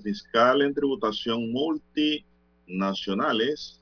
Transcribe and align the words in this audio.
Fiscal 0.00 0.62
en 0.62 0.74
tributación 0.74 1.52
multinacionales. 1.52 3.80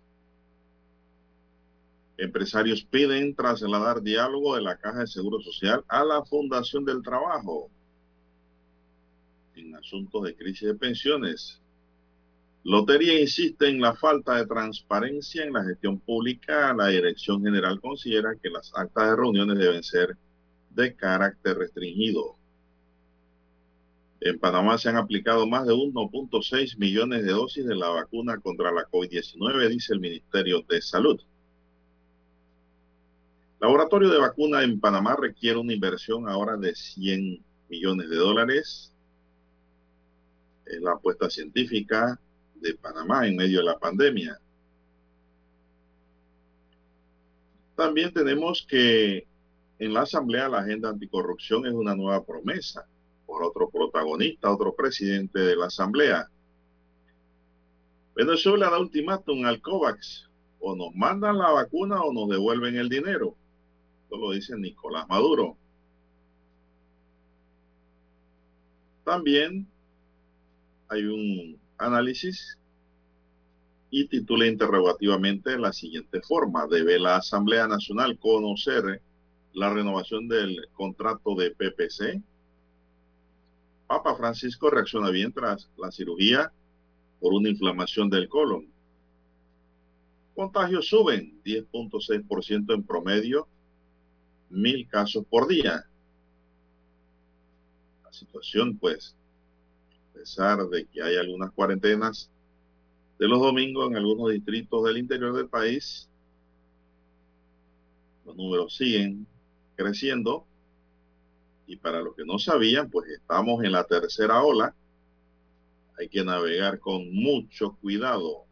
Empresarios 2.16 2.84
piden 2.84 3.34
trasladar 3.34 4.02
diálogo 4.02 4.56
de 4.56 4.62
la 4.62 4.76
Caja 4.76 5.00
de 5.00 5.06
Seguro 5.06 5.40
Social 5.40 5.84
a 5.88 6.04
la 6.04 6.24
Fundación 6.24 6.84
del 6.84 7.02
Trabajo 7.02 7.70
en 9.54 9.74
asuntos 9.74 10.24
de 10.24 10.36
crisis 10.36 10.68
de 10.68 10.74
pensiones. 10.74 11.60
Lotería 12.64 13.20
insiste 13.20 13.68
en 13.68 13.80
la 13.80 13.94
falta 13.94 14.36
de 14.36 14.46
transparencia 14.46 15.44
en 15.44 15.52
la 15.52 15.64
gestión 15.64 15.98
pública. 15.98 16.72
La 16.74 16.88
Dirección 16.88 17.42
General 17.42 17.80
considera 17.80 18.36
que 18.40 18.50
las 18.50 18.72
actas 18.74 19.10
de 19.10 19.16
reuniones 19.16 19.58
deben 19.58 19.82
ser 19.82 20.16
de 20.70 20.94
carácter 20.94 21.58
restringido. 21.58 22.36
En 24.24 24.38
Panamá 24.38 24.78
se 24.78 24.88
han 24.88 24.96
aplicado 24.96 25.48
más 25.48 25.66
de 25.66 25.72
1.6 25.72 26.78
millones 26.78 27.24
de 27.24 27.32
dosis 27.32 27.66
de 27.66 27.74
la 27.74 27.88
vacuna 27.88 28.38
contra 28.38 28.70
la 28.70 28.88
COVID-19, 28.88 29.68
dice 29.68 29.94
el 29.94 29.98
Ministerio 29.98 30.62
de 30.68 30.80
Salud. 30.80 31.20
Laboratorio 33.58 34.10
de 34.10 34.20
vacuna 34.20 34.62
en 34.62 34.78
Panamá 34.78 35.16
requiere 35.16 35.58
una 35.58 35.72
inversión 35.72 36.28
ahora 36.28 36.56
de 36.56 36.72
100 36.72 37.42
millones 37.68 38.10
de 38.10 38.16
dólares. 38.16 38.94
Es 40.66 40.80
la 40.80 40.92
apuesta 40.92 41.28
científica 41.28 42.16
de 42.54 42.74
Panamá 42.74 43.26
en 43.26 43.34
medio 43.34 43.58
de 43.58 43.64
la 43.64 43.78
pandemia. 43.80 44.38
También 47.74 48.12
tenemos 48.12 48.64
que 48.68 49.26
en 49.80 49.92
la 49.92 50.02
Asamblea 50.02 50.48
la 50.48 50.60
agenda 50.60 50.90
anticorrupción 50.90 51.66
es 51.66 51.72
una 51.72 51.96
nueva 51.96 52.24
promesa 52.24 52.86
por 53.32 53.44
otro 53.44 53.70
protagonista, 53.70 54.52
otro 54.52 54.74
presidente 54.74 55.38
de 55.38 55.56
la 55.56 55.66
Asamblea. 55.66 56.28
Venezuela 58.14 58.68
da 58.68 58.78
ultimátum 58.78 59.46
al 59.46 59.62
COVAX. 59.62 60.28
O 60.60 60.76
nos 60.76 60.94
mandan 60.94 61.38
la 61.38 61.50
vacuna 61.50 62.02
o 62.02 62.12
nos 62.12 62.28
devuelven 62.28 62.76
el 62.76 62.90
dinero. 62.90 63.34
Esto 64.02 64.18
lo 64.18 64.32
dice 64.32 64.54
Nicolás 64.58 65.08
Maduro. 65.08 65.56
También 69.02 69.66
hay 70.88 71.04
un 71.04 71.58
análisis 71.78 72.58
y 73.90 74.08
titula 74.08 74.46
interrogativamente 74.46 75.58
la 75.58 75.72
siguiente 75.72 76.20
forma. 76.20 76.66
¿Debe 76.66 76.98
la 76.98 77.16
Asamblea 77.16 77.66
Nacional 77.66 78.18
conocer 78.18 79.00
la 79.54 79.72
renovación 79.72 80.28
del 80.28 80.68
contrato 80.74 81.34
de 81.34 81.50
PPC? 81.52 82.22
Papa 83.92 84.14
Francisco 84.14 84.70
reacciona 84.70 85.10
bien 85.10 85.34
tras 85.34 85.68
la 85.76 85.92
cirugía 85.92 86.50
por 87.20 87.34
una 87.34 87.50
inflamación 87.50 88.08
del 88.08 88.26
colon. 88.26 88.66
Contagios 90.34 90.88
suben 90.88 91.42
10.6% 91.44 92.72
en 92.72 92.84
promedio, 92.84 93.46
mil 94.48 94.88
casos 94.88 95.26
por 95.28 95.46
día. 95.46 95.84
La 98.02 98.10
situación, 98.14 98.78
pues, 98.78 99.14
a 100.08 100.14
pesar 100.14 100.66
de 100.68 100.86
que 100.86 101.02
hay 101.02 101.16
algunas 101.16 101.50
cuarentenas 101.50 102.30
de 103.18 103.28
los 103.28 103.40
domingos 103.40 103.90
en 103.90 103.98
algunos 103.98 104.30
distritos 104.30 104.84
del 104.84 104.96
interior 104.96 105.36
del 105.36 105.50
país, 105.50 106.08
los 108.24 108.34
números 108.36 108.74
siguen 108.74 109.26
creciendo 109.76 110.46
y 111.72 111.76
para 111.76 112.02
los 112.02 112.14
que 112.14 112.26
no 112.26 112.38
sabían, 112.38 112.90
pues 112.90 113.08
estamos 113.08 113.64
en 113.64 113.72
la 113.72 113.84
tercera 113.84 114.42
ola. 114.42 114.74
Hay 115.98 116.06
que 116.10 116.22
navegar 116.22 116.78
con 116.78 117.10
mucho 117.10 117.78
cuidado. 117.80 118.44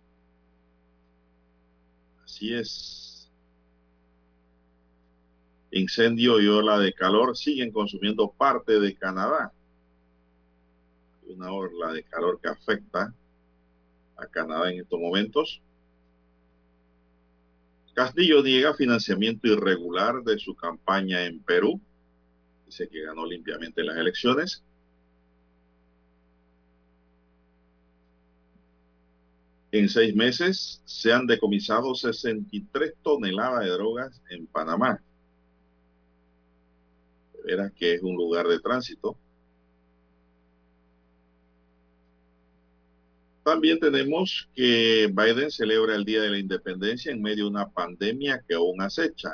Así 2.24 2.54
es. 2.54 3.30
Incendio 5.70 6.40
y 6.40 6.48
ola 6.48 6.78
de 6.78 6.94
calor 6.94 7.36
siguen 7.36 7.70
consumiendo 7.70 8.32
parte 8.32 8.80
de 8.80 8.96
Canadá. 8.96 9.52
Una 11.26 11.52
ola 11.52 11.92
de 11.92 12.02
calor 12.04 12.40
que 12.40 12.48
afecta 12.48 13.14
a 14.16 14.26
Canadá 14.28 14.72
en 14.72 14.80
estos 14.80 14.98
momentos. 14.98 15.60
Castillo 17.92 18.42
niega 18.42 18.72
financiamiento 18.72 19.46
irregular 19.46 20.22
de 20.24 20.38
su 20.38 20.54
campaña 20.54 21.26
en 21.26 21.42
Perú 21.42 21.82
dice 22.70 22.88
que 22.88 23.02
ganó 23.02 23.26
limpiamente 23.26 23.82
las 23.82 23.96
elecciones. 23.96 24.62
En 29.72 29.88
seis 29.88 30.14
meses 30.14 30.80
se 30.84 31.12
han 31.12 31.26
decomisado 31.26 31.94
63 31.94 32.94
toneladas 33.02 33.64
de 33.64 33.70
drogas 33.70 34.22
en 34.30 34.46
Panamá. 34.46 35.02
De 37.34 37.42
veras 37.42 37.72
que 37.72 37.94
es 37.94 38.02
un 38.02 38.14
lugar 38.14 38.46
de 38.46 38.60
tránsito. 38.60 39.16
También 43.42 43.80
tenemos 43.80 44.48
que 44.54 45.10
Biden 45.12 45.50
celebra 45.50 45.96
el 45.96 46.04
Día 46.04 46.20
de 46.20 46.30
la 46.30 46.38
Independencia 46.38 47.10
en 47.10 47.20
medio 47.20 47.44
de 47.44 47.50
una 47.50 47.68
pandemia 47.68 48.44
que 48.46 48.54
aún 48.54 48.80
acecha. 48.80 49.30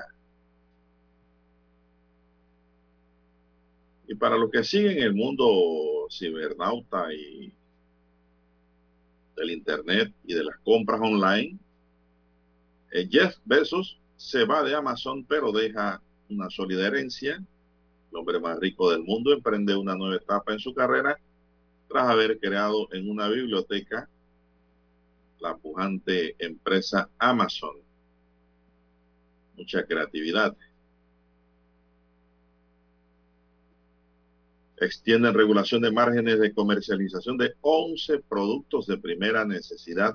Y 4.08 4.14
para 4.14 4.36
los 4.36 4.50
que 4.50 4.62
siguen 4.62 4.98
el 4.98 5.14
mundo 5.14 6.06
cibernauta 6.10 7.12
y 7.12 7.52
del 9.36 9.50
Internet 9.50 10.12
y 10.24 10.34
de 10.34 10.44
las 10.44 10.56
compras 10.58 11.00
online, 11.02 11.58
eh, 12.92 13.08
Jeff 13.10 13.36
Bezos 13.44 13.98
se 14.16 14.44
va 14.44 14.62
de 14.62 14.74
Amazon, 14.74 15.24
pero 15.24 15.52
deja 15.52 16.00
una 16.28 16.48
sólida 16.50 16.86
herencia. 16.86 17.42
El 18.10 18.16
hombre 18.16 18.40
más 18.40 18.58
rico 18.58 18.90
del 18.90 19.02
mundo 19.02 19.32
emprende 19.32 19.76
una 19.76 19.96
nueva 19.96 20.16
etapa 20.16 20.52
en 20.52 20.58
su 20.58 20.72
carrera 20.72 21.18
tras 21.88 22.08
haber 22.08 22.38
creado 22.38 22.88
en 22.92 23.10
una 23.10 23.28
biblioteca 23.28 24.08
la 25.40 25.56
pujante 25.56 26.34
empresa 26.38 27.10
Amazon. 27.18 27.76
Mucha 29.56 29.84
creatividad. 29.84 30.56
Extienden 34.78 35.34
regulación 35.34 35.82
de 35.82 35.90
márgenes 35.90 36.38
de 36.38 36.52
comercialización 36.52 37.38
de 37.38 37.54
11 37.62 38.20
productos 38.28 38.86
de 38.86 38.98
primera 38.98 39.44
necesidad 39.44 40.14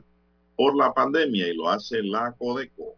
por 0.56 0.76
la 0.76 0.94
pandemia 0.94 1.48
y 1.48 1.56
lo 1.56 1.70
hace 1.70 2.04
la 2.04 2.34
Codeco. 2.34 2.96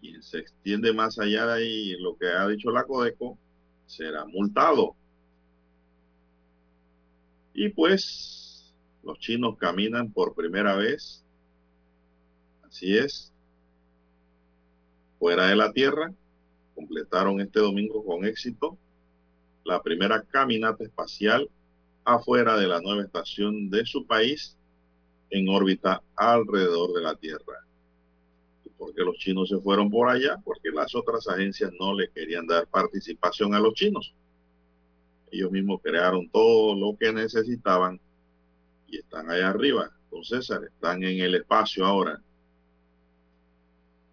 Quien 0.00 0.22
se 0.22 0.38
extiende 0.38 0.92
más 0.92 1.18
allá 1.18 1.46
de 1.46 1.52
ahí 1.54 1.96
lo 1.98 2.16
que 2.16 2.26
ha 2.28 2.46
dicho 2.48 2.70
la 2.70 2.84
Codeco 2.84 3.38
será 3.86 4.26
multado. 4.26 4.94
Y 7.54 7.70
pues 7.70 8.74
los 9.02 9.18
chinos 9.18 9.56
caminan 9.56 10.12
por 10.12 10.34
primera 10.34 10.76
vez, 10.76 11.24
así 12.64 12.98
es, 12.98 13.32
fuera 15.18 15.46
de 15.46 15.56
la 15.56 15.72
Tierra, 15.72 16.12
completaron 16.74 17.40
este 17.40 17.60
domingo 17.60 18.04
con 18.04 18.26
éxito 18.26 18.76
la 19.66 19.82
primera 19.82 20.22
caminata 20.22 20.84
espacial 20.84 21.50
afuera 22.04 22.56
de 22.56 22.68
la 22.68 22.80
nueva 22.80 23.02
estación 23.02 23.68
de 23.68 23.84
su 23.84 24.06
país 24.06 24.56
en 25.30 25.48
órbita 25.48 26.02
alrededor 26.14 26.92
de 26.94 27.02
la 27.02 27.16
Tierra. 27.16 27.66
¿Y 28.64 28.70
por 28.70 28.94
qué 28.94 29.02
los 29.02 29.16
chinos 29.16 29.48
se 29.48 29.58
fueron 29.58 29.90
por 29.90 30.08
allá? 30.08 30.40
Porque 30.44 30.70
las 30.70 30.94
otras 30.94 31.26
agencias 31.28 31.72
no 31.80 31.94
le 31.94 32.08
querían 32.10 32.46
dar 32.46 32.68
participación 32.68 33.54
a 33.54 33.60
los 33.60 33.74
chinos. 33.74 34.14
Ellos 35.32 35.50
mismos 35.50 35.80
crearon 35.82 36.28
todo 36.30 36.76
lo 36.76 36.96
que 36.96 37.12
necesitaban 37.12 38.00
y 38.86 38.98
están 38.98 39.28
allá 39.28 39.48
arriba. 39.48 39.90
Entonces 40.04 40.48
están 40.48 41.02
en 41.02 41.20
el 41.20 41.34
espacio 41.34 41.84
ahora. 41.84 42.22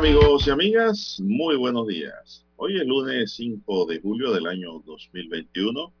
Amigos 0.00 0.46
y 0.46 0.50
amigas, 0.50 1.20
muy 1.22 1.56
buenos 1.56 1.86
días. 1.86 2.46
Hoy 2.56 2.80
es 2.80 2.86
lunes 2.86 3.34
5 3.34 3.84
de 3.84 4.00
julio 4.00 4.32
del 4.32 4.46
año 4.46 4.80
2021. 4.86 5.92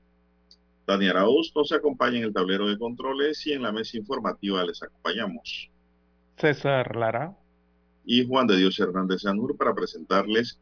Dani 0.86 1.08
Arauz 1.08 1.52
nos 1.54 1.70
acompaña 1.70 2.16
en 2.16 2.24
el 2.24 2.32
tablero 2.32 2.66
de 2.66 2.78
controles 2.78 3.46
y 3.46 3.52
en 3.52 3.60
la 3.60 3.72
mesa 3.72 3.98
informativa 3.98 4.64
les 4.64 4.82
acompañamos. 4.82 5.70
César 6.38 6.96
Lara. 6.96 7.36
Y 8.06 8.26
Juan 8.26 8.46
de 8.46 8.56
Dios 8.56 8.80
Hernández 8.80 9.20
Sanur 9.20 9.58
para 9.58 9.74
presentarles 9.74 10.58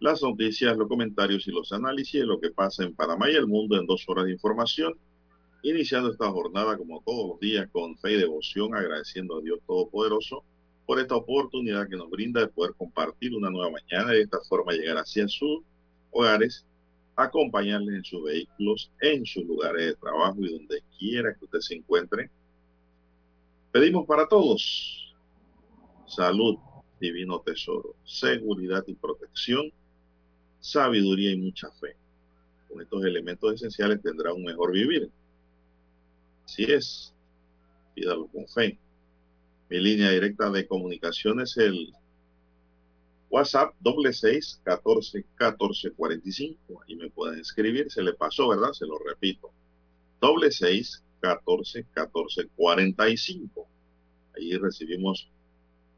las 0.00 0.20
noticias, 0.20 0.76
los 0.76 0.88
comentarios 0.88 1.46
y 1.46 1.52
los 1.52 1.72
análisis 1.72 2.20
de 2.20 2.26
lo 2.26 2.40
que 2.40 2.50
pasa 2.50 2.82
en 2.82 2.96
Panamá 2.96 3.30
y 3.30 3.36
el 3.36 3.46
mundo 3.46 3.78
en 3.78 3.86
dos 3.86 4.04
horas 4.08 4.24
de 4.24 4.32
información. 4.32 4.94
Iniciando 5.62 6.10
esta 6.10 6.28
jornada 6.28 6.76
como 6.76 7.02
todos 7.06 7.28
los 7.28 7.38
días 7.38 7.68
con 7.70 7.96
fe 7.98 8.14
y 8.14 8.16
devoción, 8.16 8.74
agradeciendo 8.74 9.38
a 9.38 9.42
Dios 9.42 9.60
Todopoderoso 9.64 10.42
por 10.90 10.98
esta 10.98 11.14
oportunidad 11.14 11.88
que 11.88 11.96
nos 11.96 12.10
brinda 12.10 12.40
de 12.40 12.48
poder 12.48 12.74
compartir 12.74 13.32
una 13.36 13.48
nueva 13.48 13.70
mañana 13.70 14.12
y 14.12 14.16
de 14.16 14.22
esta 14.22 14.40
forma 14.48 14.72
llegar 14.72 14.96
hacia 14.96 15.28
sus 15.28 15.60
hogares, 16.10 16.66
acompañarles 17.14 17.94
en 17.94 18.02
sus 18.04 18.24
vehículos, 18.24 18.90
en 19.00 19.24
sus 19.24 19.44
lugares 19.44 19.86
de 19.86 19.94
trabajo 19.94 20.38
y 20.40 20.52
donde 20.52 20.82
quiera 20.98 21.32
que 21.32 21.44
usted 21.44 21.60
se 21.60 21.74
encuentre. 21.76 22.28
Pedimos 23.70 24.04
para 24.04 24.26
todos 24.26 25.14
salud, 26.08 26.56
divino 27.00 27.38
tesoro, 27.38 27.94
seguridad 28.04 28.82
y 28.88 28.94
protección, 28.94 29.70
sabiduría 30.58 31.30
y 31.30 31.36
mucha 31.36 31.70
fe. 31.70 31.94
Con 32.68 32.80
estos 32.80 33.04
elementos 33.04 33.54
esenciales 33.54 34.02
tendrá 34.02 34.34
un 34.34 34.42
mejor 34.42 34.72
vivir. 34.72 35.08
Así 36.44 36.64
es, 36.64 37.14
pídalo 37.94 38.26
con 38.26 38.48
fe. 38.48 38.76
Mi 39.70 39.78
línea 39.78 40.10
directa 40.10 40.50
de 40.50 40.66
comunicación 40.66 41.40
es 41.40 41.56
el 41.56 41.92
WhatsApp 43.30 43.72
doble 43.78 44.12
seis 44.12 44.60
catorce 44.64 45.24
catorce 45.36 45.92
cuarenta 45.92 46.28
y 46.28 46.32
cinco. 46.32 46.82
Ahí 46.82 46.96
me 46.96 47.08
pueden 47.08 47.38
escribir, 47.38 47.88
se 47.88 48.02
le 48.02 48.12
pasó, 48.14 48.48
¿verdad? 48.48 48.72
Se 48.72 48.84
lo 48.84 48.98
repito. 48.98 49.52
Doble 50.20 50.50
seis 50.50 51.04
catorce 51.20 51.86
catorce 51.92 52.48
cuarenta 52.56 53.08
y 53.08 53.16
cinco. 53.16 53.68
Ahí 54.36 54.56
recibimos 54.56 55.30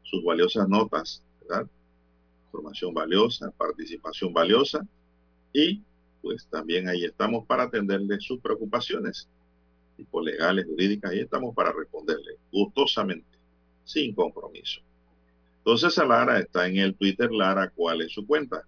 sus 0.03 0.23
valiosas 0.23 0.69
notas, 0.69 1.23
¿verdad? 1.41 1.67
Información 2.45 2.93
valiosa, 2.93 3.49
participación 3.57 4.31
valiosa 4.33 4.85
y 5.51 5.81
pues 6.21 6.45
también 6.45 6.87
ahí 6.89 7.05
estamos 7.05 7.47
para 7.47 7.63
atenderle 7.63 8.19
sus 8.19 8.39
preocupaciones, 8.39 9.27
tipo 9.97 10.21
legales, 10.21 10.67
jurídicas, 10.67 11.09
ahí 11.09 11.21
estamos 11.21 11.55
para 11.55 11.71
responderle 11.71 12.37
gustosamente 12.51 13.32
sin 13.83 14.13
compromiso. 14.13 14.81
Entonces, 15.59 15.97
Lara 15.97 16.39
está 16.39 16.67
en 16.67 16.77
el 16.77 16.95
Twitter. 16.95 17.31
Lara, 17.31 17.71
¿cuál 17.73 18.01
es 18.01 18.11
su 18.11 18.27
cuenta? 18.27 18.63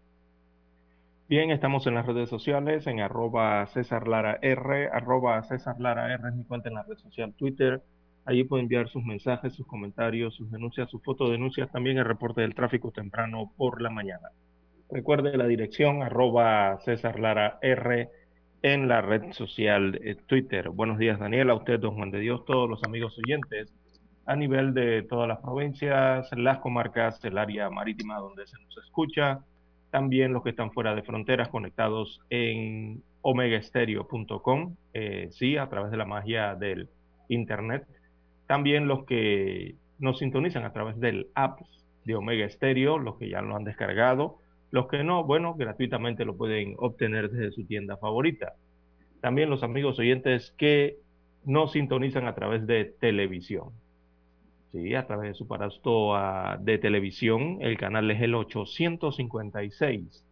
Bien, 1.28 1.50
estamos 1.50 1.88
en 1.88 1.96
las 1.96 2.06
redes 2.06 2.30
sociales, 2.30 2.86
en 2.86 3.00
arroba 3.00 3.66
César 3.68 4.08
Lara 4.08 4.38
R, 4.44 4.90
arroba 4.94 5.42
César 5.44 5.76
R 5.80 6.30
es 6.30 6.36
mi 6.36 6.44
cuenta 6.44 6.70
en 6.70 6.76
la 6.76 6.84
red 6.84 6.98
social 6.98 7.34
Twitter. 7.34 7.82
Allí 8.26 8.44
puede 8.44 8.62
enviar 8.62 8.90
sus 8.90 9.04
mensajes, 9.04 9.54
sus 9.54 9.66
comentarios, 9.66 10.36
sus 10.36 10.52
denuncias, 10.52 10.90
sus 10.90 11.02
fotodenuncias, 11.04 11.72
también 11.72 11.98
el 11.98 12.06
reporte 12.06 12.42
del 12.42 12.54
tráfico 12.54 12.92
temprano 12.92 13.52
por 13.58 13.82
la 13.82 13.90
mañana. 13.90 14.30
Recuerde 14.92 15.36
la 15.36 15.48
dirección 15.48 16.04
arroba 16.04 16.80
César 16.86 17.20
Lara 17.20 17.58
R 17.62 18.08
en 18.62 18.88
la 18.88 19.02
red 19.02 19.34
social 19.34 20.00
eh, 20.04 20.16
Twitter. 20.28 20.70
Buenos 20.70 21.00
días, 21.00 21.20
Daniel, 21.20 21.50
a 21.50 21.56
usted, 21.56 21.80
don 21.80 21.96
Juan 21.96 22.12
de 22.12 22.20
Dios, 22.20 22.46
todos 22.46 22.70
los 22.70 22.84
amigos 22.84 23.18
oyentes 23.18 23.74
a 24.26 24.36
nivel 24.36 24.74
de 24.74 25.04
todas 25.04 25.28
las 25.28 25.40
provincias, 25.40 26.30
las 26.36 26.60
comarcas, 26.60 27.24
el 27.24 27.38
área 27.38 27.70
marítima 27.70 28.18
donde 28.18 28.48
se 28.48 28.58
nos 28.64 28.78
escucha, 28.78 29.42
también 29.92 30.34
los 30.34 30.44
que 30.44 30.50
están 30.50 30.72
fuera 30.72 30.96
de 30.96 31.04
fronteras 31.04 31.50
conectados 31.50 32.20
en 32.30 33.04
omegaestereo.com, 33.22 34.76
eh, 34.94 35.30
sí, 35.32 35.58
a 35.58 35.70
través 35.70 35.92
de 35.92 35.98
la 35.98 36.06
magia 36.06 36.56
del 36.56 36.90
Internet, 37.30 37.88
también 38.48 38.88
los 38.88 39.06
que 39.06 39.76
nos 40.00 40.20
sintonizan 40.20 40.66
a 40.66 40.74
través 40.74 41.00
del 41.00 41.28
app 41.34 41.60
de 42.04 42.16
Omega 42.16 42.50
Stereo, 42.50 42.98
los 43.00 43.18
que 43.18 43.30
ya 43.30 43.42
lo 43.42 43.56
han 43.56 43.64
descargado, 43.64 44.40
los 44.72 44.88
que 44.88 45.04
no, 45.04 45.24
bueno, 45.24 45.56
gratuitamente 45.56 46.26
lo 46.26 46.36
pueden 46.36 46.76
obtener 46.78 47.30
desde 47.30 47.52
su 47.52 47.66
tienda 47.66 47.98
favorita. 47.98 48.54
También 49.22 49.50
los 49.50 49.64
amigos 49.64 49.98
oyentes 50.00 50.54
que 50.58 50.98
nos 51.46 51.72
sintonizan 51.72 52.28
a 52.28 52.36
través 52.36 52.68
de 52.68 52.86
televisión. 53.00 53.70
Sí, 54.76 54.94
a 54.94 55.08
través 55.08 55.30
de 55.30 55.34
su 55.36 55.46
aparato 55.46 56.16
de 56.60 56.78
televisión. 56.78 57.60
El 57.62 57.78
canal 57.78 58.12
es 58.12 58.22
el 58.22 58.36
856 58.36 60.26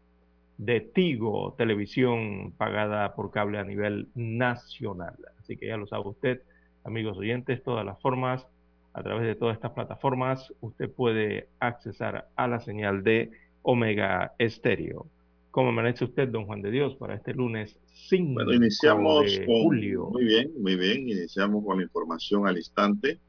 de 0.58 0.82
Tigo, 0.82 1.56
televisión 1.58 2.52
pagada 2.58 3.16
por 3.16 3.32
cable 3.32 3.58
a 3.58 3.64
nivel 3.64 4.10
nacional. 4.16 5.16
Así 5.40 5.56
que 5.56 5.68
ya 5.68 5.78
lo 5.78 5.88
sabe 5.88 6.10
usted, 6.10 6.42
amigos 6.84 7.18
oyentes, 7.18 7.64
todas 7.64 7.86
las 7.86 8.02
formas, 8.02 8.46
a 8.92 9.02
través 9.02 9.26
de 9.26 9.36
todas 9.36 9.56
estas 9.56 9.72
plataformas, 9.72 10.54
usted 10.60 10.92
puede 10.92 11.48
accesar 11.62 12.28
a 12.36 12.48
la 12.50 12.60
señal 12.60 13.02
de 13.02 13.32
Omega 13.62 14.34
Estéreo. 14.40 15.08
¿Cómo 15.52 15.70
amanece 15.70 16.04
usted, 16.04 16.28
don 16.28 16.48
Juan 16.48 16.62
de 16.62 16.72
Dios, 16.72 16.96
para 16.98 17.16
este 17.16 17.34
lunes 17.34 17.80
5 18.10 18.34
Bueno, 18.34 18.54
iniciamos 18.54 19.24
de 19.24 19.46
con... 19.46 19.64
julio? 19.64 20.10
Muy 20.12 20.26
bien, 20.26 20.52
muy 20.60 20.76
bien. 20.76 21.08
Iniciamos 21.08 21.64
con 21.64 21.78
la 21.78 21.84
información 21.84 22.46
al 22.46 22.58
instante. 22.58 23.20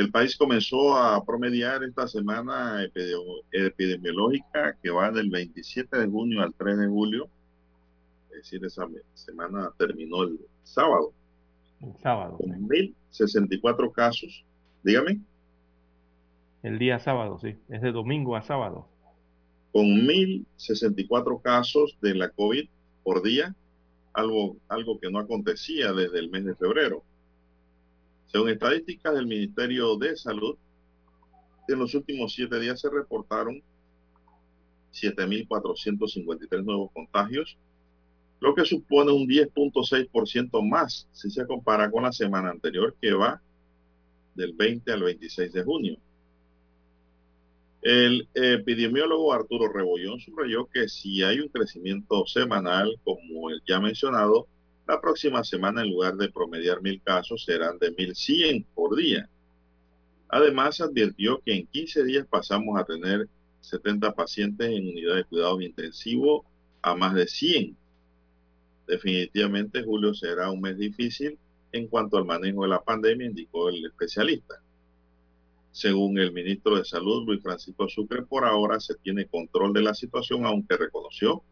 El 0.00 0.10
país 0.10 0.36
comenzó 0.36 0.96
a 0.96 1.22
promediar 1.24 1.84
esta 1.84 2.08
semana 2.08 2.82
epidemi- 2.82 3.42
epidemiológica 3.52 4.76
que 4.82 4.90
va 4.90 5.10
del 5.10 5.28
27 5.30 5.98
de 5.98 6.06
junio 6.06 6.42
al 6.42 6.54
3 6.54 6.78
de 6.78 6.86
julio. 6.88 7.28
Es 8.30 8.36
decir, 8.44 8.64
esa 8.64 8.86
semana 9.14 9.70
terminó 9.76 10.22
el 10.22 10.38
sábado 10.62 11.12
El 11.80 11.94
sábado, 11.98 12.38
con 12.38 12.46
sí. 12.46 12.94
1.064 13.12 13.92
casos. 13.92 14.44
Dígame, 14.82 15.20
el 16.62 16.78
día 16.78 16.98
sábado, 16.98 17.38
sí, 17.38 17.56
es 17.68 17.82
de 17.82 17.92
domingo 17.92 18.36
a 18.36 18.42
sábado. 18.42 18.88
con 19.72 19.84
1.064 20.06 21.42
casos 21.42 21.98
de 22.00 22.14
la 22.14 22.30
COVID 22.30 22.68
por 23.02 23.22
día, 23.22 23.54
algo, 24.14 24.56
algo 24.68 24.98
que 24.98 25.10
no 25.10 25.18
acontecía 25.18 25.92
desde 25.92 26.18
el 26.20 26.30
mes 26.30 26.44
de 26.46 26.54
febrero. 26.56 27.04
Según 28.30 28.50
estadísticas 28.50 29.14
del 29.14 29.26
Ministerio 29.26 29.96
de 29.96 30.16
Salud, 30.16 30.56
en 31.68 31.78
los 31.78 31.94
últimos 31.94 32.32
siete 32.32 32.58
días 32.60 32.80
se 32.80 32.90
reportaron 32.90 33.62
7.453 34.92 36.64
nuevos 36.64 36.90
contagios 36.92 37.56
lo 38.40 38.54
que 38.54 38.64
supone 38.64 39.12
un 39.12 39.28
10.6% 39.28 40.66
más 40.66 41.06
si 41.12 41.30
se 41.30 41.46
compara 41.46 41.90
con 41.90 42.02
la 42.02 42.12
semana 42.12 42.50
anterior 42.50 42.96
que 43.00 43.12
va 43.12 43.40
del 44.34 44.54
20 44.54 44.90
al 44.92 45.02
26 45.02 45.52
de 45.52 45.62
junio. 45.62 45.98
El 47.82 48.28
epidemiólogo 48.34 49.32
Arturo 49.32 49.72
Rebollón 49.72 50.20
subrayó 50.20 50.66
que 50.66 50.88
si 50.88 51.22
hay 51.22 51.40
un 51.40 51.48
crecimiento 51.48 52.26
semanal, 52.26 52.98
como 53.04 53.50
el 53.50 53.62
ya 53.66 53.80
mencionado, 53.80 54.46
la 54.90 55.00
próxima 55.00 55.44
semana 55.44 55.82
en 55.82 55.90
lugar 55.90 56.16
de 56.16 56.30
promediar 56.30 56.82
mil 56.82 57.00
casos 57.00 57.44
serán 57.44 57.78
de 57.78 57.92
1100 57.92 58.66
por 58.74 58.96
día. 58.96 59.28
Además, 60.28 60.80
advirtió 60.80 61.40
que 61.44 61.54
en 61.54 61.68
15 61.68 62.02
días 62.02 62.26
pasamos 62.28 62.76
a 62.76 62.84
tener 62.84 63.28
70 63.60 64.12
pacientes 64.14 64.68
en 64.68 64.88
unidad 64.88 65.14
de 65.14 65.24
cuidados 65.24 65.62
intensivos 65.62 66.44
a 66.82 66.96
más 66.96 67.14
de 67.14 67.28
100. 67.28 67.76
Definitivamente 68.88 69.84
julio 69.84 70.12
será 70.12 70.50
un 70.50 70.60
mes 70.60 70.76
difícil 70.76 71.38
en 71.70 71.86
cuanto 71.86 72.16
al 72.16 72.24
manejo 72.24 72.62
de 72.62 72.70
la 72.70 72.82
pandemia, 72.82 73.28
indicó 73.28 73.68
el 73.68 73.86
especialista. 73.86 74.60
Según 75.70 76.18
el 76.18 76.32
ministro 76.32 76.78
de 76.78 76.84
Salud, 76.84 77.24
Luis 77.24 77.40
Francisco 77.44 77.88
Sucre, 77.88 78.22
por 78.22 78.44
ahora 78.44 78.80
se 78.80 78.96
tiene 78.96 79.26
control 79.26 79.72
de 79.72 79.82
la 79.82 79.94
situación, 79.94 80.44
aunque 80.46 80.76
reconoció 80.76 81.44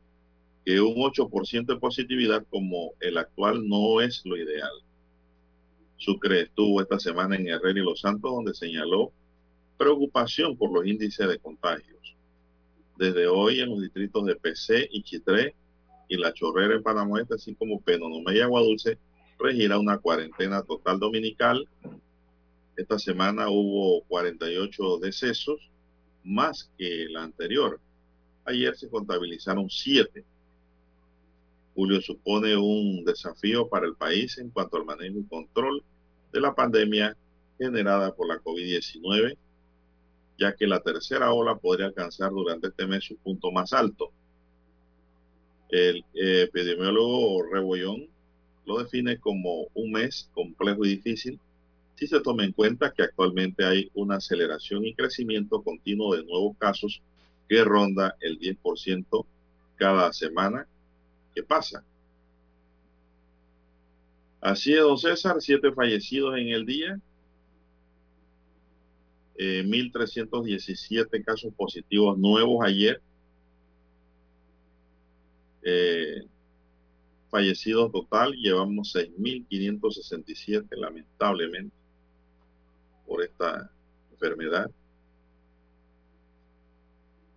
que 0.68 0.82
un 0.82 0.96
8% 0.96 1.64
de 1.64 1.80
positividad 1.80 2.44
como 2.50 2.92
el 3.00 3.16
actual 3.16 3.66
no 3.66 4.02
es 4.02 4.20
lo 4.26 4.36
ideal. 4.36 4.70
Sucre 5.96 6.42
estuvo 6.42 6.82
esta 6.82 6.98
semana 6.98 7.36
en 7.36 7.48
Herrera 7.48 7.80
y 7.80 7.82
Los 7.82 8.02
Santos, 8.02 8.30
donde 8.30 8.52
señaló 8.52 9.10
preocupación 9.78 10.58
por 10.58 10.70
los 10.70 10.86
índices 10.86 11.26
de 11.26 11.38
contagios. 11.38 12.14
Desde 12.98 13.26
hoy 13.28 13.60
en 13.60 13.70
los 13.70 13.80
distritos 13.80 14.26
de 14.26 14.36
PC 14.36 14.90
y 14.92 15.02
Chitré 15.04 15.54
y 16.06 16.18
La 16.18 16.34
Chorrera 16.34 16.74
en 16.74 16.82
Panamá 16.82 17.22
así 17.34 17.54
como 17.54 17.80
Penonomé 17.80 18.36
y 18.36 18.40
Agua 18.40 18.60
Dulce, 18.60 18.98
regirá 19.38 19.78
una 19.78 19.96
cuarentena 19.96 20.62
total 20.64 20.98
dominical. 20.98 21.66
Esta 22.76 22.98
semana 22.98 23.48
hubo 23.48 24.02
48 24.02 24.98
decesos, 24.98 25.70
más 26.24 26.70
que 26.76 27.06
la 27.08 27.22
anterior. 27.22 27.80
Ayer 28.44 28.76
se 28.76 28.90
contabilizaron 28.90 29.70
7. 29.70 30.26
Julio 31.78 32.00
supone 32.00 32.56
un 32.56 33.04
desafío 33.04 33.68
para 33.68 33.86
el 33.86 33.94
país 33.94 34.36
en 34.38 34.50
cuanto 34.50 34.78
al 34.78 34.84
manejo 34.84 35.20
y 35.20 35.28
control 35.28 35.84
de 36.32 36.40
la 36.40 36.52
pandemia 36.52 37.16
generada 37.56 38.12
por 38.16 38.26
la 38.26 38.40
COVID-19, 38.40 39.36
ya 40.40 40.56
que 40.56 40.66
la 40.66 40.80
tercera 40.80 41.32
ola 41.32 41.54
podría 41.54 41.86
alcanzar 41.86 42.32
durante 42.32 42.66
este 42.66 42.84
mes 42.84 43.04
su 43.04 43.16
punto 43.18 43.52
más 43.52 43.72
alto. 43.72 44.10
El 45.68 46.04
epidemiólogo 46.14 47.44
Rebollón 47.44 48.08
lo 48.66 48.78
define 48.78 49.20
como 49.20 49.68
un 49.74 49.92
mes 49.92 50.28
complejo 50.34 50.84
y 50.84 50.96
difícil 50.96 51.38
si 51.94 52.08
se 52.08 52.20
toma 52.20 52.44
en 52.44 52.50
cuenta 52.54 52.92
que 52.92 53.04
actualmente 53.04 53.64
hay 53.64 53.88
una 53.94 54.16
aceleración 54.16 54.84
y 54.84 54.96
crecimiento 54.96 55.62
continuo 55.62 56.16
de 56.16 56.24
nuevos 56.24 56.56
casos 56.58 57.00
que 57.48 57.62
ronda 57.62 58.16
el 58.20 58.36
10% 58.40 59.24
cada 59.76 60.12
semana 60.12 60.66
que 61.38 61.44
pasa. 61.44 61.84
Así 64.40 64.72
es, 64.72 64.80
don 64.80 64.98
César, 64.98 65.36
siete 65.38 65.70
fallecidos 65.70 66.36
en 66.36 66.48
el 66.48 66.66
día, 66.66 67.00
eh, 69.36 69.62
1.317 69.64 71.24
casos 71.24 71.54
positivos 71.54 72.18
nuevos 72.18 72.64
ayer, 72.66 73.00
eh, 75.62 76.26
fallecidos 77.30 77.92
total, 77.92 78.32
llevamos 78.32 78.92
6.567 78.96 80.66
lamentablemente 80.76 81.76
por 83.06 83.22
esta 83.22 83.70
enfermedad. 84.10 84.68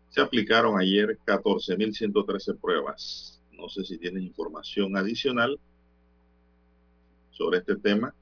Se 0.09 0.21
aplicaron 0.21 0.79
ayer 0.79 1.19
14.113 1.23 2.59
pruebas. 2.59 3.40
No 3.61 3.69
sé 3.69 3.83
si 3.83 3.99
tienen 3.99 4.23
información 4.23 4.97
adicional 4.97 5.59
sobre 7.29 7.59
este 7.59 7.75
tema. 7.75 8.13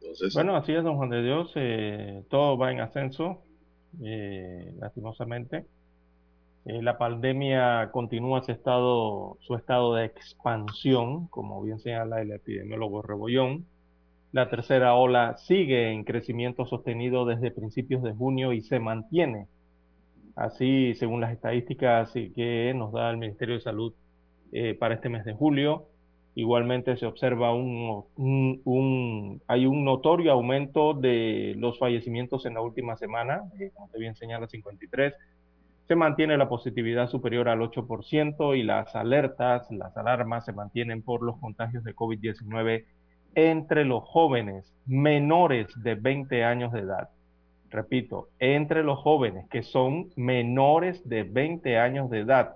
Entonces, 0.00 0.34
bueno, 0.34 0.56
así 0.56 0.72
es, 0.72 0.82
don 0.82 0.96
Juan 0.96 1.10
de 1.10 1.22
Dios. 1.22 1.52
Eh, 1.54 2.24
todo 2.28 2.58
va 2.58 2.72
en 2.72 2.80
ascenso, 2.80 3.42
eh, 4.02 4.74
lastimosamente. 4.80 5.66
Eh, 6.64 6.82
la 6.82 6.98
pandemia 6.98 7.90
continúa 7.92 8.42
su 8.42 8.50
estado, 8.50 9.38
su 9.40 9.54
estado 9.54 9.94
de 9.94 10.06
expansión, 10.06 11.28
como 11.28 11.62
bien 11.62 11.78
señala 11.78 12.20
el 12.20 12.32
epidemiólogo 12.32 13.02
Rebollón. 13.02 13.66
La 14.32 14.50
tercera 14.50 14.94
ola 14.94 15.36
sigue 15.38 15.92
en 15.92 16.02
crecimiento 16.02 16.66
sostenido 16.66 17.24
desde 17.24 17.52
principios 17.52 18.02
de 18.02 18.12
junio 18.12 18.52
y 18.52 18.62
se 18.62 18.80
mantiene. 18.80 19.46
Así, 20.34 20.94
según 20.96 21.20
las 21.20 21.32
estadísticas 21.32 22.12
que 22.12 22.72
nos 22.74 22.92
da 22.92 23.10
el 23.10 23.16
Ministerio 23.16 23.54
de 23.54 23.60
Salud 23.60 23.94
eh, 24.52 24.74
para 24.74 24.94
este 24.94 25.08
mes 25.08 25.24
de 25.24 25.32
julio, 25.32 25.86
igualmente 26.34 26.96
se 26.96 27.06
observa 27.06 27.52
un, 27.52 29.42
hay 29.46 29.66
un 29.66 29.84
notorio 29.84 30.32
aumento 30.32 30.94
de 30.94 31.54
los 31.58 31.78
fallecimientos 31.78 32.46
en 32.46 32.54
la 32.54 32.60
última 32.60 32.96
semana, 32.96 33.42
eh, 33.58 33.70
como 33.74 33.88
te 33.88 33.98
bien 33.98 34.14
señala 34.14 34.46
53, 34.46 35.14
se 35.88 35.94
mantiene 35.96 36.36
la 36.36 36.48
positividad 36.48 37.08
superior 37.08 37.48
al 37.48 37.60
8% 37.60 38.56
y 38.56 38.62
las 38.62 38.94
alertas, 38.94 39.70
las 39.70 39.96
alarmas 39.96 40.44
se 40.44 40.52
mantienen 40.52 41.02
por 41.02 41.22
los 41.22 41.38
contagios 41.38 41.82
de 41.82 41.96
COVID-19 41.96 42.84
entre 43.34 43.84
los 43.84 44.04
jóvenes 44.04 44.72
menores 44.86 45.66
de 45.82 45.94
20 45.94 46.44
años 46.44 46.72
de 46.72 46.80
edad. 46.80 47.08
Repito, 47.70 48.28
entre 48.38 48.82
los 48.82 48.98
jóvenes 48.98 49.48
que 49.48 49.62
son 49.62 50.10
menores 50.16 51.06
de 51.08 51.24
20 51.24 51.78
años 51.78 52.10
de 52.10 52.20
edad, 52.20 52.54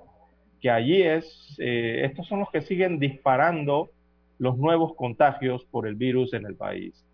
que 0.63 0.71
allí 0.71 1.03
es, 1.03 1.57
eh, 1.59 2.03
estos 2.05 2.29
son 2.29 2.39
los 2.39 2.51
que 2.51 2.63
siguen 2.63 3.01
disparando 3.01 3.91
los 4.39 4.57
nuevos 4.57 4.95
contagios 4.95 5.65
por 5.65 5.89
el 5.89 5.97
virus 5.97 6.33
en 6.35 6.47
el 6.47 6.55
país. 6.55 7.05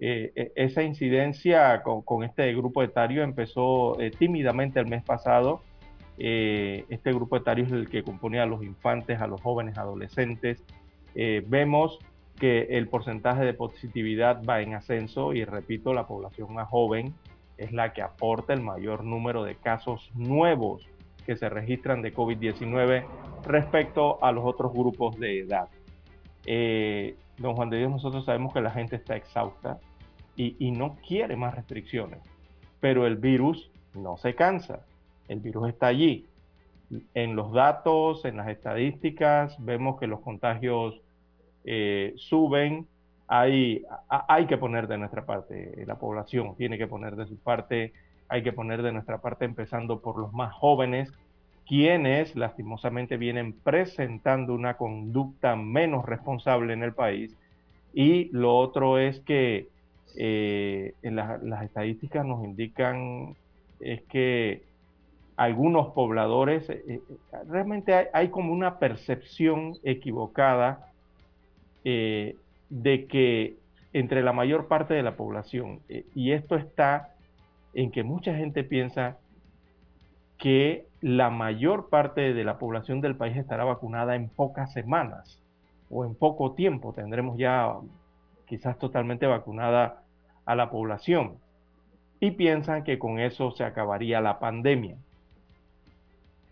Eh, 0.00 0.32
e, 0.34 0.52
esa 0.56 0.82
incidencia 0.82 1.82
con, 1.82 2.24
este 2.24 2.52
grupo 2.54 2.82
etario 2.82 3.22
empezó 3.22 3.98
eh, 4.00 4.10
tímidamente 4.10 4.80
el 4.80 4.86
mes 4.86 5.04
pasado. 5.04 5.62
Este 6.20 7.12
grupo 7.12 7.36
etario 7.36 7.64
es 7.64 7.70
el 7.70 7.88
que 7.88 8.02
compone 8.02 8.40
a 8.40 8.46
los 8.46 8.64
infantes, 8.64 9.20
a 9.20 9.28
los 9.28 9.40
jóvenes, 9.40 9.78
adolescentes. 9.78 10.64
vemos 11.14 12.00
que 12.40 12.62
el 12.70 12.88
porcentaje 12.88 13.44
de 13.44 13.54
positividad 13.54 14.42
va 14.44 14.60
en 14.60 14.74
ascenso 14.74 15.32
y 15.32 15.44
repito, 15.44 15.94
la 15.94 16.08
población 16.08 16.52
más 16.54 16.68
joven 16.68 17.14
es 17.56 17.70
la 17.70 17.92
que 17.92 18.02
aporta 18.02 18.52
el 18.52 18.62
mayor 18.62 19.04
número 19.04 19.44
de 19.44 19.54
casos 19.54 20.10
nuevos 20.16 20.88
que 21.28 21.36
se 21.36 21.50
registran 21.50 22.00
de 22.00 22.14
COVID-19 22.14 23.04
respecto 23.44 24.24
a 24.24 24.32
los 24.32 24.46
otros 24.46 24.72
grupos 24.72 25.18
de 25.18 25.40
edad. 25.40 25.68
don 27.36 27.54
Juan 27.54 27.68
de 27.68 27.76
Dios, 27.76 27.90
nosotros 27.90 28.24
sabemos 28.24 28.54
que 28.54 28.62
la 28.62 28.70
gente 28.70 28.96
está 28.96 29.14
exhausta, 29.14 29.78
y, 30.36 30.70
no 30.70 30.96
quiere 31.06 31.36
más 31.36 31.54
restricciones. 31.54 32.20
Pero 32.80 33.06
el 33.06 33.16
virus 33.16 33.70
no 33.94 34.16
se 34.16 34.34
cansa, 34.34 34.86
el 35.26 35.40
virus 35.40 35.68
está 35.68 35.88
allí. 35.88 36.26
En 37.12 37.36
los 37.36 37.52
datos, 37.52 38.24
en 38.24 38.38
las 38.38 38.48
estadísticas, 38.48 39.54
vemos 39.62 40.00
que 40.00 40.06
los 40.06 40.20
contagios 40.20 40.98
eh, 41.64 42.14
suben. 42.16 42.86
Hay, 43.26 43.84
hay 44.08 44.46
que 44.46 44.56
poner 44.56 44.86
de 44.86 44.96
nuestra 44.96 45.26
parte, 45.26 45.84
la 45.86 45.96
población 45.96 46.56
tiene 46.56 46.78
que 46.78 46.86
poner 46.86 47.16
de 47.16 47.26
su 47.26 47.36
parte, 47.36 47.92
hay 48.28 48.42
que 48.42 48.52
poner 48.52 48.82
de 48.82 48.92
nuestra 48.92 49.18
parte 49.18 49.44
empezando 49.44 50.00
por 50.00 50.18
los 50.18 50.32
más 50.32 50.52
jóvenes, 50.52 51.12
quienes 51.66 52.34
lastimosamente 52.34 53.16
vienen 53.16 53.52
presentando 53.52 54.54
una 54.54 54.74
conducta 54.74 55.54
menos 55.56 56.06
responsable 56.06 56.72
en 56.72 56.82
el 56.82 56.94
país. 56.94 57.36
Y 57.92 58.30
lo 58.32 58.56
otro 58.56 58.98
es 58.98 59.20
que 59.20 59.68
eh, 60.16 60.94
las 61.02 61.62
estadísticas 61.62 62.24
nos 62.24 62.44
indican 62.44 63.36
es 63.80 64.02
que 64.04 64.62
algunos 65.36 65.88
pobladores, 65.88 66.68
eh, 66.68 66.82
eh, 66.88 67.00
realmente 67.48 68.08
hay, 68.12 68.28
como 68.28 68.52
una 68.52 68.78
percepción 68.78 69.74
equivocada 69.84 70.86
de 71.84 73.06
que 73.06 73.56
entre 73.94 74.22
la 74.22 74.34
mayor 74.34 74.68
parte 74.68 74.92
de 74.92 75.02
la 75.02 75.16
población, 75.16 75.80
y 76.14 76.32
esto 76.32 76.56
está 76.56 77.14
en 77.74 77.90
que 77.90 78.02
mucha 78.02 78.34
gente 78.34 78.64
piensa 78.64 79.18
que 80.38 80.86
la 81.00 81.30
mayor 81.30 81.88
parte 81.90 82.32
de 82.32 82.44
la 82.44 82.58
población 82.58 83.00
del 83.00 83.16
país 83.16 83.36
estará 83.36 83.64
vacunada 83.64 84.14
en 84.14 84.28
pocas 84.28 84.72
semanas 84.72 85.42
o 85.90 86.04
en 86.04 86.14
poco 86.14 86.52
tiempo. 86.52 86.92
Tendremos 86.92 87.38
ya 87.38 87.74
quizás 88.46 88.78
totalmente 88.78 89.26
vacunada 89.26 90.02
a 90.44 90.54
la 90.54 90.70
población 90.70 91.38
y 92.20 92.32
piensan 92.32 92.84
que 92.84 92.98
con 92.98 93.20
eso 93.20 93.50
se 93.52 93.64
acabaría 93.64 94.20
la 94.20 94.38
pandemia. 94.38 94.96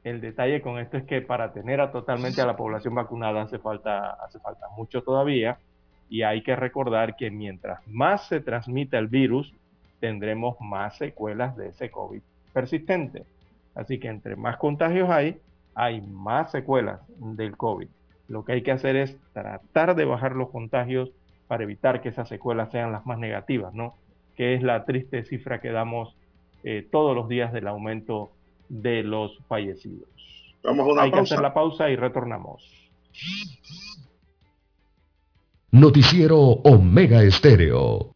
el 0.05 0.21
detalle 0.21 0.61
con 0.61 0.79
esto 0.79 0.97
es 0.99 1.05
que 1.05 1.21
para 1.21 1.53
tener 1.53 1.81
a 1.81 1.91
totalmente 1.91 2.41
a 2.41 2.47
la 2.47 2.55
población 2.55 2.95
vacunada 2.95 3.43
hace 3.43 3.59
falta, 3.59 4.11
hace 4.25 4.39
falta 4.39 4.69
mucho 4.77 5.03
todavía 5.03 5.59
y 6.09 6.23
hay 6.23 6.43
que 6.45 6.55
recordar 6.55 7.17
que 7.17 7.31
mientras 7.33 7.81
más 7.89 8.29
se 8.29 8.41
transmita 8.41 8.99
el 8.99 9.09
virus, 9.09 9.53
tendremos 10.01 10.57
más 10.61 10.97
secuelas 10.97 11.57
de 11.57 11.69
ese 11.69 11.91
COVID 11.91 12.21
persistente. 12.53 13.25
Así 13.75 13.99
que 13.99 14.09
entre 14.09 14.37
más 14.37 14.57
contagios 14.57 15.11
hay, 15.11 15.39
hay 15.75 16.01
más 16.01 16.51
secuelas 16.51 17.01
del 17.19 17.57
COVID. 17.57 17.89
Lo 18.29 18.45
que 18.45 18.53
hay 18.53 18.63
que 18.63 18.73
hacer 18.73 18.97
es 18.97 19.17
tratar 19.33 19.95
de 19.95 20.05
bajar 20.05 20.35
los 20.35 20.51
contagios 20.51 21.11
para 21.47 21.63
evitar 21.63 22.01
que 22.01 22.09
esas 22.09 22.29
secuelas 22.29 22.71
sean 22.73 22.93
las 22.93 23.07
más 23.07 23.19
negativas, 23.19 23.73
¿no? 23.75 23.95
Que 24.35 24.55
es 24.55 24.63
la 24.63 24.85
triste 24.85 25.25
cifra 25.25 25.61
que 25.61 25.71
damos 25.71 26.17
eh, 26.65 26.87
todos 26.91 27.15
los 27.15 27.29
días 27.29 27.53
del 27.53 27.69
aumento 27.69 28.31
de 28.69 29.03
los 29.03 29.39
fallecidos. 29.47 30.09
Vamos 30.65 30.89
a 30.89 30.93
una 30.93 31.03
Hay 31.03 31.13
que 31.13 31.21
hacer 31.21 31.41
la 31.41 31.55
pausa 31.55 31.89
y 31.91 31.97
retornamos. 31.97 32.69
Noticiero 35.71 36.39
Omega 36.39 37.23
Estéreo. 37.23 38.16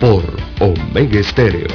Por 0.00 0.22
Omega 0.60 1.20
Estéreo. 1.20 1.68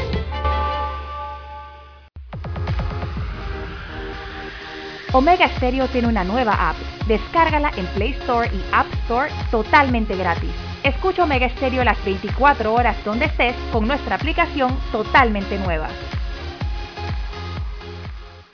Omega 5.11 5.49
Stereo 5.57 5.87
tiene 5.87 6.07
una 6.07 6.23
nueva 6.23 6.69
app. 6.69 6.75
Descárgala 7.07 7.71
en 7.75 7.87
Play 7.87 8.11
Store 8.11 8.47
y 8.53 8.61
App 8.71 8.85
Store 9.05 9.31
totalmente 9.49 10.15
gratis. 10.15 10.51
Escucha 10.83 11.23
Omega 11.23 11.49
Stereo 11.49 11.83
las 11.83 12.03
24 12.05 12.71
horas 12.71 12.95
donde 13.03 13.25
estés 13.25 13.55
con 13.71 13.87
nuestra 13.87 14.17
aplicación 14.17 14.77
totalmente 14.91 15.57
nueva. 15.57 15.87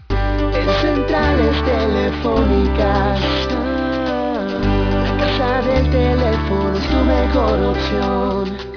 En 0.10 0.70
centrales 0.82 1.64
telefónicas, 1.66 3.20
la 5.04 5.18
casa 5.18 5.62
del 5.62 5.92
teléfono 5.92 6.78
es 6.78 6.88
tu 6.88 6.98
mejor 7.04 7.64
opción. 7.64 8.77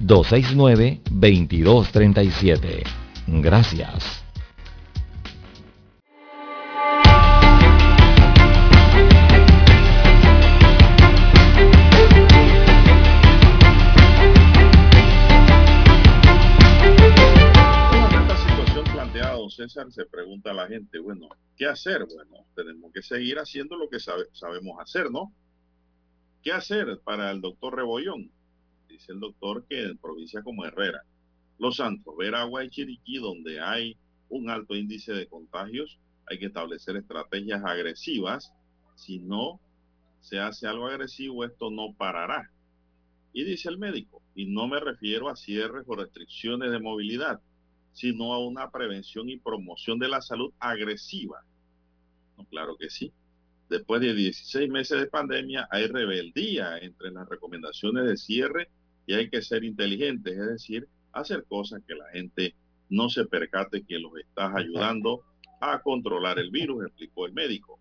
269-2237. 0.00 2.82
Gracias. 3.26 4.22
César, 19.50 19.90
se 19.90 20.04
pregunta 20.06 20.50
a 20.50 20.54
la 20.54 20.66
gente, 20.68 20.98
bueno, 20.98 21.28
¿qué 21.56 21.66
hacer? 21.66 22.06
Bueno, 22.06 22.46
tenemos 22.54 22.92
que 22.92 23.02
seguir 23.02 23.38
haciendo 23.38 23.76
lo 23.76 23.88
que 23.88 23.98
sabe- 23.98 24.28
sabemos 24.32 24.78
hacer, 24.80 25.10
¿no? 25.10 25.32
¿Qué 26.42 26.52
hacer 26.52 27.00
para 27.04 27.30
el 27.30 27.40
doctor 27.40 27.76
Rebollón? 27.76 28.30
Dice 28.98 29.12
el 29.12 29.20
doctor 29.20 29.64
que 29.68 29.80
en 29.80 29.96
provincias 29.96 30.42
como 30.42 30.64
Herrera, 30.64 31.04
Los 31.56 31.76
Santos, 31.76 32.16
Veragua 32.18 32.64
y 32.64 32.68
Chiriquí, 32.68 33.18
donde 33.18 33.60
hay 33.60 33.96
un 34.28 34.50
alto 34.50 34.74
índice 34.74 35.12
de 35.12 35.28
contagios, 35.28 36.00
hay 36.26 36.40
que 36.40 36.46
establecer 36.46 36.96
estrategias 36.96 37.62
agresivas. 37.64 38.52
Si 38.96 39.20
no 39.20 39.60
se 40.18 40.40
hace 40.40 40.66
algo 40.66 40.88
agresivo, 40.88 41.44
esto 41.44 41.70
no 41.70 41.94
parará. 41.96 42.50
Y 43.32 43.44
dice 43.44 43.68
el 43.68 43.78
médico, 43.78 44.20
y 44.34 44.46
no 44.46 44.66
me 44.66 44.80
refiero 44.80 45.28
a 45.28 45.36
cierres 45.36 45.84
o 45.86 45.94
restricciones 45.94 46.72
de 46.72 46.80
movilidad, 46.80 47.40
sino 47.92 48.34
a 48.34 48.44
una 48.44 48.68
prevención 48.72 49.28
y 49.28 49.38
promoción 49.38 50.00
de 50.00 50.08
la 50.08 50.22
salud 50.22 50.52
agresiva. 50.58 51.44
Claro 52.50 52.76
que 52.76 52.90
sí. 52.90 53.12
Después 53.70 54.00
de 54.00 54.12
16 54.12 54.68
meses 54.68 54.98
de 54.98 55.06
pandemia 55.06 55.68
hay 55.70 55.86
rebeldía 55.86 56.78
entre 56.78 57.12
las 57.12 57.28
recomendaciones 57.28 58.04
de 58.04 58.16
cierre 58.16 58.68
y 59.08 59.14
hay 59.14 59.30
que 59.30 59.40
ser 59.40 59.64
inteligentes, 59.64 60.34
es 60.34 60.46
decir, 60.46 60.86
hacer 61.12 61.46
cosas 61.48 61.80
que 61.88 61.94
la 61.94 62.10
gente 62.10 62.54
no 62.90 63.08
se 63.08 63.24
percate 63.24 63.82
que 63.86 63.98
los 63.98 64.12
estás 64.18 64.54
ayudando 64.54 65.24
a 65.62 65.80
controlar 65.80 66.38
el 66.38 66.50
virus, 66.50 66.84
explicó 66.84 67.24
el 67.24 67.32
médico. 67.32 67.80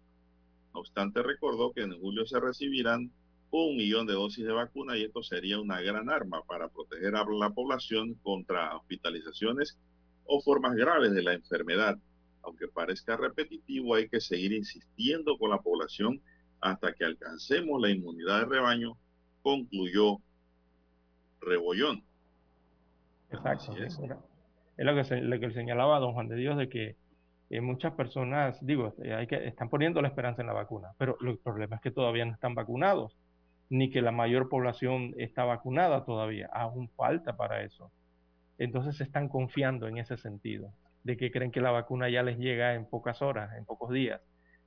No 0.73 0.79
obstante, 0.79 1.21
recordó 1.21 1.73
que 1.73 1.81
en 1.81 1.99
julio 1.99 2.25
se 2.25 2.39
recibirán 2.39 3.11
un 3.51 3.75
millón 3.75 4.07
de 4.07 4.13
dosis 4.13 4.45
de 4.45 4.53
vacuna 4.53 4.97
y 4.97 5.03
esto 5.03 5.21
sería 5.21 5.59
una 5.59 5.81
gran 5.81 6.09
arma 6.09 6.43
para 6.47 6.69
proteger 6.69 7.17
a 7.17 7.25
la 7.25 7.49
población 7.49 8.13
contra 8.23 8.77
hospitalizaciones 8.77 9.77
o 10.23 10.41
formas 10.41 10.75
graves 10.75 11.11
de 11.11 11.23
la 11.23 11.33
enfermedad. 11.33 11.97
Aunque 12.41 12.69
parezca 12.69 13.17
repetitivo, 13.17 13.95
hay 13.95 14.07
que 14.07 14.21
seguir 14.21 14.53
insistiendo 14.53 15.37
con 15.37 15.49
la 15.49 15.61
población 15.61 16.21
hasta 16.61 16.93
que 16.93 17.03
alcancemos 17.03 17.81
la 17.81 17.89
inmunidad 17.89 18.39
de 18.39 18.45
rebaño, 18.45 18.97
concluyó 19.41 20.21
Rebollón. 21.41 22.04
Exacto. 23.32 23.71
Así 23.71 23.84
es. 23.84 24.00
Es 24.78 24.86
lo 24.86 24.95
que, 24.95 25.04
se- 25.04 25.21
lo 25.21 25.39
que 25.39 25.52
señalaba 25.52 26.00
don 26.00 26.13
Juan 26.13 26.28
de 26.28 26.36
Dios 26.36 26.58
de 26.58 26.69
que 26.69 26.95
eh, 27.50 27.62
muchas 27.62 27.93
personas, 27.93 28.63
digo, 28.65 28.93
eh, 29.04 29.13
hay 29.13 29.28
que, 29.28 29.47
están 29.47 29.69
poniendo 29.69 30.02
la 30.02 30.08
esperanza 30.10 30.41
en 30.41 30.47
la 30.47 30.54
vacuna, 30.54 30.89
pero 30.97 31.17
el 31.21 31.38
problema 31.39 31.78
es 31.78 31.82
que 31.82 31.91
todavía 31.91 32.26
no 32.26 32.34
están 32.34 32.56
vacunados, 32.56 33.15
ni 33.69 33.89
que 33.89 34.02
la 34.02 34.12
mayor 34.12 34.50
población 34.50 35.13
está 35.17 35.43
vacunada 35.45 36.06
todavía. 36.06 36.50
Aún 36.54 36.89
falta 36.89 37.36
para 37.36 37.63
eso. 37.63 37.91
Entonces 38.58 38.97
se 38.97 39.04
están 39.04 39.30
confiando 39.30 39.88
en 39.88 39.97
ese 39.97 40.17
sentido, 40.17 40.71
de 41.04 41.15
que 41.17 41.32
creen 41.32 41.52
que 41.52 41.62
la 41.62 41.71
vacuna 41.71 42.10
ya 42.10 42.21
les 42.23 42.38
llega 42.38 42.76
en 42.76 42.86
pocas 42.86 43.21
horas, 43.21 43.56
en 43.58 43.65
pocos 43.65 43.91
días, 43.91 44.21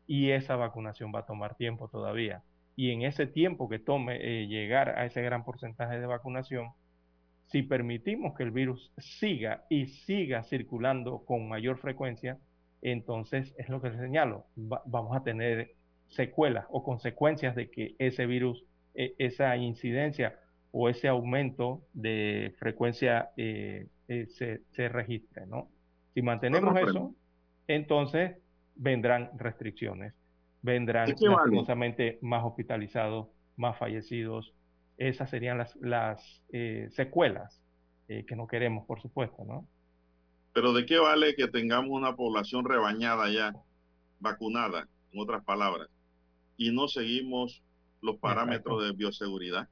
y 0.06 0.30
esa 0.30 0.56
vacunación 0.56 1.12
va 1.14 1.20
a 1.20 1.26
tomar 1.26 1.54
tiempo 1.56 1.88
todavía. 1.88 2.42
Y 2.80 2.92
en 2.92 3.02
ese 3.02 3.26
tiempo 3.26 3.68
que 3.68 3.78
tome 3.78 4.16
eh, 4.22 4.46
llegar 4.46 4.86
a 4.98 5.04
ese 5.04 5.20
gran 5.20 5.44
porcentaje 5.44 6.00
de 6.00 6.06
vacunación, 6.06 6.68
si 7.48 7.62
permitimos 7.62 8.34
que 8.36 8.42
el 8.44 8.52
virus 8.52 8.90
siga 8.96 9.64
y 9.68 9.86
siga 10.06 10.42
circulando 10.44 11.22
con 11.26 11.46
mayor 11.46 11.76
frecuencia, 11.78 12.38
entonces 12.80 13.54
es 13.58 13.68
lo 13.68 13.82
que 13.82 13.90
les 13.90 14.00
señalo, 14.00 14.46
va- 14.56 14.82
vamos 14.86 15.14
a 15.14 15.22
tener 15.22 15.72
secuelas 16.08 16.64
o 16.70 16.82
consecuencias 16.82 17.54
de 17.54 17.70
que 17.70 17.96
ese 17.98 18.24
virus, 18.24 18.64
eh, 18.94 19.14
esa 19.18 19.54
incidencia 19.58 20.38
o 20.72 20.88
ese 20.88 21.06
aumento 21.08 21.82
de 21.92 22.54
frecuencia 22.58 23.30
eh, 23.36 23.88
eh, 24.08 24.24
se, 24.28 24.62
se 24.70 24.88
registre, 24.88 25.44
¿no? 25.46 25.68
Si 26.14 26.22
mantenemos 26.22 26.72
eso, 26.80 27.14
entonces 27.68 28.36
vendrán 28.74 29.30
restricciones, 29.36 30.14
vendrán 30.62 31.08
lastimosamente 31.08 32.18
más 32.22 32.44
hospitalizados, 32.44 33.28
más 33.56 33.78
fallecidos, 33.78 34.54
esas 34.96 35.30
serían 35.30 35.58
las, 35.58 35.76
las 35.76 36.42
eh, 36.52 36.88
secuelas 36.90 37.62
eh, 38.08 38.24
que 38.26 38.36
no 38.36 38.46
queremos, 38.46 38.86
por 38.86 39.00
supuesto, 39.00 39.44
¿no? 39.44 39.66
Pero 40.52 40.72
¿de 40.72 40.84
qué 40.84 40.98
vale 40.98 41.34
que 41.34 41.48
tengamos 41.48 41.90
una 41.90 42.16
población 42.16 42.64
rebañada 42.64 43.30
ya, 43.30 43.54
vacunada, 44.18 44.88
en 45.12 45.20
otras 45.20 45.44
palabras, 45.44 45.88
y 46.56 46.72
no 46.72 46.88
seguimos 46.88 47.62
los 48.02 48.16
parámetros 48.16 48.84
de 48.84 48.92
bioseguridad? 48.92 49.68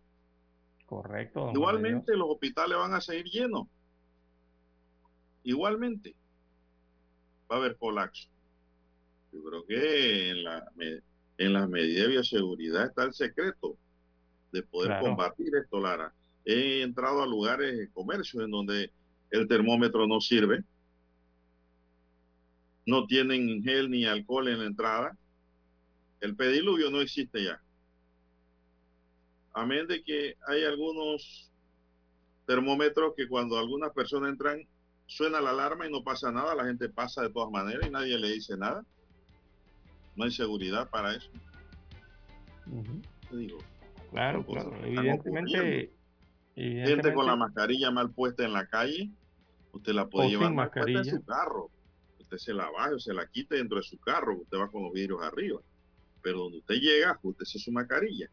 Correcto. 0.86 1.50
Igualmente 1.52 2.16
los 2.16 2.30
hospitales 2.30 2.78
van 2.78 2.94
a 2.94 3.00
seguir 3.00 3.26
llenos. 3.26 3.66
Igualmente 5.42 6.14
va 7.50 7.56
a 7.56 7.58
haber 7.58 7.76
colapso. 7.76 8.28
Yo 9.32 9.42
creo 9.44 9.66
que 9.66 10.30
en 10.30 10.44
la, 10.44 10.72
en 11.38 11.52
las 11.52 11.68
medidas 11.68 12.04
de 12.04 12.12
bioseguridad 12.12 12.86
está 12.86 13.04
el 13.04 13.14
secreto 13.14 13.76
de 14.52 14.62
poder 14.62 15.00
combatir 15.00 15.54
esto, 15.54 15.80
Lara. 15.80 16.12
He 16.44 16.82
entrado 16.82 17.22
a 17.22 17.26
lugares 17.26 17.76
de 17.76 17.90
comercio 17.90 18.42
en 18.42 18.50
donde 18.50 18.90
el 19.30 19.46
termómetro 19.46 20.06
no 20.06 20.20
sirve, 20.20 20.64
no 22.86 23.06
tienen 23.06 23.62
gel 23.62 23.90
ni 23.90 24.06
alcohol 24.06 24.48
en 24.48 24.60
la 24.60 24.66
entrada, 24.66 25.16
el 26.20 26.34
pediluvio 26.34 26.90
no 26.90 27.00
existe 27.00 27.44
ya. 27.44 27.60
Amén 29.52 29.86
de 29.86 30.02
que 30.02 30.36
hay 30.46 30.64
algunos 30.64 31.50
termómetros 32.46 33.12
que 33.16 33.28
cuando 33.28 33.58
algunas 33.58 33.92
personas 33.92 34.30
entran 34.30 34.66
suena 35.06 35.40
la 35.40 35.50
alarma 35.50 35.86
y 35.86 35.92
no 35.92 36.02
pasa 36.02 36.32
nada, 36.32 36.54
la 36.54 36.64
gente 36.64 36.88
pasa 36.88 37.22
de 37.22 37.30
todas 37.30 37.50
maneras 37.50 37.86
y 37.86 37.90
nadie 37.90 38.18
le 38.18 38.32
dice 38.32 38.56
nada. 38.56 38.84
No 40.18 40.24
hay 40.24 40.32
seguridad 40.32 40.90
para 40.90 41.14
eso. 41.14 41.30
digo, 43.30 43.58
claro, 44.10 44.44
claro. 44.44 44.74
Evidentemente, 44.84 45.92
Gente 46.56 47.14
con 47.14 47.24
la 47.24 47.36
mascarilla 47.36 47.92
mal 47.92 48.10
puesta 48.10 48.44
en 48.44 48.52
la 48.52 48.66
calle, 48.66 49.12
usted 49.70 49.92
la 49.92 50.08
puede 50.08 50.30
llevar 50.30 50.52
mal 50.52 50.70
puesta 50.72 50.98
en 50.98 51.04
su 51.04 51.24
carro. 51.24 51.70
Usted 52.18 52.36
se 52.36 52.52
la 52.52 52.68
baje 52.68 52.94
o 52.94 52.98
se 52.98 53.14
la 53.14 53.28
quite 53.28 53.54
dentro 53.54 53.76
de 53.76 53.84
su 53.84 53.96
carro, 54.00 54.36
usted 54.38 54.58
va 54.58 54.68
con 54.68 54.82
los 54.82 54.92
vidrios 54.92 55.22
arriba. 55.22 55.60
Pero 56.20 56.40
donde 56.40 56.58
usted 56.58 56.74
llega, 56.74 57.16
se 57.44 57.60
su 57.60 57.70
mascarilla. 57.70 58.28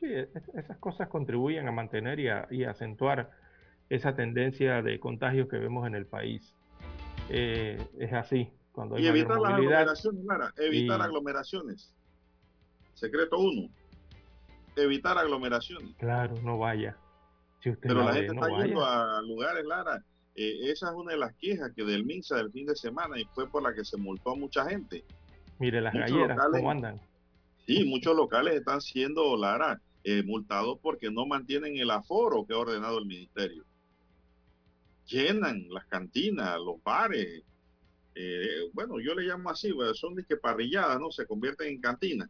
Sí, 0.00 0.06
esas 0.54 0.78
cosas 0.78 1.08
contribuyen 1.08 1.68
a 1.68 1.72
mantener 1.72 2.18
y 2.18 2.28
a, 2.28 2.48
y 2.50 2.64
acentuar 2.64 3.30
esa 3.90 4.16
tendencia 4.16 4.80
de 4.80 4.98
contagios 4.98 5.50
que 5.50 5.58
vemos 5.58 5.86
en 5.86 5.94
el 5.94 6.06
país. 6.06 6.54
Eh, 7.28 7.78
es 7.98 8.12
así. 8.14 8.50
Cuando 8.78 8.96
y 8.96 9.08
evitar 9.08 9.40
las 9.40 9.54
aglomeraciones, 9.54 10.24
Lara, 10.24 10.54
evitar 10.56 11.02
aglomeraciones. 11.02 11.92
Secreto 12.94 13.36
uno, 13.36 13.68
evitar 14.76 15.18
aglomeraciones. 15.18 15.96
Claro, 15.96 16.36
no 16.44 16.58
vaya. 16.58 16.96
Pero 17.60 18.04
la, 18.04 18.14
gente 18.14 18.34
está 18.34 18.48
yendo 18.56 18.84
a 18.84 19.20
lugares, 19.22 19.64
Lara. 19.64 20.00
Eh, 20.36 20.70
esa 20.70 20.90
es 20.90 20.94
una 20.94 21.10
de 21.10 21.18
las 21.18 21.34
quejas 21.34 21.72
que 21.74 21.82
del 21.82 22.04
MINSA 22.04 22.36
del 22.36 22.52
fin 22.52 22.66
de 22.66 22.76
semana 22.76 23.18
y 23.18 23.24
fue 23.34 23.48
por 23.48 23.64
la 23.64 23.74
que 23.74 23.84
se 23.84 23.96
multó 23.96 24.30
a 24.30 24.36
mucha 24.36 24.64
gente. 24.70 25.04
Mire 25.58 25.80
las 25.80 25.92
galleras, 25.92 26.38
¿cómo 26.52 26.70
andan? 26.70 27.00
Sí, 27.66 27.84
muchos 27.84 28.14
locales 28.14 28.54
están 28.54 28.80
siendo, 28.80 29.36
Lara, 29.36 29.82
eh, 30.04 30.22
multados 30.22 30.78
porque 30.80 31.10
no 31.10 31.26
mantienen 31.26 31.78
el 31.78 31.90
aforo 31.90 32.46
que 32.46 32.54
ha 32.54 32.58
ordenado 32.58 32.96
el 33.00 33.06
ministerio. 33.06 33.64
Llenan 35.06 35.66
las 35.68 35.84
cantinas, 35.86 36.56
los 36.64 36.80
bares. 36.84 37.42
Eh, 38.20 38.68
bueno, 38.72 38.98
yo 38.98 39.14
le 39.14 39.22
llamo 39.22 39.48
así, 39.48 39.72
son 39.94 40.16
que 40.28 40.36
parrilladas, 40.36 40.98
¿no? 40.98 41.08
Se 41.12 41.24
convierten 41.24 41.68
en 41.68 41.80
cantinas 41.80 42.28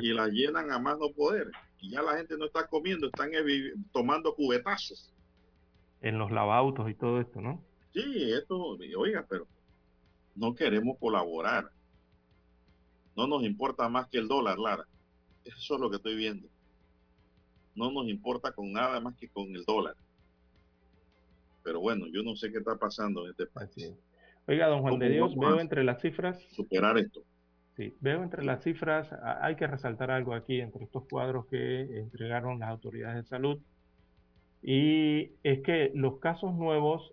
y, 0.00 0.12
la 0.14 0.28
llenan 0.28 0.70
a 0.70 0.78
más 0.78 0.98
no 0.98 1.10
poder. 1.10 1.50
Y 1.80 1.90
ya 1.90 2.00
la 2.00 2.16
gente 2.16 2.38
no 2.38 2.46
está 2.46 2.66
comiendo, 2.66 3.08
están 3.08 3.30
tomando 3.92 4.34
cubetazos. 4.34 5.12
En 6.00 6.18
los 6.18 6.30
lavautos 6.30 6.88
y 6.88 6.94
todo 6.94 7.20
esto, 7.20 7.42
¿no? 7.42 7.62
Sí, 7.92 8.32
esto, 8.32 8.78
oiga, 8.96 9.26
pero 9.28 9.46
no 10.34 10.54
queremos 10.54 10.96
colaborar. 10.98 11.70
No 13.14 13.26
nos 13.26 13.44
importa 13.44 13.86
más 13.90 14.08
que 14.08 14.16
el 14.16 14.28
dólar, 14.28 14.58
Lara. 14.58 14.86
Eso 15.44 15.74
es 15.74 15.80
lo 15.80 15.90
que 15.90 15.96
estoy 15.96 16.16
viendo. 16.16 16.48
No 17.74 17.92
nos 17.92 18.08
importa 18.08 18.52
con 18.52 18.72
nada 18.72 18.98
más 18.98 19.14
que 19.16 19.28
con 19.28 19.54
el 19.54 19.64
dólar. 19.66 19.94
Pero 21.62 21.80
bueno, 21.80 22.06
yo 22.06 22.22
no 22.22 22.34
sé 22.34 22.50
qué 22.50 22.58
está 22.58 22.76
pasando 22.76 23.24
en 23.24 23.32
este 23.32 23.46
país. 23.46 23.92
Oiga, 24.46 24.66
don 24.66 24.82
Juan 24.82 24.98
de 24.98 25.08
Dios, 25.08 25.36
veo 25.36 25.60
entre 25.60 25.84
las 25.84 26.00
cifras. 26.00 26.40
Superar 26.50 26.98
esto. 26.98 27.22
Sí, 27.76 27.96
veo 28.00 28.22
entre 28.22 28.44
las 28.44 28.62
cifras, 28.62 29.10
hay 29.40 29.56
que 29.56 29.66
resaltar 29.66 30.10
algo 30.10 30.34
aquí 30.34 30.60
entre 30.60 30.84
estos 30.84 31.08
cuadros 31.08 31.46
que 31.46 31.80
entregaron 31.98 32.60
las 32.60 32.68
autoridades 32.68 33.16
de 33.16 33.24
salud, 33.24 33.60
y 34.62 35.32
es 35.42 35.60
que 35.60 35.90
los 35.92 36.20
casos 36.20 36.54
nuevos 36.54 37.12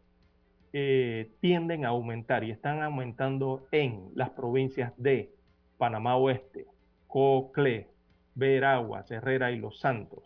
eh, 0.73 1.31
tienden 1.41 1.83
a 1.83 1.89
aumentar 1.89 2.43
y 2.43 2.51
están 2.51 2.83
aumentando 2.83 3.67
en 3.71 4.11
las 4.13 4.29
provincias 4.29 4.93
de 4.97 5.33
Panamá 5.77 6.15
Oeste, 6.15 6.67
Cocle, 7.07 7.87
Veraguas, 8.35 9.09
Herrera 9.09 9.51
y 9.51 9.57
Los 9.57 9.79
Santos, 9.79 10.23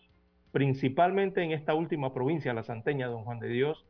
principalmente 0.52 1.44
en 1.44 1.52
esta 1.52 1.74
última 1.74 2.14
provincia, 2.14 2.54
la 2.54 2.64
Santeña, 2.64 3.08
Don 3.08 3.24
Juan 3.24 3.40
de 3.40 3.48
Dios, 3.48 3.85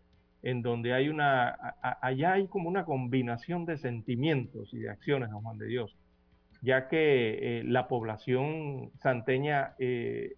en 0.45 0.61
donde 0.61 0.93
hay 0.93 1.09
una, 1.09 1.75
allá 2.01 2.33
hay 2.33 2.47
como 2.47 2.69
una 2.69 2.85
combinación 2.85 3.65
de 3.65 3.77
sentimientos 3.77 4.73
y 4.73 4.79
de 4.79 4.89
acciones, 4.89 5.29
Don 5.29 5.41
Juan 5.41 5.57
de 5.57 5.67
Dios 5.67 5.97
ya 6.65 6.87
que 6.87 7.59
eh, 7.59 7.63
la 7.63 7.87
población 7.87 8.91
santeña 8.95 9.75
eh, 9.77 10.35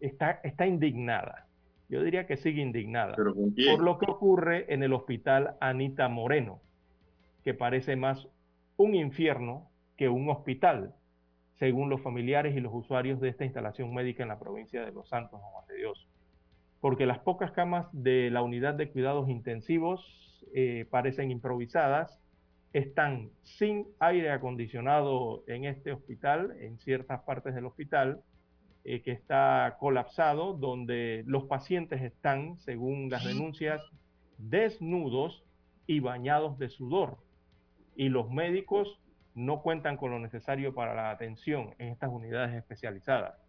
está, 0.00 0.40
está 0.44 0.66
indignada. 0.66 1.46
Yo 1.88 2.02
diría 2.02 2.26
que 2.26 2.36
sigue 2.36 2.62
indignada 2.62 3.16
por 3.16 3.82
lo 3.82 3.98
que 3.98 4.10
ocurre 4.10 4.72
en 4.72 4.82
el 4.82 4.92
hospital 4.92 5.56
Anita 5.60 6.08
Moreno, 6.08 6.60
que 7.42 7.54
parece 7.54 7.96
más 7.96 8.28
un 8.76 8.94
infierno 8.94 9.70
que 9.96 10.08
un 10.08 10.28
hospital, 10.28 10.94
según 11.58 11.88
los 11.88 12.02
familiares 12.02 12.54
y 12.54 12.60
los 12.60 12.72
usuarios 12.74 13.20
de 13.20 13.28
esta 13.30 13.44
instalación 13.44 13.92
médica 13.94 14.22
en 14.22 14.30
la 14.30 14.38
provincia 14.38 14.84
de 14.84 14.92
Los 14.92 15.08
Santos, 15.08 15.40
Juan 15.40 15.66
de 15.68 15.76
Dios. 15.76 16.08
Porque 16.82 17.06
las 17.06 17.20
pocas 17.20 17.52
camas 17.52 17.86
de 17.92 18.28
la 18.30 18.42
unidad 18.42 18.74
de 18.74 18.90
cuidados 18.90 19.30
intensivos 19.30 20.04
eh, 20.52 20.86
parecen 20.90 21.30
improvisadas 21.30 22.22
están 22.72 23.30
sin 23.42 23.86
aire 23.98 24.30
acondicionado 24.30 25.44
en 25.46 25.64
este 25.64 25.92
hospital, 25.92 26.56
en 26.58 26.78
ciertas 26.78 27.20
partes 27.22 27.54
del 27.54 27.66
hospital, 27.66 28.22
eh, 28.84 29.02
que 29.02 29.12
está 29.12 29.76
colapsado, 29.78 30.54
donde 30.54 31.22
los 31.26 31.44
pacientes 31.44 32.02
están, 32.02 32.56
según 32.58 33.10
las 33.10 33.24
denuncias, 33.24 33.80
desnudos 34.38 35.44
y 35.86 36.00
bañados 36.00 36.58
de 36.58 36.70
sudor. 36.70 37.18
Y 37.94 38.08
los 38.08 38.30
médicos 38.30 39.00
no 39.34 39.62
cuentan 39.62 39.96
con 39.96 40.10
lo 40.10 40.18
necesario 40.18 40.74
para 40.74 40.94
la 40.94 41.10
atención 41.10 41.74
en 41.78 41.88
estas 41.88 42.10
unidades 42.10 42.54
especializadas. 42.54 43.41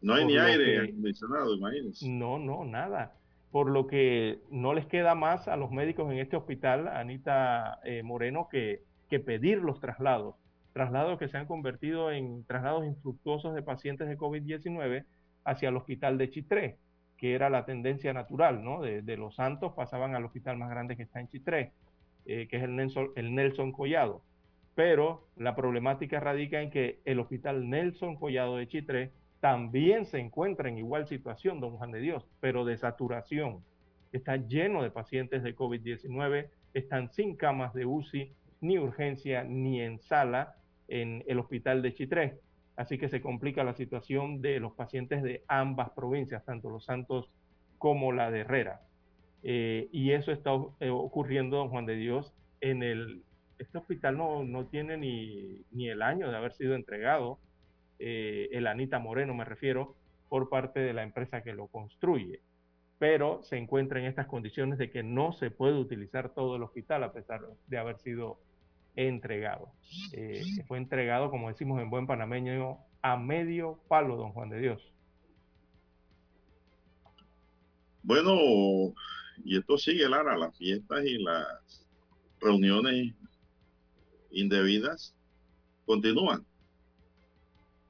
No 0.00 0.14
hay 0.14 0.26
ni 0.26 0.36
aire 0.36 0.80
acondicionado, 0.80 1.54
imagínense. 1.56 2.08
No, 2.08 2.38
no, 2.38 2.64
nada 2.64 3.14
por 3.50 3.70
lo 3.70 3.86
que 3.86 4.40
no 4.50 4.74
les 4.74 4.86
queda 4.86 5.14
más 5.14 5.48
a 5.48 5.56
los 5.56 5.70
médicos 5.70 6.10
en 6.12 6.18
este 6.18 6.36
hospital, 6.36 6.88
Anita 6.88 7.80
eh, 7.84 8.02
Moreno, 8.02 8.48
que, 8.50 8.82
que, 9.08 9.20
pedir 9.20 9.58
los 9.58 9.80
traslados, 9.80 10.34
traslados 10.72 11.18
que 11.18 11.28
se 11.28 11.38
han 11.38 11.46
convertido 11.46 12.12
en 12.12 12.44
traslados 12.44 12.84
infructuosos 12.84 13.54
de 13.54 13.62
pacientes 13.62 14.08
de 14.08 14.18
COVID-19 14.18 15.04
hacia 15.44 15.70
el 15.70 15.76
hospital 15.76 16.18
de 16.18 16.30
Chitré, 16.30 16.76
que 17.16 17.34
era 17.34 17.48
la 17.48 17.64
tendencia 17.64 18.12
natural, 18.12 18.62
¿no? 18.62 18.82
De, 18.82 19.16
Los 19.16 19.36
Santos 19.36 19.72
pasaban 19.74 20.14
al 20.14 20.24
hospital 20.26 20.58
más 20.58 20.68
grande 20.68 20.96
que 20.96 21.04
está 21.04 21.20
en 21.20 21.28
Chitré, 21.28 21.72
eh, 22.26 22.48
que 22.48 22.58
es 22.58 22.62
el 22.62 22.76
Nelson, 22.76 23.10
el 23.16 23.34
Nelson 23.34 23.72
Collado. 23.72 24.22
Pero 24.74 25.26
la 25.36 25.56
problemática 25.56 26.20
radica 26.20 26.60
en 26.60 26.70
que 26.70 27.00
el 27.06 27.18
hospital 27.18 27.68
Nelson 27.68 28.16
Collado 28.16 28.58
de 28.58 28.68
Chitré 28.68 29.10
también 29.40 30.04
se 30.04 30.18
encuentra 30.18 30.68
en 30.68 30.78
igual 30.78 31.06
situación, 31.06 31.60
don 31.60 31.76
Juan 31.76 31.92
de 31.92 32.00
Dios, 32.00 32.26
pero 32.40 32.64
de 32.64 32.76
saturación. 32.76 33.62
Está 34.12 34.36
lleno 34.36 34.82
de 34.82 34.90
pacientes 34.90 35.42
de 35.42 35.54
COVID-19, 35.54 36.48
están 36.74 37.10
sin 37.10 37.36
camas 37.36 37.72
de 37.74 37.86
UCI, 37.86 38.32
ni 38.60 38.78
urgencia, 38.78 39.44
ni 39.44 39.80
en 39.80 40.00
sala 40.00 40.56
en 40.88 41.22
el 41.26 41.38
hospital 41.38 41.82
de 41.82 41.94
Chitré. 41.94 42.40
Así 42.76 42.98
que 42.98 43.08
se 43.08 43.20
complica 43.20 43.64
la 43.64 43.74
situación 43.74 44.40
de 44.40 44.60
los 44.60 44.72
pacientes 44.72 45.22
de 45.22 45.44
ambas 45.46 45.90
provincias, 45.90 46.44
tanto 46.44 46.70
Los 46.70 46.84
Santos 46.84 47.30
como 47.76 48.12
la 48.12 48.30
de 48.30 48.40
Herrera. 48.40 48.80
Eh, 49.42 49.88
y 49.92 50.12
eso 50.12 50.32
está 50.32 50.50
eh, 50.80 50.88
ocurriendo, 50.90 51.58
don 51.58 51.68
Juan 51.68 51.86
de 51.86 51.96
Dios, 51.96 52.34
en 52.60 52.82
el... 52.82 53.22
Este 53.58 53.78
hospital 53.78 54.16
no, 54.16 54.44
no 54.44 54.66
tiene 54.66 54.96
ni, 54.96 55.64
ni 55.72 55.88
el 55.88 56.02
año 56.02 56.30
de 56.30 56.36
haber 56.36 56.52
sido 56.52 56.76
entregado 56.76 57.40
eh, 57.98 58.48
el 58.52 58.66
Anita 58.66 58.98
Moreno 58.98 59.34
me 59.34 59.44
refiero, 59.44 59.96
por 60.28 60.48
parte 60.48 60.80
de 60.80 60.92
la 60.92 61.02
empresa 61.02 61.42
que 61.42 61.52
lo 61.52 61.68
construye. 61.68 62.40
Pero 62.98 63.42
se 63.44 63.56
encuentra 63.56 64.00
en 64.00 64.06
estas 64.06 64.26
condiciones 64.26 64.78
de 64.78 64.90
que 64.90 65.02
no 65.02 65.32
se 65.32 65.50
puede 65.50 65.78
utilizar 65.78 66.34
todo 66.34 66.56
el 66.56 66.62
hospital 66.62 67.04
a 67.04 67.12
pesar 67.12 67.42
de 67.66 67.78
haber 67.78 67.98
sido 67.98 68.38
entregado. 68.96 69.70
Eh, 70.12 70.42
fue 70.66 70.78
entregado, 70.78 71.30
como 71.30 71.48
decimos 71.48 71.80
en 71.80 71.90
buen 71.90 72.06
panameño, 72.06 72.78
a 73.02 73.16
medio 73.16 73.78
palo, 73.88 74.16
don 74.16 74.32
Juan 74.32 74.50
de 74.50 74.58
Dios. 74.58 74.92
Bueno, 78.02 78.34
y 79.44 79.58
esto 79.58 79.78
sigue, 79.78 80.08
Lara, 80.08 80.36
las 80.36 80.56
fiestas 80.56 81.04
y 81.04 81.18
las 81.22 81.86
reuniones 82.40 83.14
indebidas 84.30 85.14
continúan. 85.86 86.44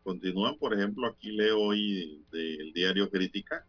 Continúan, 0.09 0.57
por 0.57 0.73
ejemplo, 0.73 1.07
aquí 1.07 1.33
leo 1.33 1.61
hoy 1.61 2.25
del 2.33 2.73
diario 2.73 3.11
Crítica 3.11 3.66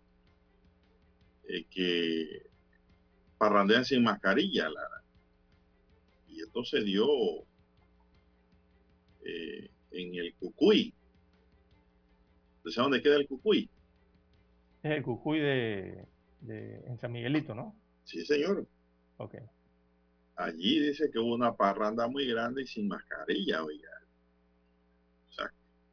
eh, 1.50 1.66
que 1.70 2.44
parrandean 3.38 3.84
sin 3.84 4.04
mascarilla, 4.04 4.70
Lara. 4.70 5.04
Y 6.30 6.40
esto 6.40 6.64
se 6.64 6.82
dio 6.82 7.06
eh, 9.26 9.70
en 9.92 10.16
el 10.16 10.34
Cucuy. 10.36 10.94
¿Usted 12.60 12.72
sabe 12.72 12.86
dónde 12.86 13.02
queda 13.02 13.18
el 13.18 13.28
Cucuy? 13.28 13.70
Es 14.82 14.92
el 14.94 15.04
Cucuy 15.04 15.40
de, 15.42 16.08
en 16.48 16.98
San 17.02 17.12
Miguelito, 17.12 17.54
¿no? 17.54 17.76
Sí, 18.06 18.26
señor. 18.26 18.66
Ok. 19.18 19.36
Allí 20.38 20.80
dice 20.80 21.12
que 21.12 21.20
hubo 21.20 21.36
una 21.36 21.54
parranda 21.58 22.08
muy 22.08 22.26
grande 22.26 22.62
y 22.62 22.66
sin 22.66 22.88
mascarilla, 22.88 23.62
oiga. 23.62 23.99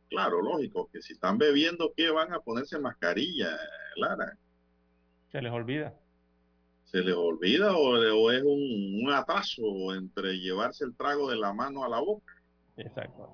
O 0.06 0.08
claro, 0.08 0.40
lógico, 0.42 0.88
que 0.92 1.02
si 1.02 1.14
están 1.14 1.38
bebiendo, 1.38 1.92
¿qué 1.96 2.10
van 2.10 2.32
a 2.32 2.40
ponerse 2.40 2.78
mascarilla, 2.78 3.56
Lara? 3.96 4.38
Se 5.30 5.42
les 5.42 5.52
olvida. 5.52 5.94
Se 6.84 7.02
les 7.02 7.14
olvida 7.14 7.76
o, 7.76 8.30
es 8.30 8.42
un, 8.42 9.04
un, 9.04 9.12
atraso 9.12 9.94
entre 9.94 10.38
llevarse 10.38 10.84
el 10.84 10.96
trago 10.96 11.28
de 11.28 11.36
la 11.36 11.52
mano 11.52 11.84
a 11.84 11.88
la 11.88 11.98
boca. 11.98 12.32
Exacto. 12.76 13.28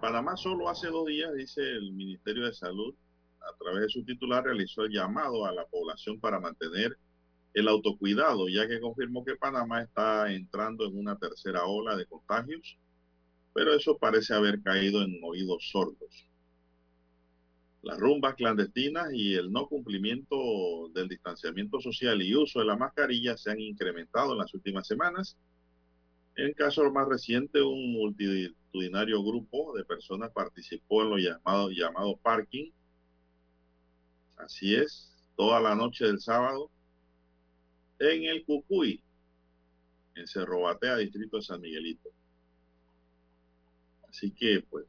Panamá 0.00 0.36
solo 0.36 0.68
hace 0.68 0.88
dos 0.88 1.06
días, 1.06 1.32
dice 1.34 1.62
el 1.62 1.92
Ministerio 1.92 2.44
de 2.44 2.52
Salud, 2.52 2.94
a 3.40 3.56
través 3.58 3.82
de 3.82 3.88
su 3.88 4.04
titular, 4.04 4.44
realizó 4.44 4.82
el 4.84 4.92
llamado 4.92 5.46
a 5.46 5.52
la 5.52 5.64
población 5.66 6.20
para 6.20 6.40
mantener 6.40 6.96
el 7.54 7.68
autocuidado, 7.68 8.48
ya 8.48 8.66
que 8.66 8.80
confirmó 8.80 9.24
que 9.24 9.36
Panamá 9.36 9.82
está 9.82 10.32
entrando 10.32 10.86
en 10.86 10.98
una 10.98 11.16
tercera 11.16 11.64
ola 11.64 11.96
de 11.96 12.06
contagios, 12.06 12.78
pero 13.54 13.74
eso 13.74 13.98
parece 13.98 14.34
haber 14.34 14.62
caído 14.62 15.02
en 15.02 15.18
oídos 15.22 15.68
sordos. 15.70 16.28
Las 17.82 17.98
rumbas 17.98 18.36
clandestinas 18.36 19.12
y 19.12 19.34
el 19.34 19.50
no 19.50 19.66
cumplimiento 19.66 20.88
del 20.94 21.08
distanciamiento 21.08 21.80
social 21.80 22.22
y 22.22 22.34
uso 22.34 22.60
de 22.60 22.66
la 22.66 22.76
mascarilla 22.76 23.36
se 23.36 23.50
han 23.50 23.60
incrementado 23.60 24.32
en 24.32 24.38
las 24.38 24.54
últimas 24.54 24.86
semanas. 24.86 25.36
En 26.36 26.54
caso 26.54 26.90
más 26.92 27.08
reciente, 27.08 27.60
un 27.60 27.92
multitudinario 27.92 29.22
grupo 29.22 29.76
de 29.76 29.84
personas 29.84 30.30
participó 30.32 31.02
en 31.02 31.10
lo 31.10 31.18
llamado, 31.18 31.70
llamado 31.70 32.16
parking. 32.18 32.70
Así 34.36 34.74
es, 34.76 35.12
toda 35.36 35.60
la 35.60 35.74
noche 35.74 36.06
del 36.06 36.20
sábado, 36.20 36.70
en 37.98 38.24
el 38.24 38.44
Cucuy, 38.44 39.02
en 40.14 40.26
Cerro 40.26 40.62
Batea, 40.62 40.96
distrito 40.96 41.36
de 41.36 41.42
San 41.42 41.60
Miguelito. 41.60 42.10
Así 44.12 44.30
que, 44.30 44.64
pues, 44.70 44.86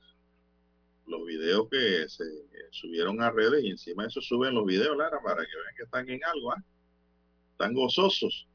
los 1.08 1.26
videos 1.26 1.68
que 1.72 2.08
se 2.08 2.24
subieron 2.72 3.22
a 3.22 3.32
redes 3.32 3.64
y 3.64 3.70
encima 3.70 4.04
de 4.04 4.10
eso 4.10 4.22
suben 4.22 4.54
los 4.54 4.66
videos, 4.66 4.96
Lara, 4.96 5.20
para 5.24 5.42
que 5.42 5.58
vean 5.58 5.76
que 5.76 5.84
están 5.84 6.10
en 6.10 6.24
algo, 6.24 6.52
¿ah? 6.52 6.64
Están 7.54 7.74
gozosos. 7.74 8.48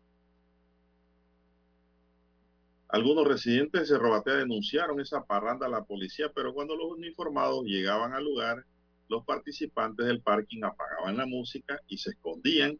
Algunos 2.89 3.27
residentes 3.27 3.83
de 3.83 3.87
Cerro 3.87 4.11
Batea 4.11 4.35
denunciaron 4.37 5.01
esa 5.01 5.25
parranda 5.25 5.67
a 5.67 5.71
la 5.71 5.85
policía, 5.85 6.31
pero 6.35 6.55
cuando 6.55 6.77
los 6.77 6.93
uniformados 6.93 7.65
llegaban 7.65 8.15
al 8.15 8.25
lugar, 8.25 8.65
los 9.09 9.25
participantes 9.25 10.07
del 10.07 10.23
parking 10.23 10.63
apagaban 10.65 11.17
la 11.17 11.27
música 11.27 11.81
y 11.89 11.99
se 11.99 12.11
escondían 12.11 12.79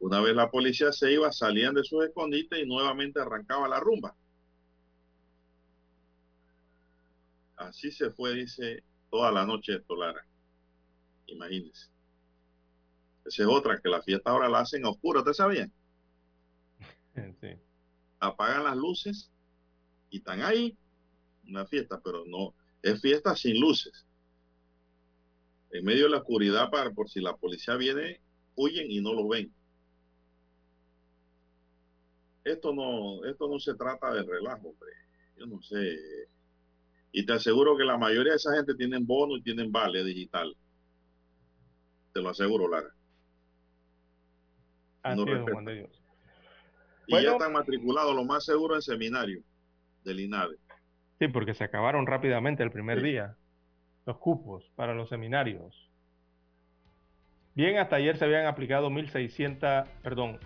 una 0.00 0.20
vez 0.20 0.34
la 0.34 0.50
policía 0.50 0.92
se 0.92 1.12
iba, 1.12 1.30
salían 1.30 1.74
de 1.74 1.84
sus 1.84 2.02
escondites 2.04 2.58
y 2.58 2.66
nuevamente 2.66 3.20
arrancaba 3.20 3.68
la 3.68 3.80
rumba. 3.80 4.16
Así 7.60 7.90
se 7.90 8.10
fue, 8.10 8.34
dice, 8.34 8.82
toda 9.10 9.30
la 9.30 9.46
noche 9.46 9.72
de 9.72 9.80
Tolara. 9.80 10.26
Imagínense. 11.26 11.88
Esa 13.24 13.42
es 13.42 13.48
otra, 13.48 13.80
que 13.80 13.88
la 13.88 14.02
fiesta 14.02 14.30
ahora 14.30 14.48
la 14.48 14.60
hacen 14.60 14.84
a 14.84 14.90
oscura, 14.90 15.22
¿te 15.22 15.34
sabían? 15.34 15.72
Sí. 17.40 17.48
Apagan 18.18 18.64
las 18.64 18.76
luces 18.76 19.30
y 20.10 20.18
están 20.18 20.42
ahí, 20.42 20.76
una 21.46 21.66
fiesta, 21.66 22.00
pero 22.02 22.24
no, 22.26 22.54
es 22.82 23.00
fiesta 23.00 23.34
sin 23.34 23.60
luces. 23.60 24.06
En 25.70 25.84
medio 25.84 26.04
de 26.04 26.10
la 26.10 26.18
oscuridad, 26.18 26.70
para, 26.70 26.90
por 26.92 27.08
si 27.08 27.20
la 27.20 27.36
policía 27.36 27.76
viene, 27.76 28.20
huyen 28.56 28.90
y 28.90 29.00
no 29.00 29.12
lo 29.12 29.28
ven 29.28 29.52
esto 32.44 32.72
no, 32.72 33.24
esto 33.24 33.48
no 33.48 33.58
se 33.58 33.74
trata 33.74 34.12
de 34.12 34.22
relajo, 34.22 34.68
hombre. 34.68 34.92
Yo 35.36 35.46
no 35.46 35.62
sé. 35.62 35.96
Y 37.12 37.26
te 37.26 37.32
aseguro 37.32 37.76
que 37.76 37.84
la 37.84 37.98
mayoría 37.98 38.32
de 38.32 38.36
esa 38.36 38.54
gente 38.54 38.74
tienen 38.74 39.06
bono 39.06 39.36
y 39.36 39.42
tienen 39.42 39.72
vale 39.72 40.04
digital. 40.04 40.56
Te 42.12 42.22
lo 42.22 42.30
aseguro, 42.30 42.68
Lara. 42.68 42.94
no 45.16 45.24
es, 45.72 45.90
y 47.06 47.22
ya 47.24 47.32
están 47.32 47.52
matriculados, 47.52 48.14
lo 48.14 48.24
más 48.24 48.44
seguro, 48.44 48.76
en 48.76 48.82
seminario 48.82 49.42
del 50.04 50.20
INADE. 50.20 50.56
Sí, 51.18 51.28
porque 51.28 51.54
se 51.54 51.64
acabaron 51.64 52.06
rápidamente 52.06 52.62
el 52.62 52.70
primer 52.70 53.02
día 53.02 53.36
los 54.06 54.18
cupos 54.18 54.70
para 54.76 54.94
los 54.94 55.08
seminarios. 55.08 55.90
Bien, 57.54 57.78
hasta 57.78 57.96
ayer 57.96 58.16
se 58.16 58.24
habían 58.24 58.46
aplicado 58.46 58.90
1.600, 58.90 59.88
perdón, 60.02 60.38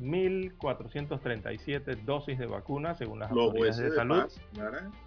1.600.437 0.00 2.04
dosis 2.04 2.38
de 2.38 2.46
vacunas 2.46 2.98
según 2.98 3.20
las 3.20 3.30
los 3.30 3.46
autoridades 3.46 3.78
de, 3.78 3.90
salud. 3.90 4.24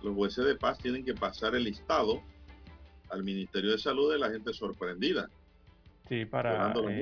los 0.01 0.15
jueces 0.15 0.45
de 0.45 0.55
paz 0.55 0.77
tienen 0.77 1.03
que 1.03 1.13
pasar 1.13 1.55
el 1.55 1.63
listado 1.63 2.21
al 3.09 3.23
Ministerio 3.23 3.71
de 3.71 3.77
Salud 3.77 4.11
de 4.11 4.19
la 4.19 4.29
gente 4.29 4.53
sorprendida. 4.53 5.29
Sí, 6.07 6.25
para, 6.25 6.71
eh, 6.71 7.01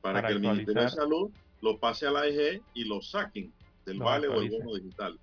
para, 0.00 0.26
que 0.26 0.32
el 0.32 0.40
Ministerio 0.40 0.82
de 0.82 0.90
Salud 0.90 1.30
lo 1.60 1.78
pase 1.78 2.06
a 2.06 2.10
la 2.10 2.22
AIG 2.22 2.62
y 2.74 2.84
lo 2.84 3.00
saquen 3.00 3.52
del 3.86 3.98
vale 3.98 4.28
o 4.28 4.40
el 4.40 4.50
bono 4.50 4.74
digital. 4.74 5.18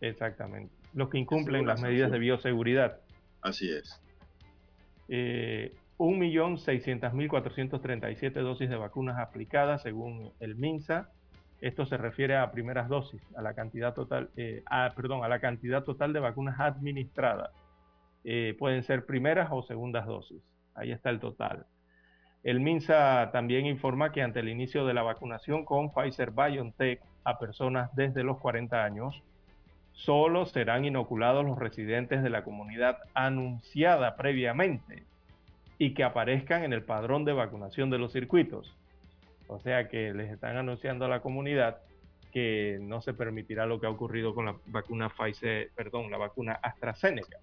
Exactamente. 0.00 0.72
Los 0.94 1.10
que 1.10 1.18
incumplen 1.18 1.66
las 1.66 1.82
medidas 1.82 2.10
de 2.10 2.18
bioseguridad. 2.18 3.00
Así 3.42 3.70
es. 3.70 4.00
Eh, 5.08 5.74
1.600.437 5.98 8.32
dosis 8.40 8.70
de 8.70 8.76
vacunas 8.76 9.18
aplicadas 9.18 9.82
según 9.82 10.32
el 10.40 10.56
MINSA. 10.56 11.10
Esto 11.60 11.86
se 11.86 11.96
refiere 11.96 12.36
a 12.36 12.50
primeras 12.52 12.88
dosis, 12.88 13.20
a 13.36 13.42
la 13.42 13.54
cantidad 13.54 13.92
total, 13.94 14.30
eh, 14.36 14.62
perdón, 14.94 15.24
a 15.24 15.28
la 15.28 15.40
cantidad 15.40 15.82
total 15.82 16.12
de 16.12 16.20
vacunas 16.20 16.60
administradas. 16.60 17.50
Eh, 18.24 18.54
pueden 18.58 18.82
ser 18.82 19.06
primeras 19.06 19.48
o 19.50 19.62
segundas 19.62 20.06
dosis. 20.06 20.42
Ahí 20.74 20.92
está 20.92 21.10
el 21.10 21.18
total. 21.18 21.66
El 22.44 22.60
MINSA 22.60 23.30
también 23.32 23.66
informa 23.66 24.12
que 24.12 24.22
ante 24.22 24.40
el 24.40 24.48
inicio 24.48 24.86
de 24.86 24.94
la 24.94 25.02
vacunación 25.02 25.64
con 25.64 25.90
Pfizer 25.92 26.30
BioNTech 26.30 27.00
a 27.24 27.38
personas 27.38 27.94
desde 27.96 28.22
los 28.22 28.38
40 28.38 28.84
años, 28.84 29.22
solo 29.92 30.46
serán 30.46 30.84
inoculados 30.84 31.44
los 31.44 31.58
residentes 31.58 32.22
de 32.22 32.30
la 32.30 32.44
comunidad 32.44 32.98
anunciada 33.14 34.14
previamente 34.16 35.02
y 35.76 35.94
que 35.94 36.04
aparezcan 36.04 36.62
en 36.62 36.72
el 36.72 36.84
padrón 36.84 37.24
de 37.24 37.32
vacunación 37.32 37.90
de 37.90 37.98
los 37.98 38.12
circuitos. 38.12 38.77
O 39.48 39.58
sea 39.58 39.88
que 39.88 40.14
les 40.14 40.30
están 40.30 40.56
anunciando 40.56 41.06
a 41.06 41.08
la 41.08 41.20
comunidad 41.20 41.78
que 42.32 42.78
no 42.80 43.00
se 43.00 43.14
permitirá 43.14 43.66
lo 43.66 43.80
que 43.80 43.86
ha 43.86 43.90
ocurrido 43.90 44.34
con 44.34 44.44
la 44.44 44.54
vacuna 44.66 45.08
Pfizer, 45.08 45.70
perdón, 45.74 46.10
la 46.10 46.18
vacuna 46.18 46.52
AstraZeneca. 46.62 47.38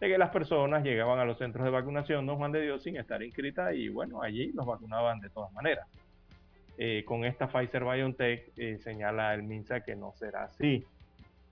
De 0.00 0.08
que 0.08 0.18
las 0.18 0.30
personas 0.30 0.84
llegaban 0.84 1.18
a 1.18 1.24
los 1.24 1.38
centros 1.38 1.64
de 1.64 1.70
vacunación, 1.70 2.26
don 2.26 2.36
Juan 2.36 2.52
de 2.52 2.62
Dios, 2.62 2.82
sin 2.82 2.96
estar 2.96 3.22
inscritas 3.22 3.74
y 3.74 3.88
bueno, 3.88 4.22
allí 4.22 4.52
los 4.52 4.66
vacunaban 4.66 5.20
de 5.20 5.30
todas 5.30 5.52
maneras. 5.52 5.86
Eh, 6.76 7.04
con 7.04 7.24
esta 7.24 7.48
Pfizer 7.48 7.84
BioNTech 7.84 8.52
eh, 8.56 8.78
señala 8.78 9.34
el 9.34 9.42
MINSA 9.42 9.80
que 9.80 9.96
no 9.96 10.12
será 10.16 10.44
así. 10.44 10.84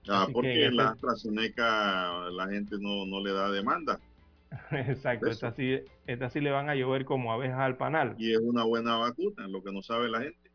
Ah, 0.09 0.27
porque 0.31 0.69
la 0.69 0.83
este 0.83 1.07
AstraZeneca 1.07 2.29
la 2.31 2.47
gente 2.47 2.77
no, 2.79 3.05
no 3.05 3.21
le 3.21 3.33
da 3.33 3.49
demanda. 3.49 3.99
Exacto, 4.71 5.29
esta 5.29 5.51
sí, 5.53 5.79
sí 6.29 6.39
le 6.39 6.51
van 6.51 6.69
a 6.69 6.75
llover 6.75 7.05
como 7.05 7.33
abejas 7.33 7.59
al 7.59 7.77
panal. 7.77 8.15
Y 8.17 8.31
es 8.33 8.39
una 8.39 8.63
buena 8.63 8.95
vacuna, 8.97 9.47
lo 9.47 9.63
que 9.63 9.71
no 9.71 9.81
sabe 9.81 10.09
la 10.09 10.21
gente. 10.21 10.51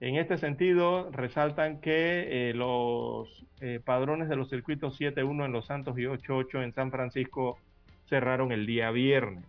En 0.00 0.16
este 0.16 0.38
sentido, 0.38 1.10
resaltan 1.10 1.80
que 1.80 2.50
eh, 2.50 2.54
los 2.54 3.44
eh, 3.60 3.80
padrones 3.84 4.28
de 4.28 4.36
los 4.36 4.48
circuitos 4.48 4.98
7.1 4.98 5.46
en 5.46 5.52
Los 5.52 5.66
Santos 5.66 5.98
y 5.98 6.02
8.8 6.02 6.62
en 6.62 6.72
San 6.72 6.92
Francisco 6.92 7.58
cerraron 8.06 8.52
el 8.52 8.64
día 8.64 8.90
viernes. 8.92 9.44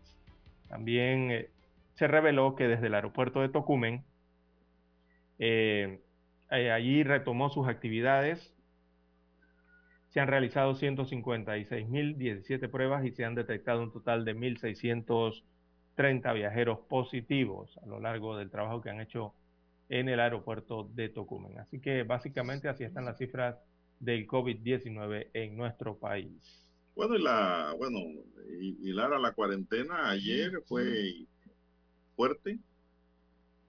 También 0.68 1.32
eh, 1.32 1.50
se 1.94 2.08
reveló 2.08 2.56
que 2.56 2.68
desde 2.68 2.88
el 2.88 2.96
aeropuerto 2.96 3.42
de 3.42 3.50
Tocumen, 3.50 4.04
allí 6.50 7.04
retomó 7.04 7.50
sus 7.50 7.68
actividades 7.68 8.54
se 10.10 10.20
han 10.20 10.28
realizado 10.28 10.76
156.017 10.76 12.70
pruebas 12.70 13.06
y 13.06 13.12
se 13.12 13.26
han 13.26 13.36
detectado 13.36 13.82
un 13.84 13.92
total 13.92 14.26
de 14.26 14.36
1.630 14.36 15.44
30 16.00 16.32
viajeros 16.32 16.80
positivos 16.88 17.78
a 17.84 17.86
lo 17.86 18.00
largo 18.00 18.38
del 18.38 18.50
trabajo 18.50 18.80
que 18.80 18.90
han 18.90 19.02
hecho 19.02 19.34
en 19.90 20.08
el 20.08 20.22
aeropuerto 20.22 20.90
de 20.96 21.10
Tocumen. 21.10 21.60
Así 21.60 21.82
que 21.82 22.04
básicamente 22.04 22.70
así 22.70 22.86
están 22.86 23.04
las 23.04 23.18
cifras 23.18 23.58
del 24.00 24.26
COVID-19 24.26 25.28
en 25.34 25.58
nuestro 25.58 25.98
país. 25.98 26.66
Bueno, 26.96 27.18
y 27.18 27.22
la, 27.22 27.76
bueno, 27.78 28.00
y, 28.62 28.94
Lara, 28.94 29.20
la 29.20 29.34
cuarentena 29.34 30.10
ayer 30.10 30.64
fue 30.70 31.26
fuerte. 32.16 32.58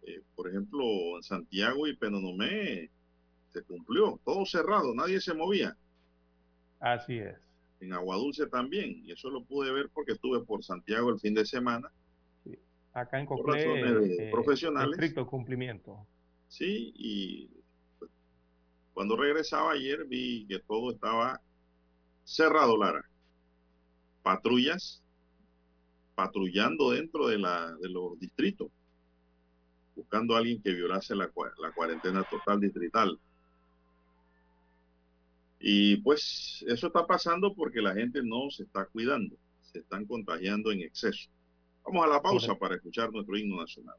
Eh, 0.06 0.22
por 0.36 0.48
ejemplo, 0.48 0.84
en 1.16 1.24
Santiago 1.24 1.88
y 1.88 1.96
Penonomé 1.96 2.90
se 3.48 3.62
cumplió, 3.64 4.20
todo 4.24 4.46
cerrado, 4.46 4.94
nadie 4.94 5.20
se 5.20 5.34
movía. 5.34 5.76
Así 6.80 7.18
es. 7.18 7.36
En 7.80 7.92
Aguadulce 7.92 8.46
también, 8.46 9.02
y 9.04 9.12
eso 9.12 9.30
lo 9.30 9.44
pude 9.44 9.72
ver 9.72 9.90
porque 9.94 10.12
estuve 10.12 10.40
por 10.40 10.64
Santiago 10.64 11.10
el 11.10 11.20
fin 11.20 11.34
de 11.34 11.46
semana 11.46 11.90
Acá 12.92 13.20
en 13.20 13.26
Coclé, 13.26 14.26
eh, 14.26 14.30
profesionales. 14.32 14.92
Estricto 14.92 15.26
cumplimiento. 15.26 16.06
Sí, 16.48 16.92
y 16.96 17.48
pues, 17.98 18.10
cuando 18.92 19.16
regresaba 19.16 19.72
ayer 19.72 20.04
vi 20.06 20.46
que 20.46 20.58
todo 20.58 20.90
estaba 20.90 21.40
cerrado, 22.24 22.76
Lara. 22.76 23.04
Patrullas 24.22 25.02
patrullando 26.14 26.90
dentro 26.90 27.28
de, 27.28 27.38
la, 27.38 27.74
de 27.76 27.88
los 27.88 28.18
distritos, 28.18 28.68
buscando 29.94 30.34
a 30.34 30.38
alguien 30.38 30.60
que 30.60 30.74
violase 30.74 31.14
la, 31.14 31.30
la 31.58 31.72
cuarentena 31.72 32.24
total 32.24 32.60
distrital. 32.60 33.18
Y 35.60 35.98
pues 35.98 36.64
eso 36.66 36.86
está 36.86 37.06
pasando 37.06 37.54
porque 37.54 37.82
la 37.82 37.94
gente 37.94 38.22
no 38.22 38.50
se 38.50 38.62
está 38.62 38.86
cuidando, 38.86 39.36
se 39.60 39.80
están 39.80 40.06
contagiando 40.06 40.72
en 40.72 40.80
exceso. 40.80 41.28
Vamos 41.84 42.06
a 42.06 42.08
la 42.08 42.22
pausa 42.22 42.54
para 42.54 42.76
escuchar 42.76 43.12
nuestro 43.12 43.36
himno 43.36 43.60
nacional. 43.60 43.96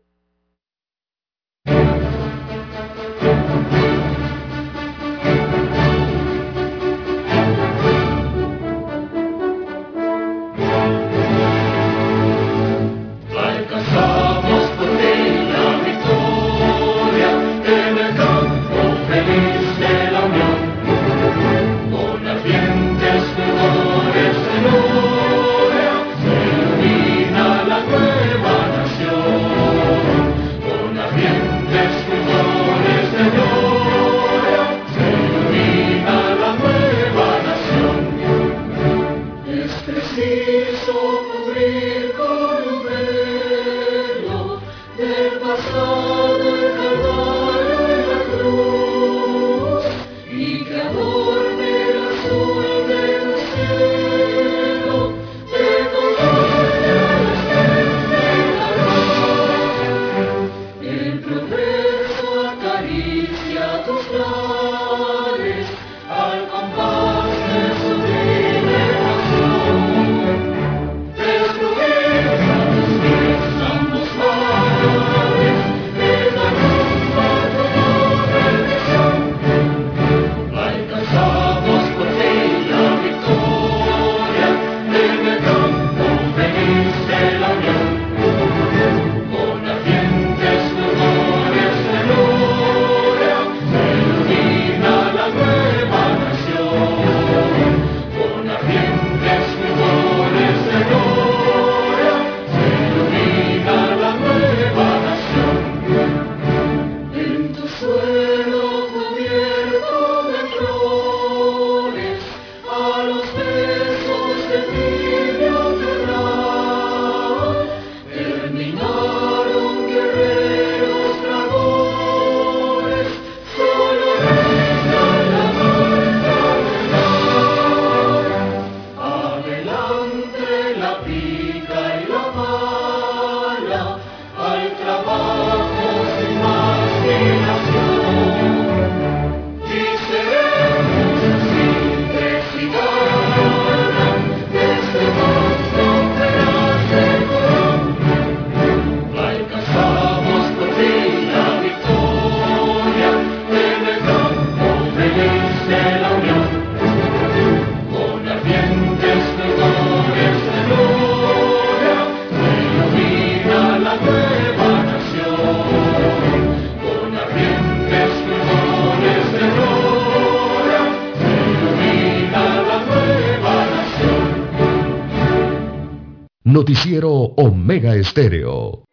Estéreo. 178.12 178.84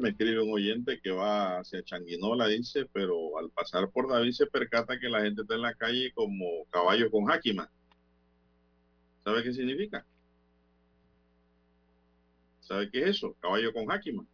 Me 0.00 0.08
escribe 0.08 0.42
un 0.42 0.54
oyente 0.54 0.98
que 1.02 1.10
va 1.10 1.58
hacia 1.58 1.82
Changuinola, 1.82 2.46
dice, 2.46 2.86
pero 2.90 3.38
al 3.38 3.50
pasar 3.50 3.90
por 3.90 4.08
David 4.08 4.32
se 4.32 4.46
percata 4.46 4.98
que 4.98 5.10
la 5.10 5.20
gente 5.20 5.42
está 5.42 5.56
en 5.56 5.62
la 5.62 5.74
calle 5.74 6.10
como 6.14 6.64
caballo 6.70 7.10
con 7.10 7.26
jáquima. 7.26 7.70
¿Sabe 9.24 9.42
qué 9.42 9.52
significa? 9.52 10.06
¿Sabe 12.60 12.90
qué 12.90 13.02
es 13.02 13.16
eso? 13.16 13.36
Caballo 13.42 13.74
con 13.74 13.84
jáquima 13.86 14.24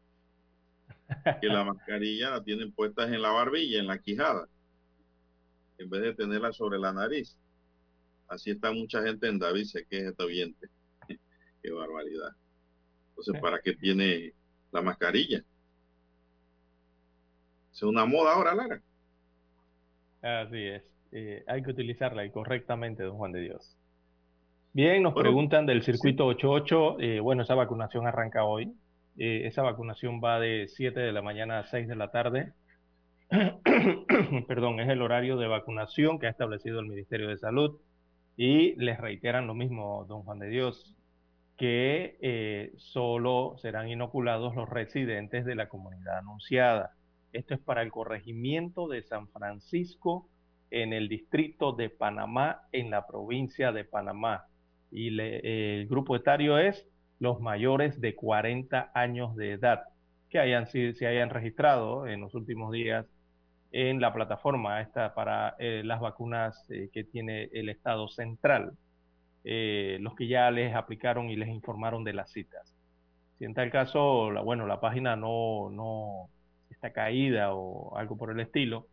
que 1.40 1.46
la 1.46 1.64
mascarilla 1.64 2.30
la 2.30 2.42
tienen 2.42 2.72
puestas 2.72 3.10
en 3.10 3.22
la 3.22 3.30
barbilla, 3.30 3.78
en 3.78 3.86
la 3.86 3.98
quijada, 3.98 4.48
en 5.78 5.88
vez 5.90 6.02
de 6.02 6.14
tenerla 6.14 6.52
sobre 6.52 6.78
la 6.78 6.92
nariz. 6.92 7.36
Así 8.28 8.50
está 8.50 8.72
mucha 8.72 9.02
gente 9.02 9.28
en 9.28 9.38
David, 9.38 9.64
se 9.64 9.84
queja 9.86 10.10
este 10.10 10.22
oyente. 10.22 10.68
qué 11.62 11.70
barbaridad. 11.70 12.30
Entonces, 13.10 13.40
¿para 13.40 13.60
qué 13.60 13.74
tiene 13.74 14.32
la 14.72 14.82
mascarilla? 14.82 15.42
Es 17.72 17.82
una 17.82 18.04
moda 18.04 18.32
ahora, 18.32 18.54
Lara. 18.54 18.82
Así 20.22 20.58
es. 20.58 20.82
Eh, 21.12 21.44
hay 21.46 21.62
que 21.62 21.70
utilizarla 21.70 22.28
correctamente, 22.32 23.04
don 23.04 23.16
Juan 23.16 23.32
de 23.32 23.40
Dios. 23.40 23.76
Bien, 24.72 25.02
nos 25.02 25.14
preguntan 25.14 25.66
del 25.66 25.82
circuito 25.82 26.26
88. 26.26 26.96
Eh, 27.00 27.20
bueno, 27.20 27.42
esa 27.42 27.54
vacunación 27.54 28.06
arranca 28.06 28.44
hoy 28.44 28.74
Eh, 29.18 29.46
esa 29.46 29.62
vacunación 29.62 30.20
va 30.22 30.38
de 30.40 30.68
7 30.68 31.00
de 31.00 31.12
la 31.12 31.22
mañana 31.22 31.58
a 31.58 31.66
6 31.66 31.88
de 31.88 31.96
la 31.96 32.10
tarde. 32.10 32.52
Perdón, 34.48 34.80
es 34.80 34.88
el 34.88 35.02
horario 35.02 35.36
de 35.36 35.48
vacunación 35.48 36.18
que 36.18 36.26
ha 36.26 36.30
establecido 36.30 36.80
el 36.80 36.86
Ministerio 36.86 37.28
de 37.28 37.38
Salud. 37.38 37.80
Y 38.36 38.74
les 38.76 39.00
reiteran 39.00 39.46
lo 39.46 39.54
mismo, 39.54 40.04
don 40.08 40.22
Juan 40.22 40.38
de 40.38 40.48
Dios, 40.48 40.94
que 41.56 42.18
eh, 42.20 42.72
solo 42.76 43.56
serán 43.58 43.88
inoculados 43.88 44.54
los 44.54 44.68
residentes 44.68 45.46
de 45.46 45.54
la 45.54 45.68
comunidad 45.68 46.18
anunciada. 46.18 46.92
Esto 47.32 47.54
es 47.54 47.60
para 47.60 47.80
el 47.80 47.90
corregimiento 47.90 48.88
de 48.88 49.02
San 49.02 49.28
Francisco 49.28 50.28
en 50.70 50.92
el 50.92 51.08
distrito 51.08 51.72
de 51.72 51.88
Panamá, 51.88 52.62
en 52.72 52.90
la 52.90 53.06
provincia 53.06 53.72
de 53.72 53.84
Panamá. 53.84 54.44
Y 54.90 55.18
el 55.18 55.86
grupo 55.88 56.14
etario 56.14 56.58
es 56.58 56.86
los 57.18 57.40
mayores 57.40 58.00
de 58.00 58.14
40 58.14 58.90
años 58.94 59.36
de 59.36 59.52
edad 59.52 59.84
que 60.28 60.38
hayan, 60.38 60.66
se 60.66 61.06
hayan 61.06 61.30
registrado 61.30 62.06
en 62.06 62.20
los 62.20 62.34
últimos 62.34 62.72
días 62.72 63.06
en 63.72 64.00
la 64.00 64.12
plataforma 64.12 64.80
esta 64.80 65.14
para 65.14 65.54
eh, 65.58 65.82
las 65.84 66.00
vacunas 66.00 66.64
eh, 66.70 66.88
que 66.92 67.04
tiene 67.04 67.50
el 67.52 67.68
Estado 67.68 68.08
central, 68.08 68.72
eh, 69.44 69.98
los 70.00 70.14
que 70.14 70.28
ya 70.28 70.50
les 70.50 70.74
aplicaron 70.74 71.28
y 71.30 71.36
les 71.36 71.48
informaron 71.48 72.04
de 72.04 72.14
las 72.14 72.30
citas. 72.30 72.74
Si 73.38 73.44
en 73.44 73.54
tal 73.54 73.70
caso, 73.70 74.30
la, 74.30 74.40
bueno, 74.40 74.66
la 74.66 74.80
página 74.80 75.14
no, 75.16 75.68
no 75.70 76.30
está 76.70 76.92
caída 76.92 77.54
o 77.54 77.96
algo 77.96 78.16
por 78.16 78.30
el 78.30 78.40
estilo, 78.40 78.86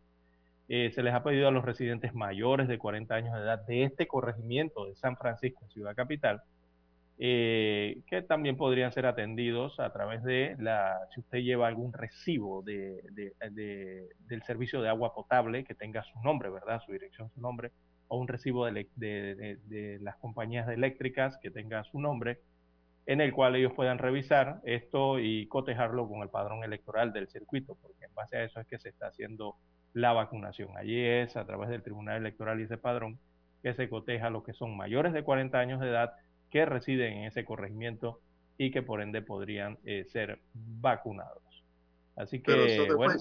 se 0.66 1.02
les 1.02 1.12
ha 1.12 1.22
pedido 1.22 1.48
a 1.48 1.50
los 1.50 1.64
residentes 1.64 2.14
mayores 2.14 2.68
de 2.68 2.78
40 2.78 3.14
años 3.14 3.34
de 3.34 3.40
edad 3.40 3.66
de 3.66 3.84
este 3.84 4.06
corregimiento 4.06 4.86
de 4.86 4.94
San 4.96 5.16
Francisco, 5.16 5.68
ciudad 5.68 5.94
capital, 5.94 6.40
eh, 7.16 8.02
que 8.08 8.22
también 8.22 8.56
podrían 8.56 8.92
ser 8.92 9.06
atendidos 9.06 9.78
a 9.78 9.92
través 9.92 10.24
de 10.24 10.56
la, 10.58 10.98
si 11.14 11.20
usted 11.20 11.38
lleva 11.38 11.68
algún 11.68 11.92
recibo 11.92 12.62
de, 12.62 13.02
del 14.26 14.42
servicio 14.42 14.82
de 14.82 14.88
agua 14.88 15.14
potable 15.14 15.64
que 15.64 15.74
tenga 15.74 16.02
su 16.02 16.20
nombre, 16.22 16.50
¿verdad? 16.50 16.82
Su 16.84 16.92
dirección, 16.92 17.30
su 17.30 17.40
nombre, 17.40 17.70
o 18.08 18.18
un 18.18 18.26
recibo 18.26 18.66
de, 18.66 19.98
las 20.00 20.16
compañías 20.16 20.68
eléctricas 20.68 21.38
que 21.38 21.50
tenga 21.50 21.84
su 21.84 22.00
nombre, 22.00 22.40
en 23.06 23.20
el 23.20 23.32
cual 23.32 23.54
ellos 23.54 23.72
puedan 23.74 23.98
revisar 23.98 24.60
esto 24.64 25.20
y 25.20 25.46
cotejarlo 25.46 26.08
con 26.08 26.22
el 26.22 26.30
padrón 26.30 26.64
electoral 26.64 27.12
del 27.12 27.28
circuito, 27.28 27.76
porque 27.80 28.06
en 28.06 28.14
base 28.14 28.38
a 28.38 28.44
eso 28.44 28.58
es 28.60 28.66
que 28.66 28.78
se 28.78 28.88
está 28.88 29.06
haciendo 29.06 29.56
la 29.92 30.12
vacunación. 30.12 30.76
Allí 30.76 31.00
es 31.00 31.36
a 31.36 31.46
través 31.46 31.68
del 31.68 31.82
Tribunal 31.82 32.16
Electoral 32.16 32.60
y 32.60 32.64
ese 32.64 32.78
padrón 32.78 33.20
que 33.62 33.74
se 33.74 33.88
coteja 33.88 34.30
los 34.30 34.42
que 34.42 34.52
son 34.52 34.76
mayores 34.76 35.12
de 35.12 35.22
40 35.22 35.58
años 35.58 35.80
de 35.80 35.88
edad 35.88 36.14
que 36.54 36.64
residen 36.64 37.14
en 37.14 37.24
ese 37.24 37.44
corregimiento 37.44 38.20
y 38.56 38.70
que 38.70 38.80
por 38.80 39.02
ende 39.02 39.22
podrían 39.22 39.76
eh, 39.84 40.04
ser 40.04 40.38
vacunados. 40.54 41.42
Así 42.14 42.40
que, 42.40 42.92
bueno, 42.94 43.16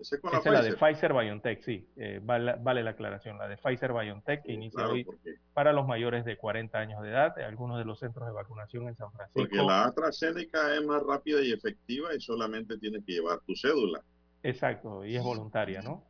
esa 0.00 0.38
es 0.38 0.44
la 0.44 0.62
de 0.62 0.74
Pfizer 0.74 1.12
BioNTech, 1.12 1.60
sí, 1.60 1.88
eh, 1.96 2.20
vale, 2.22 2.84
la 2.84 2.90
aclaración, 2.90 3.36
la 3.36 3.48
de 3.48 3.56
Pfizer 3.56 3.92
BioNTech 3.92 4.44
que 4.44 4.52
inicia 4.52 4.86
hoy 4.86 5.04
para 5.52 5.72
los 5.72 5.88
mayores 5.88 6.24
de 6.24 6.36
40 6.36 6.78
años 6.78 7.02
de 7.02 7.08
edad, 7.08 7.36
algunos 7.40 7.78
de 7.78 7.84
los 7.84 7.98
centros 7.98 8.28
de 8.28 8.32
vacunación 8.32 8.86
en 8.86 8.94
San 8.94 9.10
Francisco. 9.10 9.40
Porque 9.40 9.56
la 9.56 9.86
AstraZeneca 9.86 10.72
es 10.76 10.86
más 10.86 11.02
rápida 11.02 11.42
y 11.42 11.50
efectiva 11.50 12.14
y 12.14 12.20
solamente 12.20 12.78
tienes 12.78 13.04
que 13.04 13.14
llevar 13.14 13.40
tu 13.40 13.56
cédula. 13.56 14.00
Exacto, 14.44 15.04
y 15.04 15.16
es 15.16 15.22
voluntaria, 15.24 15.82
¿no? 15.82 16.04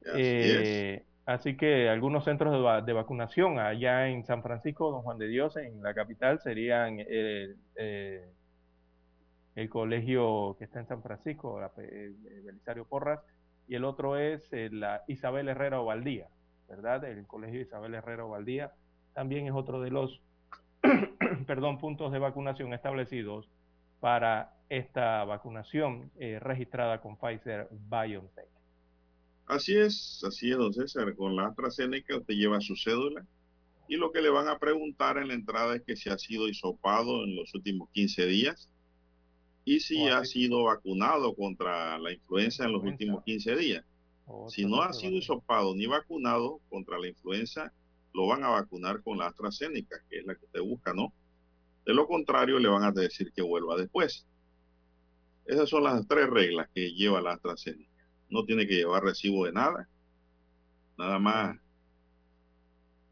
Así 0.00 0.20
eh, 0.20 1.06
Así 1.24 1.56
que 1.56 1.88
algunos 1.88 2.24
centros 2.24 2.84
de, 2.84 2.92
vacunación 2.92 3.60
allá 3.60 4.08
en 4.08 4.24
San 4.24 4.42
Francisco, 4.42 4.90
Don 4.90 5.02
Juan 5.02 5.18
de 5.18 5.28
Dios, 5.28 5.56
en 5.56 5.80
la 5.82 5.94
capital, 5.94 6.40
serían 6.40 6.96
eh, 6.98 7.54
eh, 7.76 8.28
el 9.54 9.68
colegio 9.68 10.56
que 10.58 10.64
está 10.64 10.80
en 10.80 10.88
San 10.88 11.02
Francisco, 11.02 11.60
el 11.78 12.16
Belisario 12.44 12.86
Porras, 12.86 13.20
y 13.68 13.76
el 13.76 13.84
otro 13.84 14.16
es 14.16 14.52
eh, 14.52 14.68
la 14.72 15.02
Isabel 15.06 15.48
Herrera 15.48 15.80
Ovaldía, 15.80 16.26
¿verdad? 16.68 17.04
El 17.04 17.24
colegio 17.28 17.60
Isabel 17.60 17.94
Herrera 17.94 18.24
Ovaldía 18.24 18.72
también 19.14 19.46
es 19.46 19.52
otro 19.52 19.80
de 19.80 19.90
los 19.90 20.20
perdón, 21.46 21.78
puntos 21.78 22.10
de 22.10 22.18
vacunación 22.18 22.74
establecidos 22.74 23.48
para 24.00 24.54
esta 24.68 25.22
vacunación 25.24 26.10
registrada 26.40 27.00
con 27.00 27.16
Pfizer 27.16 27.68
BioNTech. 27.70 28.51
Así 29.52 29.76
es, 29.76 30.24
así 30.26 30.50
es, 30.50 30.56
don 30.56 30.72
César. 30.72 31.14
Con 31.14 31.36
la 31.36 31.48
AstraZeneca 31.48 32.16
usted 32.16 32.32
lleva 32.32 32.62
su 32.62 32.74
cédula 32.74 33.26
y 33.86 33.96
lo 33.96 34.10
que 34.10 34.22
le 34.22 34.30
van 34.30 34.48
a 34.48 34.58
preguntar 34.58 35.18
en 35.18 35.28
la 35.28 35.34
entrada 35.34 35.76
es 35.76 35.82
que 35.82 35.94
si 35.94 36.08
ha 36.08 36.16
sido 36.16 36.48
hisopado 36.48 37.22
en 37.24 37.36
los 37.36 37.52
últimos 37.52 37.90
15 37.90 38.24
días 38.28 38.70
y 39.66 39.80
si 39.80 40.08
ha 40.08 40.24
sido 40.24 40.64
vacunado 40.64 41.34
contra 41.34 41.98
la 41.98 42.12
influenza 42.12 42.64
en 42.64 42.72
los 42.72 42.82
últimos 42.82 43.24
15 43.24 43.56
días. 43.56 43.84
Si 44.48 44.64
no 44.64 44.80
ha 44.80 44.94
sido 44.94 45.18
hisopado 45.18 45.74
ni 45.74 45.84
vacunado 45.84 46.60
contra 46.70 46.98
la 46.98 47.08
influenza, 47.08 47.74
lo 48.14 48.28
van 48.28 48.44
a 48.44 48.48
vacunar 48.48 49.02
con 49.02 49.18
la 49.18 49.26
AstraZeneca, 49.26 49.96
que 50.08 50.20
es 50.20 50.24
la 50.24 50.34
que 50.34 50.46
usted 50.46 50.62
busca, 50.62 50.94
¿no? 50.94 51.12
De 51.84 51.92
lo 51.92 52.06
contrario, 52.06 52.58
le 52.58 52.68
van 52.70 52.84
a 52.84 52.92
decir 52.92 53.30
que 53.36 53.42
vuelva 53.42 53.76
después. 53.76 54.24
Esas 55.44 55.68
son 55.68 55.84
las 55.84 56.08
tres 56.08 56.30
reglas 56.30 56.70
que 56.74 56.94
lleva 56.94 57.20
la 57.20 57.32
AstraZeneca 57.32 57.91
no 58.32 58.44
tiene 58.44 58.66
que 58.66 58.76
llevar 58.76 59.04
recibo 59.04 59.44
de 59.44 59.52
nada, 59.52 59.88
nada 60.96 61.18
más 61.18 61.58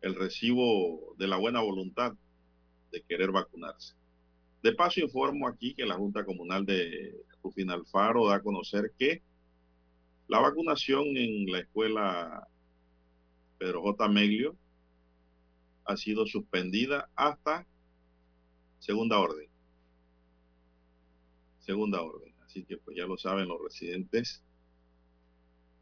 el 0.01 0.15
recibo 0.15 1.15
de 1.19 1.29
la 1.29 1.37
buena 1.37 1.61
voluntad 1.61 2.15
de 2.91 3.03
querer 3.03 3.31
vacunarse. 3.31 3.95
De 4.63 4.73
paso, 4.73 5.01
informo 5.01 5.47
aquí 5.47 5.75
que 5.75 5.85
la 5.85 5.97
Junta 5.97 6.25
Comunal 6.25 6.65
de 6.65 7.15
Rufín 7.43 7.71
Alfaro 7.71 8.29
da 8.29 8.37
a 8.37 8.43
conocer 8.43 8.93
que 8.99 9.23
la 10.27 10.41
vacunación 10.41 11.17
en 11.17 11.51
la 11.53 11.61
escuela 11.61 12.49
Pedro 13.59 13.83
J. 13.83 14.09
Meglio 14.09 14.57
ha 15.85 15.97
sido 15.97 16.27
suspendida 16.27 17.11
hasta 17.15 17.67
segunda 18.79 19.19
orden. 19.19 19.51
Segunda 21.59 22.01
orden. 22.01 22.33
Así 22.45 22.65
que 22.65 22.79
pues 22.79 22.97
ya 22.97 23.07
lo 23.07 23.19
saben 23.19 23.49
los 23.49 23.63
residentes 23.63 24.43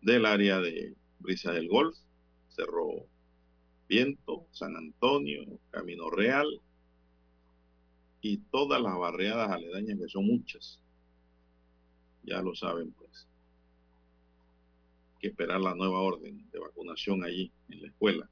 del 0.02 0.26
área 0.26 0.60
de 0.60 0.94
Brisa 1.18 1.52
del 1.52 1.68
Golf, 1.68 1.96
Cerro 2.48 3.06
Viento, 3.88 4.46
San 4.52 4.76
Antonio, 4.76 5.44
Camino 5.70 6.10
Real 6.10 6.46
y 8.20 8.38
todas 8.50 8.80
las 8.80 8.96
barriadas 8.98 9.50
aledañas 9.50 9.98
que 9.98 10.08
son 10.08 10.26
muchas. 10.26 10.80
Ya 12.24 12.42
lo 12.42 12.54
saben 12.54 12.92
pues. 12.92 13.26
que 15.20 15.28
esperar 15.28 15.60
la 15.60 15.74
nueva 15.74 16.00
orden 16.00 16.48
de 16.50 16.58
vacunación 16.58 17.24
allí 17.24 17.50
en 17.70 17.82
la 17.82 17.88
escuela. 17.88 18.28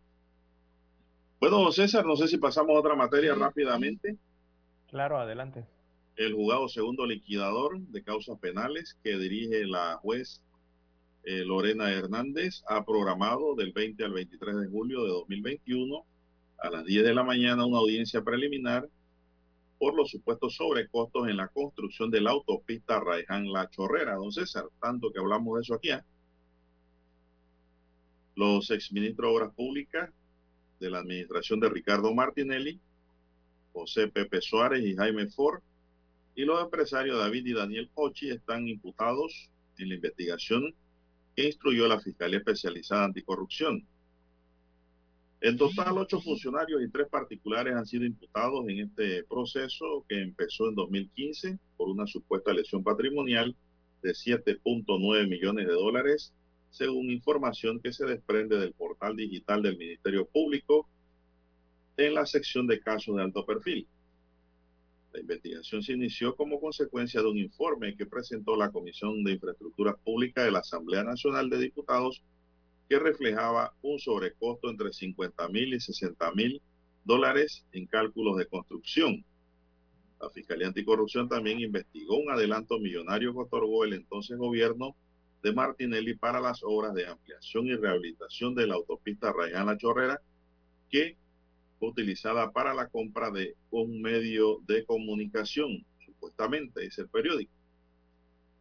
Bueno, 1.40 1.58
don 1.58 1.72
César, 1.72 2.04
no 2.04 2.16
sé 2.16 2.28
si 2.28 2.38
pasamos 2.38 2.76
a 2.76 2.80
otra 2.80 2.94
materia 2.94 3.34
rápidamente. 3.34 4.16
Claro, 4.88 5.18
adelante. 5.18 5.64
El 6.16 6.34
juzgado 6.34 6.68
segundo 6.68 7.06
liquidador 7.06 7.78
de 7.78 8.02
causas 8.02 8.38
penales 8.38 8.96
que 9.02 9.18
dirige 9.18 9.66
la 9.66 9.96
juez 9.96 10.42
eh, 11.26 11.44
Lorena 11.44 11.90
Hernández 11.90 12.62
ha 12.68 12.84
programado 12.84 13.56
del 13.56 13.72
20 13.72 14.04
al 14.04 14.12
23 14.12 14.60
de 14.60 14.68
julio 14.68 15.02
de 15.02 15.08
2021 15.08 16.06
a 16.58 16.70
las 16.70 16.84
10 16.84 17.02
de 17.02 17.14
la 17.14 17.24
mañana 17.24 17.66
una 17.66 17.78
audiencia 17.78 18.22
preliminar 18.22 18.88
por 19.76 19.96
los 19.96 20.08
supuestos 20.08 20.54
sobrecostos 20.54 21.26
en 21.26 21.36
la 21.36 21.48
construcción 21.48 22.12
de 22.12 22.20
la 22.20 22.30
autopista 22.30 23.00
Raiján 23.00 23.52
La 23.52 23.68
Chorrera. 23.68 24.14
Don 24.14 24.30
César, 24.30 24.66
tanto 24.80 25.12
que 25.12 25.18
hablamos 25.18 25.56
de 25.56 25.62
eso 25.62 25.74
aquí. 25.74 25.90
¿eh? 25.90 26.00
Los 28.36 28.70
exministros 28.70 29.28
de 29.28 29.36
Obras 29.36 29.54
Públicas 29.54 30.08
de 30.78 30.90
la 30.90 31.00
administración 31.00 31.58
de 31.58 31.70
Ricardo 31.70 32.14
Martinelli, 32.14 32.78
José 33.72 34.06
Pepe 34.06 34.40
Suárez 34.40 34.84
y 34.84 34.94
Jaime 34.94 35.26
Ford, 35.26 35.60
y 36.36 36.44
los 36.44 36.62
empresarios 36.62 37.18
David 37.18 37.46
y 37.46 37.52
Daniel 37.52 37.90
Pochi 37.92 38.30
están 38.30 38.68
imputados 38.68 39.50
en 39.76 39.88
la 39.88 39.96
investigación 39.96 40.72
que 41.36 41.46
instruyó 41.46 41.86
la 41.86 42.00
Fiscalía 42.00 42.38
Especializada 42.38 43.04
Anticorrupción. 43.04 43.86
En 45.42 45.58
total, 45.58 45.98
ocho 45.98 46.20
funcionarios 46.20 46.82
y 46.82 46.88
tres 46.88 47.08
particulares 47.08 47.74
han 47.74 47.86
sido 47.86 48.06
imputados 48.06 48.66
en 48.68 48.80
este 48.80 49.22
proceso 49.24 50.04
que 50.08 50.22
empezó 50.22 50.70
en 50.70 50.74
2015 50.74 51.58
por 51.76 51.90
una 51.90 52.06
supuesta 52.06 52.54
lesión 52.54 52.82
patrimonial 52.82 53.54
de 54.02 54.12
7.9 54.12 55.28
millones 55.28 55.66
de 55.66 55.72
dólares, 55.72 56.32
según 56.70 57.10
información 57.10 57.80
que 57.80 57.92
se 57.92 58.06
desprende 58.06 58.58
del 58.58 58.72
portal 58.72 59.14
digital 59.14 59.62
del 59.62 59.76
Ministerio 59.76 60.24
Público 60.24 60.88
en 61.98 62.14
la 62.14 62.24
sección 62.24 62.66
de 62.66 62.80
casos 62.80 63.16
de 63.16 63.22
alto 63.22 63.44
perfil. 63.44 63.86
La 65.16 65.22
investigación 65.22 65.82
se 65.82 65.94
inició 65.94 66.36
como 66.36 66.60
consecuencia 66.60 67.22
de 67.22 67.28
un 67.28 67.38
informe 67.38 67.96
que 67.96 68.04
presentó 68.04 68.54
la 68.54 68.70
Comisión 68.70 69.24
de 69.24 69.32
Infraestructuras 69.32 69.96
Públicas 70.04 70.44
de 70.44 70.50
la 70.50 70.58
Asamblea 70.58 71.04
Nacional 71.04 71.48
de 71.48 71.58
Diputados 71.58 72.22
que 72.86 72.98
reflejaba 72.98 73.72
un 73.80 73.98
sobrecosto 73.98 74.68
entre 74.68 74.92
50 74.92 75.48
mil 75.48 75.72
y 75.72 75.80
60 75.80 76.32
mil 76.32 76.60
dólares 77.02 77.64
en 77.72 77.86
cálculos 77.86 78.36
de 78.36 78.46
construcción. 78.46 79.24
La 80.20 80.28
Fiscalía 80.28 80.66
Anticorrupción 80.66 81.30
también 81.30 81.60
investigó 81.60 82.18
un 82.18 82.30
adelanto 82.30 82.78
millonario 82.78 83.32
que 83.32 83.40
otorgó 83.40 83.84
el 83.84 83.94
entonces 83.94 84.36
gobierno 84.36 84.94
de 85.42 85.54
Martinelli 85.54 86.14
para 86.14 86.40
las 86.40 86.62
obras 86.62 86.92
de 86.92 87.06
ampliación 87.06 87.68
y 87.68 87.74
rehabilitación 87.74 88.54
de 88.54 88.66
la 88.66 88.74
autopista 88.74 89.32
Rayán 89.32 89.64
La 89.64 89.78
Chorrera, 89.78 90.20
que 90.90 91.16
utilizada 91.80 92.50
para 92.52 92.74
la 92.74 92.88
compra 92.88 93.30
de 93.30 93.54
un 93.70 94.00
medio 94.00 94.60
de 94.66 94.84
comunicación, 94.84 95.84
supuestamente, 96.04 96.80
dice 96.82 97.02
el 97.02 97.08
periódico. 97.08 97.52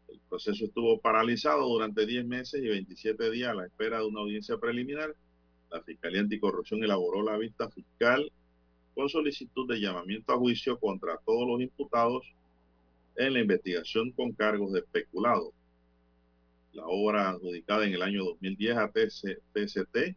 El 0.09 0.19
proceso 0.29 0.65
estuvo 0.65 0.99
paralizado 0.99 1.67
durante 1.67 2.05
10 2.05 2.25
meses 2.25 2.61
y 2.61 2.67
27 2.67 3.31
días 3.31 3.51
a 3.51 3.55
la 3.55 3.65
espera 3.65 3.99
de 3.99 4.05
una 4.05 4.21
audiencia 4.21 4.57
preliminar. 4.57 5.15
La 5.71 5.81
Fiscalía 5.81 6.21
Anticorrupción 6.21 6.83
elaboró 6.83 7.23
la 7.23 7.37
vista 7.37 7.69
fiscal 7.69 8.31
con 8.93 9.09
solicitud 9.09 9.67
de 9.67 9.79
llamamiento 9.79 10.33
a 10.33 10.37
juicio 10.37 10.79
contra 10.79 11.17
todos 11.25 11.47
los 11.47 11.61
imputados 11.61 12.23
en 13.17 13.33
la 13.33 13.39
investigación 13.41 14.11
con 14.11 14.31
cargos 14.33 14.73
de 14.73 14.79
especulado. 14.79 15.53
La 16.73 16.85
obra 16.85 17.29
adjudicada 17.29 17.85
en 17.85 17.93
el 17.93 18.01
año 18.01 18.23
2010 18.25 18.77
a 18.77 18.91
TCT 18.91 20.15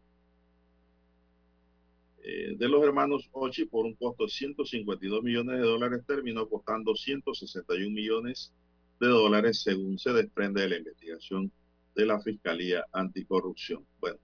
eh, 2.23 2.55
de 2.57 2.69
los 2.69 2.83
hermanos 2.83 3.29
Ochi 3.31 3.65
por 3.65 3.85
un 3.85 3.95
costo 3.95 4.25
de 4.25 4.29
152 4.29 5.23
millones 5.23 5.57
de 5.57 5.63
dólares 5.63 6.03
terminó 6.05 6.47
costando 6.47 6.95
161 6.95 7.91
millones 7.93 8.53
de 8.99 9.07
dólares 9.07 9.61
según 9.63 9.97
se 9.97 10.11
desprende 10.11 10.61
de 10.61 10.69
la 10.69 10.77
investigación 10.77 11.51
de 11.95 12.05
la 12.05 12.19
Fiscalía 12.19 12.85
Anticorrupción. 12.91 13.85
Bueno, 13.99 14.17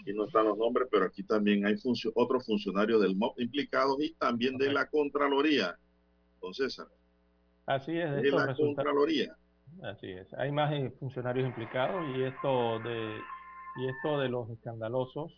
aquí 0.00 0.12
no 0.12 0.26
están 0.26 0.46
los 0.46 0.58
nombres, 0.58 0.88
pero 0.90 1.06
aquí 1.06 1.22
también 1.22 1.66
hay 1.66 1.76
otros 2.14 2.46
funcionarios 2.46 3.00
del 3.02 3.16
MOP 3.16 3.38
implicados 3.40 3.96
y 4.00 4.14
también 4.14 4.56
de 4.56 4.72
la 4.72 4.88
Contraloría, 4.88 5.76
don 6.40 6.54
César. 6.54 6.86
Así 7.66 7.96
es. 7.98 8.10
De 8.10 8.30
la 8.30 8.54
Contraloría. 8.54 9.36
Así 9.82 10.10
es. 10.10 10.32
Hay 10.34 10.50
más 10.50 10.72
eh, 10.72 10.90
funcionarios 10.98 11.46
implicados 11.46 12.04
y 12.16 12.22
esto 12.22 12.78
de, 12.80 13.20
y 13.76 13.88
esto 13.88 14.18
de 14.18 14.28
los 14.28 14.48
escandalosos, 14.50 15.32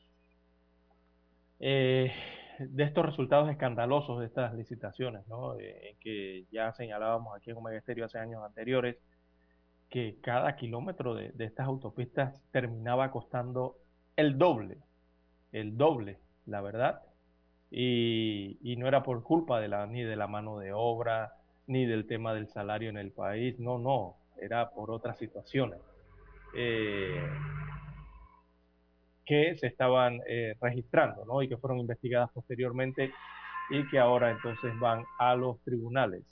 eh, 1.60 2.12
de 2.58 2.84
estos 2.84 3.06
resultados 3.06 3.50
escandalosos 3.50 4.20
de 4.20 4.26
estas 4.26 4.54
licitaciones, 4.54 5.26
¿no? 5.28 5.58
Eh, 5.58 5.96
que 6.00 6.46
ya 6.50 6.72
señalábamos 6.72 7.36
aquí 7.36 7.50
en 7.50 7.56
Omega 7.56 7.82
hace 8.04 8.18
años 8.18 8.42
anteriores, 8.44 8.96
que 9.88 10.18
cada 10.20 10.56
kilómetro 10.56 11.14
de, 11.14 11.32
de 11.32 11.44
estas 11.44 11.66
autopistas 11.66 12.42
terminaba 12.50 13.10
costando 13.10 13.76
el 14.16 14.38
doble, 14.38 14.78
el 15.52 15.76
doble, 15.76 16.18
la 16.46 16.60
verdad. 16.60 17.02
Y, 17.70 18.74
no 18.78 18.88
era 18.88 19.02
por 19.02 19.22
culpa 19.22 19.60
de 19.60 19.68
la, 19.68 19.86
ni 19.86 20.02
de 20.02 20.16
la 20.16 20.26
mano 20.26 20.58
de 20.58 20.72
obra, 20.72 21.34
ni 21.66 21.86
del 21.86 22.06
tema 22.06 22.34
del 22.34 22.48
salario 22.48 22.90
en 22.90 22.96
el 22.98 23.12
país, 23.12 23.58
no, 23.60 23.78
no, 23.78 24.16
era 24.40 24.70
por 24.70 24.90
otras 24.90 25.18
situaciones 25.18 25.78
eh, 26.56 27.22
que 29.30 29.56
se 29.58 29.68
estaban 29.68 30.18
eh, 30.28 30.56
registrando 30.60 31.24
¿no? 31.24 31.40
y 31.40 31.48
que 31.48 31.56
fueron 31.56 31.78
investigadas 31.78 32.30
posteriormente 32.34 33.12
y 33.70 33.88
que 33.88 34.00
ahora 34.00 34.32
entonces 34.32 34.76
van 34.80 35.04
a 35.20 35.36
los 35.36 35.62
tribunales. 35.62 36.24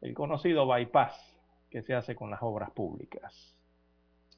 El 0.00 0.14
conocido 0.14 0.66
bypass 0.66 1.12
que 1.70 1.82
se 1.82 1.92
hace 1.92 2.14
con 2.14 2.30
las 2.30 2.40
obras 2.40 2.70
públicas. 2.70 3.54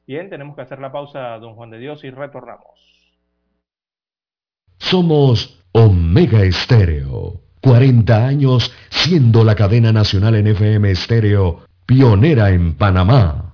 Bien, 0.05 0.29
tenemos 0.29 0.57
que 0.57 0.63
hacer 0.63 0.81
la 0.81 0.91
pausa, 0.91 1.39
don 1.39 1.55
Juan 1.55 1.71
de 1.71 1.79
Dios, 1.79 2.03
y 2.03 2.11
retornamos. 2.11 3.15
Somos 4.79 5.65
Omega 5.71 6.43
Estéreo. 6.43 7.41
40 7.63 8.27
años 8.27 8.75
siendo 8.91 9.45
la 9.45 9.55
cadena 9.55 9.93
nacional 9.93 10.35
en 10.35 10.49
FM 10.49 10.91
Estéreo, 10.91 11.61
pionera 11.87 12.51
en 12.51 12.75
Panamá. 12.75 13.54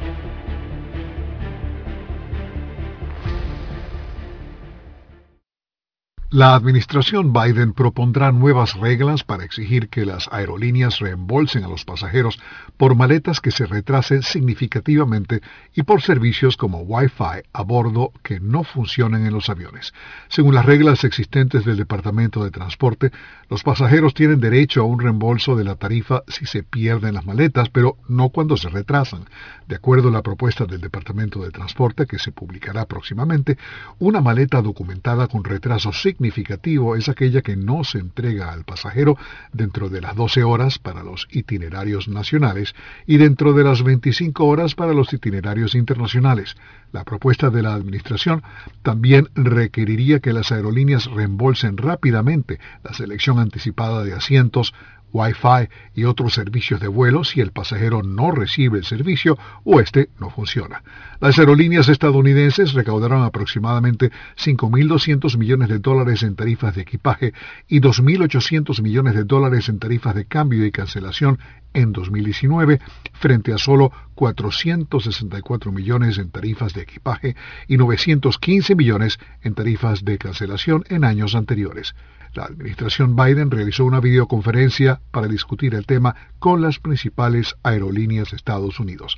La 6.33 6.55
administración 6.55 7.33
Biden 7.33 7.73
propondrá 7.73 8.31
nuevas 8.31 8.75
reglas 8.75 9.25
para 9.25 9.43
exigir 9.43 9.89
que 9.89 10.05
las 10.05 10.29
aerolíneas 10.31 10.99
reembolsen 10.99 11.65
a 11.65 11.67
los 11.67 11.83
pasajeros 11.83 12.39
por 12.77 12.95
maletas 12.95 13.41
que 13.41 13.51
se 13.51 13.65
retrasen 13.65 14.23
significativamente 14.23 15.41
y 15.75 15.83
por 15.83 16.01
servicios 16.01 16.55
como 16.55 16.83
Wi-Fi 16.83 17.43
a 17.51 17.63
bordo 17.63 18.13
que 18.23 18.39
no 18.39 18.63
funcionen 18.63 19.25
en 19.25 19.33
los 19.33 19.49
aviones. 19.49 19.93
Según 20.29 20.55
las 20.55 20.65
reglas 20.65 21.03
existentes 21.03 21.65
del 21.65 21.75
Departamento 21.75 22.45
de 22.45 22.51
Transporte, 22.51 23.11
los 23.49 23.63
pasajeros 23.63 24.13
tienen 24.13 24.39
derecho 24.39 24.83
a 24.83 24.85
un 24.85 25.01
reembolso 25.01 25.57
de 25.57 25.65
la 25.65 25.75
tarifa 25.75 26.23
si 26.29 26.45
se 26.45 26.63
pierden 26.63 27.15
las 27.15 27.25
maletas, 27.25 27.67
pero 27.67 27.97
no 28.07 28.29
cuando 28.29 28.55
se 28.55 28.69
retrasan. 28.69 29.25
De 29.67 29.75
acuerdo 29.75 30.07
a 30.07 30.11
la 30.11 30.21
propuesta 30.21 30.65
del 30.65 30.79
Departamento 30.79 31.41
de 31.43 31.51
Transporte, 31.51 32.05
que 32.05 32.19
se 32.19 32.31
publicará 32.31 32.85
próximamente, 32.85 33.57
una 33.99 34.21
maleta 34.21 34.61
documentada 34.61 35.27
con 35.27 35.43
retraso 35.43 35.91
significativo 36.21 36.95
es 36.95 37.09
aquella 37.09 37.41
que 37.41 37.55
no 37.55 37.83
se 37.83 37.97
entrega 37.97 38.53
al 38.53 38.63
pasajero 38.63 39.17
dentro 39.53 39.89
de 39.89 40.01
las 40.01 40.15
12 40.15 40.43
horas 40.43 40.77
para 40.77 41.01
los 41.01 41.27
itinerarios 41.31 42.07
nacionales 42.07 42.75
y 43.07 43.17
dentro 43.17 43.53
de 43.53 43.63
las 43.63 43.81
25 43.81 44.45
horas 44.45 44.75
para 44.75 44.93
los 44.93 45.11
itinerarios 45.13 45.73
internacionales. 45.73 46.55
La 46.91 47.05
propuesta 47.05 47.49
de 47.49 47.63
la 47.63 47.73
Administración 47.73 48.43
también 48.83 49.29
requeriría 49.33 50.19
que 50.19 50.31
las 50.31 50.51
aerolíneas 50.51 51.05
reembolsen 51.05 51.77
rápidamente 51.77 52.59
la 52.83 52.93
selección 52.93 53.39
anticipada 53.39 54.03
de 54.03 54.13
asientos, 54.13 54.75
Wi-Fi 55.13 55.69
y 55.93 56.05
otros 56.05 56.33
servicios 56.33 56.79
de 56.79 56.87
vuelo 56.87 57.23
si 57.23 57.41
el 57.41 57.51
pasajero 57.51 58.03
no 58.03 58.31
recibe 58.31 58.79
el 58.79 58.85
servicio 58.85 59.37
o 59.63 59.79
este 59.79 60.09
no 60.19 60.29
funciona. 60.29 60.83
Las 61.19 61.37
aerolíneas 61.37 61.89
estadounidenses 61.89 62.73
recaudaron 62.73 63.23
aproximadamente 63.23 64.11
5.200 64.37 65.37
millones 65.37 65.69
de 65.69 65.79
dólares 65.79 66.23
en 66.23 66.35
tarifas 66.35 66.75
de 66.75 66.81
equipaje 66.81 67.33
y 67.67 67.79
2.800 67.79 68.81
millones 68.81 69.15
de 69.15 69.23
dólares 69.23 69.69
en 69.69 69.79
tarifas 69.79 70.15
de 70.15 70.25
cambio 70.25 70.65
y 70.65 70.71
cancelación 70.71 71.39
en 71.73 71.93
2019 71.93 72.79
frente 73.13 73.53
a 73.53 73.57
solo 73.57 73.91
464 74.15 75.71
millones 75.71 76.17
en 76.17 76.29
tarifas 76.31 76.73
de 76.73 76.81
equipaje 76.81 77.35
y 77.67 77.77
915 77.77 78.75
millones 78.75 79.19
en 79.41 79.53
tarifas 79.53 80.03
de 80.03 80.17
cancelación 80.17 80.83
en 80.89 81.03
años 81.03 81.35
anteriores. 81.35 81.95
La 82.33 82.43
administración 82.45 83.15
Biden 83.15 83.51
realizó 83.51 83.83
una 83.83 83.99
videoconferencia 83.99 85.01
para 85.11 85.27
discutir 85.27 85.75
el 85.75 85.85
tema 85.85 86.15
con 86.39 86.61
las 86.61 86.79
principales 86.79 87.55
aerolíneas 87.61 88.31
de 88.31 88.37
Estados 88.37 88.79
Unidos. 88.79 89.17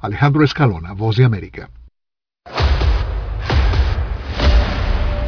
Alejandro 0.00 0.44
Escalona, 0.44 0.92
Voz 0.92 1.16
de 1.16 1.24
América. 1.24 1.68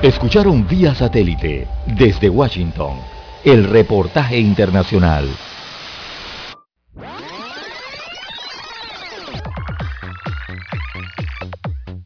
Escucharon 0.02 0.66
vía 0.66 0.94
satélite 0.94 1.66
desde 1.86 2.30
Washington 2.30 2.98
el 3.44 3.64
reportaje 3.64 4.38
internacional. 4.38 5.28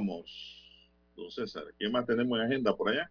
Continuamos. 0.00 1.12
Don 1.14 1.30
César, 1.30 1.64
¿qué 1.78 1.90
más 1.90 2.06
tenemos 2.06 2.38
en 2.38 2.46
agenda 2.46 2.74
por 2.74 2.88
allá? 2.88 3.10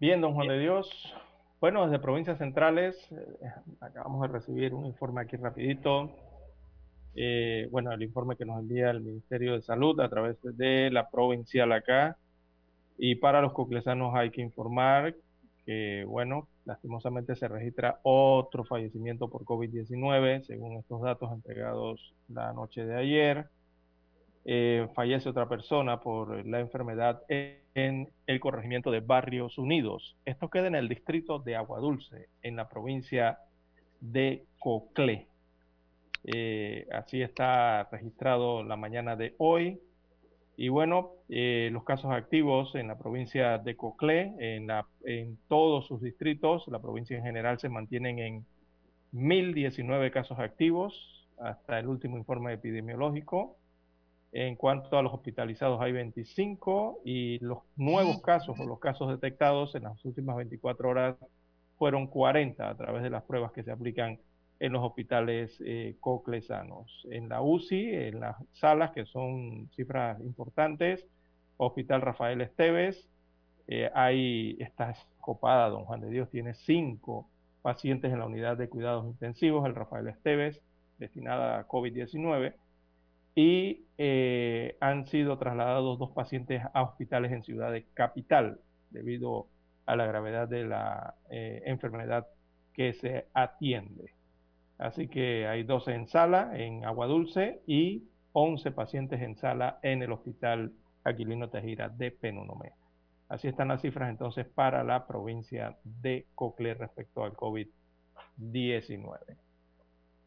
Bien, 0.00 0.20
don 0.20 0.34
Juan 0.34 0.48
de 0.48 0.58
Dios. 0.58 0.90
Bueno, 1.60 1.84
desde 1.84 2.00
provincias 2.00 2.38
centrales, 2.38 2.96
eh, 3.12 3.52
acabamos 3.80 4.22
de 4.22 4.28
recibir 4.28 4.74
un 4.74 4.86
informe 4.86 5.20
aquí 5.20 5.36
rapidito. 5.36 6.10
Eh, 7.14 7.68
bueno, 7.70 7.92
el 7.92 8.02
informe 8.02 8.34
que 8.34 8.44
nos 8.44 8.58
envía 8.58 8.90
el 8.90 9.02
Ministerio 9.02 9.52
de 9.52 9.62
Salud 9.62 10.00
a 10.00 10.08
través 10.08 10.36
de 10.42 10.90
la 10.90 11.10
provincial 11.10 11.70
acá. 11.70 12.16
Y 12.98 13.14
para 13.14 13.40
los 13.40 13.52
coclesanos 13.52 14.16
hay 14.16 14.30
que 14.30 14.42
informar 14.42 15.14
que, 15.64 16.04
bueno, 16.08 16.48
lastimosamente 16.64 17.36
se 17.36 17.46
registra 17.46 18.00
otro 18.02 18.64
fallecimiento 18.64 19.28
por 19.28 19.44
COVID-19, 19.44 20.42
según 20.42 20.76
estos 20.78 21.02
datos 21.02 21.30
entregados 21.30 22.14
la 22.28 22.52
noche 22.52 22.84
de 22.84 22.96
ayer. 22.96 23.48
Eh, 24.46 24.88
fallece 24.94 25.28
otra 25.30 25.48
persona 25.48 26.00
por 26.00 26.44
la 26.46 26.60
enfermedad 26.60 27.22
en 27.28 28.10
el 28.26 28.40
corregimiento 28.40 28.90
de 28.90 29.00
Barrios 29.00 29.56
Unidos. 29.56 30.16
Esto 30.26 30.50
queda 30.50 30.66
en 30.66 30.74
el 30.74 30.88
distrito 30.88 31.38
de 31.38 31.56
Aguadulce, 31.56 32.28
en 32.42 32.56
la 32.56 32.68
provincia 32.68 33.38
de 34.00 34.44
Coclé. 34.58 35.28
Eh, 36.24 36.86
así 36.92 37.22
está 37.22 37.84
registrado 37.90 38.62
la 38.62 38.76
mañana 38.76 39.16
de 39.16 39.34
hoy. 39.38 39.80
Y 40.56 40.68
bueno, 40.68 41.12
eh, 41.28 41.70
los 41.72 41.84
casos 41.84 42.12
activos 42.12 42.74
en 42.74 42.88
la 42.88 42.98
provincia 42.98 43.58
de 43.58 43.76
Coclé, 43.76 44.34
en, 44.38 44.68
en 45.04 45.38
todos 45.48 45.86
sus 45.86 46.02
distritos, 46.02 46.68
la 46.68 46.80
provincia 46.80 47.16
en 47.16 47.24
general 47.24 47.58
se 47.58 47.68
mantienen 47.68 48.18
en 48.18 48.46
1.019 49.14 50.10
casos 50.10 50.38
activos 50.38 51.28
hasta 51.38 51.78
el 51.78 51.88
último 51.88 52.18
informe 52.18 52.52
epidemiológico. 52.52 53.56
En 54.36 54.56
cuanto 54.56 54.98
a 54.98 55.02
los 55.02 55.14
hospitalizados, 55.14 55.80
hay 55.80 55.92
25 55.92 57.02
y 57.04 57.38
los 57.38 57.58
nuevos 57.76 58.20
casos 58.20 58.58
o 58.58 58.66
los 58.66 58.80
casos 58.80 59.08
detectados 59.08 59.76
en 59.76 59.84
las 59.84 60.04
últimas 60.04 60.34
24 60.34 60.88
horas 60.88 61.16
fueron 61.78 62.08
40 62.08 62.68
a 62.68 62.76
través 62.76 63.04
de 63.04 63.10
las 63.10 63.22
pruebas 63.22 63.52
que 63.52 63.62
se 63.62 63.70
aplican 63.70 64.18
en 64.58 64.72
los 64.72 64.82
hospitales 64.82 65.62
eh, 65.64 65.94
coclesanos. 66.00 67.06
En 67.12 67.28
la 67.28 67.42
UCI, 67.42 67.94
en 67.94 68.18
las 68.18 68.36
salas, 68.54 68.90
que 68.90 69.06
son 69.06 69.70
cifras 69.76 70.20
importantes, 70.20 71.06
Hospital 71.56 72.00
Rafael 72.00 72.40
Esteves, 72.40 73.08
eh, 73.68 73.88
hay, 73.94 74.56
está 74.58 74.96
copada, 75.20 75.68
don 75.68 75.84
Juan 75.84 76.00
de 76.00 76.10
Dios 76.10 76.28
tiene 76.30 76.54
cinco 76.54 77.28
pacientes 77.62 78.12
en 78.12 78.18
la 78.18 78.26
unidad 78.26 78.56
de 78.56 78.68
cuidados 78.68 79.06
intensivos, 79.06 79.64
el 79.64 79.76
Rafael 79.76 80.08
Esteves, 80.08 80.60
destinada 80.98 81.60
a 81.60 81.68
COVID-19, 81.68 82.54
y 83.34 83.86
eh, 83.98 84.76
han 84.80 85.06
sido 85.06 85.38
trasladados 85.38 85.98
dos 85.98 86.12
pacientes 86.12 86.62
a 86.72 86.82
hospitales 86.82 87.32
en 87.32 87.42
Ciudad 87.42 87.72
de 87.72 87.84
Capital 87.94 88.60
debido 88.90 89.48
a 89.86 89.96
la 89.96 90.06
gravedad 90.06 90.48
de 90.48 90.64
la 90.64 91.14
eh, 91.30 91.62
enfermedad 91.66 92.26
que 92.72 92.92
se 92.92 93.26
atiende. 93.34 94.12
Así 94.78 95.08
que 95.08 95.46
hay 95.46 95.62
12 95.62 95.94
en 95.94 96.08
sala 96.08 96.56
en 96.56 96.84
Agua 96.84 97.06
Dulce 97.06 97.62
y 97.66 98.04
11 98.32 98.72
pacientes 98.72 99.22
en 99.22 99.36
sala 99.36 99.78
en 99.82 100.02
el 100.02 100.12
Hospital 100.12 100.72
Aquilino 101.04 101.50
Tejira 101.50 101.88
de 101.88 102.10
Penunomé. 102.10 102.72
Así 103.28 103.48
están 103.48 103.68
las 103.68 103.80
cifras 103.80 104.10
entonces 104.10 104.46
para 104.46 104.84
la 104.84 105.06
provincia 105.06 105.76
de 105.84 106.26
Cocle 106.34 106.74
respecto 106.74 107.24
al 107.24 107.32
COVID-19. 107.32 109.43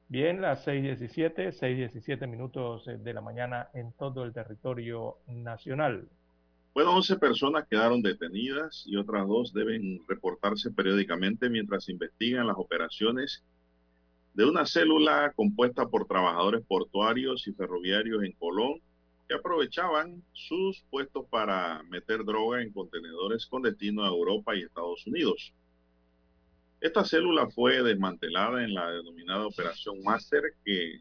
Bien, 0.10 0.42
las 0.42 0.66
6.17, 0.66 1.52
6.17 1.52 2.28
minutos 2.30 2.88
eh, 2.88 2.98
de 2.98 3.14
la 3.14 3.20
mañana 3.20 3.70
en 3.74 3.92
todo 3.92 4.24
el 4.24 4.32
territorio 4.32 5.18
nacional. 5.28 6.08
Bueno, 6.74 6.96
11 6.96 7.18
personas 7.18 7.68
quedaron 7.68 8.02
detenidas 8.02 8.86
y 8.86 8.96
otras 8.96 9.28
dos 9.28 9.52
deben 9.52 10.00
reportarse 10.08 10.72
periódicamente 10.72 11.50
mientras 11.50 11.90
investigan 11.90 12.48
las 12.48 12.56
operaciones 12.58 13.44
de 14.34 14.46
una 14.46 14.66
célula 14.66 15.34
compuesta 15.36 15.88
por 15.88 16.06
trabajadores 16.06 16.64
portuarios 16.66 17.46
y 17.48 17.54
ferroviarios 17.54 18.24
en 18.24 18.32
Colón 18.34 18.80
que 19.28 19.36
aprovechaban 19.36 20.24
sus 20.32 20.86
puestos 20.90 21.26
para 21.30 21.84
meter 21.90 22.24
droga 22.24 22.62
en 22.62 22.72
contenedores 22.72 23.46
con 23.46 23.62
destino 23.62 24.06
a 24.06 24.08
Europa 24.08 24.56
y 24.56 24.62
Estados 24.62 25.06
Unidos. 25.06 25.54
Esta 26.80 27.04
célula 27.04 27.50
fue 27.50 27.82
desmantelada 27.82 28.64
en 28.64 28.72
la 28.74 28.92
denominada 28.92 29.48
Operación 29.48 30.04
Master, 30.04 30.44
que, 30.64 31.00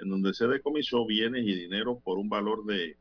en 0.00 0.08
donde 0.08 0.34
se 0.34 0.48
decomisó 0.48 1.06
bienes 1.06 1.46
y 1.46 1.54
dinero 1.54 2.00
por 2.00 2.18
un 2.18 2.28
valor 2.28 2.64
de 2.64 2.96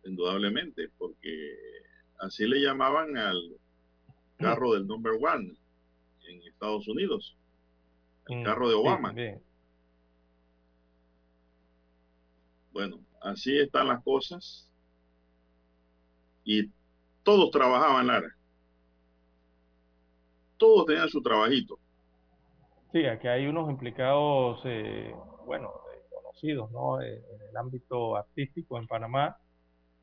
indudablemente, 0.04 0.88
porque 0.96 1.54
así 2.18 2.46
le 2.46 2.60
llamaban 2.60 3.16
al, 3.18 3.56
carro 4.42 4.74
del 4.74 4.86
number 4.86 5.12
one 5.12 5.54
en 6.28 6.42
Estados 6.42 6.86
Unidos, 6.88 7.36
el 8.28 8.40
mm, 8.40 8.44
carro 8.44 8.68
de 8.68 8.74
Obama. 8.74 9.14
Bueno, 12.72 13.00
así 13.20 13.58
están 13.58 13.88
las 13.88 14.02
cosas. 14.02 14.68
Y 16.44 16.70
todos 17.22 17.50
trabajaban, 17.50 18.06
Lara. 18.06 18.34
Todos 20.56 20.86
tenían 20.86 21.08
su 21.08 21.22
trabajito. 21.22 21.78
Sí, 22.92 23.06
aquí 23.06 23.26
hay 23.28 23.46
unos 23.46 23.70
implicados, 23.70 24.60
eh, 24.64 25.14
bueno, 25.46 25.72
conocidos, 26.10 26.70
¿no? 26.70 27.00
Eh, 27.00 27.22
en 27.34 27.48
el 27.48 27.56
ámbito 27.56 28.16
artístico 28.16 28.78
en 28.78 28.86
Panamá, 28.86 29.36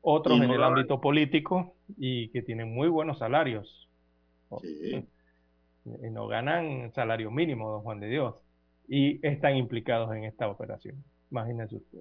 otros 0.00 0.40
en 0.40 0.50
el 0.50 0.62
ámbito 0.62 1.00
político 1.00 1.74
y 1.96 2.30
que 2.30 2.42
tienen 2.42 2.72
muy 2.74 2.88
buenos 2.88 3.18
salarios. 3.18 3.89
Sí. 4.60 5.04
Y 5.84 6.10
no 6.10 6.26
ganan 6.26 6.92
salario 6.94 7.30
mínimo, 7.30 7.70
don 7.70 7.82
Juan 7.82 8.00
de 8.00 8.08
Dios. 8.08 8.34
Y 8.88 9.24
están 9.26 9.56
implicados 9.56 10.14
en 10.14 10.24
esta 10.24 10.48
operación. 10.48 11.02
Imagínese 11.30 11.76
usted. 11.76 12.00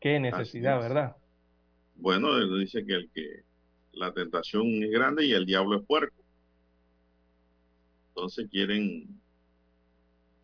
Qué 0.00 0.20
necesidad, 0.20 0.78
¿verdad? 0.78 1.16
Bueno, 1.96 2.36
él 2.36 2.60
dice 2.60 2.84
que 2.84 2.94
el 2.94 3.10
que 3.10 3.42
la 3.92 4.12
tentación 4.12 4.66
es 4.82 4.90
grande 4.90 5.24
y 5.24 5.32
el 5.32 5.46
diablo 5.46 5.76
es 5.76 5.86
puerco. 5.86 6.22
Entonces 8.08 8.48
quieren 8.50 9.08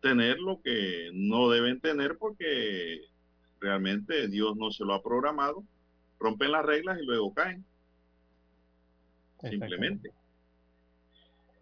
tener 0.01 0.39
lo 0.39 0.61
que 0.61 1.09
no 1.13 1.49
deben 1.49 1.79
tener 1.79 2.17
porque 2.17 3.01
realmente 3.59 4.27
Dios 4.27 4.55
no 4.57 4.71
se 4.71 4.83
lo 4.83 4.93
ha 4.93 5.03
programado. 5.03 5.63
Rompen 6.19 6.51
las 6.51 6.65
reglas 6.65 6.99
y 7.01 7.05
luego 7.05 7.33
caen. 7.33 7.65
Simplemente. 9.41 10.11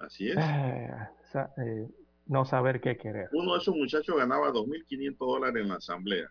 Así 0.06 0.30
es. 0.30 0.38
Ah, 0.38 1.12
eh, 1.58 1.88
no 2.26 2.46
saber 2.46 2.82
qué 2.82 2.98
querer. 2.98 3.30
Uno 3.32 3.54
de 3.54 3.60
esos 3.60 3.76
muchachos 3.76 4.16
ganaba 4.16 4.52
2.500 4.52 5.18
dólares 5.18 5.62
en 5.62 5.70
la 5.70 5.76
asamblea. 5.76 6.30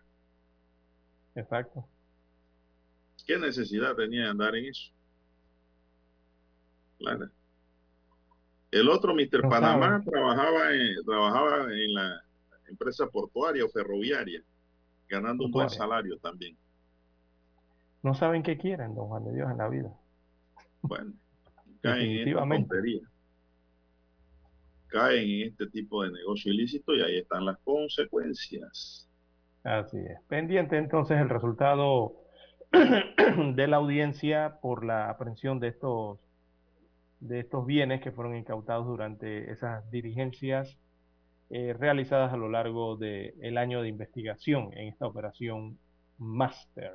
Exacto. 1.35 1.85
¿Qué 3.25 3.37
necesidad 3.37 3.95
tenía 3.95 4.23
de 4.23 4.29
andar 4.29 4.55
en 4.55 4.65
eso? 4.65 4.91
Claro. 6.99 7.29
El 8.71 8.89
otro, 8.89 9.13
Mr. 9.13 9.47
Panamá, 9.49 10.01
trabajaba 10.03 10.73
en, 10.73 11.03
trabajaba 11.05 11.73
en 11.73 11.93
la 11.93 12.23
empresa 12.67 13.07
portuaria 13.07 13.65
o 13.65 13.69
ferroviaria, 13.69 14.41
ganando 15.07 15.45
un 15.45 15.51
buen 15.51 15.69
salario 15.69 16.17
también. 16.17 16.57
No 18.01 18.13
saben 18.13 18.43
qué 18.43 18.57
quieren, 18.57 18.93
don 18.95 19.07
Juan 19.07 19.23
de 19.25 19.33
Dios, 19.33 19.49
en 19.49 19.57
la 19.57 19.69
vida. 19.69 19.93
Bueno, 20.81 21.13
caen 21.81 22.27
en 22.27 22.49
tontería. 22.49 23.01
Caen 24.93 25.27
en 25.27 25.47
este 25.49 25.67
tipo 25.67 26.03
de 26.03 26.11
negocio 26.11 26.53
ilícito 26.53 26.93
y 26.93 27.01
ahí 27.01 27.17
están 27.17 27.45
las 27.45 27.57
consecuencias. 27.63 29.09
Así 29.63 29.97
es. 29.97 30.21
Pendiente 30.27 30.77
entonces 30.77 31.19
el 31.19 31.29
resultado 31.29 32.13
de 32.71 33.67
la 33.67 33.77
audiencia 33.77 34.59
por 34.61 34.85
la 34.85 35.09
aprehensión 35.09 35.59
de 35.59 35.69
estos 35.69 36.19
de 37.19 37.39
estos 37.39 37.65
bienes 37.65 38.01
que 38.01 38.11
fueron 38.11 38.35
incautados 38.35 38.85
durante 38.85 39.49
esas 39.49 39.89
dirigencias 39.89 40.77
eh, 41.49 41.73
realizadas 41.73 42.33
a 42.33 42.37
lo 42.37 42.49
largo 42.49 42.97
del 42.97 43.57
año 43.57 43.81
de 43.81 43.87
investigación 43.87 44.71
en 44.73 44.89
esta 44.89 45.07
operación 45.07 45.77
Master. 46.17 46.91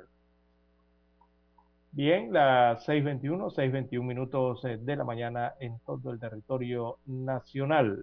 Bien, 1.91 2.33
las 2.33 2.87
6.21, 2.87 3.55
6.21 3.55 4.03
minutos 4.03 4.65
eh, 4.65 4.79
de 4.79 4.97
la 4.97 5.05
mañana 5.05 5.55
en 5.59 5.79
todo 5.81 6.11
el 6.11 6.21
territorio 6.21 6.99
nacional. 7.07 8.03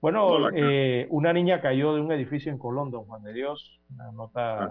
Bueno, 0.00 0.50
eh, 0.50 1.06
una 1.10 1.32
niña 1.32 1.60
cayó 1.60 1.94
de 1.94 2.00
un 2.00 2.12
edificio 2.12 2.52
en 2.52 2.58
Colón, 2.58 2.90
don 2.90 3.04
Juan 3.04 3.22
de 3.22 3.32
Dios. 3.32 3.80
Una 3.94 4.12
nota, 4.12 4.64
ah, 4.64 4.68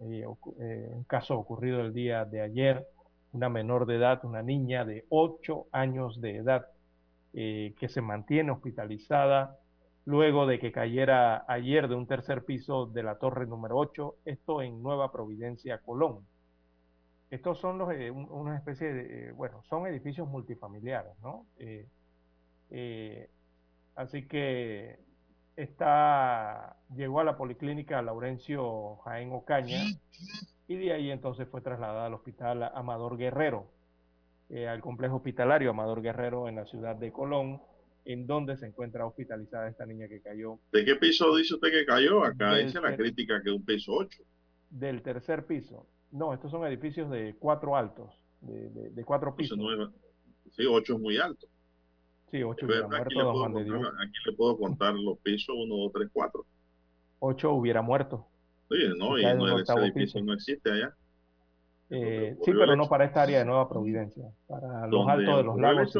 un 0.00 1.04
caso 1.04 1.38
ocurrido 1.38 1.80
el 1.80 1.92
día 1.92 2.24
de 2.24 2.40
ayer 2.40 2.86
una 3.32 3.48
menor 3.48 3.86
de 3.86 3.96
edad, 3.96 4.24
una 4.24 4.42
niña 4.42 4.84
de 4.84 5.04
8 5.10 5.66
años 5.72 6.20
de 6.20 6.36
edad, 6.36 6.66
eh, 7.34 7.74
que 7.78 7.88
se 7.88 8.00
mantiene 8.00 8.50
hospitalizada 8.52 9.58
luego 10.04 10.46
de 10.46 10.58
que 10.58 10.72
cayera 10.72 11.44
ayer 11.46 11.88
de 11.88 11.94
un 11.94 12.06
tercer 12.06 12.44
piso 12.44 12.86
de 12.86 13.02
la 13.02 13.18
torre 13.18 13.46
número 13.46 13.76
8, 13.76 14.16
esto 14.24 14.62
en 14.62 14.82
Nueva 14.82 15.12
Providencia, 15.12 15.78
Colón. 15.78 16.26
Estos 17.30 17.58
son 17.58 17.78
los, 17.78 17.92
eh, 17.92 18.10
una 18.10 18.56
especie 18.56 18.92
de, 18.92 19.28
eh, 19.28 19.32
bueno, 19.32 19.62
son 19.64 19.86
edificios 19.86 20.28
multifamiliares, 20.28 21.12
¿no? 21.20 21.46
así 23.94 24.26
que 24.28 24.98
está, 25.56 26.76
llegó 26.94 27.20
a 27.20 27.24
la 27.24 27.36
policlínica 27.36 28.00
Laurencio 28.00 28.96
Jaén 28.98 29.32
Ocaña 29.32 29.82
y 30.68 30.76
de 30.76 30.92
ahí 30.92 31.10
entonces 31.10 31.48
fue 31.48 31.60
trasladada 31.60 32.06
al 32.06 32.14
hospital 32.14 32.62
Amador 32.74 33.16
Guerrero, 33.16 33.66
eh, 34.50 34.68
al 34.68 34.80
complejo 34.80 35.16
hospitalario 35.16 35.70
Amador 35.70 36.00
Guerrero 36.00 36.48
en 36.48 36.56
la 36.56 36.66
ciudad 36.66 36.94
de 36.94 37.10
Colón, 37.10 37.60
en 38.04 38.26
donde 38.26 38.56
se 38.56 38.66
encuentra 38.66 39.04
hospitalizada 39.04 39.68
esta 39.68 39.84
niña 39.84 40.08
que 40.08 40.20
cayó. 40.20 40.60
¿De 40.72 40.84
qué 40.84 40.94
piso 40.94 41.34
dice 41.36 41.54
usted 41.54 41.70
que 41.70 41.84
cayó? 41.84 42.24
Acá 42.24 42.54
dice 42.56 42.80
la 42.80 42.96
crítica 42.96 43.42
que 43.42 43.50
es 43.50 43.56
un 43.56 43.64
piso 43.64 43.92
8. 43.92 44.22
Del 44.70 45.02
tercer 45.02 45.44
piso. 45.44 45.86
No, 46.10 46.32
estos 46.32 46.50
son 46.50 46.66
edificios 46.66 47.10
de 47.10 47.36
cuatro 47.38 47.76
altos, 47.76 48.10
de, 48.40 49.04
cuatro 49.04 49.34
pisos. 49.36 49.58
sí, 50.50 50.64
ocho 50.66 50.94
es 50.94 51.00
muy 51.00 51.18
alto. 51.18 51.46
Sí, 52.30 52.42
ocho 52.42 52.66
hubiera 52.66 52.86
muerto, 52.86 53.46
Aquí 54.02 54.12
le 54.26 54.32
puedo 54.36 54.58
contar 54.58 54.94
los 54.94 55.18
pisos, 55.18 55.54
uno, 55.56 55.76
dos, 55.76 55.92
tres, 55.92 56.08
cuatro. 56.12 56.44
Ocho 57.20 57.52
hubiera 57.52 57.82
muerto. 57.82 58.26
Oye, 58.70 58.90
no, 58.96 59.18
y 59.18 59.24
no, 59.24 59.58
ese 59.58 59.72
edificio 59.74 60.22
no 60.22 60.34
existe 60.34 60.70
allá. 60.70 60.94
Eh, 61.90 62.36
sí, 62.42 62.52
pero 62.52 62.76
no 62.76 62.86
para 62.86 63.06
esta 63.06 63.22
área 63.22 63.38
de 63.38 63.46
Nueva 63.46 63.68
Providencia, 63.68 64.30
para 64.46 64.86
los 64.86 65.08
altos 65.08 65.36
de 65.38 65.42
los 65.42 65.58
lagos. 65.58 65.94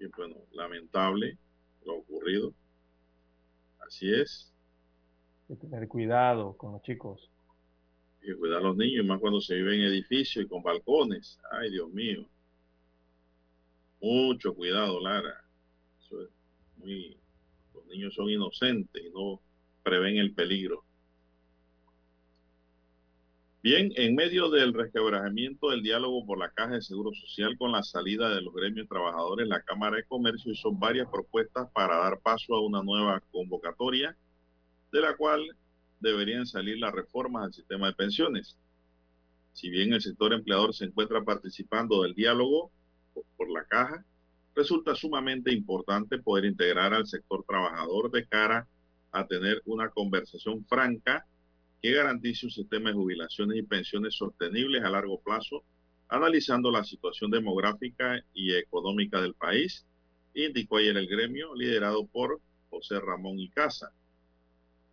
Y 0.00 0.06
bueno, 0.16 0.36
lamentable 0.52 1.38
lo 1.84 1.98
ocurrido. 1.98 2.52
Así 3.86 4.12
es. 4.12 4.49
Tener 5.56 5.88
cuidado 5.88 6.56
con 6.56 6.72
los 6.72 6.82
chicos. 6.82 7.28
Que 8.20 8.36
cuidar 8.36 8.58
a 8.58 8.64
los 8.64 8.76
niños, 8.76 9.04
más 9.04 9.18
cuando 9.18 9.40
se 9.40 9.54
vive 9.56 9.76
en 9.76 9.82
edificios 9.82 10.44
y 10.44 10.48
con 10.48 10.62
balcones. 10.62 11.38
Ay, 11.50 11.70
Dios 11.70 11.90
mío. 11.90 12.24
Mucho 14.00 14.54
cuidado, 14.54 15.00
Lara. 15.00 15.44
Eso 15.98 16.22
es 16.22 16.28
muy 16.76 17.16
los 17.74 17.86
niños 17.86 18.14
son 18.14 18.30
inocentes 18.30 19.02
y 19.02 19.10
no 19.10 19.40
prevén 19.82 20.16
el 20.16 20.34
peligro. 20.34 20.84
Bien, 23.62 23.92
en 23.96 24.14
medio 24.14 24.48
del 24.48 24.72
resquebrajamiento 24.72 25.68
del 25.68 25.82
diálogo 25.82 26.24
por 26.24 26.38
la 26.38 26.50
Caja 26.50 26.74
de 26.74 26.82
Seguro 26.82 27.12
Social 27.12 27.58
con 27.58 27.72
la 27.72 27.82
salida 27.82 28.34
de 28.34 28.40
los 28.40 28.54
gremios 28.54 28.88
trabajadores, 28.88 29.46
la 29.46 29.60
Cámara 29.60 29.96
de 29.96 30.04
Comercio 30.04 30.52
hizo 30.52 30.72
varias 30.72 31.08
propuestas 31.10 31.70
para 31.72 31.98
dar 31.98 32.20
paso 32.20 32.54
a 32.54 32.64
una 32.64 32.82
nueva 32.82 33.20
convocatoria, 33.30 34.16
de 34.92 35.00
la 35.00 35.16
cual 35.16 35.56
deberían 36.00 36.46
salir 36.46 36.78
las 36.78 36.92
reformas 36.92 37.44
al 37.44 37.52
sistema 37.52 37.88
de 37.88 37.94
pensiones. 37.94 38.56
Si 39.52 39.68
bien 39.68 39.92
el 39.92 40.00
sector 40.00 40.32
empleador 40.32 40.74
se 40.74 40.86
encuentra 40.86 41.22
participando 41.22 42.02
del 42.02 42.14
diálogo 42.14 42.70
por 43.36 43.50
la 43.50 43.64
caja, 43.64 44.04
resulta 44.54 44.94
sumamente 44.94 45.52
importante 45.52 46.18
poder 46.18 46.44
integrar 46.44 46.94
al 46.94 47.06
sector 47.06 47.44
trabajador 47.46 48.10
de 48.10 48.26
cara 48.26 48.66
a 49.12 49.26
tener 49.26 49.62
una 49.66 49.88
conversación 49.90 50.64
franca 50.66 51.26
que 51.82 51.92
garantice 51.92 52.46
un 52.46 52.52
sistema 52.52 52.90
de 52.90 52.96
jubilaciones 52.96 53.58
y 53.58 53.62
pensiones 53.62 54.14
sostenibles 54.14 54.84
a 54.84 54.90
largo 54.90 55.20
plazo, 55.20 55.64
analizando 56.08 56.70
la 56.70 56.84
situación 56.84 57.30
demográfica 57.30 58.22
y 58.34 58.54
económica 58.54 59.20
del 59.20 59.34
país, 59.34 59.86
indicó 60.34 60.76
ayer 60.76 60.96
el 60.96 61.08
gremio 61.08 61.54
liderado 61.54 62.06
por 62.06 62.40
José 62.68 63.00
Ramón 63.00 63.38
Icaza. 63.38 63.92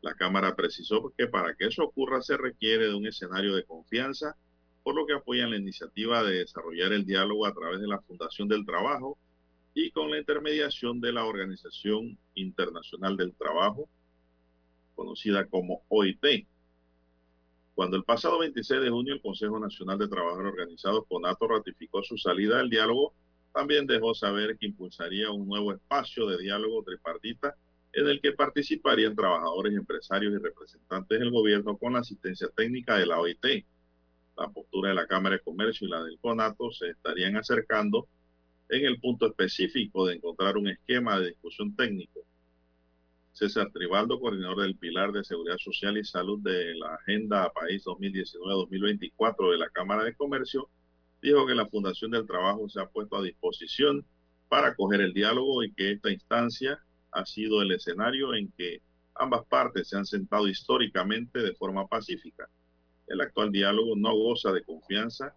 La 0.08 0.16
Cámara 0.16 0.56
precisó 0.56 1.14
que 1.18 1.28
para 1.28 1.54
que 1.54 1.66
eso 1.66 1.84
ocurra 1.84 2.22
se 2.22 2.38
requiere 2.38 2.88
de 2.88 2.96
un 2.96 3.06
escenario 3.06 3.54
de 3.54 3.66
confianza, 3.66 4.38
por 4.82 4.96
lo 4.96 5.06
que 5.06 5.12
apoyan 5.12 5.50
la 5.50 5.58
iniciativa 5.58 6.24
de 6.24 6.38
desarrollar 6.38 6.94
el 6.94 7.06
diálogo 7.06 7.46
a 7.46 7.54
través 7.54 7.82
de 7.82 7.88
la 7.88 8.00
Fundación 8.00 8.48
del 8.48 8.66
Trabajo 8.66 9.18
y 9.74 9.92
con 9.92 10.10
la 10.10 10.18
intermediación 10.18 11.02
de 11.02 11.12
la 11.12 11.26
Organización 11.26 12.18
Internacional 12.36 13.18
del 13.18 13.34
Trabajo, 13.34 13.90
conocida 14.96 15.46
como 15.48 15.82
OIT. 15.90 16.48
Cuando 17.76 17.98
el 17.98 18.06
pasado 18.06 18.40
26 18.40 18.80
de 18.80 18.90
junio 18.90 19.14
el 19.14 19.22
Consejo 19.22 19.60
Nacional 19.60 19.98
de 19.98 20.08
Trabajadores 20.08 20.54
Organizados, 20.54 21.04
CONATO, 21.10 21.50
ratificó 21.50 22.02
su 22.02 22.18
salida 22.18 22.60
del 22.60 22.70
diálogo, 22.70 23.14
también 23.54 23.86
dejó 23.86 24.16
saber 24.16 24.58
que 24.58 24.68
impulsaría 24.68 25.32
un 25.32 25.50
nuevo 25.50 25.74
espacio 25.74 26.28
de 26.28 26.38
diálogo 26.38 26.82
tripartita 26.84 27.58
en 27.98 28.08
el 28.08 28.22
que 28.22 28.32
participarían 28.32 29.16
trabajadores, 29.16 29.74
empresarios 29.74 30.32
y 30.32 30.38
representantes 30.38 31.20
del 31.20 31.32
gobierno 31.32 31.78
con 31.78 31.94
la 31.94 32.00
asistencia 32.00 32.48
técnica 32.56 32.96
de 32.96 33.08
la 33.08 33.20
OIT. 33.20 33.66
La 34.38 34.48
postura 34.50 34.90
de 34.90 34.96
la 34.96 35.08
Cámara 35.08 35.38
de 35.38 35.42
Comercio 35.42 35.88
y 35.88 35.90
la 35.90 36.04
del 36.04 36.20
CONATO 36.20 36.72
se 36.72 36.92
estarían 36.92 37.38
acercando 37.38 38.08
en 38.70 38.86
el 38.86 39.00
punto 39.00 39.26
específico 39.26 40.06
de 40.06 40.18
encontrar 40.18 40.58
un 40.58 40.68
esquema 40.68 41.20
de 41.20 41.30
discusión 41.30 41.76
técnico. 41.76 42.20
César 43.34 43.72
Tribaldo, 43.74 44.20
coordinador 44.20 44.62
del 44.62 44.78
Pilar 44.78 45.12
de 45.12 45.24
Seguridad 45.24 45.58
Social 45.58 45.98
y 45.98 46.04
Salud 46.04 46.40
de 46.44 46.76
la 46.76 46.94
Agenda 46.94 47.52
País 47.52 47.84
2019-2024 47.84 49.54
de 49.54 49.58
la 49.58 49.70
Cámara 49.72 50.04
de 50.04 50.14
Comercio, 50.14 50.70
dijo 51.20 51.48
que 51.48 51.56
la 51.56 51.66
Fundación 51.66 52.12
del 52.12 52.28
Trabajo 52.28 52.70
se 52.70 52.80
ha 52.80 52.86
puesto 52.86 53.18
a 53.18 53.24
disposición 53.24 54.06
para 54.50 54.68
acoger 54.68 55.02
el 55.02 55.14
diálogo 55.14 55.64
y 55.64 55.74
que 55.74 55.94
esta 55.94 56.12
instancia 56.12 56.80
ha 57.12 57.26
sido 57.26 57.62
el 57.62 57.72
escenario 57.72 58.34
en 58.34 58.52
que 58.52 58.82
ambas 59.16 59.46
partes 59.48 59.90
se 59.90 59.98
han 59.98 60.06
sentado 60.06 60.48
históricamente 60.48 61.40
de 61.40 61.56
forma 61.56 61.88
pacífica. 61.88 62.50
El 63.08 63.22
actual 63.22 63.52
diálogo 63.52 63.96
no 63.96 64.16
goza 64.16 64.52
de 64.52 64.64
confianza 64.64 65.36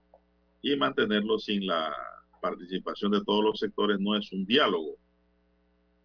y 0.63 0.77
mantenerlo 0.77 1.39
sin 1.39 1.67
la 1.67 1.95
participación 2.41 3.13
de 3.13 3.25
todos 3.25 3.45
los 3.45 3.59
sectores 3.59 3.99
no 4.01 4.17
es 4.17 4.33
un 4.33 4.45
diálogo. 4.45 4.97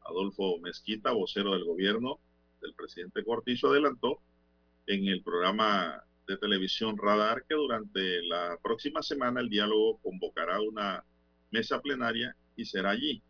Adolfo 0.02 0.60
Mezquita, 0.60 1.12
vocero 1.12 1.54
del 1.54 1.66
gobierno 1.66 2.20
del 2.62 2.74
presidente 2.74 3.24
Cortizo, 3.24 3.70
adelantó 3.70 4.20
en 4.88 5.08
el 5.08 5.24
programa 5.24 6.04
de 6.28 6.38
televisión 6.38 6.98
Radar 6.98 7.44
que 7.48 7.56
durante 7.56 8.22
la 8.24 8.58
próxima 8.62 9.02
semana 9.02 9.42
el 9.42 9.50
diálogo 9.50 10.00
convocará 10.02 10.62
una 10.62 11.04
mesa 11.52 11.82
plenaria 11.82 12.36
y 12.56 12.66
será 12.66 12.92
allí 12.92 13.22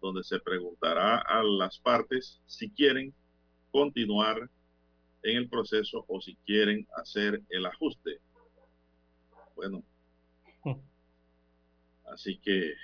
donde 0.00 0.22
se 0.24 0.38
preguntará 0.40 1.18
a 1.18 1.42
las 1.42 1.78
partes 1.78 2.40
si 2.46 2.70
quieren 2.70 3.14
continuar 3.70 4.48
en 5.22 5.36
el 5.36 5.48
proceso 5.48 6.04
o 6.08 6.20
si 6.20 6.36
quieren 6.46 6.86
hacer 6.96 7.42
el 7.50 7.66
ajuste. 7.66 8.18
Bueno, 9.54 9.84
Así 12.12 12.38
que 12.38 12.74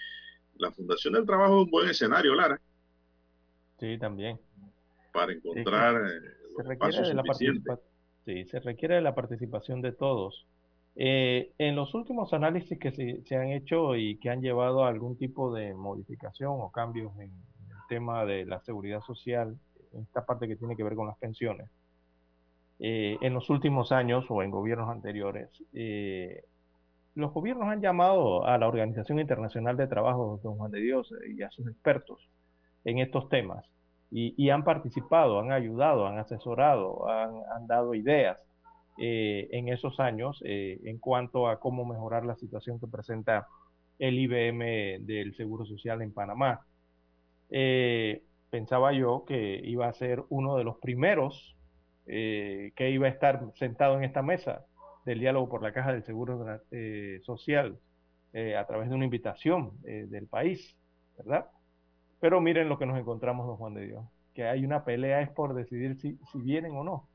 la 0.56 0.70
Fundación 0.72 1.14
del 1.14 1.26
Trabajo 1.26 1.56
es 1.56 1.64
un 1.64 1.70
buen 1.70 1.88
escenario, 1.88 2.34
Lara. 2.34 2.60
Sí, 3.78 3.98
también. 3.98 4.40
Para 5.12 5.32
encontrar 5.32 5.96
eh, 5.96 6.20
se 6.56 6.62
requiere 6.62 7.08
de 7.08 7.14
la 7.14 7.80
Sí, 8.24 8.44
se 8.46 8.60
requiere 8.60 8.96
de 8.96 9.02
la 9.02 9.14
participación 9.14 9.82
de 9.82 9.92
todos. 9.92 10.46
Eh, 10.98 11.52
en 11.58 11.76
los 11.76 11.94
últimos 11.94 12.32
análisis 12.32 12.78
que 12.78 12.90
se, 12.90 13.36
han 13.36 13.48
hecho 13.48 13.96
y 13.96 14.16
que 14.18 14.30
han 14.30 14.40
llevado 14.40 14.84
a 14.84 14.88
algún 14.88 15.16
tipo 15.18 15.52
de 15.52 15.74
modificación 15.74 16.52
o 16.58 16.72
cambios 16.72 17.12
en 17.16 17.30
el 17.30 17.76
tema 17.88 18.24
de 18.24 18.46
la 18.46 18.60
seguridad 18.60 19.02
social, 19.02 19.58
en 19.92 20.02
esta 20.02 20.24
parte 20.24 20.48
que 20.48 20.56
tiene 20.56 20.74
que 20.74 20.82
ver 20.82 20.94
con 20.94 21.06
las 21.06 21.18
pensiones, 21.18 21.68
eh, 22.78 23.18
en 23.20 23.34
los 23.34 23.50
últimos 23.50 23.92
años 23.92 24.24
o 24.30 24.42
en 24.42 24.50
gobiernos 24.50 24.88
anteriores, 24.88 25.50
los 27.14 27.32
gobiernos 27.32 27.68
han 27.68 27.80
llamado 27.80 28.46
a 28.46 28.58
la 28.58 28.68
Organización 28.68 29.18
Internacional 29.18 29.76
de 29.76 29.86
Trabajo, 29.86 30.38
don 30.42 30.56
Juan 30.56 30.70
de 30.70 30.80
Dios, 30.80 31.12
y 31.34 31.42
a 31.42 31.50
sus 31.50 31.66
expertos 31.66 32.28
en 32.84 32.98
estos 32.98 33.28
temas, 33.30 33.64
y, 34.10 34.50
han 34.50 34.64
participado, 34.64 35.40
han 35.40 35.50
ayudado, 35.50 36.06
han 36.06 36.18
asesorado, 36.18 37.08
han, 37.08 37.66
dado 37.66 37.94
ideas 37.94 38.38
eh, 38.98 39.48
en 39.52 39.68
esos 39.68 40.00
años 40.00 40.42
eh, 40.44 40.80
en 40.84 40.98
cuanto 40.98 41.48
a 41.48 41.60
cómo 41.60 41.84
mejorar 41.84 42.24
la 42.24 42.36
situación 42.36 42.80
que 42.80 42.86
presenta 42.86 43.46
el 43.98 44.18
IBM 44.18 45.04
del 45.06 45.34
Seguro 45.36 45.64
Social 45.64 46.02
en 46.02 46.12
Panamá. 46.12 46.60
Eh, 47.50 48.22
pensaba 48.50 48.92
yo 48.92 49.24
que 49.26 49.60
iba 49.64 49.88
a 49.88 49.92
ser 49.92 50.22
uno 50.28 50.56
de 50.56 50.64
los 50.64 50.78
primeros 50.78 51.54
que 52.06 52.90
iba 52.92 53.08
a 53.08 53.10
estar 53.10 53.42
sentado 53.56 53.96
en 53.96 54.04
esta 54.04 54.22
mesa 54.22 54.64
del 55.06 55.20
diálogo 55.20 55.48
por 55.48 55.62
la 55.62 55.72
Caja 55.72 55.92
del 55.92 56.04
Seguro 56.04 56.60
eh, 56.72 57.20
Social 57.22 57.78
eh, 58.32 58.56
a 58.56 58.66
través 58.66 58.90
de 58.90 58.96
una 58.96 59.04
invitación 59.04 59.72
eh, 59.84 60.06
del 60.10 60.26
país, 60.26 60.76
¿verdad? 61.16 61.46
Pero 62.20 62.40
miren 62.40 62.68
lo 62.68 62.76
que 62.76 62.86
nos 62.86 62.98
encontramos, 62.98 63.46
don 63.46 63.56
Juan 63.56 63.74
de 63.74 63.86
Dios, 63.86 64.04
que 64.34 64.44
hay 64.44 64.64
una 64.64 64.84
pelea 64.84 65.22
es 65.22 65.30
por 65.30 65.54
decidir 65.54 65.96
si, 65.96 66.18
si 66.32 66.38
vienen 66.40 66.76
o 66.76 66.82
no, 66.82 67.08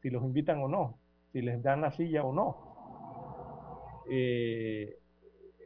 si 0.00 0.08
los 0.08 0.24
invitan 0.24 0.60
o 0.62 0.68
no, 0.68 0.98
si 1.34 1.42
les 1.42 1.60
dan 1.64 1.80
la 1.80 1.90
silla 1.90 2.22
o 2.22 2.32
no. 2.32 2.56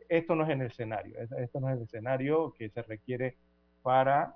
esto 0.09 0.35
no 0.35 0.45
es 0.45 0.51
el 0.51 0.62
escenario, 0.62 1.21
esto 1.21 1.61
no 1.61 1.69
es 1.69 1.77
el 1.77 1.83
escenario 1.83 2.55
que 2.55 2.71
se 2.71 2.81
requiere 2.81 3.37
para 3.83 4.35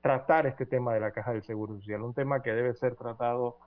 tratar 0.00 0.48
este 0.48 0.66
tema 0.66 0.92
de 0.94 1.00
la 1.00 1.12
caja 1.12 1.32
del 1.32 1.44
Seguro 1.44 1.76
Social, 1.76 2.02
un 2.02 2.12
tema 2.12 2.42
que 2.42 2.52
debe 2.52 2.74
ser 2.74 2.96
tratado 2.96 3.58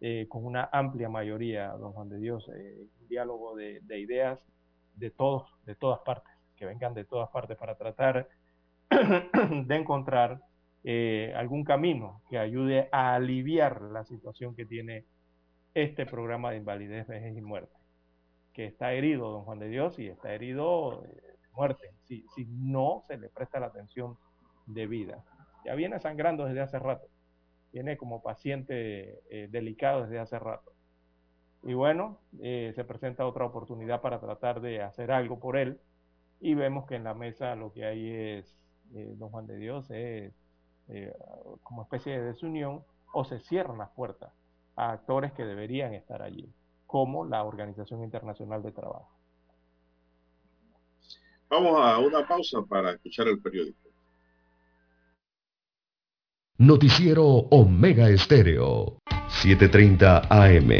eh, 0.00 0.26
con 0.28 0.44
una 0.44 0.68
amplia 0.72 1.08
mayoría, 1.08 1.68
don 1.72 1.92
Juan 1.92 2.08
de 2.08 2.18
Dios, 2.18 2.50
eh, 2.54 2.86
un 3.00 3.08
diálogo 3.08 3.54
de, 3.54 3.80
ideas 3.98 4.38
de 4.94 5.10
todos, 5.10 5.48
de 5.64 5.74
todas 5.74 6.00
partes, 6.00 6.32
que 6.56 6.66
vengan 6.66 6.94
de 6.94 7.04
todas 7.04 7.30
partes 7.30 7.56
para 7.56 7.76
tratar 7.76 8.28
de 8.90 9.74
encontrar 9.74 10.40
eh, 10.84 11.32
algún 11.36 11.64
camino 11.64 12.22
que 12.30 12.38
ayude 12.38 12.88
a 12.92 13.14
aliviar 13.14 13.82
la 13.82 14.04
situación 14.04 14.54
que 14.54 14.64
tiene 14.64 15.04
este 15.76 16.06
programa 16.06 16.50
de 16.50 16.56
invalidez, 16.56 17.06
vejez 17.06 17.36
y 17.36 17.42
muerte, 17.42 17.76
que 18.54 18.64
está 18.64 18.94
herido, 18.94 19.30
don 19.30 19.44
Juan 19.44 19.58
de 19.58 19.68
Dios, 19.68 19.98
y 19.98 20.08
está 20.08 20.32
herido 20.32 21.02
de 21.02 21.22
muerte, 21.52 21.90
si, 22.04 22.24
si 22.34 22.46
no 22.46 23.04
se 23.06 23.18
le 23.18 23.28
presta 23.28 23.60
la 23.60 23.66
atención 23.66 24.16
debida. 24.64 25.22
Ya 25.66 25.74
viene 25.74 26.00
sangrando 26.00 26.46
desde 26.46 26.62
hace 26.62 26.78
rato 26.78 27.06
tiene 27.72 27.98
como 27.98 28.22
paciente 28.22 29.20
eh, 29.28 29.48
delicado 29.50 30.04
desde 30.04 30.18
hace 30.18 30.38
rato. 30.38 30.72
Y 31.62 31.74
bueno, 31.74 32.20
eh, 32.40 32.72
se 32.74 32.84
presenta 32.84 33.26
otra 33.26 33.44
oportunidad 33.44 34.00
para 34.00 34.18
tratar 34.18 34.62
de 34.62 34.80
hacer 34.80 35.12
algo 35.12 35.38
por 35.38 35.58
él 35.58 35.78
y 36.40 36.54
vemos 36.54 36.86
que 36.86 36.94
en 36.94 37.04
la 37.04 37.12
mesa 37.12 37.54
lo 37.54 37.74
que 37.74 37.84
hay 37.84 38.08
es, 38.08 38.58
eh, 38.94 39.12
don 39.18 39.28
Juan 39.28 39.46
de 39.46 39.58
Dios, 39.58 39.90
es 39.90 40.32
como 41.64 41.82
especie 41.82 42.16
de 42.18 42.28
desunión 42.28 42.82
o 43.12 43.24
se 43.24 43.40
cierran 43.40 43.76
las 43.76 43.90
puertas 43.90 44.32
a 44.76 44.92
actores 44.92 45.32
que 45.32 45.44
deberían 45.44 45.94
estar 45.94 46.22
allí, 46.22 46.48
como 46.86 47.24
la 47.24 47.42
Organización 47.42 48.04
Internacional 48.04 48.62
de 48.62 48.72
Trabajo. 48.72 49.10
Vamos 51.48 51.78
a 51.80 51.98
una 51.98 52.26
pausa 52.26 52.58
para 52.68 52.92
escuchar 52.92 53.28
el 53.28 53.40
periódico. 53.40 53.78
Noticiero 56.58 57.24
Omega 57.24 58.08
Estéreo. 58.08 58.98
7.30 59.42 60.26
AM. 60.30 60.70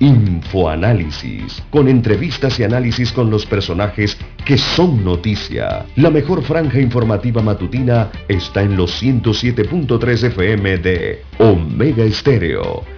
Infoanálisis. 0.00 1.62
Con 1.70 1.88
entrevistas 1.88 2.58
y 2.58 2.64
análisis 2.64 3.12
con 3.12 3.30
los 3.30 3.44
personajes 3.44 4.16
que 4.46 4.56
son 4.56 5.04
noticia. 5.04 5.84
La 5.96 6.10
mejor 6.10 6.42
franja 6.42 6.80
informativa 6.80 7.42
matutina 7.42 8.10
está 8.26 8.62
en 8.62 8.76
los 8.76 9.02
107.3 9.02 10.24
FM 10.28 10.78
de 10.78 11.22
Omega 11.38 12.04
Estéreo. 12.04 12.97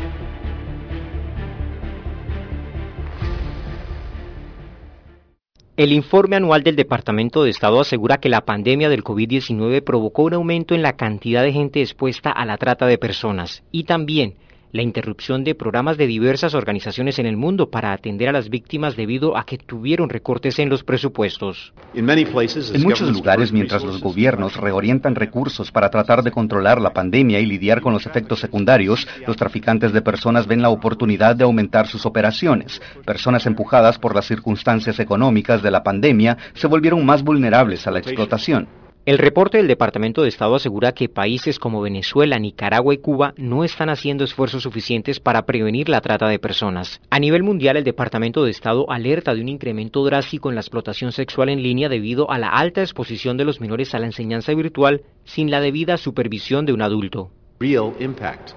El 5.81 5.93
informe 5.93 6.35
anual 6.35 6.61
del 6.61 6.75
Departamento 6.75 7.43
de 7.43 7.49
Estado 7.49 7.79
asegura 7.79 8.19
que 8.19 8.29
la 8.29 8.45
pandemia 8.45 8.87
del 8.87 9.03
COVID-19 9.03 9.83
provocó 9.83 10.21
un 10.21 10.35
aumento 10.35 10.75
en 10.75 10.83
la 10.83 10.95
cantidad 10.95 11.41
de 11.41 11.53
gente 11.53 11.81
expuesta 11.81 12.29
a 12.29 12.45
la 12.45 12.59
trata 12.59 12.85
de 12.85 12.99
personas 12.99 13.63
y 13.71 13.85
también 13.85 14.35
la 14.71 14.81
interrupción 14.81 15.43
de 15.43 15.55
programas 15.55 15.97
de 15.97 16.07
diversas 16.07 16.53
organizaciones 16.53 17.19
en 17.19 17.25
el 17.25 17.37
mundo 17.37 17.69
para 17.69 17.91
atender 17.91 18.29
a 18.29 18.31
las 18.31 18.49
víctimas 18.49 18.95
debido 18.95 19.37
a 19.37 19.45
que 19.45 19.57
tuvieron 19.57 20.09
recortes 20.09 20.59
en 20.59 20.69
los 20.69 20.83
presupuestos. 20.83 21.73
En 21.93 22.83
muchos 22.83 23.11
lugares, 23.11 23.51
mientras 23.51 23.83
los 23.83 24.01
gobiernos 24.01 24.55
reorientan 24.57 25.15
recursos 25.15 25.71
para 25.71 25.89
tratar 25.89 26.23
de 26.23 26.31
controlar 26.31 26.79
la 26.81 26.93
pandemia 26.93 27.39
y 27.39 27.45
lidiar 27.45 27.81
con 27.81 27.93
los 27.93 28.05
efectos 28.05 28.39
secundarios, 28.39 29.07
los 29.27 29.35
traficantes 29.35 29.91
de 29.91 30.01
personas 30.01 30.47
ven 30.47 30.61
la 30.61 30.69
oportunidad 30.69 31.35
de 31.35 31.43
aumentar 31.43 31.87
sus 31.87 32.05
operaciones. 32.05 32.81
Personas 33.05 33.45
empujadas 33.45 33.99
por 33.99 34.15
las 34.15 34.25
circunstancias 34.25 34.99
económicas 34.99 35.61
de 35.61 35.71
la 35.71 35.83
pandemia 35.83 36.37
se 36.53 36.67
volvieron 36.67 37.05
más 37.05 37.23
vulnerables 37.23 37.87
a 37.87 37.91
la 37.91 37.99
explotación. 37.99 38.80
El 39.03 39.17
reporte 39.17 39.57
del 39.57 39.67
Departamento 39.67 40.21
de 40.21 40.29
Estado 40.29 40.53
asegura 40.53 40.91
que 40.91 41.09
países 41.09 41.57
como 41.57 41.81
Venezuela, 41.81 42.37
Nicaragua 42.37 42.93
y 42.93 42.99
Cuba 42.99 43.33
no 43.35 43.63
están 43.63 43.89
haciendo 43.89 44.23
esfuerzos 44.23 44.61
suficientes 44.61 45.19
para 45.19 45.47
prevenir 45.47 45.89
la 45.89 46.01
trata 46.01 46.27
de 46.27 46.37
personas. 46.37 47.01
A 47.09 47.17
nivel 47.17 47.41
mundial, 47.41 47.77
el 47.77 47.83
Departamento 47.83 48.43
de 48.43 48.51
Estado 48.51 48.85
alerta 48.91 49.33
de 49.33 49.41
un 49.41 49.49
incremento 49.49 50.05
drástico 50.05 50.49
en 50.49 50.55
la 50.55 50.61
explotación 50.61 51.13
sexual 51.13 51.49
en 51.49 51.63
línea 51.63 51.89
debido 51.89 52.29
a 52.29 52.37
la 52.37 52.49
alta 52.49 52.81
exposición 52.81 53.37
de 53.37 53.45
los 53.45 53.59
menores 53.59 53.95
a 53.95 53.99
la 53.99 54.05
enseñanza 54.05 54.53
virtual 54.53 55.01
sin 55.23 55.49
la 55.49 55.61
debida 55.61 55.97
supervisión 55.97 56.67
de 56.67 56.73
un 56.73 56.83
adulto. 56.83 57.31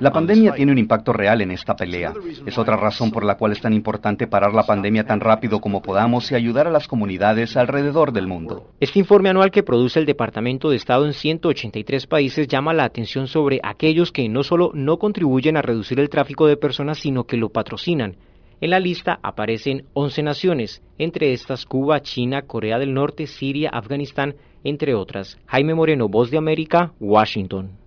La 0.01 0.13
pandemia 0.13 0.55
tiene 0.55 0.73
un 0.73 0.79
impacto 0.79 1.13
real 1.13 1.43
en 1.43 1.51
esta 1.51 1.77
pelea. 1.77 2.15
Es 2.47 2.57
otra 2.57 2.77
razón 2.77 3.11
por 3.11 3.25
la 3.25 3.37
cual 3.37 3.53
es 3.53 3.61
tan 3.61 3.75
importante 3.75 4.27
parar 4.27 4.55
la 4.55 4.63
pandemia 4.63 5.05
tan 5.05 5.21
rápido 5.21 5.61
como 5.61 5.83
podamos 5.83 6.33
y 6.33 6.35
ayudar 6.35 6.69
a 6.69 6.71
las 6.71 6.89
comunidades 6.89 7.57
alrededor 7.57 8.13
del 8.13 8.27
mundo. 8.27 8.71
Este 8.81 8.99
informe 8.99 9.29
anual 9.29 9.51
que 9.51 9.63
produce 9.63 9.99
el 10.01 10.07
Departamento 10.07 10.71
de 10.71 10.77
Estado 10.77 11.05
en 11.05 11.13
183 11.13 12.07
países 12.07 12.49
llama 12.49 12.73
la 12.73 12.85
atención 12.85 13.27
sobre 13.27 13.61
aquellos 13.63 14.11
que 14.11 14.27
no 14.29 14.43
solo 14.43 14.71
no 14.73 14.99
contribuyen 14.99 15.59
a 15.59 15.63
reducir 15.63 16.01
el 16.01 16.09
tráfico 16.09 16.47
de 16.47 16.57
personas, 16.57 16.99
sino 16.99 17.25
que 17.25 17.37
lo 17.37 17.51
patrocinan. 17.51 18.17
En 18.63 18.71
la 18.71 18.81
lista 18.81 19.19
aparecen 19.23 19.85
11 19.93 20.23
naciones, 20.23 20.83
entre 20.97 21.35
estas 21.35 21.67
Cuba, 21.67 22.01
China, 22.01 22.43
Corea 22.43 22.79
del 22.79 22.95
Norte, 22.95 23.27
Siria, 23.27 23.69
Afganistán, 23.69 24.37
entre 24.63 24.95
otras. 24.95 25.39
Jaime 25.47 25.75
Moreno, 25.75 26.09
Voz 26.09 26.31
de 26.31 26.39
América, 26.39 26.93
Washington. 27.01 27.84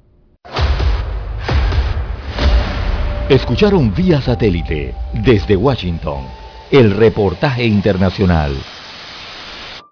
Escucharon 3.29 3.93
vía 3.93 4.21
satélite 4.21 4.95
desde 5.11 5.57
Washington 5.57 6.21
el 6.71 6.91
reportaje 6.91 7.65
internacional. 7.65 8.55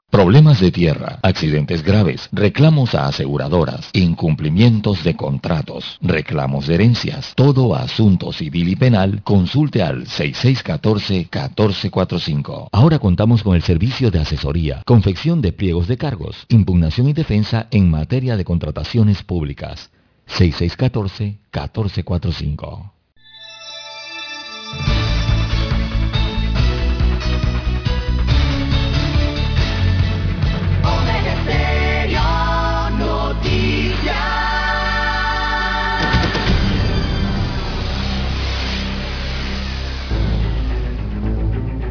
Problemas 0.10 0.62
de 0.62 0.72
tierra, 0.72 1.20
accidentes 1.22 1.84
graves, 1.84 2.30
reclamos 2.32 2.96
a 2.96 3.08
aseguradoras, 3.08 3.90
incumplimientos 3.92 5.04
de 5.04 5.18
contratos, 5.18 5.98
reclamos 6.00 6.68
de 6.68 6.76
herencias, 6.76 7.34
todo 7.36 7.76
asunto 7.76 8.32
civil 8.32 8.70
y 8.70 8.78
penal, 8.78 9.22
consulte 9.26 9.84
al 9.84 10.06
6614-1445. 10.06 12.70
Ahora 12.72 13.00
contamos 13.00 13.44
con 13.44 13.58
el 13.58 13.64
servicio 13.64 14.12
de 14.12 14.22
asesoría, 14.22 14.82
confección 14.86 15.42
de 15.42 15.52
pliegos 15.52 15.90
de 15.90 15.98
cargos, 15.98 16.46
impugnación 16.48 17.10
y 17.10 17.14
defensa 17.14 17.68
en 17.72 17.92
materia 17.92 18.38
de 18.38 18.46
contrataciones 18.46 19.24
públicas. 19.24 19.92
6614-1445. 20.30 22.95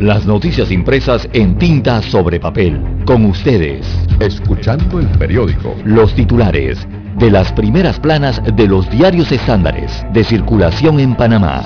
Las 0.01 0.27
noticias 0.27 0.73
impresas 0.73 1.29
en 1.33 1.57
tinta 1.57 2.03
sobre 2.03 2.41
papel. 2.41 2.83
Con 3.07 3.25
ustedes. 3.27 3.87
Escuchando 4.19 4.99
el 4.99 5.07
periódico. 5.07 5.77
Los 5.85 6.13
titulares 6.17 6.85
de 7.17 7.31
las 7.31 7.53
primeras 7.53 8.01
planas 8.01 8.43
de 8.57 8.67
los 8.67 8.91
diarios 8.91 9.31
estándares 9.31 10.05
de 10.13 10.25
circulación 10.25 10.99
en 10.99 11.15
Panamá. 11.15 11.63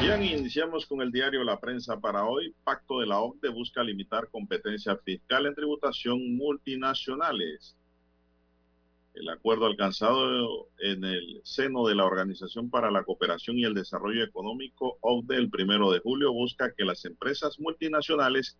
Bien, 0.00 0.22
iniciamos 0.22 0.86
con 0.86 1.02
el 1.02 1.10
diario 1.10 1.42
La 1.42 1.58
Prensa 1.58 1.98
para 1.98 2.24
hoy. 2.24 2.54
Pacto 2.62 3.00
de 3.00 3.06
la 3.08 3.18
OCDE 3.18 3.48
busca 3.48 3.82
limitar 3.82 4.28
competencia 4.30 4.96
fiscal 5.04 5.46
en 5.46 5.56
tributación 5.56 6.36
multinacionales. 6.36 7.76
El 9.14 9.28
acuerdo 9.28 9.66
alcanzado 9.66 10.68
en 10.80 11.04
el 11.04 11.40
seno 11.44 11.86
de 11.86 11.94
la 11.94 12.04
Organización 12.04 12.68
para 12.68 12.90
la 12.90 13.04
Cooperación 13.04 13.56
y 13.56 13.64
el 13.64 13.72
Desarrollo 13.72 14.24
Económico, 14.24 14.98
OCDE, 15.00 15.36
el 15.36 15.50
primero 15.50 15.92
de 15.92 16.00
julio, 16.00 16.32
busca 16.32 16.74
que 16.76 16.84
las 16.84 17.04
empresas 17.04 17.60
multinacionales 17.60 18.58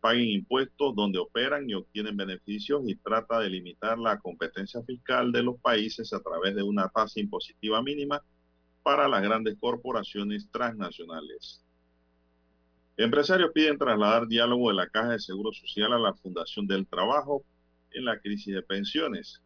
paguen 0.00 0.28
impuestos 0.28 0.96
donde 0.96 1.20
operan 1.20 1.70
y 1.70 1.74
obtienen 1.74 2.16
beneficios 2.16 2.82
y 2.84 2.96
trata 2.96 3.38
de 3.38 3.50
limitar 3.50 3.96
la 3.96 4.18
competencia 4.18 4.82
fiscal 4.82 5.30
de 5.30 5.44
los 5.44 5.60
países 5.60 6.12
a 6.12 6.20
través 6.20 6.56
de 6.56 6.64
una 6.64 6.88
tasa 6.88 7.20
impositiva 7.20 7.80
mínima 7.80 8.20
para 8.82 9.06
las 9.06 9.22
grandes 9.22 9.56
corporaciones 9.60 10.50
transnacionales. 10.50 11.62
Empresarios 12.96 13.52
piden 13.54 13.78
trasladar 13.78 14.26
diálogo 14.26 14.70
de 14.70 14.74
la 14.74 14.88
Caja 14.88 15.10
de 15.10 15.20
Seguro 15.20 15.52
Social 15.52 15.92
a 15.92 15.98
la 16.00 16.14
Fundación 16.14 16.66
del 16.66 16.88
Trabajo 16.88 17.44
en 17.92 18.04
la 18.04 18.18
crisis 18.18 18.52
de 18.52 18.62
pensiones. 18.62 19.40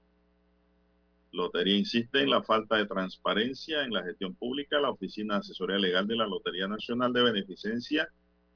Lotería 1.37 1.77
insiste 1.77 2.23
en 2.23 2.31
la 2.31 2.43
falta 2.43 2.77
de 2.77 2.87
transparencia 2.87 3.85
en 3.85 3.93
la 3.93 4.03
gestión 4.03 4.35
pública. 4.35 4.81
La 4.81 4.91
Oficina 4.91 5.35
de 5.35 5.41
Asesoría 5.41 5.77
Legal 5.77 6.07
de 6.07 6.17
la 6.17 6.27
Lotería 6.27 6.67
Nacional 6.67 7.13
de 7.13 7.23
Beneficencia, 7.23 8.09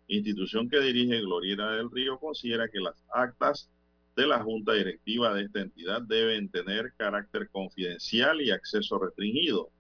institución 0.09 0.69
que 0.71 0.81
dirige 0.81 1.21
Gloriera 1.21 1.73
del 1.73 1.91
Río, 1.91 2.19
considera 2.19 2.69
que 2.69 2.81
las 2.81 2.97
actas 3.13 3.71
de 4.17 4.27
la 4.27 4.43
Junta 4.43 4.73
Directiva 4.73 5.35
de 5.35 5.43
esta 5.43 5.61
entidad 5.61 6.01
deben 6.01 6.49
tener 6.49 6.95
carácter 6.97 7.51
confidencial 7.51 8.41
y 8.41 8.51
acceso 8.51 8.99
restringido. 8.99 9.71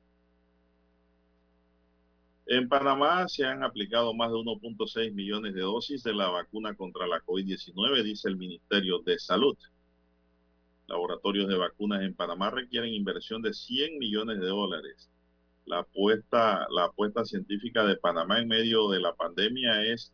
En 2.46 2.68
Panamá 2.68 3.26
se 3.28 3.46
han 3.46 3.62
aplicado 3.62 4.12
más 4.12 4.30
de 4.30 4.36
1.6 4.36 5.14
millones 5.14 5.54
de 5.54 5.62
dosis 5.62 6.02
de 6.02 6.12
la 6.12 6.28
vacuna 6.28 6.74
contra 6.74 7.06
la 7.06 7.22
COVID-19, 7.22 8.02
dice 8.02 8.28
el 8.28 8.36
Ministerio 8.36 8.98
de 8.98 9.18
Salud 9.18 9.56
laboratorios 10.90 11.48
de 11.48 11.56
vacunas 11.56 12.02
en 12.02 12.14
Panamá 12.14 12.50
requieren 12.50 12.92
inversión 12.92 13.40
de 13.42 13.54
100 13.54 13.98
millones 13.98 14.40
de 14.40 14.46
dólares. 14.46 15.08
La 15.64 15.78
apuesta, 15.78 16.66
científica 17.24 17.84
de 17.84 17.96
Panamá 17.96 18.40
en 18.40 18.48
medio 18.48 18.90
de 18.90 18.98
la 18.98 19.14
pandemia 19.14 19.84
es 19.84 20.12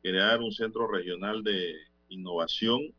crear 0.00 0.40
un 0.40 0.52
centro 0.52 0.86
regional 0.86 1.42
de 1.42 1.74
innovación 2.08 2.94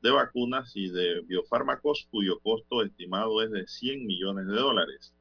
de 0.00 0.10
vacunas 0.10 0.72
y 0.74 0.88
de 0.88 1.20
biofármacos 1.20 2.08
cuyo 2.10 2.38
costo 2.40 2.82
estimado 2.82 3.42
es 3.42 3.50
de 3.50 3.66
100 3.66 4.06
millones 4.06 4.46
de 4.46 4.54
dólares. 4.54 5.12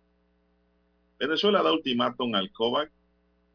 Venezuela 1.19 1.61
da 1.61 1.73
ultimátum 1.73 2.35
al 2.35 2.51
COVAC 2.51 2.89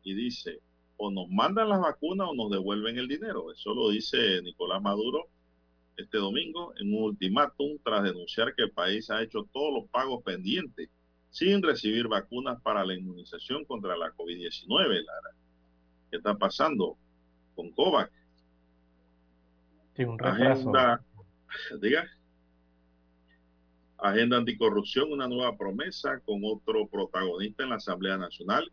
y 0.05 0.13
dice, 0.13 0.61
o 0.99 1.11
nos 1.11 1.29
mandan 1.31 1.71
las 1.71 1.81
vacunas 1.81 2.29
o 2.31 2.35
nos 2.35 2.51
devuelven 2.51 2.99
el 2.99 3.09
dinero. 3.09 3.51
Eso 3.51 3.73
lo 3.73 3.89
dice 3.89 4.43
Nicolás 4.43 4.83
Maduro 4.83 5.29
este 5.99 6.19
domingo 6.19 6.73
en 6.79 6.95
un 6.95 7.03
ultimátum 7.03 7.77
tras 7.85 8.05
denunciar 8.05 8.55
que 8.55 8.63
el 8.63 8.71
país 8.71 9.11
ha 9.11 9.21
hecho 9.21 9.49
todos 9.53 9.75
los 9.75 9.91
pagos 9.91 10.23
pendientes 10.23 10.89
sin 11.31 11.63
recibir 11.63 12.07
vacunas 12.07 12.63
para 12.63 12.85
la 12.85 12.95
inmunización 12.95 13.65
contra 13.65 13.97
la 13.97 14.13
COVID-19, 14.13 14.69
Lara. 15.05 15.37
¿Qué 16.11 16.17
está 16.17 16.37
pasando 16.37 16.97
con 17.55 17.71
COVAC? 17.73 18.11
Sí, 19.97 20.05
un 20.05 20.19
retraso. 20.19 20.71
Agenda, 20.71 21.05
diga. 21.81 22.09
Agenda 23.99 24.37
anticorrupción, 24.37 25.13
una 25.13 25.27
nueva 25.27 25.57
promesa 25.57 26.21
con 26.21 26.41
otro 26.45 26.87
protagonista 26.87 27.65
en 27.65 27.71
la 27.71 27.77
Asamblea 27.77 28.17
Nacional. 28.17 28.71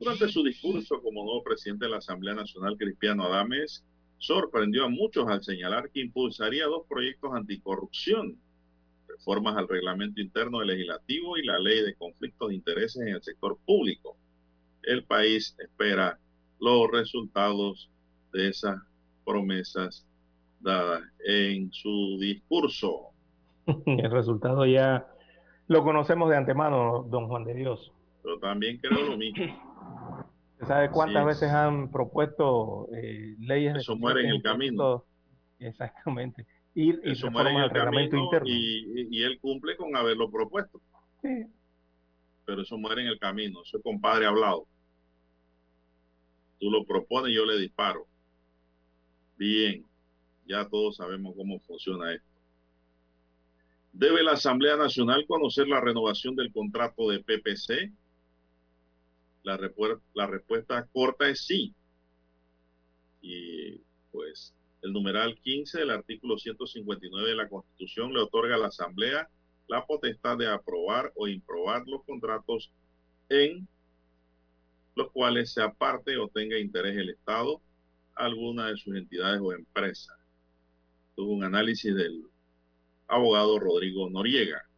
Durante 0.00 0.28
su 0.28 0.42
discurso 0.42 1.00
como 1.00 1.22
nuevo 1.22 1.44
presidente 1.44 1.84
de 1.84 1.92
la 1.92 1.98
Asamblea 1.98 2.34
Nacional, 2.34 2.76
Cristiano 2.76 3.24
Adames 3.24 3.84
sorprendió 4.18 4.84
a 4.84 4.88
muchos 4.88 5.28
al 5.28 5.42
señalar 5.42 5.90
que 5.90 6.00
impulsaría 6.00 6.66
dos 6.66 6.86
proyectos 6.88 7.32
anticorrupción, 7.34 8.36
reformas 9.08 9.56
al 9.56 9.68
reglamento 9.68 10.20
interno 10.20 10.58
del 10.58 10.68
legislativo 10.68 11.36
y 11.36 11.44
la 11.44 11.58
ley 11.58 11.82
de 11.82 11.94
conflictos 11.94 12.48
de 12.48 12.54
intereses 12.54 13.02
en 13.02 13.08
el 13.08 13.22
sector 13.22 13.58
público. 13.64 14.16
El 14.82 15.04
país 15.04 15.56
espera 15.58 16.18
los 16.60 16.90
resultados 16.90 17.90
de 18.32 18.48
esas 18.48 18.76
promesas 19.24 20.06
dadas 20.60 21.02
en 21.26 21.72
su 21.72 22.18
discurso. 22.18 23.10
El 23.86 24.10
resultado 24.10 24.66
ya 24.66 25.06
lo 25.68 25.82
conocemos 25.82 26.30
de 26.30 26.36
antemano, 26.36 27.06
don 27.08 27.28
Juan 27.28 27.44
de 27.44 27.54
Dios. 27.54 27.92
Pero 28.22 28.38
también 28.38 28.78
creo 28.78 29.10
lo 29.10 29.16
mismo. 29.16 29.44
¿Sabe 30.62 30.90
cuántas 30.90 31.26
veces 31.26 31.50
han 31.50 31.90
propuesto 31.90 32.88
eh, 32.94 33.36
leyes? 33.38 33.76
Eso 33.76 33.96
muere 33.96 34.22
en 34.22 34.30
el 34.30 34.42
camino. 34.42 35.04
Exactamente. 35.58 36.46
Ir 36.74 37.00
y 37.04 37.12
Eso 37.12 37.30
muere 37.30 37.50
en 37.50 37.58
el 37.58 37.70
reglamento 37.70 38.16
interno. 38.16 38.48
Y, 38.48 39.22
él 39.22 39.38
cumple 39.40 39.76
con 39.76 39.94
haberlo 39.96 40.30
propuesto. 40.30 40.80
Sí. 41.22 41.46
Pero 42.44 42.62
eso 42.62 42.78
muere 42.78 43.02
en 43.02 43.08
el 43.08 43.18
camino. 43.18 43.62
Eso 43.62 43.78
es 43.78 43.82
compadre 43.82 44.26
hablado. 44.26 44.66
Tú 46.58 46.70
lo 46.70 46.84
propones 46.84 47.32
y 47.32 47.36
yo 47.36 47.44
le 47.44 47.58
disparo. 47.58 48.06
Bien. 49.36 49.84
Ya 50.46 50.68
todos 50.68 50.96
sabemos 50.96 51.34
cómo 51.36 51.58
funciona 51.60 52.12
esto. 52.12 52.28
¿Debe 53.92 54.22
la 54.22 54.32
Asamblea 54.32 54.76
Nacional 54.76 55.24
conocer 55.26 55.68
la 55.68 55.80
renovación 55.80 56.34
del 56.34 56.52
contrato 56.52 57.08
de 57.08 57.20
PPC? 57.20 57.92
La, 59.44 59.58
la 60.14 60.26
respuesta 60.26 60.88
corta 60.92 61.28
es 61.28 61.46
sí. 61.46 61.72
Y 63.22 63.80
pues 64.10 64.52
el 64.82 64.92
numeral 64.92 65.38
15 65.40 65.78
del 65.78 65.90
artículo 65.90 66.36
159 66.36 67.28
de 67.28 67.34
la 67.34 67.48
Constitución 67.48 68.12
le 68.12 68.20
otorga 68.20 68.56
a 68.56 68.58
la 68.58 68.66
Asamblea 68.66 69.28
la 69.66 69.86
potestad 69.86 70.36
de 70.36 70.46
aprobar 70.46 71.12
o 71.14 71.26
improbar 71.28 71.84
los 71.86 72.04
contratos 72.04 72.70
en 73.28 73.66
los 74.94 75.10
cuales 75.10 75.52
se 75.52 75.62
aparte 75.62 76.16
o 76.18 76.28
tenga 76.28 76.58
interés 76.58 76.96
el 76.96 77.10
Estado, 77.10 77.60
alguna 78.14 78.68
de 78.68 78.76
sus 78.76 78.94
entidades 78.94 79.40
o 79.40 79.52
empresas. 79.52 80.16
Tuvo 81.16 81.32
un 81.32 81.44
análisis 81.44 81.94
del 81.94 82.24
abogado 83.08 83.58
Rodrigo 83.58 84.08
Noriega. 84.10 84.68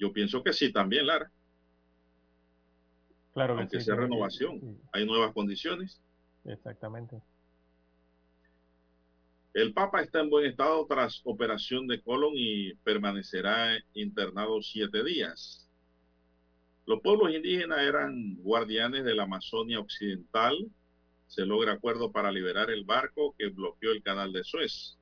Yo 0.00 0.12
pienso 0.12 0.42
que 0.42 0.54
sí 0.54 0.72
también, 0.72 1.06
Lara. 1.06 1.30
Claro 3.34 3.54
que 3.54 3.60
Aunque 3.60 3.80
sea 3.80 3.94
renovación, 3.94 4.80
hay 4.92 5.04
nuevas 5.06 5.32
condiciones. 5.34 6.00
Exactamente. 6.44 7.20
El 9.52 9.74
Papa 9.74 10.00
está 10.00 10.20
en 10.20 10.30
buen 10.30 10.46
estado 10.46 10.86
tras 10.86 11.20
operación 11.24 11.86
de 11.86 12.00
colon 12.00 12.32
y 12.34 12.74
permanecerá 12.76 13.78
internado 13.92 14.62
siete 14.62 15.04
días. 15.04 15.68
Los 16.86 17.00
pueblos 17.02 17.32
indígenas 17.34 17.80
eran 17.80 18.36
guardianes 18.36 19.04
de 19.04 19.14
la 19.14 19.24
Amazonia 19.24 19.80
Occidental. 19.80 20.56
Se 21.26 21.44
logra 21.44 21.72
acuerdo 21.72 22.10
para 22.10 22.32
liberar 22.32 22.70
el 22.70 22.84
barco 22.84 23.34
que 23.38 23.48
bloqueó 23.48 23.92
el 23.92 24.02
canal 24.02 24.32
de 24.32 24.44
Suez. 24.44 24.98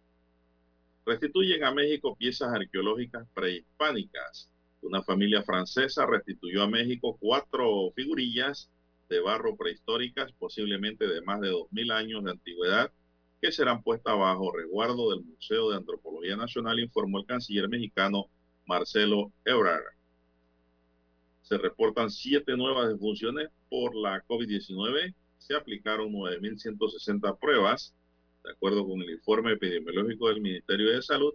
Restituyen 1.06 1.62
a 1.64 1.72
México 1.72 2.16
piezas 2.16 2.52
arqueológicas 2.52 3.26
prehispánicas. 3.32 4.50
Una 4.80 5.02
familia 5.02 5.42
francesa 5.42 6.06
restituyó 6.06 6.62
a 6.62 6.68
México 6.68 7.16
cuatro 7.20 7.90
figurillas 7.94 8.70
de 9.08 9.20
barro 9.20 9.56
prehistóricas, 9.56 10.32
posiblemente 10.32 11.06
de 11.06 11.20
más 11.22 11.40
de 11.40 11.50
2.000 11.50 11.92
años 11.92 12.24
de 12.24 12.30
antigüedad, 12.30 12.92
que 13.40 13.52
serán 13.52 13.82
puestas 13.82 14.16
bajo 14.16 14.52
resguardo 14.52 15.10
del 15.10 15.24
Museo 15.24 15.70
de 15.70 15.76
Antropología 15.76 16.36
Nacional, 16.36 16.80
informó 16.80 17.18
el 17.18 17.26
canciller 17.26 17.68
mexicano 17.68 18.26
Marcelo 18.66 19.32
Ebrard. 19.44 19.84
Se 21.42 21.56
reportan 21.56 22.10
siete 22.10 22.56
nuevas 22.56 22.88
defunciones 22.88 23.48
por 23.70 23.94
la 23.94 24.22
COVID-19. 24.26 25.14
Se 25.38 25.54
aplicaron 25.54 26.12
9.160 26.12 27.38
pruebas, 27.38 27.94
de 28.44 28.50
acuerdo 28.50 28.86
con 28.86 29.00
el 29.00 29.10
informe 29.10 29.52
epidemiológico 29.52 30.28
del 30.28 30.40
Ministerio 30.40 30.90
de 30.90 31.02
Salud 31.02 31.34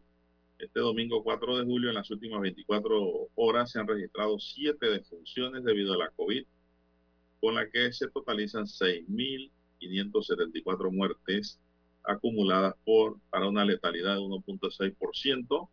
este 0.64 0.80
domingo 0.80 1.24
4 1.24 1.58
de 1.58 1.66
julio, 1.66 1.90
en 1.90 1.96
las 1.96 2.10
últimas 2.12 2.40
24 2.42 3.30
horas, 3.36 3.72
se 3.72 3.80
han 3.80 3.88
registrado 3.88 4.38
siete 4.40 4.90
defunciones 4.90 5.64
debido 5.64 5.94
a 5.94 5.98
la 5.98 6.10
COVID, 6.12 6.46
con 7.40 7.56
la 7.56 7.68
que 7.70 7.92
se 7.92 8.08
totalizan 8.10 8.66
6.574 8.66 10.92
muertes 10.92 11.60
acumuladas 12.04 12.76
por, 12.84 13.20
para 13.30 13.48
una 13.48 13.64
letalidad 13.66 14.16
de 14.16 14.22
1.6%. 14.22 15.70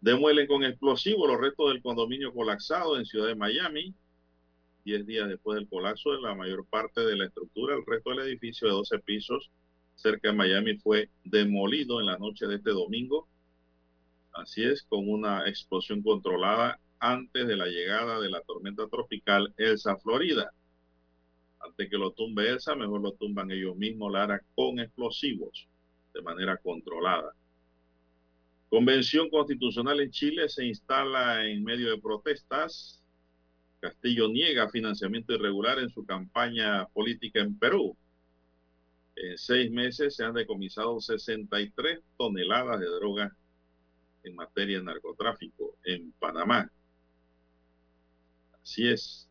Demuelen 0.00 0.46
con 0.46 0.64
explosivos 0.64 1.28
los 1.28 1.40
restos 1.40 1.72
del 1.72 1.82
condominio 1.82 2.32
colapsado 2.32 2.98
en 2.98 3.06
Ciudad 3.06 3.28
de 3.28 3.34
Miami. 3.34 3.94
Diez 4.84 5.06
días 5.06 5.28
después 5.28 5.56
del 5.56 5.68
colapso 5.68 6.12
de 6.12 6.20
la 6.20 6.34
mayor 6.34 6.66
parte 6.66 7.00
de 7.00 7.16
la 7.16 7.24
estructura, 7.26 7.74
el 7.74 7.86
resto 7.86 8.10
del 8.10 8.20
edificio 8.20 8.68
de 8.68 8.74
12 8.74 8.98
pisos 9.00 9.50
cerca 9.94 10.28
de 10.28 10.34
Miami 10.34 10.76
fue 10.78 11.10
demolido 11.24 12.00
en 12.00 12.06
la 12.06 12.18
noche 12.18 12.46
de 12.46 12.56
este 12.56 12.70
domingo 12.70 13.28
Así 14.34 14.64
es, 14.64 14.82
con 14.82 15.08
una 15.08 15.48
explosión 15.48 16.02
controlada 16.02 16.80
antes 16.98 17.46
de 17.46 17.56
la 17.56 17.66
llegada 17.66 18.20
de 18.20 18.28
la 18.28 18.40
tormenta 18.40 18.88
tropical 18.88 19.54
Elsa 19.56 19.96
Florida. 19.96 20.52
Antes 21.60 21.88
que 21.88 21.96
lo 21.96 22.10
tumbe 22.10 22.50
Elsa, 22.50 22.74
mejor 22.74 23.00
lo 23.00 23.12
tumban 23.12 23.52
ellos 23.52 23.76
mismos, 23.76 24.12
Lara, 24.12 24.42
con 24.56 24.80
explosivos, 24.80 25.68
de 26.12 26.20
manera 26.20 26.56
controlada. 26.56 27.32
Convención 28.68 29.30
constitucional 29.30 30.00
en 30.00 30.10
Chile 30.10 30.48
se 30.48 30.66
instala 30.66 31.46
en 31.46 31.62
medio 31.62 31.90
de 31.90 32.00
protestas. 32.00 33.00
Castillo 33.78 34.28
niega 34.28 34.68
financiamiento 34.68 35.32
irregular 35.32 35.78
en 35.78 35.90
su 35.90 36.04
campaña 36.04 36.86
política 36.88 37.38
en 37.38 37.56
Perú. 37.56 37.96
En 39.14 39.38
seis 39.38 39.70
meses 39.70 40.16
se 40.16 40.24
han 40.24 40.34
decomisado 40.34 40.98
63 41.00 42.00
toneladas 42.16 42.80
de 42.80 42.86
droga 42.86 43.36
en 44.24 44.34
materia 44.34 44.78
de 44.78 44.84
narcotráfico 44.84 45.76
en 45.84 46.12
Panamá. 46.12 46.70
Así 48.62 48.88
es. 48.88 49.28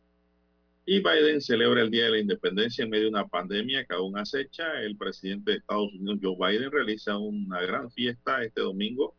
Y 0.86 0.98
Biden 0.98 1.40
celebra 1.40 1.82
el 1.82 1.90
Día 1.90 2.04
de 2.04 2.10
la 2.10 2.18
Independencia 2.18 2.84
en 2.84 2.90
medio 2.90 3.04
de 3.04 3.10
una 3.10 3.26
pandemia 3.26 3.84
que 3.84 3.94
aún 3.94 4.18
acecha. 4.18 4.80
El 4.82 4.96
presidente 4.96 5.52
de 5.52 5.56
Estados 5.58 5.92
Unidos, 5.94 6.18
Joe 6.22 6.36
Biden, 6.36 6.70
realiza 6.70 7.16
una 7.16 7.60
gran 7.62 7.90
fiesta 7.90 8.42
este 8.42 8.60
domingo 8.60 9.16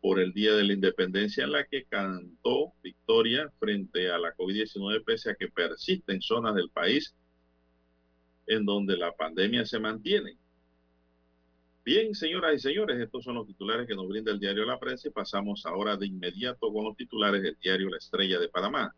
por 0.00 0.20
el 0.20 0.32
Día 0.32 0.54
de 0.54 0.64
la 0.64 0.74
Independencia 0.74 1.44
en 1.44 1.52
la 1.52 1.64
que 1.64 1.84
cantó 1.84 2.72
victoria 2.82 3.50
frente 3.58 4.10
a 4.10 4.18
la 4.18 4.34
COVID-19 4.36 5.02
pese 5.04 5.30
a 5.30 5.34
que 5.34 5.48
persiste 5.48 6.12
en 6.12 6.20
zonas 6.20 6.54
del 6.54 6.70
país 6.70 7.14
en 8.46 8.64
donde 8.64 8.96
la 8.96 9.12
pandemia 9.12 9.64
se 9.64 9.78
mantiene. 9.78 10.36
Bien, 11.88 12.14
señoras 12.14 12.54
y 12.54 12.58
señores, 12.58 13.00
estos 13.00 13.24
son 13.24 13.36
los 13.36 13.46
titulares 13.46 13.88
que 13.88 13.94
nos 13.94 14.06
brinda 14.06 14.30
el 14.30 14.38
diario 14.38 14.66
La 14.66 14.78
Prensa 14.78 15.08
y 15.08 15.10
pasamos 15.10 15.64
ahora 15.64 15.96
de 15.96 16.06
inmediato 16.06 16.70
con 16.70 16.84
los 16.84 16.94
titulares 16.94 17.42
del 17.42 17.56
diario 17.62 17.88
La 17.88 17.96
Estrella 17.96 18.38
de 18.38 18.50
Panamá. 18.50 18.94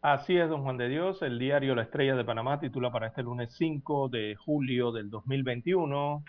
Así 0.00 0.38
es, 0.38 0.48
don 0.48 0.62
Juan 0.62 0.78
de 0.78 0.88
Dios. 0.88 1.20
El 1.20 1.38
diario 1.38 1.74
La 1.74 1.82
Estrella 1.82 2.16
de 2.16 2.24
Panamá 2.24 2.58
titula 2.58 2.90
para 2.90 3.08
este 3.08 3.22
lunes 3.22 3.52
5 3.52 4.08
de 4.08 4.34
julio 4.34 4.92
del 4.92 5.10
2021. 5.10 6.24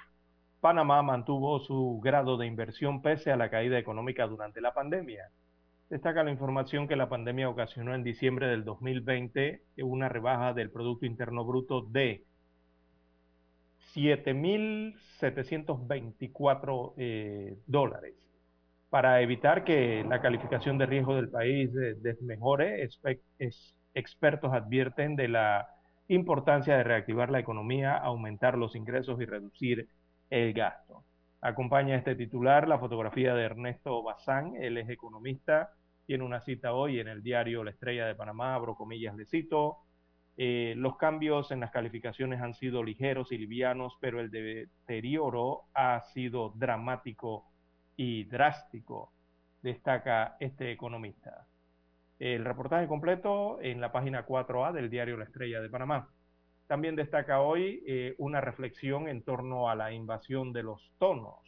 Panamá 0.59 1.01
mantuvo 1.03 1.62
su 1.62 2.01
grado 2.03 2.36
de 2.36 2.47
inversión 2.47 3.01
pese 3.01 3.32
a 3.32 3.38
la 3.38 3.49
caída 3.49 3.80
económica 3.80 4.28
durante 4.28 4.59
la 4.59 4.74
pandemia. 4.74 5.30
Destaca 5.89 6.22
la 6.26 6.32
información 6.32 6.89
que 6.89 6.97
la 6.97 7.07
pandemia 7.07 7.47
ocasionó 7.47 7.95
en 7.95 8.03
diciembre 8.03 8.47
del 8.47 8.66
2020 8.66 9.64
una 9.84 10.09
rebaja 10.09 10.51
del 10.51 10.70
Producto 10.70 11.05
Interno 11.05 11.45
Bruto 11.45 11.84
de 11.84 12.26
7.724 13.96 16.94
eh, 16.98 17.58
dólares. 17.68 18.16
Para 18.89 19.22
evitar 19.22 19.64
que 19.64 20.04
la 20.08 20.22
calificación 20.22 20.78
de 20.78 20.86
riesgo 20.86 21.16
del 21.16 21.30
país 21.30 21.72
desmejore, 21.74 22.88
expertos 23.94 24.54
advierten 24.54 25.16
de 25.16 25.30
la 25.30 25.70
importancia 26.08 26.76
de 26.76 26.84
reactivar 26.84 27.32
la 27.32 27.39
economía, 27.39 27.98
aumentar 27.98 28.58
los 28.58 28.76
ingresos 28.76 29.22
y 29.22 29.26
reducir 29.26 29.88
el 30.30 30.54
gasto. 30.54 31.04
Acompaña 31.42 31.96
este 31.96 32.16
titular 32.16 32.68
la 32.68 32.80
fotografía 32.80 33.34
de 33.34 33.44
Ernesto 33.44 34.04
Bazán, 34.04 34.56
él 34.58 34.78
es 34.78 34.89
economista, 34.89 35.72
tiene 36.06 36.24
una 36.24 36.42
cita 36.42 36.74
hoy 36.74 37.00
en 37.00 37.08
el 37.08 37.24
diario 37.24 37.64
La 37.64 37.72
Estrella 37.72 38.06
de 38.06 38.16
Panamá, 38.16 38.56
abro 38.56 38.76
comillas, 38.76 39.16
le 39.16 39.26
cito, 39.26 39.78
eh, 40.38 40.74
los 40.78 40.98
cambios 40.98 41.52
en 41.52 41.60
las 41.60 41.72
calificaciones 41.72 42.42
han 42.42 42.54
sido 42.54 42.84
ligeros 42.84 43.32
y 43.32 43.38
livianos, 43.38 43.98
pero 44.00 44.20
el 44.20 44.32
deterioro 44.32 45.64
ha 45.74 46.02
sido 46.14 46.54
dramático 46.56 47.46
y 47.96 48.24
drástico, 48.24 49.12
destaca 49.62 50.38
este 50.40 50.72
economista. 50.72 51.48
El 52.20 52.46
reportaje 52.46 52.88
completo 52.88 53.60
en 53.62 53.82
la 53.82 53.92
página 53.92 54.26
4A 54.26 54.72
del 54.72 54.90
diario 54.90 55.18
La 55.18 55.26
Estrella 55.26 55.60
de 55.60 55.70
Panamá. 55.70 56.10
También 56.68 56.96
destaca 56.96 57.42
hoy 57.42 57.84
eh, 57.86 58.16
una 58.18 58.40
reflexión 58.40 59.08
en 59.08 59.24
torno 59.24 59.70
a 59.70 59.76
la 59.76 59.92
invasión 59.92 60.54
de 60.54 60.64
los 60.64 60.92
tonos. 61.00 61.40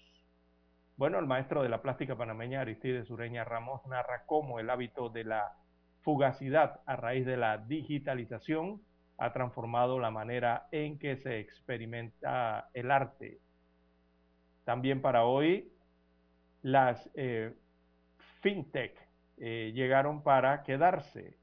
Bueno, 0.98 1.18
el 1.18 1.26
maestro 1.26 1.64
de 1.64 1.70
la 1.70 1.82
plástica 1.82 2.16
panameña 2.16 2.62
Aristides 2.62 3.10
Ureña 3.10 3.44
Ramos 3.44 3.86
narra 3.88 4.24
cómo 4.26 4.60
el 4.60 4.70
hábito 4.70 5.10
de 5.10 5.24
la 5.24 5.56
fugacidad 6.04 6.82
a 6.86 6.96
raíz 6.96 7.26
de 7.26 7.38
la 7.38 7.58
digitalización 7.58 8.82
ha 9.18 9.32
transformado 9.32 10.00
la 10.00 10.12
manera 10.12 10.68
en 10.72 11.00
que 11.00 11.18
se 11.18 11.40
experimenta 11.40 12.70
el 12.74 12.92
arte. 12.92 13.40
También 14.66 15.02
para 15.02 15.26
hoy, 15.26 15.72
las 16.62 17.10
eh, 17.16 17.54
fintech 18.42 18.96
eh, 19.38 19.72
llegaron 19.74 20.24
para 20.24 20.64
quedarse, 20.64 21.38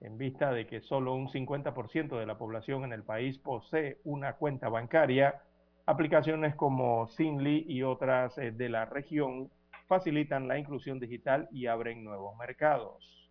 en 0.00 0.18
vista 0.18 0.52
de 0.52 0.66
que 0.66 0.80
solo 0.80 1.14
un 1.14 1.28
50% 1.28 2.18
de 2.18 2.26
la 2.26 2.36
población 2.36 2.84
en 2.84 2.92
el 2.92 3.04
país 3.04 3.38
posee 3.38 3.98
una 4.04 4.34
cuenta 4.34 4.68
bancaria. 4.68 5.40
Aplicaciones 5.86 6.54
como 6.56 7.08
Sinly 7.08 7.64
y 7.68 7.82
otras 7.82 8.36
eh, 8.38 8.50
de 8.50 8.68
la 8.68 8.84
región 8.84 9.50
facilitan 9.86 10.48
la 10.48 10.58
inclusión 10.58 10.98
digital 10.98 11.48
y 11.52 11.66
abren 11.66 12.04
nuevos 12.04 12.36
mercados. 12.36 13.23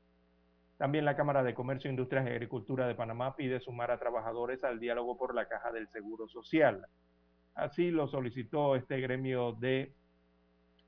También 0.83 1.05
la 1.05 1.15
Cámara 1.15 1.43
de 1.43 1.53
Comercio, 1.53 1.89
Industrias 1.89 2.25
y 2.25 2.31
Agricultura 2.31 2.85
de 2.85 2.93
Panamá 2.93 3.37
pide 3.37 3.61
sumar 3.61 3.89
a 3.89 3.99
trabajadores 3.99 4.65
al 4.65 4.81
diálogo 4.81 5.15
por 5.15 5.33
la 5.33 5.47
Caja 5.47 5.71
del 5.71 5.87
Seguro 5.87 6.27
Social. 6.27 6.85
Así 7.55 7.89
lo 7.89 8.09
solicitó 8.09 8.75
este 8.75 8.99
gremio 8.99 9.53
de 9.53 9.93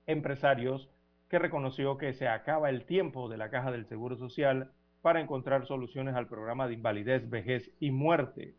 empresarios 0.06 0.90
que 1.30 1.40
reconoció 1.40 1.98
que 1.98 2.12
se 2.12 2.28
acaba 2.28 2.70
el 2.70 2.84
tiempo 2.86 3.30
de 3.30 3.38
la 3.38 3.50
Caja 3.50 3.72
del 3.72 3.86
Seguro 3.86 4.18
Social 4.18 4.70
para 5.02 5.22
encontrar 5.22 5.66
soluciones 5.66 6.14
al 6.16 6.28
programa 6.28 6.68
de 6.68 6.74
invalidez, 6.74 7.30
vejez 7.30 7.72
y 7.80 7.92
muerte, 7.92 8.54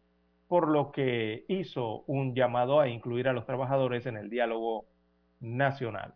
por 0.49 0.69
lo 0.69 0.91
que 0.91 1.45
hizo 1.49 2.05
un 2.07 2.35
llamado 2.35 2.81
a 2.81 2.89
incluir 2.89 3.29
a 3.29 3.35
los 3.35 3.45
trabajadores 3.45 4.07
en 4.07 4.17
el 4.17 4.31
diálogo 4.31 4.87
nacional. 5.41 6.15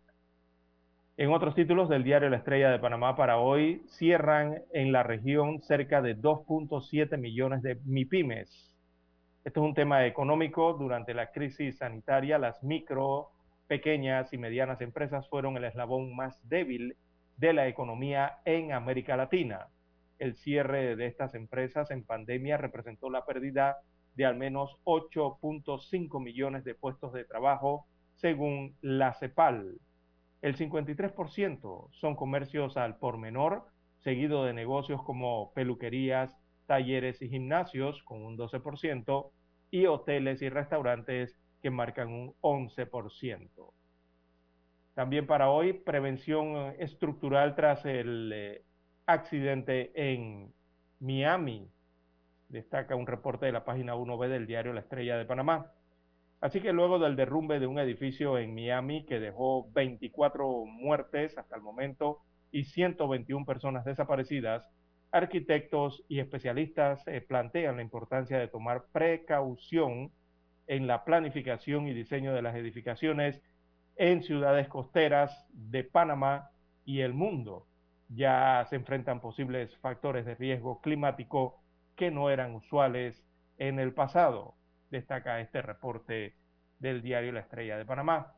En 1.21 1.35
otros 1.35 1.55
títulos 1.55 1.91
del 1.91 2.03
diario 2.03 2.31
La 2.31 2.39
Estrella 2.39 2.71
de 2.71 2.79
Panamá 2.79 3.15
para 3.15 3.37
hoy, 3.37 3.83
cierran 3.89 4.63
en 4.73 4.91
la 4.91 5.03
región 5.03 5.61
cerca 5.61 6.01
de 6.01 6.17
2.7 6.17 7.19
millones 7.19 7.61
de 7.61 7.79
MIPIMES. 7.85 8.75
Esto 9.45 9.61
es 9.61 9.67
un 9.67 9.75
tema 9.75 10.07
económico. 10.07 10.73
Durante 10.73 11.13
la 11.13 11.31
crisis 11.31 11.77
sanitaria, 11.77 12.39
las 12.39 12.63
micro, 12.63 13.33
pequeñas 13.67 14.33
y 14.33 14.39
medianas 14.39 14.81
empresas 14.81 15.29
fueron 15.29 15.59
el 15.59 15.65
eslabón 15.65 16.17
más 16.17 16.41
débil 16.49 16.97
de 17.37 17.53
la 17.53 17.69
economía 17.69 18.39
en 18.47 18.73
América 18.73 19.15
Latina. 19.15 19.67
El 20.19 20.37
cierre 20.37 20.97
de 20.97 21.05
estas 21.05 21.35
empresas 21.35 21.91
en 21.91 22.03
pandemia 22.03 22.57
representó 22.57 23.11
la 23.11 23.27
pérdida 23.27 23.77
de 24.15 24.25
al 24.25 24.37
menos 24.37 24.75
8.5 24.85 26.19
millones 26.19 26.65
de 26.65 26.75
puestos 26.75 27.13
de 27.13 27.27
trabajo, 27.27 27.85
según 28.17 28.75
la 28.81 29.13
CEPAL. 29.13 29.81
El 30.43 30.57
53% 30.57 31.89
son 31.93 32.17
comercios 32.17 32.77
al 32.77 32.97
por 32.97 33.19
menor, 33.19 33.67
seguido 33.99 34.45
de 34.45 34.55
negocios 34.55 35.03
como 35.03 35.53
peluquerías, 35.53 36.35
talleres 36.67 37.21
y 37.21 37.29
gimnasios 37.29 38.03
con 38.05 38.23
un 38.23 38.39
12% 38.39 39.31
y 39.71 39.87
hoteles 39.87 40.41
y 40.41 40.49
restaurantes 40.49 41.37
que 41.61 41.71
marcan 41.71 42.09
un 42.09 42.35
11%. 42.41 43.49
También 44.95 45.27
para 45.27 45.51
hoy, 45.51 45.73
prevención 45.73 46.75
estructural 46.79 47.55
tras 47.55 47.85
el 47.85 48.33
eh, 48.35 48.65
accidente 49.07 49.93
en 49.95 50.53
Miami. 51.01 51.69
Destaca 52.49 52.97
un 52.97 53.07
reporte 53.07 53.47
de 53.47 53.53
la 53.53 53.65
página 53.65 53.95
1B 53.95 54.29
del 54.29 54.47
diario 54.47 54.73
La 54.73 54.81
Estrella 54.81 55.17
de 55.17 55.25
Panamá. 55.25 55.73
Así 56.41 56.63
que 56.63 56.73
luego 56.73 56.99
del 56.99 57.17
derrumbe 57.17 57.61
de 57.61 57.67
un 57.67 57.79
edificio 57.79 58.39
en 58.39 58.55
Miami 58.55 59.05
que 59.05 59.21
dejó 59.21 59.71
24 59.73 60.65
muertes 60.65 61.37
hasta 61.37 61.57
el 61.57 61.63
momento 61.63 62.21
y 62.51 62.65
121 62.65 63.45
personas 63.45 63.85
desaparecidas, 63.85 64.67
arquitectos 65.13 66.03
y 66.09 66.19
especialistas 66.19 67.07
eh, 67.07 67.21
plantean 67.21 67.77
la 67.77 67.83
importancia 67.83 68.39
de 68.39 68.49
tomar 68.49 68.87
precaución 68.91 70.13
en 70.67 70.87
la 70.87 71.05
planificación 71.05 71.89
y 71.89 71.93
diseño 71.93 72.33
de 72.33 72.43
las 72.43 72.57
edificaciones 72.57 73.43
en 73.97 74.23
ciudades 74.23 74.67
costeras 74.69 75.47
de 75.53 75.85
Panamá 75.85 76.51
y 76.87 77.01
el 77.01 77.13
mundo. 77.13 77.67
Ya 78.09 78.67
se 78.71 78.77
enfrentan 78.77 79.21
posibles 79.21 79.77
factores 79.79 80.25
de 80.25 80.37
riesgo 80.37 80.81
climático 80.81 81.61
que 81.97 82.11
no 82.11 82.31
eran 82.31 82.55
usuales 82.55 83.23
en 83.59 83.79
el 83.79 83.93
pasado 83.93 84.55
destaca 84.91 85.41
este 85.41 85.63
reporte 85.63 86.35
del 86.79 87.03
diario 87.03 87.33
La 87.33 87.41
Estrella 87.41 87.77
de 87.77 87.85
Panamá. 87.85 88.35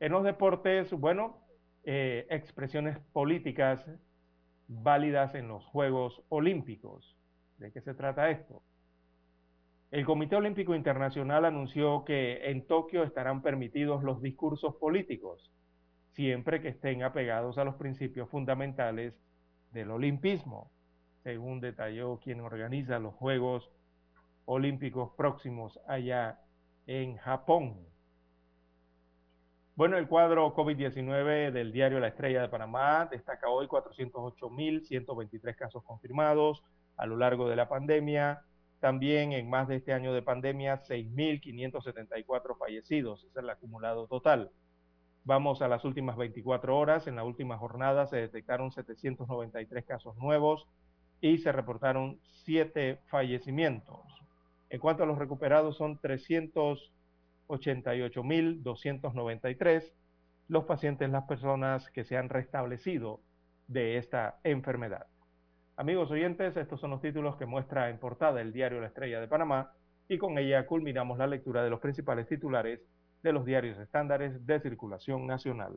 En 0.00 0.12
los 0.12 0.24
deportes, 0.24 0.92
bueno, 0.92 1.38
eh, 1.84 2.26
expresiones 2.30 2.98
políticas 3.12 3.84
válidas 4.68 5.34
en 5.34 5.48
los 5.48 5.64
Juegos 5.64 6.22
Olímpicos. 6.28 7.16
¿De 7.58 7.72
qué 7.72 7.80
se 7.80 7.94
trata 7.94 8.30
esto? 8.30 8.62
El 9.90 10.04
Comité 10.04 10.36
Olímpico 10.36 10.74
Internacional 10.74 11.46
anunció 11.46 12.04
que 12.04 12.50
en 12.50 12.66
Tokio 12.66 13.04
estarán 13.04 13.40
permitidos 13.42 14.02
los 14.04 14.20
discursos 14.20 14.74
políticos. 14.76 15.50
siempre 16.10 16.60
que 16.60 16.68
estén 16.68 17.04
apegados 17.04 17.58
a 17.58 17.64
los 17.64 17.76
principios 17.76 18.28
fundamentales 18.28 19.14
del 19.70 19.92
olimpismo, 19.92 20.72
según 21.22 21.60
detalló 21.60 22.18
quien 22.18 22.40
organiza 22.40 22.98
los 22.98 23.14
Juegos 23.14 23.70
Olímpicos 24.50 25.10
próximos 25.14 25.78
allá 25.86 26.40
en 26.86 27.18
Japón. 27.18 27.86
Bueno, 29.74 29.98
el 29.98 30.08
cuadro 30.08 30.54
COVID-19 30.54 31.52
del 31.52 31.70
diario 31.70 32.00
La 32.00 32.08
Estrella 32.08 32.40
de 32.40 32.48
Panamá 32.48 33.06
destaca 33.10 33.50
hoy 33.50 33.66
408.123 33.66 35.54
casos 35.54 35.84
confirmados 35.84 36.64
a 36.96 37.04
lo 37.04 37.18
largo 37.18 37.46
de 37.46 37.56
la 37.56 37.68
pandemia. 37.68 38.40
También 38.80 39.32
en 39.32 39.50
más 39.50 39.68
de 39.68 39.76
este 39.76 39.92
año 39.92 40.14
de 40.14 40.22
pandemia, 40.22 40.82
6.574 40.82 42.56
fallecidos. 42.58 43.24
Es 43.24 43.36
el 43.36 43.50
acumulado 43.50 44.06
total. 44.06 44.50
Vamos 45.24 45.60
a 45.60 45.68
las 45.68 45.84
últimas 45.84 46.16
24 46.16 46.74
horas. 46.74 47.06
En 47.06 47.16
la 47.16 47.24
última 47.24 47.58
jornada 47.58 48.06
se 48.06 48.16
detectaron 48.16 48.72
793 48.72 49.84
casos 49.84 50.16
nuevos 50.16 50.66
y 51.20 51.36
se 51.36 51.52
reportaron 51.52 52.18
7 52.22 53.02
fallecimientos. 53.08 54.17
En 54.70 54.80
cuanto 54.80 55.02
a 55.02 55.06
los 55.06 55.18
recuperados, 55.18 55.76
son 55.76 55.98
300 55.98 56.92
88.293 57.48 59.92
los 60.48 60.64
pacientes, 60.64 61.08
las 61.10 61.24
personas 61.24 61.90
que 61.90 62.04
se 62.04 62.16
han 62.16 62.28
restablecido 62.28 63.20
de 63.66 63.96
esta 63.98 64.38
enfermedad. 64.44 65.06
Amigos 65.76 66.10
oyentes, 66.10 66.56
estos 66.56 66.80
son 66.80 66.90
los 66.90 67.02
títulos 67.02 67.36
que 67.36 67.46
muestra 67.46 67.90
en 67.90 67.98
portada 67.98 68.40
el 68.40 68.52
diario 68.52 68.80
La 68.80 68.88
Estrella 68.88 69.20
de 69.20 69.28
Panamá 69.28 69.72
y 70.08 70.18
con 70.18 70.38
ella 70.38 70.66
culminamos 70.66 71.18
la 71.18 71.26
lectura 71.26 71.62
de 71.62 71.70
los 71.70 71.80
principales 71.80 72.26
titulares 72.26 72.80
de 73.22 73.32
los 73.32 73.44
diarios 73.44 73.78
estándares 73.78 74.46
de 74.46 74.60
circulación 74.60 75.26
nacional. 75.26 75.76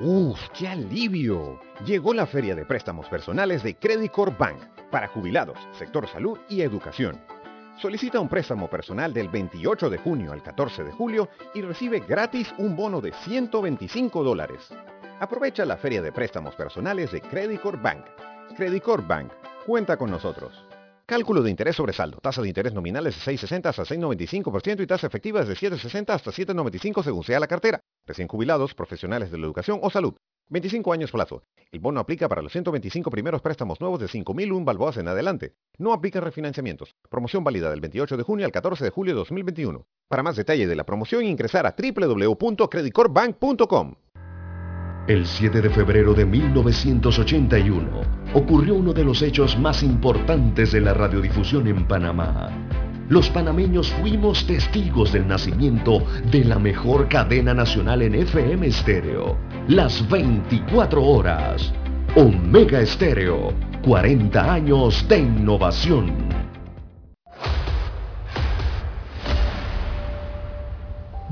¡Uf, 0.00 0.38
qué 0.56 0.68
alivio! 0.68 1.58
Llegó 1.84 2.14
la 2.14 2.24
feria 2.24 2.54
de 2.54 2.64
préstamos 2.64 3.08
personales 3.08 3.64
de 3.64 3.74
Credit 3.74 4.12
Bank 4.38 4.58
para 4.92 5.08
jubilados, 5.08 5.58
sector 5.76 6.06
salud 6.06 6.38
y 6.48 6.60
educación. 6.60 7.20
Solicita 7.82 8.20
un 8.20 8.28
préstamo 8.28 8.70
personal 8.70 9.12
del 9.12 9.28
28 9.28 9.90
de 9.90 9.98
junio 9.98 10.32
al 10.32 10.40
14 10.40 10.84
de 10.84 10.92
julio 10.92 11.28
y 11.52 11.62
recibe 11.62 11.98
gratis 11.98 12.54
un 12.58 12.76
bono 12.76 13.00
de 13.00 13.12
125 13.12 14.22
dólares. 14.22 14.68
Aprovecha 15.18 15.64
la 15.64 15.76
feria 15.76 16.00
de 16.00 16.12
préstamos 16.12 16.54
personales 16.54 17.10
de 17.10 17.20
Credit 17.20 17.60
Bank. 17.82 18.04
Credit 18.56 18.84
Bank, 19.04 19.32
cuenta 19.66 19.96
con 19.96 20.12
nosotros. 20.12 20.67
Cálculo 21.08 21.42
de 21.42 21.48
interés 21.48 21.74
sobre 21.74 21.94
saldo. 21.94 22.18
Tasa 22.20 22.42
de 22.42 22.48
interés 22.48 22.74
nominal 22.74 23.06
es 23.06 23.24
de 23.24 23.32
6,60 23.32 23.70
hasta 23.70 23.84
6,95% 23.84 24.82
y 24.82 24.86
tasa 24.86 25.06
efectiva 25.06 25.42
de 25.42 25.54
7,60 25.54 26.10
hasta 26.10 26.30
7,95 26.30 27.02
según 27.02 27.24
sea 27.24 27.40
la 27.40 27.46
cartera. 27.46 27.80
Recién 28.06 28.28
jubilados, 28.28 28.74
profesionales 28.74 29.30
de 29.30 29.38
la 29.38 29.46
educación 29.46 29.78
o 29.80 29.88
salud. 29.88 30.12
25 30.50 30.92
años 30.92 31.10
plazo. 31.10 31.44
El 31.72 31.80
bono 31.80 32.00
aplica 32.00 32.28
para 32.28 32.42
los 32.42 32.52
125 32.52 33.10
primeros 33.10 33.40
préstamos 33.40 33.80
nuevos 33.80 34.00
de 34.00 34.06
5.001 34.06 34.66
balboas 34.66 34.98
en 34.98 35.08
adelante. 35.08 35.54
No 35.78 35.94
aplica 35.94 36.20
refinanciamientos. 36.20 36.94
Promoción 37.08 37.42
válida 37.42 37.70
del 37.70 37.80
28 37.80 38.18
de 38.18 38.22
junio 38.22 38.44
al 38.44 38.52
14 38.52 38.84
de 38.84 38.90
julio 38.90 39.14
de 39.14 39.20
2021. 39.20 39.86
Para 40.08 40.22
más 40.22 40.36
detalle 40.36 40.66
de 40.66 40.76
la 40.76 40.84
promoción 40.84 41.24
ingresar 41.24 41.66
a 41.66 41.74
www.creditcorbank.com. 41.74 43.94
El 45.06 45.26
7 45.26 45.62
de 45.62 45.70
febrero 45.70 46.12
de 46.12 46.26
1981 46.26 48.17
ocurrió 48.34 48.74
uno 48.74 48.92
de 48.92 49.04
los 49.04 49.22
hechos 49.22 49.58
más 49.58 49.82
importantes 49.82 50.72
de 50.72 50.80
la 50.80 50.94
radiodifusión 50.94 51.66
en 51.66 51.86
Panamá. 51.86 52.50
Los 53.08 53.30
panameños 53.30 53.90
fuimos 53.90 54.46
testigos 54.46 55.12
del 55.12 55.26
nacimiento 55.26 56.04
de 56.30 56.44
la 56.44 56.58
mejor 56.58 57.08
cadena 57.08 57.54
nacional 57.54 58.02
en 58.02 58.14
FM 58.14 58.66
estéreo, 58.66 59.38
las 59.66 60.06
24 60.10 61.02
horas. 61.02 61.72
Omega 62.16 62.80
Estéreo, 62.80 63.52
40 63.82 64.52
años 64.52 65.06
de 65.08 65.20
innovación. 65.20 66.47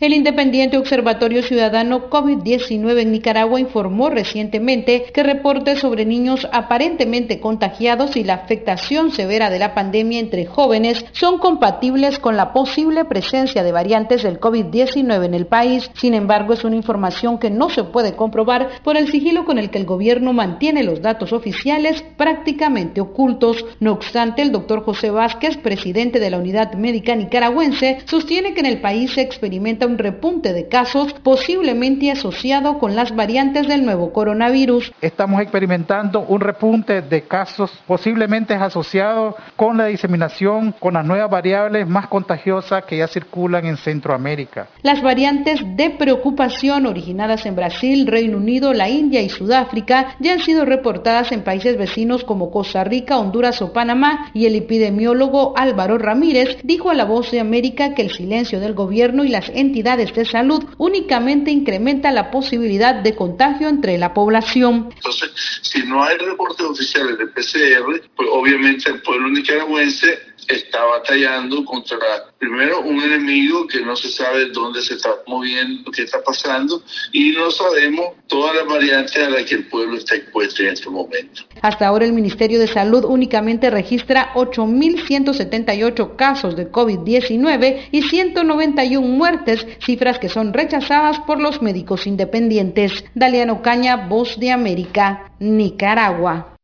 El 0.00 0.14
Independiente 0.14 0.78
Observatorio 0.78 1.42
Ciudadano 1.42 2.08
COVID-19 2.08 3.00
en 3.00 3.10
Nicaragua 3.10 3.58
informó 3.58 4.10
recientemente 4.10 5.06
que 5.12 5.24
reportes 5.24 5.80
sobre 5.80 6.04
niños 6.04 6.46
aparentemente 6.52 7.40
contagiados 7.40 8.14
y 8.14 8.22
la 8.22 8.34
afectación 8.34 9.10
severa 9.10 9.50
de 9.50 9.58
la 9.58 9.74
pandemia 9.74 10.20
entre 10.20 10.46
jóvenes 10.46 11.04
son 11.10 11.38
compatibles 11.38 12.20
con 12.20 12.36
la 12.36 12.52
posible 12.52 13.06
presencia 13.06 13.64
de 13.64 13.72
variantes 13.72 14.22
del 14.22 14.38
COVID-19 14.38 15.24
en 15.24 15.34
el 15.34 15.46
país. 15.46 15.90
Sin 15.94 16.14
embargo, 16.14 16.52
es 16.52 16.62
una 16.62 16.76
información 16.76 17.40
que 17.40 17.50
no 17.50 17.68
se 17.68 17.82
puede 17.82 18.14
comprobar 18.14 18.80
por 18.84 18.96
el 18.96 19.10
sigilo 19.10 19.44
con 19.44 19.58
el 19.58 19.68
que 19.68 19.78
el 19.78 19.84
gobierno 19.84 20.32
mantiene 20.32 20.84
los 20.84 21.02
datos 21.02 21.32
oficiales 21.32 22.04
prácticamente 22.16 23.00
ocultos. 23.00 23.64
No 23.80 23.94
obstante, 23.94 24.42
el 24.42 24.52
doctor 24.52 24.84
José 24.84 25.10
Vázquez, 25.10 25.56
presidente 25.56 26.20
de 26.20 26.30
la 26.30 26.38
Unidad 26.38 26.74
Médica 26.74 27.16
Nicaragüense, 27.16 27.98
sostiene 28.04 28.54
que 28.54 28.60
en 28.60 28.66
el 28.66 28.80
país 28.80 29.14
se 29.14 29.22
experimenta 29.22 29.87
un 29.88 29.98
repunte 29.98 30.52
de 30.52 30.68
casos 30.68 31.14
posiblemente 31.22 32.10
asociado 32.10 32.78
con 32.78 32.94
las 32.94 33.16
variantes 33.16 33.66
del 33.66 33.84
nuevo 33.84 34.12
coronavirus. 34.12 34.92
Estamos 35.00 35.40
experimentando 35.40 36.20
un 36.20 36.40
repunte 36.40 37.00
de 37.00 37.22
casos 37.22 37.70
posiblemente 37.86 38.54
asociado 38.54 39.34
con 39.56 39.78
la 39.78 39.86
diseminación 39.86 40.74
con 40.78 40.94
las 40.94 41.06
nuevas 41.06 41.30
variables 41.30 41.88
más 41.88 42.08
contagiosas 42.08 42.84
que 42.84 42.98
ya 42.98 43.08
circulan 43.08 43.64
en 43.64 43.78
Centroamérica. 43.78 44.68
Las 44.82 45.02
variantes 45.02 45.60
de 45.76 45.90
preocupación 45.90 46.84
originadas 46.84 47.46
en 47.46 47.56
Brasil, 47.56 48.06
Reino 48.06 48.36
Unido, 48.36 48.74
la 48.74 48.90
India 48.90 49.22
y 49.22 49.30
Sudáfrica 49.30 50.16
ya 50.20 50.34
han 50.34 50.40
sido 50.40 50.66
reportadas 50.66 51.32
en 51.32 51.42
países 51.42 51.78
vecinos 51.78 52.24
como 52.24 52.50
Costa 52.50 52.84
Rica, 52.84 53.18
Honduras 53.18 53.62
o 53.62 53.72
Panamá 53.72 54.30
y 54.34 54.44
el 54.44 54.54
epidemiólogo 54.54 55.54
Álvaro 55.56 55.96
Ramírez 55.96 56.58
dijo 56.62 56.90
a 56.90 56.94
La 56.94 57.04
Voz 57.06 57.30
de 57.30 57.40
América 57.40 57.94
que 57.94 58.02
el 58.02 58.10
silencio 58.10 58.60
del 58.60 58.74
gobierno 58.74 59.24
y 59.24 59.28
las 59.28 59.48
entidades 59.48 59.77
de 59.82 60.24
salud 60.24 60.64
únicamente 60.78 61.50
incrementa 61.50 62.10
la 62.10 62.30
posibilidad 62.30 62.94
de 62.94 63.14
contagio 63.14 63.68
entre 63.68 63.96
la 63.98 64.12
población. 64.12 64.90
Entonces, 64.94 65.30
si 65.62 65.82
no 65.84 66.02
hay 66.02 66.16
reportes 66.18 66.66
oficiales 66.66 67.18
de 67.18 67.26
PCR, 67.26 68.02
pues 68.16 68.28
obviamente 68.30 68.90
el 68.90 69.00
pueblo 69.02 69.28
nicaragüense 69.30 70.27
está 70.48 70.84
batallando 70.84 71.64
contra, 71.64 71.98
primero, 72.38 72.80
un 72.80 73.00
enemigo 73.00 73.66
que 73.66 73.80
no 73.80 73.94
se 73.94 74.08
sabe 74.08 74.46
dónde 74.46 74.80
se 74.82 74.94
está 74.94 75.10
moviendo, 75.26 75.90
qué 75.90 76.02
está 76.02 76.22
pasando, 76.22 76.82
y 77.12 77.32
no 77.32 77.50
sabemos 77.50 78.14
todas 78.26 78.56
las 78.56 78.66
variantes 78.66 79.16
a 79.18 79.30
las 79.30 79.44
que 79.44 79.56
el 79.56 79.68
pueblo 79.68 79.96
está 79.96 80.16
expuesto 80.16 80.62
en 80.62 80.68
este 80.70 80.88
momento. 80.88 81.42
Hasta 81.60 81.86
ahora 81.86 82.06
el 82.06 82.12
Ministerio 82.12 82.58
de 82.58 82.66
Salud 82.66 83.04
únicamente 83.04 83.70
registra 83.70 84.32
8.178 84.34 86.16
casos 86.16 86.56
de 86.56 86.70
COVID-19 86.70 87.88
y 87.92 88.02
191 88.02 89.06
muertes, 89.06 89.66
cifras 89.84 90.18
que 90.18 90.28
son 90.28 90.52
rechazadas 90.52 91.18
por 91.20 91.40
los 91.40 91.60
médicos 91.60 92.06
independientes. 92.06 93.04
Daliano 93.14 93.60
Caña, 93.62 94.08
Voz 94.08 94.38
de 94.38 94.50
América, 94.50 95.30
Nicaragua. 95.38 96.54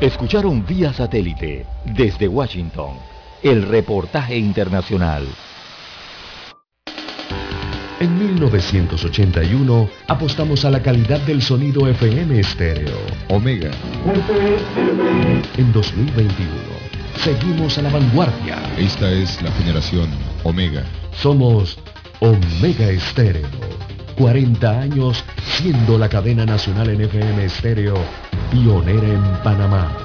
Escucharon 0.00 0.64
vía 0.64 0.92
satélite 0.92 1.66
desde 1.84 2.28
Washington 2.28 2.90
el 3.42 3.66
reportaje 3.66 4.38
internacional. 4.38 5.26
En 7.98 8.16
1981 8.16 9.88
apostamos 10.06 10.64
a 10.64 10.70
la 10.70 10.80
calidad 10.80 11.18
del 11.22 11.42
sonido 11.42 11.88
FM 11.88 12.38
estéreo. 12.38 12.96
Omega. 13.28 13.72
En 15.56 15.72
2021 15.72 16.48
seguimos 17.16 17.76
a 17.78 17.82
la 17.82 17.90
vanguardia. 17.90 18.56
Esta 18.78 19.10
es 19.10 19.42
la 19.42 19.50
generación 19.50 20.08
Omega. 20.44 20.84
Somos 21.10 21.76
Omega 22.20 22.88
Estéreo. 22.88 23.48
40 24.18 24.80
años 24.80 25.24
siendo 25.44 25.96
la 25.96 26.08
cadena 26.08 26.44
nacional 26.44 26.90
en 26.90 27.02
FM 27.02 27.44
estéreo 27.44 27.94
pionera 28.50 29.06
en 29.06 29.22
Panamá. 29.44 29.96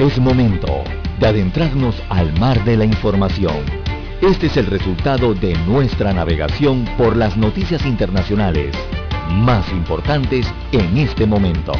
Es 0.00 0.18
momento 0.18 0.82
de 1.20 1.26
adentrarnos 1.28 1.94
al 2.08 2.36
mar 2.40 2.64
de 2.64 2.76
la 2.76 2.84
información. 2.84 3.64
Este 4.20 4.46
es 4.46 4.56
el 4.56 4.66
resultado 4.66 5.34
de 5.34 5.54
nuestra 5.58 6.12
navegación 6.12 6.84
por 6.98 7.16
las 7.16 7.36
noticias 7.36 7.86
internacionales 7.86 8.74
más 9.30 9.70
importantes 9.70 10.52
en 10.72 10.98
este 10.98 11.24
momento. 11.24 11.72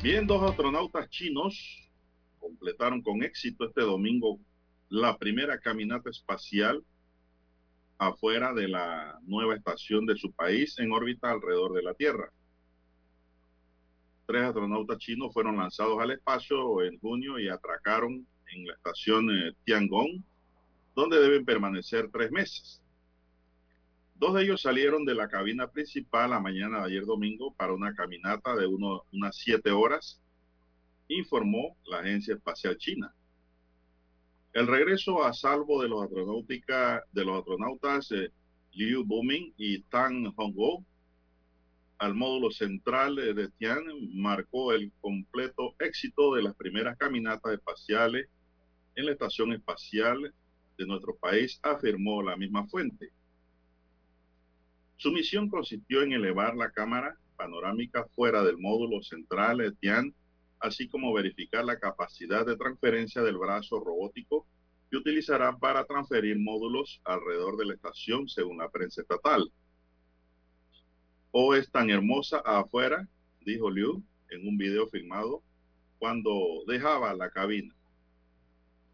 Bien, 0.00 0.28
dos 0.28 0.48
astronautas 0.48 1.10
chinos 1.10 1.90
completaron 2.38 3.02
con 3.02 3.24
éxito 3.24 3.66
este 3.66 3.80
domingo 3.80 4.38
la 4.88 5.18
primera 5.18 5.58
caminata 5.58 6.08
espacial 6.08 6.84
afuera 7.98 8.54
de 8.54 8.68
la 8.68 9.18
nueva 9.22 9.56
estación 9.56 10.06
de 10.06 10.16
su 10.16 10.30
país 10.32 10.78
en 10.78 10.92
órbita 10.92 11.32
alrededor 11.32 11.72
de 11.72 11.82
la 11.82 11.94
Tierra. 11.94 12.30
Tres 14.26 14.44
astronautas 14.44 14.98
chinos 14.98 15.32
fueron 15.32 15.56
lanzados 15.56 15.98
al 16.00 16.12
espacio 16.12 16.80
en 16.84 16.96
junio 17.00 17.40
y 17.40 17.48
atracaron 17.48 18.24
en 18.52 18.66
la 18.66 18.74
estación 18.74 19.28
eh, 19.30 19.52
Tiangong, 19.64 20.22
donde 20.94 21.20
deben 21.20 21.44
permanecer 21.44 22.08
tres 22.12 22.30
meses. 22.30 22.80
Dos 24.18 24.34
de 24.34 24.42
ellos 24.42 24.62
salieron 24.62 25.04
de 25.04 25.14
la 25.14 25.28
cabina 25.28 25.70
principal 25.70 26.30
la 26.30 26.40
mañana 26.40 26.80
de 26.80 26.86
ayer 26.86 27.06
domingo 27.06 27.54
para 27.54 27.72
una 27.72 27.94
caminata 27.94 28.56
de 28.56 28.66
unas 28.66 29.36
siete 29.36 29.70
horas, 29.70 30.20
informó 31.06 31.76
la 31.86 32.00
Agencia 32.00 32.34
Espacial 32.34 32.76
China. 32.78 33.14
El 34.52 34.66
regreso 34.66 35.24
a 35.24 35.32
salvo 35.32 35.80
de 35.82 35.88
los, 35.88 36.10
de 36.10 37.24
los 37.24 37.38
astronautas 37.38 38.10
eh, 38.10 38.32
Liu 38.72 39.04
Boming 39.04 39.54
y 39.56 39.82
Tang 39.82 40.32
Hongguo 40.36 40.84
al 41.98 42.14
módulo 42.14 42.50
central 42.50 43.16
de 43.16 43.48
Tian 43.58 43.84
marcó 44.14 44.72
el 44.72 44.92
completo 45.00 45.74
éxito 45.78 46.34
de 46.34 46.42
las 46.42 46.56
primeras 46.56 46.96
caminatas 46.96 47.52
espaciales 47.52 48.28
en 48.96 49.06
la 49.06 49.12
estación 49.12 49.52
espacial 49.52 50.34
de 50.76 50.86
nuestro 50.86 51.16
país, 51.16 51.60
afirmó 51.62 52.22
la 52.22 52.36
misma 52.36 52.66
fuente. 52.66 53.12
Su 54.98 55.10
misión 55.10 55.48
consistió 55.48 56.02
en 56.02 56.12
elevar 56.12 56.54
la 56.54 56.70
cámara 56.70 57.16
panorámica 57.36 58.06
fuera 58.14 58.42
del 58.42 58.58
módulo 58.58 59.02
central 59.02 59.58
de 59.58 59.72
Tian 59.72 60.14
así 60.60 60.88
como 60.88 61.12
verificar 61.12 61.64
la 61.64 61.78
capacidad 61.78 62.44
de 62.44 62.56
transferencia 62.56 63.22
del 63.22 63.38
brazo 63.38 63.80
robótico 63.80 64.46
que 64.90 64.96
utilizará 64.96 65.56
para 65.56 65.84
transferir 65.84 66.38
módulos 66.38 67.00
alrededor 67.04 67.56
de 67.56 67.66
la 67.66 67.74
estación, 67.74 68.28
según 68.28 68.58
la 68.58 68.70
prensa 68.70 69.02
estatal. 69.02 69.52
O 71.30 71.54
es 71.54 71.70
tan 71.70 71.90
hermosa 71.90 72.38
afuera, 72.38 73.06
dijo 73.42 73.70
Liu 73.70 74.02
en 74.30 74.48
un 74.48 74.56
video 74.56 74.88
filmado 74.88 75.42
cuando 75.98 76.32
dejaba 76.66 77.14
la 77.14 77.30
cabina. 77.30 77.74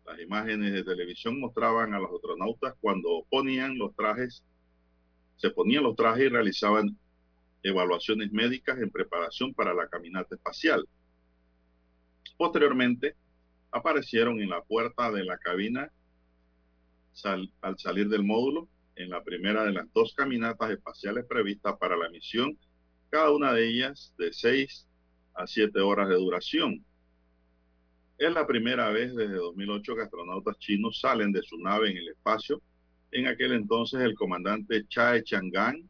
Las 0.04 0.20
imágenes 0.20 0.72
de 0.72 0.84
televisión 0.84 1.40
mostraban 1.40 1.94
a 1.94 1.98
los 1.98 2.12
astronautas 2.12 2.74
cuando 2.80 3.24
ponían 3.30 3.78
los 3.78 3.94
trajes, 3.94 4.44
se 5.36 5.50
ponían 5.50 5.84
los 5.84 5.96
trajes 5.96 6.26
y 6.26 6.28
realizaban 6.28 6.98
evaluaciones 7.62 8.32
médicas 8.32 8.78
en 8.78 8.90
preparación 8.90 9.54
para 9.54 9.74
la 9.74 9.88
caminata 9.88 10.34
espacial. 10.34 10.86
Posteriormente, 12.36 13.16
aparecieron 13.70 14.40
en 14.40 14.50
la 14.50 14.62
puerta 14.62 15.10
de 15.10 15.24
la 15.24 15.38
cabina 15.38 15.90
al 17.24 17.78
salir 17.78 18.08
del 18.08 18.24
módulo 18.24 18.68
en 18.96 19.10
la 19.10 19.22
primera 19.22 19.64
de 19.64 19.72
las 19.72 19.92
dos 19.92 20.14
caminatas 20.14 20.70
espaciales 20.70 21.24
previstas 21.26 21.76
para 21.78 21.96
la 21.96 22.08
misión, 22.10 22.56
cada 23.10 23.30
una 23.30 23.52
de 23.52 23.66
ellas 23.68 24.14
de 24.18 24.32
6 24.32 24.86
a 25.34 25.46
7 25.46 25.80
horas 25.80 26.08
de 26.08 26.14
duración. 26.14 26.84
Es 28.18 28.32
la 28.32 28.46
primera 28.46 28.90
vez 28.90 29.14
desde 29.14 29.34
2008 29.34 29.96
que 29.96 30.02
astronautas 30.02 30.58
chinos 30.58 31.00
salen 31.00 31.32
de 31.32 31.42
su 31.42 31.58
nave 31.58 31.90
en 31.90 31.96
el 31.96 32.08
espacio. 32.08 32.62
En 33.14 33.28
aquel 33.28 33.52
entonces 33.52 34.00
el 34.00 34.16
comandante 34.16 34.88
Chae 34.88 35.22
Chang'an 35.22 35.88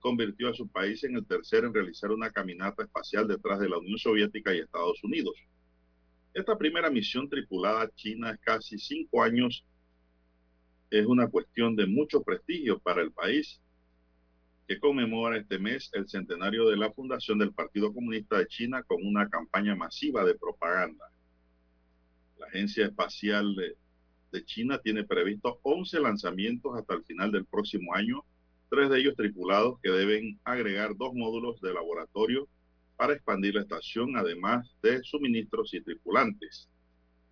convirtió 0.00 0.48
a 0.48 0.54
su 0.54 0.66
país 0.66 1.04
en 1.04 1.14
el 1.14 1.26
tercero 1.26 1.66
en 1.66 1.74
realizar 1.74 2.10
una 2.10 2.30
caminata 2.30 2.84
espacial 2.84 3.28
detrás 3.28 3.60
de 3.60 3.68
la 3.68 3.76
Unión 3.76 3.98
Soviética 3.98 4.54
y 4.54 4.60
Estados 4.60 5.04
Unidos. 5.04 5.34
Esta 6.32 6.56
primera 6.56 6.88
misión 6.88 7.28
tripulada 7.28 7.90
china 7.94 8.30
es 8.30 8.40
casi 8.40 8.78
cinco 8.78 9.22
años. 9.22 9.66
Es 10.88 11.04
una 11.04 11.28
cuestión 11.28 11.76
de 11.76 11.86
mucho 11.86 12.22
prestigio 12.22 12.78
para 12.78 13.02
el 13.02 13.12
país, 13.12 13.60
que 14.66 14.80
conmemora 14.80 15.36
este 15.36 15.58
mes 15.58 15.90
el 15.92 16.08
centenario 16.08 16.66
de 16.70 16.78
la 16.78 16.90
fundación 16.90 17.38
del 17.38 17.52
Partido 17.52 17.92
Comunista 17.92 18.38
de 18.38 18.46
China 18.46 18.82
con 18.84 19.04
una 19.04 19.28
campaña 19.28 19.76
masiva 19.76 20.24
de 20.24 20.34
propaganda. 20.34 21.04
La 22.38 22.46
Agencia 22.46 22.86
Espacial 22.86 23.54
China 24.42 24.78
tiene 24.78 25.04
previsto 25.04 25.60
11 25.62 26.00
lanzamientos 26.00 26.76
hasta 26.76 26.94
el 26.94 27.04
final 27.04 27.30
del 27.30 27.44
próximo 27.44 27.94
año, 27.94 28.24
tres 28.70 28.90
de 28.90 28.98
ellos 28.98 29.14
tripulados 29.14 29.78
que 29.82 29.90
deben 29.90 30.40
agregar 30.42 30.96
dos 30.96 31.12
módulos 31.14 31.60
de 31.60 31.74
laboratorio 31.74 32.48
para 32.96 33.12
expandir 33.12 33.54
la 33.54 33.60
estación, 33.60 34.16
además 34.16 34.66
de 34.82 35.02
suministros 35.04 35.74
y 35.74 35.80
tripulantes. 35.82 36.68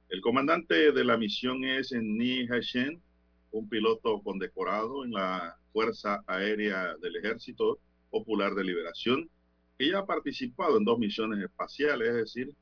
El 0.08 0.20
comandante 0.20 0.92
de 0.92 1.04
la 1.04 1.16
misión 1.16 1.64
es 1.64 1.92
Ni 1.92 2.46
Haishen, 2.48 3.02
un 3.50 3.68
piloto 3.68 4.20
condecorado 4.22 5.04
en 5.04 5.12
la 5.12 5.56
Fuerza 5.72 6.22
Aérea 6.26 6.94
del 7.00 7.16
Ejército 7.16 7.78
Popular 8.10 8.54
de 8.54 8.64
Liberación, 8.64 9.30
que 9.78 9.90
ya 9.90 10.00
ha 10.00 10.06
participado 10.06 10.76
en 10.78 10.84
dos 10.84 10.98
misiones 10.98 11.42
espaciales, 11.42 12.08
es 12.08 12.14
decir, 12.14 12.54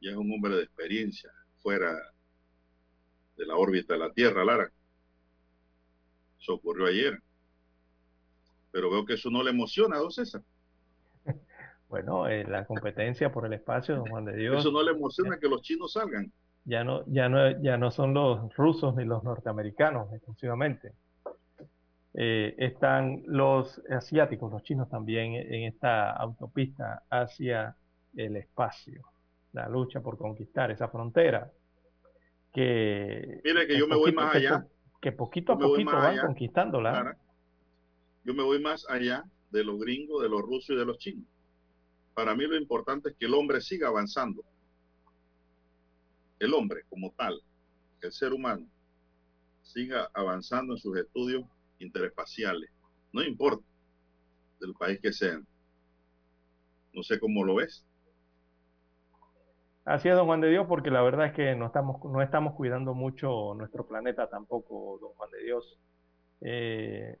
ya 0.00 0.12
es 0.12 0.16
un 0.16 0.30
hombre 0.32 0.54
de 0.56 0.62
experiencia 0.62 1.30
fuera 1.66 1.98
de 3.36 3.46
la 3.46 3.56
órbita 3.56 3.94
de 3.94 4.00
la 4.00 4.12
Tierra, 4.12 4.44
Lara. 4.44 4.70
Eso 6.40 6.54
ocurrió 6.54 6.86
ayer. 6.86 7.20
Pero 8.70 8.90
veo 8.90 9.04
que 9.04 9.14
eso 9.14 9.30
no 9.30 9.42
le 9.42 9.50
emociona 9.50 9.96
a 9.96 10.00
don 10.00 10.10
César. 10.10 10.42
Bueno, 11.88 12.26
eh, 12.26 12.42
la 12.42 12.64
competencia 12.64 13.30
por 13.30 13.46
el 13.46 13.52
espacio, 13.52 13.94
don 13.94 14.06
Juan 14.06 14.24
de 14.24 14.36
Dios. 14.36 14.58
Eso 14.58 14.72
no 14.72 14.82
le 14.82 14.90
emociona 14.90 15.38
que 15.38 15.48
los 15.48 15.62
chinos 15.62 15.92
salgan. 15.92 16.32
Ya 16.64 16.82
no, 16.82 17.04
ya 17.06 17.28
no, 17.28 17.62
ya 17.62 17.76
no 17.76 17.92
son 17.92 18.12
los 18.12 18.52
rusos 18.56 18.96
ni 18.96 19.04
los 19.04 19.22
norteamericanos 19.22 20.12
exclusivamente. 20.12 20.94
Eh, 22.12 22.54
están 22.58 23.22
los 23.26 23.80
asiáticos, 23.88 24.50
los 24.50 24.64
chinos 24.64 24.88
también 24.88 25.34
en 25.34 25.62
esta 25.64 26.10
autopista 26.10 27.04
hacia 27.08 27.76
el 28.16 28.36
espacio. 28.36 29.02
La 29.52 29.68
lucha 29.68 30.00
por 30.00 30.18
conquistar 30.18 30.70
esa 30.72 30.88
frontera. 30.88 31.52
Que, 32.56 33.40
Mire 33.44 33.66
que 33.66 33.78
yo 33.78 33.86
me 33.86 33.96
voy 33.96 34.12
más 34.12 34.34
allá. 34.34 34.66
Que, 35.00 35.12
poquito 35.12 35.52
a 35.52 35.58
poquito 35.58 35.92
van 35.92 36.18
conquistándola. 36.18 37.16
Yo 38.24 38.34
me 38.34 38.42
voy 38.42 38.60
más 38.60 38.84
allá 38.88 39.24
de 39.50 39.62
los 39.62 39.78
gringos, 39.78 40.22
de 40.22 40.28
los 40.28 40.42
rusos 40.42 40.70
y 40.70 40.76
de 40.76 40.84
los 40.84 40.98
chinos 40.98 41.24
para 42.16 42.34
mí 42.34 42.46
lo 42.46 42.56
importante 42.56 43.10
es 43.10 43.16
que 43.16 43.26
el 43.26 43.34
hombre 43.34 43.60
siga 43.60 43.88
avanzando. 43.88 44.42
el 46.38 46.54
hombre 46.54 46.82
como 46.88 47.12
tal, 47.12 47.42
el 48.00 48.10
ser 48.10 48.32
humano, 48.32 48.66
siga 49.62 50.10
avanzando 50.14 50.72
en 50.72 50.78
sus 50.78 50.96
estudios 50.96 51.44
interespaciales. 51.78 52.70
No 53.12 53.22
importa 53.22 53.66
del 54.60 54.72
país 54.72 54.98
que 55.00 55.12
sean. 55.12 55.46
No 56.94 57.02
sé 57.02 57.20
cómo 57.20 57.44
lo 57.44 57.56
ves. 57.56 57.84
Así 59.86 60.08
es, 60.08 60.16
don 60.16 60.26
Juan 60.26 60.40
de 60.40 60.50
Dios, 60.50 60.66
porque 60.66 60.90
la 60.90 61.00
verdad 61.00 61.26
es 61.26 61.32
que 61.32 61.54
no 61.54 61.66
estamos, 61.66 62.04
no 62.04 62.20
estamos 62.20 62.54
cuidando 62.54 62.92
mucho 62.92 63.54
nuestro 63.54 63.86
planeta 63.86 64.28
tampoco, 64.28 64.98
don 65.00 65.12
Juan 65.12 65.30
de 65.30 65.44
Dios. 65.44 65.78
Eh, 66.40 67.18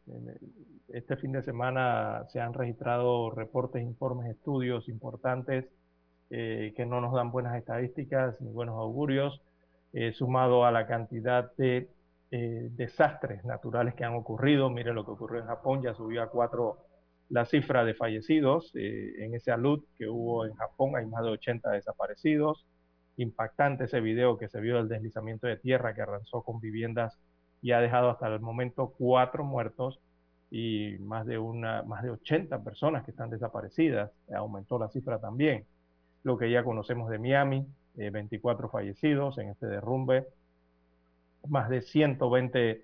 este 0.88 1.16
fin 1.16 1.30
de 1.30 1.44
semana 1.44 2.24
se 2.28 2.40
han 2.40 2.54
registrado 2.54 3.30
reportes, 3.30 3.82
informes, 3.82 4.28
estudios 4.28 4.88
importantes 4.88 5.66
eh, 6.30 6.74
que 6.76 6.84
no 6.86 7.00
nos 7.00 7.14
dan 7.14 7.30
buenas 7.30 7.56
estadísticas 7.56 8.40
ni 8.40 8.50
buenos 8.50 8.74
augurios, 8.80 9.40
eh, 9.92 10.12
sumado 10.12 10.64
a 10.64 10.72
la 10.72 10.88
cantidad 10.88 11.52
de 11.56 11.88
desastres 12.30 13.44
naturales 13.44 13.94
que 13.94 14.04
han 14.04 14.14
ocurrido. 14.14 14.70
Mire 14.70 14.92
lo 14.92 15.04
que 15.04 15.12
ocurrió 15.12 15.40
en 15.40 15.46
Japón, 15.46 15.82
ya 15.82 15.94
subió 15.94 16.20
a 16.20 16.30
cuatro 16.30 16.78
la 17.28 17.44
cifra 17.44 17.84
de 17.84 17.94
fallecidos 17.94 18.70
en 18.74 19.34
ese 19.34 19.50
alud 19.50 19.82
que 19.98 20.08
hubo 20.08 20.46
en 20.46 20.54
Japón, 20.54 20.96
hay 20.96 21.06
más 21.06 21.22
de 21.24 21.30
80 21.30 21.70
desaparecidos. 21.70 22.64
Impactante 23.16 23.84
ese 23.84 24.00
video 24.00 24.38
que 24.38 24.48
se 24.48 24.60
vio 24.60 24.76
del 24.76 24.88
deslizamiento 24.88 25.46
de 25.46 25.56
tierra 25.56 25.94
que 25.94 26.02
arrasó 26.02 26.42
con 26.42 26.60
viviendas 26.60 27.18
y 27.62 27.72
ha 27.72 27.80
dejado 27.80 28.10
hasta 28.10 28.28
el 28.28 28.40
momento 28.40 28.94
cuatro 28.96 29.44
muertos 29.44 29.98
y 30.50 30.96
más 31.00 31.26
de, 31.26 31.38
una, 31.38 31.82
más 31.82 32.02
de 32.02 32.10
80 32.10 32.62
personas 32.62 33.04
que 33.04 33.10
están 33.10 33.30
desaparecidas. 33.30 34.12
Aumentó 34.34 34.78
la 34.78 34.88
cifra 34.88 35.18
también. 35.18 35.66
Lo 36.22 36.38
que 36.38 36.50
ya 36.50 36.62
conocemos 36.62 37.10
de 37.10 37.18
Miami, 37.18 37.66
24 37.94 38.66
eh, 38.66 38.70
fallecidos 38.70 39.38
en 39.38 39.48
este 39.48 39.66
derrumbe, 39.66 40.26
más 41.48 41.68
de 41.68 41.82
120 41.82 42.82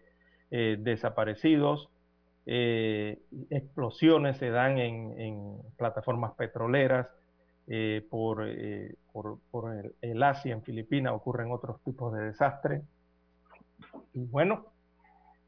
eh, 0.51 0.77
desaparecidos. 0.81 1.89
Eh, 2.45 3.21
explosiones 3.51 4.37
se 4.39 4.51
dan 4.51 4.79
en, 4.79 5.59
plataformas 5.77 6.33
petroleras. 6.35 7.09
por, 8.11 8.49
por, 9.51 9.95
el, 10.01 10.23
Asia, 10.23 10.53
en 10.53 10.63
Filipinas, 10.63 11.13
ocurren 11.13 11.51
otros 11.51 11.81
tipos 11.83 12.13
de 12.13 12.25
desastres. 12.25 12.83
Y 14.15 14.25
bueno, 14.25 14.73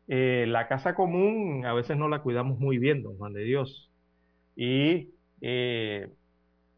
eh, 0.06 0.44
la 0.48 0.68
casa 0.68 0.94
común 0.94 1.64
a 1.64 1.72
veces 1.72 1.96
no 1.96 2.08
la 2.08 2.20
cuidamos 2.20 2.58
muy 2.58 2.78
bien, 2.78 3.02
don 3.02 3.16
Juan 3.16 3.32
de 3.32 3.44
Dios. 3.44 3.90
Y 4.56 5.10
eh, 5.40 6.10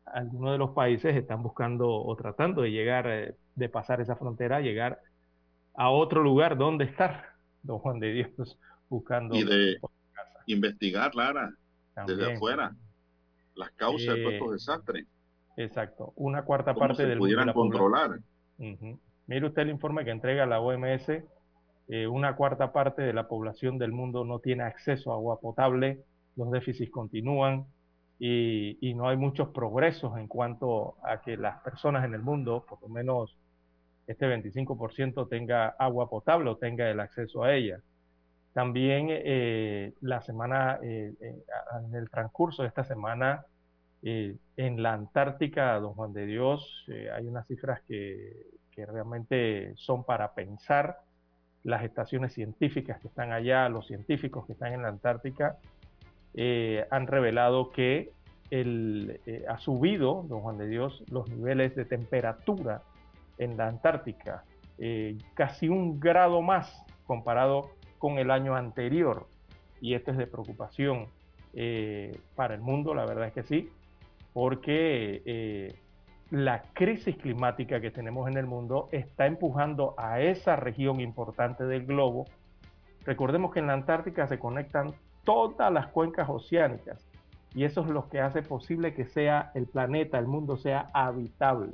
algunos 0.05 0.53
de 0.53 0.59
los 0.59 0.71
países 0.71 1.17
están 1.17 1.43
buscando 1.43 1.89
o 1.91 2.17
tratando 2.17 2.63
de 2.63 2.71
llegar, 2.71 3.07
eh, 3.09 3.35
de 3.55 3.69
pasar 3.69 4.01
esa 4.01 4.17
frontera, 4.17 4.61
llegar 4.61 5.01
a 5.75 5.91
otro 5.91 6.23
lugar 6.23 6.57
donde 6.57 6.85
estar, 6.85 7.25
don 7.63 7.79
Juan 7.79 7.99
de 7.99 8.13
Dios, 8.13 8.59
buscando. 8.89 9.35
Investigar, 10.47 11.14
Lara, 11.14 11.52
desde 12.06 12.35
afuera, 12.35 12.74
las 13.55 13.70
causas 13.73 14.14
de 14.14 14.35
estos 14.35 14.52
desastres. 14.52 15.06
Exacto, 15.56 16.12
una 16.16 16.43
cuarta 16.43 16.74
parte 16.74 17.06
del 17.06 17.18
pudieran 17.18 17.52
controlar. 17.52 18.20
Mire 18.59 19.47
usted 19.47 19.62
el 19.62 19.70
informe 19.70 20.05
que 20.05 20.10
entrega 20.10 20.47
la 20.47 20.60
OMS 20.60 21.10
eh, 21.89 22.06
una 22.09 22.35
cuarta 22.35 22.73
parte 22.73 23.02
de 23.02 23.12
la 23.12 23.28
población 23.28 23.78
del 23.78 23.93
mundo 23.93 24.24
no 24.24 24.40
tiene 24.40 24.64
acceso 24.64 25.12
a 25.12 25.14
agua 25.14 25.40
potable, 25.40 26.01
los 26.35 26.51
déficits 26.51 26.90
continúan 26.90 27.66
y, 28.18 28.94
no 28.97 29.09
hay 29.09 29.16
muchos 29.16 29.51
progresos 29.51 30.18
en 30.18 30.27
cuanto 30.27 30.97
a 31.05 31.20
que 31.20 31.36
las 31.36 31.60
personas 31.62 32.05
en 32.05 32.14
el 32.14 32.23
mundo, 32.23 32.64
por 32.68 32.81
lo 32.82 32.89
menos 32.89 33.36
este 34.06 34.27
25% 34.27 35.28
tenga 35.28 35.68
agua 35.78 36.09
potable 36.09 36.51
o 36.51 36.56
tenga 36.56 36.90
el 36.90 36.98
acceso 36.98 37.44
a 37.44 37.55
ella. 37.55 37.78
También 38.57 39.09
eh, 39.11 39.93
la 40.01 40.23
semana, 40.23 40.78
eh, 40.83 41.12
en 41.20 41.95
el 41.95 42.09
transcurso 42.09 42.62
de 42.62 42.69
esta 42.69 42.85
semana, 42.85 43.45
en 44.03 44.83
la 44.83 44.95
Antártica, 44.95 45.78
don 45.81 45.93
Juan 45.93 46.12
de 46.12 46.27
Dios, 46.27 46.87
hay 47.12 47.27
unas 47.27 47.45
cifras 47.47 47.83
que, 47.89 48.33
que 48.70 48.87
realmente 48.87 49.73
son 49.77 50.05
para 50.05 50.33
pensar 50.33 51.01
las 51.65 51.83
estaciones 51.83 52.33
científicas 52.33 53.01
que 53.01 53.09
están 53.09 53.33
allá, 53.33 53.69
los 53.69 53.89
científicos 53.89 54.47
que 54.47 54.53
están 54.53 54.73
en 54.73 54.83
la 54.83 54.89
Antártica, 54.89 55.59
eh, 56.35 56.87
han 56.91 57.09
revelado 57.09 57.70
que 57.73 58.12
el, 58.51 59.20
eh, 59.27 59.45
ha 59.49 59.59
subido, 59.59 60.24
don 60.28 60.43
Juan 60.43 60.59
de 60.59 60.69
Dios, 60.69 61.03
los 61.11 61.28
niveles 61.28 61.74
de 61.74 61.85
temperatura 61.85 62.83
en 63.39 63.57
la 63.57 63.66
Antártica, 63.66 64.45
eh, 64.78 65.19
casi 65.35 65.69
un 65.69 65.99
grado 65.99 66.41
más 66.41 66.85
comparado 67.05 67.70
con 67.98 68.18
el 68.18 68.31
año 68.31 68.55
anterior. 68.55 69.27
Y 69.81 69.94
esto 69.94 70.10
es 70.10 70.16
de 70.16 70.27
preocupación 70.27 71.06
para 72.35 72.55
el 72.55 72.60
mundo, 72.60 72.94
la 72.94 73.06
verdad 73.06 73.28
es 73.28 73.32
que 73.32 73.43
sí, 73.43 73.70
porque 74.32 75.74
la 76.31 76.62
crisis 76.74 77.16
climática 77.16 77.81
que 77.81 77.90
tenemos 77.90 78.28
en 78.28 78.36
el 78.36 78.47
mundo 78.47 78.89
está 78.90 79.27
empujando 79.27 79.94
a 79.97 80.20
esa 80.20 80.56
región 80.56 81.01
importante 81.01 81.64
del 81.64 81.86
globo. 81.86 82.27
Recordemos 83.05 83.52
que 83.52 83.60
en 83.60 83.68
la 83.68 83.74
Antártica 83.74 84.27
se 84.27 84.39
conectan 84.39 84.93
todas 85.24 85.73
las 85.73 85.86
cuencas 85.89 86.28
oceánicas 86.28 87.09
y 87.55 87.64
eso 87.64 87.82
es 87.82 87.89
lo 87.89 88.09
que 88.09 88.20
hace 88.20 88.43
posible 88.43 88.93
que 88.93 89.06
sea 89.06 89.52
el 89.55 89.66
planeta, 89.66 90.18
el 90.18 90.27
mundo 90.27 90.56
sea 90.56 90.90
habitable. 90.93 91.73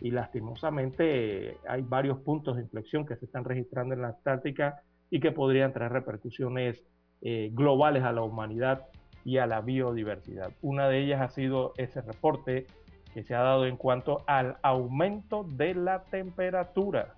Y 0.00 0.10
lastimosamente 0.10 1.58
hay 1.68 1.82
varios 1.82 2.18
puntos 2.18 2.56
de 2.56 2.62
inflexión 2.62 3.04
que 3.04 3.16
se 3.16 3.26
están 3.26 3.44
registrando 3.44 3.94
en 3.94 4.02
la 4.02 4.08
Antártica 4.08 4.82
y 5.10 5.20
que 5.20 5.32
podrían 5.32 5.72
traer 5.72 5.92
repercusiones 5.92 6.84
eh, 7.20 7.50
globales 7.52 8.04
a 8.04 8.12
la 8.12 8.22
humanidad 8.22 8.86
y 9.24 9.38
a 9.38 9.46
la 9.46 9.60
biodiversidad. 9.60 10.52
Una 10.62 10.88
de 10.88 11.00
ellas 11.00 11.20
ha 11.20 11.28
sido 11.28 11.72
ese 11.76 12.00
reporte 12.00 12.66
que 13.12 13.22
se 13.24 13.34
ha 13.34 13.40
dado 13.40 13.66
en 13.66 13.76
cuanto 13.76 14.22
al 14.26 14.56
aumento 14.62 15.44
de 15.44 15.74
la 15.74 16.04
temperatura 16.04 17.14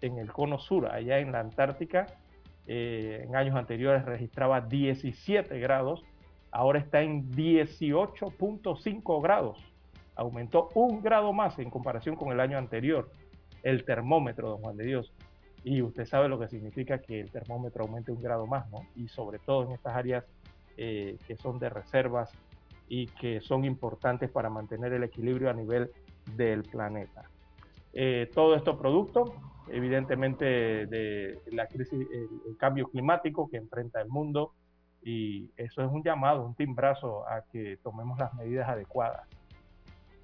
en 0.00 0.18
el 0.18 0.32
cono 0.32 0.58
sur, 0.58 0.86
allá 0.86 1.18
en 1.18 1.32
la 1.32 1.40
Antártica. 1.40 2.06
Eh, 2.66 3.24
en 3.26 3.36
años 3.36 3.56
anteriores 3.56 4.04
registraba 4.04 4.60
17 4.60 5.58
grados, 5.58 6.04
ahora 6.50 6.78
está 6.78 7.02
en 7.02 7.30
18.5 7.32 9.22
grados. 9.22 9.58
Aumentó 10.14 10.70
un 10.74 11.02
grado 11.02 11.32
más 11.32 11.58
en 11.58 11.70
comparación 11.70 12.16
con 12.16 12.32
el 12.32 12.40
año 12.40 12.58
anterior. 12.58 13.10
El 13.62 13.84
termómetro, 13.84 14.50
don 14.50 14.62
Juan 14.62 14.76
de 14.76 14.84
Dios. 14.84 15.12
Y 15.66 15.82
usted 15.82 16.06
sabe 16.06 16.28
lo 16.28 16.38
que 16.38 16.46
significa 16.46 16.98
que 16.98 17.18
el 17.18 17.32
termómetro 17.32 17.82
aumente 17.82 18.12
un 18.12 18.22
grado 18.22 18.46
más, 18.46 18.70
¿no? 18.70 18.86
Y 18.94 19.08
sobre 19.08 19.40
todo 19.40 19.64
en 19.64 19.72
estas 19.72 19.96
áreas 19.96 20.24
eh, 20.76 21.18
que 21.26 21.36
son 21.36 21.58
de 21.58 21.68
reservas 21.68 22.30
y 22.88 23.06
que 23.06 23.40
son 23.40 23.64
importantes 23.64 24.30
para 24.30 24.48
mantener 24.48 24.92
el 24.92 25.02
equilibrio 25.02 25.50
a 25.50 25.52
nivel 25.52 25.90
del 26.36 26.62
planeta. 26.62 27.24
Eh, 27.92 28.30
todo 28.32 28.54
esto 28.54 28.78
producto, 28.78 29.34
evidentemente, 29.66 30.44
de 30.86 31.40
la 31.50 31.66
crisis, 31.66 32.06
el, 32.12 32.56
cambio 32.56 32.86
climático 32.86 33.50
que 33.50 33.56
enfrenta 33.56 34.00
el 34.00 34.08
mundo 34.08 34.52
y 35.02 35.50
eso 35.56 35.82
es 35.82 35.90
un 35.90 36.04
llamado, 36.04 36.46
un 36.46 36.54
timbrazo 36.54 37.28
a 37.28 37.42
que 37.50 37.76
tomemos 37.82 38.20
las 38.20 38.32
medidas 38.34 38.68
adecuadas 38.68 39.26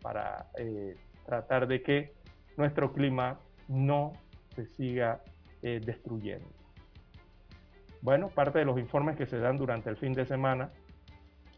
para 0.03 0.47
eh, 0.57 0.95
tratar 1.27 1.67
de 1.67 1.83
que 1.83 2.13
nuestro 2.57 2.93
clima 2.93 3.41
no 3.67 4.13
se 4.55 4.67
siga 4.67 5.21
eh, 5.63 5.81
destruyendo. 5.85 6.49
Bueno, 8.01 8.29
parte 8.29 8.59
de 8.59 8.65
los 8.65 8.79
informes 8.79 9.17
que 9.17 9.27
se 9.27 9.39
dan 9.39 9.57
durante 9.57 9.89
el 9.89 9.97
fin 9.97 10.13
de 10.13 10.27
semana 10.27 10.73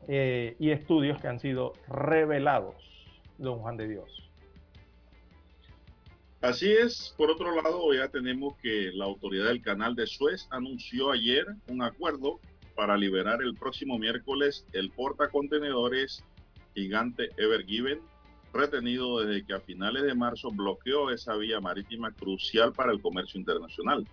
eh, 0.08 0.56
y 0.58 0.70
estudios 0.70 1.20
que 1.20 1.28
han 1.28 1.40
sido 1.40 1.72
revelados, 1.88 2.74
don 3.38 3.60
Juan 3.60 3.76
de 3.76 3.88
Dios. 3.88 4.30
Así 6.42 6.70
es, 6.70 7.14
por 7.16 7.30
otro 7.30 7.54
lado, 7.62 7.94
ya 7.94 8.08
tenemos 8.08 8.54
que 8.58 8.90
la 8.92 9.06
autoridad 9.06 9.46
del 9.46 9.62
canal 9.62 9.94
de 9.94 10.06
Suez 10.06 10.46
anunció 10.50 11.10
ayer 11.10 11.46
un 11.68 11.80
acuerdo 11.80 12.38
para 12.74 12.98
liberar 12.98 13.40
el 13.42 13.54
próximo 13.54 13.98
miércoles 13.98 14.66
el 14.74 14.90
portacontenedores 14.90 16.22
gigante 16.74 17.30
Ever 17.38 17.64
Given, 17.64 18.00
retenido 18.54 19.20
desde 19.20 19.44
que 19.44 19.54
a 19.54 19.60
finales 19.60 20.04
de 20.04 20.14
marzo 20.14 20.50
bloqueó 20.50 21.10
esa 21.10 21.36
vía 21.36 21.60
marítima 21.60 22.12
crucial 22.12 22.72
para 22.72 22.92
el 22.92 23.02
comercio 23.02 23.38
internacional. 23.38 24.06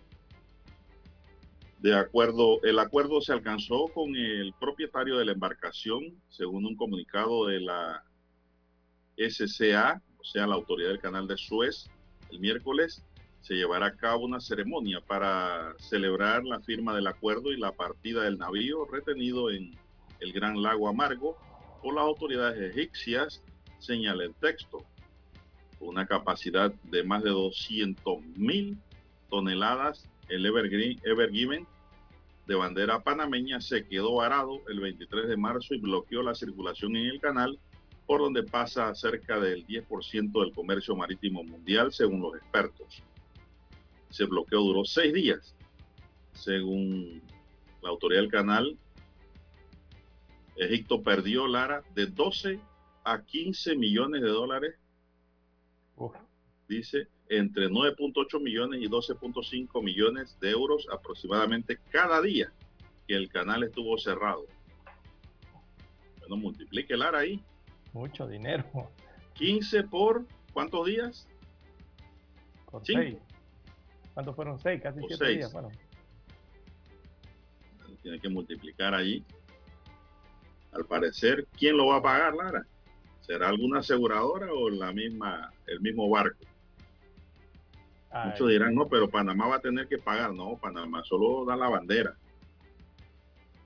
De 1.80 1.96
acuerdo, 1.96 2.62
el 2.64 2.78
acuerdo 2.78 3.22
se 3.22 3.34
alcanzó 3.34 3.88
con 3.88 4.16
el 4.16 4.54
propietario 4.60 5.18
de 5.18 5.26
la 5.26 5.32
embarcación, 5.32 6.22
según 6.30 6.66
un 6.66 6.76
comunicado 6.76 7.48
de 7.48 7.60
la 7.60 8.04
SCA, 9.18 10.02
o 10.20 10.24
sea, 10.24 10.46
la 10.46 10.56
autoridad 10.56 10.90
del 10.90 11.00
canal 11.00 11.28
de 11.28 11.38
Suez. 11.38 11.90
El 12.30 12.40
miércoles 12.40 13.04
se 13.42 13.56
llevará 13.56 13.88
a 13.88 13.96
cabo 13.96 14.26
una 14.26 14.40
ceremonia 14.40 15.02
para 15.02 15.74
celebrar 15.80 16.44
la 16.44 16.60
firma 16.60 16.96
del 16.96 17.08
acuerdo 17.08 17.52
y 17.52 17.58
la 17.58 17.72
partida 17.72 18.24
del 18.24 18.38
navío 18.38 18.86
retenido 18.86 19.50
en 19.50 19.76
el 20.20 20.32
Gran 20.34 20.62
Lago 20.62 20.88
Amargo 20.88 21.36
por 21.82 21.96
las 21.96 22.04
autoridades 22.04 22.76
egipcias, 22.76 23.44
señala 23.82 24.24
el 24.24 24.34
texto. 24.36 24.84
una 25.80 26.06
capacidad 26.06 26.72
de 26.84 27.04
más 27.04 27.24
de 27.24 27.32
200 27.32 28.22
mil 28.38 28.78
toneladas, 29.30 30.08
el 30.30 30.46
Evergreen, 30.46 31.00
Evergiven 31.04 31.66
de 32.46 32.56
bandera 32.56 33.02
panameña 33.02 33.60
se 33.62 33.88
quedó 33.88 34.16
varado 34.16 34.62
el 34.68 34.80
23 34.80 35.28
de 35.28 35.38
marzo 35.38 35.74
y 35.74 35.80
bloqueó 35.80 36.22
la 36.22 36.36
circulación 36.36 36.96
en 36.96 37.08
el 37.08 37.20
canal, 37.20 37.58
por 38.06 38.20
donde 38.20 38.44
pasa 38.44 38.94
cerca 38.94 39.40
del 39.40 39.66
10% 39.66 40.32
del 40.40 40.54
comercio 40.54 40.96
marítimo 40.96 41.44
mundial, 41.44 41.92
según 41.92 42.22
los 42.22 42.36
expertos. 42.36 43.02
Ese 44.10 44.26
bloqueo 44.26 44.62
duró 44.62 44.86
seis 44.86 45.14
días, 45.14 45.56
según 46.34 47.22
la 47.82 47.90
autoridad 47.90 48.22
del 48.22 48.32
canal. 48.32 48.78
Egipto 50.58 51.02
perdió, 51.02 51.48
Lara, 51.48 51.84
de 51.96 52.08
12 52.08 52.60
a 53.04 53.24
15 53.24 53.76
millones 53.76 54.22
de 54.22 54.30
dólares, 54.30 54.76
dice, 56.68 57.08
entre 57.30 57.70
9.8 57.70 58.42
millones 58.42 58.82
y 58.82 58.88
12.5 58.88 59.84
millones 59.84 60.38
de 60.40 60.52
euros 60.52 60.88
aproximadamente 60.92 61.80
cada 61.92 62.22
día 62.22 62.52
que 63.08 63.16
el 63.16 63.30
canal 63.30 63.64
estuvo 63.64 63.98
cerrado. 63.98 64.46
Bueno, 66.20 66.38
multiplique 66.38 66.96
Lara 66.96 67.20
ahí. 67.20 67.44
Mucho 67.94 68.28
dinero. 68.28 68.66
15 69.34 69.84
por 69.84 70.26
¿cuántos 70.54 70.86
días? 70.86 71.28
Por 72.70 72.86
6. 72.86 73.18
¿Cuántos 74.14 74.36
fueron? 74.36 74.60
6, 74.60 74.82
casi 74.82 75.00
7 75.08 75.30
días. 75.30 75.52
Bueno. 75.52 75.70
Tiene 78.02 78.20
que 78.20 78.30
multiplicar 78.30 78.96
ahí. 78.96 79.24
Al 80.72 80.86
parecer, 80.86 81.48
¿quién 81.58 81.78
lo 81.78 81.88
va 81.88 81.98
a 81.98 82.02
pagar, 82.02 82.34
Lara? 82.34 82.66
¿Será 83.22 83.50
alguna 83.50 83.80
aseguradora 83.80 84.52
o 84.52 84.70
la 84.70 84.92
misma, 84.92 85.52
el 85.68 85.80
mismo 85.80 86.10
barco? 86.10 86.46
Muchos 88.26 88.50
dirán, 88.50 88.76
no, 88.76 88.88
pero 88.88 89.10
Panamá 89.10 89.48
va 89.48 89.56
a 89.56 89.62
tener 89.62 89.88
que 89.88 89.98
pagar. 89.98 90.34
No, 90.34 90.58
Panamá 90.58 91.02
solo 91.04 91.46
da 91.46 91.56
la 91.56 91.70
bandera. 91.70 92.14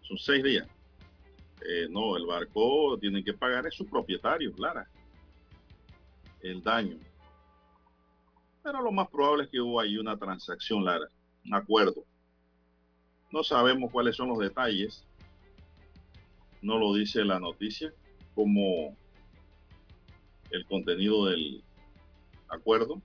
Son 0.02 0.18
seis 0.18 0.44
días. 0.44 0.68
Eh, 1.68 1.88
no, 1.90 2.16
el 2.16 2.28
barco 2.28 2.98
tiene 3.00 3.24
que 3.24 3.34
pagar 3.34 3.66
es 3.66 3.74
su 3.74 3.88
propietario, 3.88 4.54
Lara. 4.58 4.88
El 6.42 6.62
daño. 6.62 6.98
Pero 8.62 8.82
lo 8.82 8.92
más 8.92 9.10
probable 9.10 9.46
es 9.46 9.50
que 9.50 9.60
hubo 9.60 9.80
ahí 9.80 9.98
una 9.98 10.18
transacción, 10.18 10.86
Lara. 10.86 11.08
Un 11.44 11.56
acuerdo. 11.56 12.04
No 13.32 13.44
sabemos 13.44 13.92
cuáles 13.92 14.16
son 14.16 14.30
los 14.30 14.38
detalles. 14.38 15.08
No 16.62 16.78
lo 16.78 16.94
dice 16.94 17.26
la 17.26 17.40
noticia. 17.40 17.92
Como 18.36 18.96
el 20.56 20.66
contenido 20.66 21.26
del 21.26 21.64
acuerdo 22.48 23.02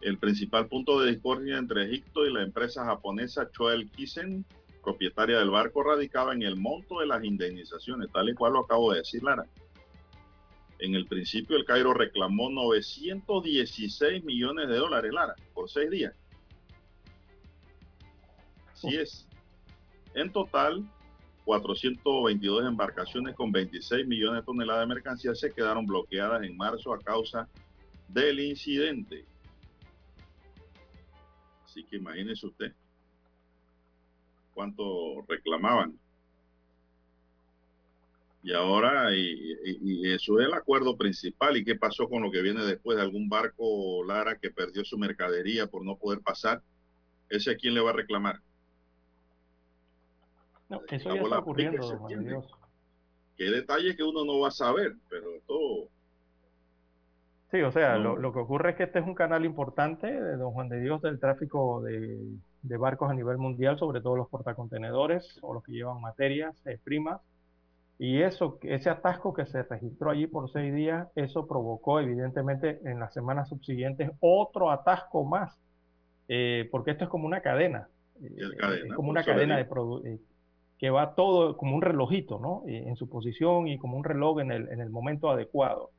el 0.00 0.18
principal 0.18 0.68
punto 0.68 1.00
de 1.00 1.10
discordia 1.10 1.58
entre 1.58 1.84
Egipto 1.84 2.26
y 2.26 2.32
la 2.32 2.42
empresa 2.42 2.84
japonesa 2.84 3.50
Choel 3.50 3.90
Kisen, 3.90 4.44
propietaria 4.82 5.38
del 5.38 5.50
barco, 5.50 5.82
radicaba 5.82 6.32
en 6.32 6.42
el 6.42 6.56
monto 6.56 7.00
de 7.00 7.06
las 7.06 7.24
indemnizaciones, 7.24 8.10
tal 8.12 8.28
y 8.28 8.34
cual 8.34 8.52
lo 8.52 8.60
acabo 8.60 8.92
de 8.92 8.98
decir, 8.98 9.22
Lara. 9.22 9.46
En 10.78 10.94
el 10.94 11.06
principio, 11.06 11.56
el 11.56 11.64
Cairo 11.64 11.94
reclamó 11.94 12.50
916 12.50 14.22
millones 14.22 14.68
de 14.68 14.76
dólares, 14.76 15.12
Lara, 15.12 15.34
por 15.54 15.70
seis 15.70 15.90
días. 15.90 16.14
Así 18.72 18.94
es. 18.94 19.26
En 20.14 20.30
total, 20.30 20.84
422 21.46 22.66
embarcaciones 22.66 23.36
con 23.36 23.52
26 23.52 24.04
millones 24.08 24.42
de 24.42 24.46
toneladas 24.46 24.82
de 24.82 24.94
mercancías 24.94 25.38
se 25.38 25.52
quedaron 25.52 25.86
bloqueadas 25.86 26.42
en 26.42 26.56
marzo 26.56 26.92
a 26.92 26.98
causa 26.98 27.48
del 28.08 28.40
incidente. 28.40 29.24
Así 31.64 31.84
que 31.84 31.96
imagínese 31.98 32.48
usted 32.48 32.72
cuánto 34.54 35.24
reclamaban. 35.28 35.96
Y 38.42 38.52
ahora, 38.52 39.14
y, 39.14 40.12
eso 40.12 40.40
es 40.40 40.46
el 40.48 40.54
acuerdo 40.54 40.96
principal. 40.96 41.56
¿Y 41.56 41.64
qué 41.64 41.76
pasó 41.76 42.08
con 42.08 42.22
lo 42.22 42.30
que 42.32 42.42
viene 42.42 42.64
después 42.64 42.96
de 42.96 43.02
algún 43.02 43.28
barco 43.28 44.02
Lara 44.04 44.36
que 44.36 44.50
perdió 44.50 44.84
su 44.84 44.98
mercadería 44.98 45.68
por 45.68 45.84
no 45.84 45.96
poder 45.96 46.20
pasar? 46.22 46.60
¿Ese 47.28 47.52
a 47.52 47.56
quién 47.56 47.74
le 47.74 47.80
va 47.80 47.90
a 47.90 47.94
reclamar? 47.94 48.40
No, 50.68 50.80
eso 50.90 51.14
ya 51.14 51.20
está 51.20 51.38
ocurriendo, 51.38 52.08
Qué 53.36 53.44
detalle 53.44 53.94
que 53.94 54.02
uno 54.02 54.24
no 54.24 54.40
va 54.40 54.48
a 54.48 54.50
saber, 54.50 54.96
pero 55.10 55.26
todo 55.46 55.88
Sí, 57.50 57.62
o 57.62 57.70
sea, 57.70 57.96
lo, 57.96 58.32
que 58.32 58.38
ocurre 58.40 58.70
es 58.70 58.76
que 58.76 58.82
este 58.82 58.98
es 58.98 59.06
un 59.06 59.14
canal 59.14 59.44
importante 59.44 60.08
de 60.08 60.36
Don 60.36 60.52
Juan 60.52 60.68
de 60.68 60.80
Dios 60.80 61.00
del 61.00 61.20
tráfico 61.20 61.80
de, 61.80 62.76
barcos 62.76 63.08
a 63.08 63.14
nivel 63.14 63.38
mundial, 63.38 63.78
sobre 63.78 64.00
todo 64.00 64.16
los 64.16 64.28
portacontenedores 64.28 65.38
o 65.42 65.54
los 65.54 65.62
que 65.62 65.72
llevan 65.72 66.00
materias 66.00 66.60
eh, 66.66 66.78
primas. 66.82 67.20
Y 67.98 68.20
eso, 68.20 68.58
ese 68.62 68.90
atasco 68.90 69.32
que 69.32 69.46
se 69.46 69.62
registró 69.62 70.10
allí 70.10 70.26
por 70.26 70.50
seis 70.50 70.74
días, 70.74 71.08
eso 71.14 71.46
provocó 71.46 72.00
evidentemente 72.00 72.80
en 72.84 72.98
las 72.98 73.14
semanas 73.14 73.48
subsiguientes 73.48 74.10
otro 74.20 74.70
atasco 74.70 75.24
más, 75.24 75.56
eh, 76.28 76.68
porque 76.70 76.90
esto 76.90 77.04
es 77.04 77.10
como 77.10 77.26
una 77.26 77.40
cadena, 77.40 77.88
eh, 78.20 78.36
es 78.84 78.92
como 78.92 79.08
una 79.08 79.24
cadena 79.24 79.56
de 79.56 79.64
que 80.78 80.90
va 80.90 81.14
todo 81.14 81.56
como 81.56 81.74
un 81.74 81.82
relojito, 81.82 82.38
¿no? 82.38 82.62
en 82.66 82.96
su 82.96 83.08
posición 83.08 83.68
y 83.68 83.78
como 83.78 83.96
un 83.96 84.04
reloj 84.04 84.40
en 84.40 84.52
el, 84.52 84.68
en 84.68 84.80
el 84.80 84.90
momento 84.90 85.30
adecuado. 85.30 85.90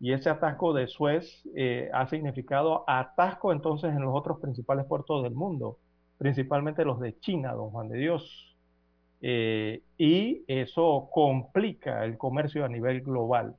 Y 0.00 0.14
ese 0.14 0.30
atasco 0.30 0.72
de 0.72 0.86
Suez 0.88 1.42
eh, 1.54 1.90
ha 1.92 2.08
significado 2.08 2.84
atasco 2.88 3.52
entonces 3.52 3.90
en 3.90 4.00
los 4.00 4.14
otros 4.16 4.40
principales 4.40 4.86
puertos 4.86 5.22
del 5.22 5.34
mundo, 5.34 5.78
principalmente 6.16 6.86
los 6.86 6.98
de 7.00 7.18
China, 7.20 7.52
don 7.52 7.70
Juan 7.70 7.88
de 7.90 7.98
Dios. 7.98 8.56
Eh, 9.20 9.82
y 9.98 10.42
eso 10.48 11.10
complica 11.12 12.02
el 12.06 12.16
comercio 12.16 12.64
a 12.64 12.68
nivel 12.68 13.02
global. 13.02 13.56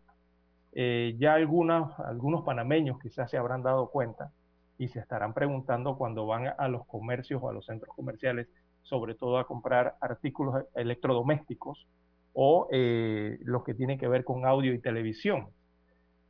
Eh, 0.73 1.15
ya 1.19 1.35
algunos 1.35 2.43
panameños 2.43 2.97
quizás 2.99 3.29
se 3.29 3.38
habrán 3.38 3.61
dado 3.61 3.91
cuenta 3.91 4.31
y 4.79 4.88
se 4.88 4.99
estarán 4.99 5.35
preguntando 5.35 5.95
cuando 5.95 6.25
van 6.25 6.55
a 6.57 6.67
los 6.69 6.88
comercios 6.88 7.39
o 7.43 7.49
a 7.49 7.53
los 7.53 7.67
centros 7.67 7.95
comerciales, 7.95 8.47
sobre 8.83 9.15
todo 9.15 9.37
a 9.37 9.47
comprar 9.47 9.95
artículos 10.01 10.65
electrodomésticos 10.75 11.87
o 12.33 12.67
los 12.71 13.63
que 13.63 13.73
tienen 13.73 13.99
que 13.99 14.07
ver 14.07 14.23
con 14.23 14.45
audio 14.45 14.73
y 14.73 14.79
televisión 14.79 15.49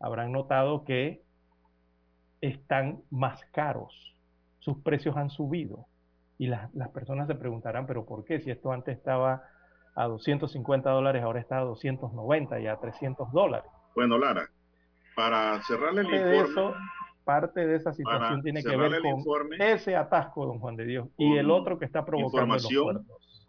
habrán 0.02 0.32
notado 0.32 0.84
que 0.84 1.22
están 2.42 3.02
más 3.12 3.44
caros, 3.52 4.16
sus 4.60 4.80
precios 4.80 5.16
han 5.16 5.30
subido 5.30 5.86
y 6.38 6.48
las, 6.48 6.72
personas 6.92 7.28
se 7.28 7.36
preguntarán, 7.36 7.86
pero 7.86 8.06
¿por 8.06 8.26
qué? 8.26 8.42
Si 8.42 8.50
esto 8.50 8.72
antes 8.72 8.98
estaba 8.98 9.44
a 9.96 10.06
250 10.06 10.90
dólares, 10.90 11.22
ahora 11.22 11.40
está 11.40 11.60
a 11.60 11.64
290 11.64 12.60
y 12.60 12.68
a 12.68 12.78
300 12.78 13.32
dólares. 13.32 13.70
Bueno, 13.94 14.18
Lara, 14.18 14.50
para 15.16 15.62
cerrarle 15.64 16.02
el 16.02 16.08
informe... 16.08 16.74
parte 17.32 17.66
de 17.66 17.78
esa 17.78 17.94
situación 17.94 18.42
tiene 18.42 18.62
que 18.62 18.76
ver 18.76 19.02
con 19.02 19.54
ese 19.62 19.96
atasco, 19.96 20.46
don 20.46 20.60
Juan 20.60 20.76
de 20.76 20.86
Dios, 20.86 21.08
y 21.18 21.38
el 21.38 21.50
otro 21.50 21.80
que 21.80 21.86
está 21.86 22.04
provocando 22.04 22.56
los 22.56 22.68
puertos. 22.68 23.48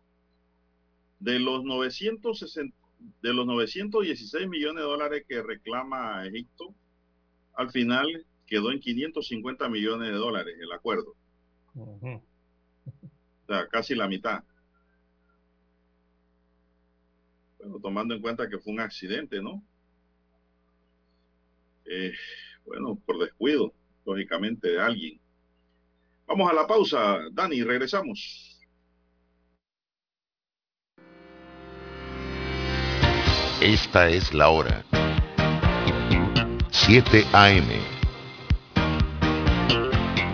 De 1.19 1.39
los 1.39 1.65
960, 1.65 2.77
de 3.23 3.35
los 3.35 3.45
916 3.47 4.49
millones 4.49 4.83
de 4.83 4.89
dólares 4.89 5.25
que 5.29 5.43
reclama 5.43 6.25
Egipto, 6.27 6.75
al 7.55 7.71
final 7.71 8.25
quedó 8.47 8.71
en 8.71 8.79
550 8.79 9.69
millones 9.69 10.09
de 10.09 10.15
dólares 10.15 10.55
el 10.61 10.71
acuerdo. 10.73 11.15
O 11.75 12.21
sea, 13.49 13.67
casi 13.69 13.97
la 13.97 14.07
mitad. 14.07 14.45
Bueno, 17.59 17.79
tomando 17.81 18.15
en 18.15 18.23
cuenta 18.23 18.49
que 18.49 18.59
fue 18.59 18.73
un 18.73 18.81
accidente, 18.81 19.43
¿no? 19.43 19.63
Eh, 21.85 22.13
bueno, 22.65 22.99
por 23.07 23.19
descuido, 23.19 23.73
lógicamente, 24.05 24.71
de 24.71 24.81
alguien. 24.81 25.21
Vamos 26.27 26.51
a 26.51 26.55
la 26.55 26.67
pausa, 26.67 27.19
Dani, 27.33 27.63
regresamos. 27.63 28.61
Esta 33.61 34.09
es 34.09 34.35
la 34.35 34.49
hora. 34.49 34.85
7 36.71 37.25
AM. 37.33 37.69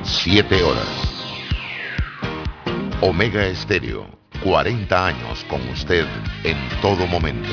7 0.03 0.63
horas. 0.63 1.09
Omega 3.03 3.47
Estéreo. 3.47 4.19
40 4.43 5.07
años 5.07 5.45
con 5.45 5.61
usted 5.69 6.07
en 6.45 6.57
todo 6.81 7.07
momento. 7.07 7.53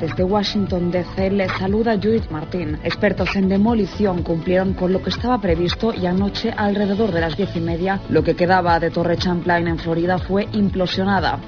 Desde 0.00 0.24
Washington 0.24 0.90
DC 0.90 1.30
les 1.30 1.52
saluda 1.58 1.98
Judith 2.02 2.30
Martín. 2.30 2.78
Expertos 2.82 3.36
en 3.36 3.50
demolición 3.50 4.22
cumplieron 4.22 4.72
con 4.72 4.94
lo 4.94 5.02
que 5.02 5.10
estaba 5.10 5.38
previsto 5.38 5.92
y 5.92 6.06
anoche 6.06 6.54
alrededor 6.56 7.12
de 7.12 7.20
las 7.20 7.36
diez 7.36 7.54
y 7.54 7.60
media 7.60 8.00
lo 8.08 8.24
que 8.24 8.34
quedaba 8.34 8.80
de 8.80 8.90
Torre 8.90 9.18
Champlain 9.18 9.68
en 9.68 9.78
Florida 9.78 10.16
fue 10.16 10.48
implosionada. 10.52 11.38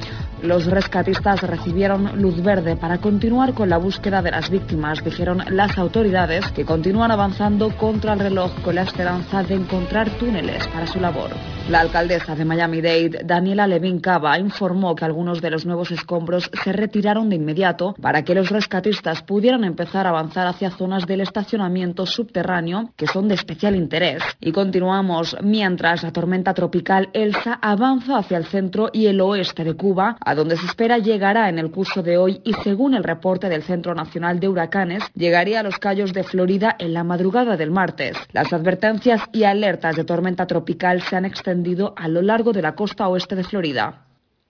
Los 0.43 0.67
rescatistas 0.67 1.41
recibieron 1.43 2.21
luz 2.21 2.43
verde 2.43 2.75
para 2.75 2.99
continuar 2.99 3.55
con 3.55 3.71
la 3.71 3.79
búsqueda 3.79 4.23
de 4.23 4.33
las 4.33 4.51
víctimas, 4.51 5.03
dijeron 5.05 5.41
las 5.51 5.79
autoridades, 5.79 6.51
que 6.51 6.65
continúan 6.65 7.13
avanzando 7.13 7.71
contra 7.77 8.15
el 8.15 8.19
reloj 8.19 8.51
con 8.63 8.75
la 8.75 8.83
esperanza 8.83 9.45
de 9.45 9.55
encontrar 9.55 10.11
túneles 10.19 10.67
para 10.67 10.89
su 10.89 10.99
labor. 10.99 11.31
La 11.71 11.79
alcaldesa 11.79 12.35
de 12.35 12.45
Miami-Dade, 12.45 13.21
Daniela 13.25 13.69
Levin 13.69 14.01
Cava, 14.01 14.37
informó 14.37 14.97
que 14.97 15.05
algunos 15.05 15.41
de 15.41 15.49
los 15.49 15.65
nuevos 15.65 15.93
escombros 15.93 16.51
se 16.65 16.73
retiraron 16.73 17.31
de 17.31 17.37
inmediato 17.37 17.95
para 18.03 18.25
que 18.25 18.35
los 18.35 18.51
rescatistas 18.51 19.23
pudieran 19.23 19.63
empezar 19.63 20.07
a 20.07 20.11
avanzar 20.11 20.49
hacia 20.49 20.73
zonas 20.73 21.07
del 21.07 21.21
estacionamiento 21.21 22.05
subterráneo 22.05 22.91
que 22.97 23.07
son 23.07 23.29
de 23.29 23.37
especial 23.37 23.77
interés. 23.77 24.25
Y 24.41 24.51
continuamos 24.51 25.37
mientras 25.41 26.03
la 26.03 26.13
tormenta 26.13 26.53
tropical 26.53 27.11
Elsa 27.13 27.61
avanza 27.63 28.19
hacia 28.19 28.39
el 28.39 28.47
centro 28.47 28.91
y 28.93 29.07
el 29.07 29.21
oeste 29.21 29.63
de 29.63 29.75
Cuba, 29.75 30.17
a 30.33 30.35
donde 30.35 30.57
se 30.57 30.65
espera 30.65 30.97
llegará 30.97 31.51
en 31.51 31.59
el 31.59 31.71
curso 31.71 32.03
de 32.03 32.17
hoy 32.17 32.41
y 32.43 32.55
según 32.65 32.95
el 32.95 33.05
reporte 33.05 33.51
del 33.51 33.63
Centro 33.63 33.95
Nacional 33.95 34.41
de 34.41 34.49
Huracanes, 34.49 35.05
llegaría 35.15 35.61
a 35.61 35.63
los 35.63 35.79
Cayos 35.79 36.15
de 36.15 36.25
Florida 36.25 36.75
en 36.79 36.95
la 36.95 37.05
madrugada 37.05 37.59
del 37.59 37.71
martes. 37.71 38.17
Las 38.33 38.51
advertencias 38.55 39.21
y 39.31 39.45
alertas 39.45 39.95
de 39.95 40.05
tormenta 40.05 40.47
tropical 40.47 41.03
se 41.03 41.17
han 41.17 41.27
extendido 41.27 41.93
a 41.99 42.09
lo 42.09 42.23
largo 42.23 42.55
de 42.55 42.63
la 42.63 42.75
costa 42.75 43.09
oeste 43.09 43.37
de 43.37 43.45
Florida. 43.45 44.07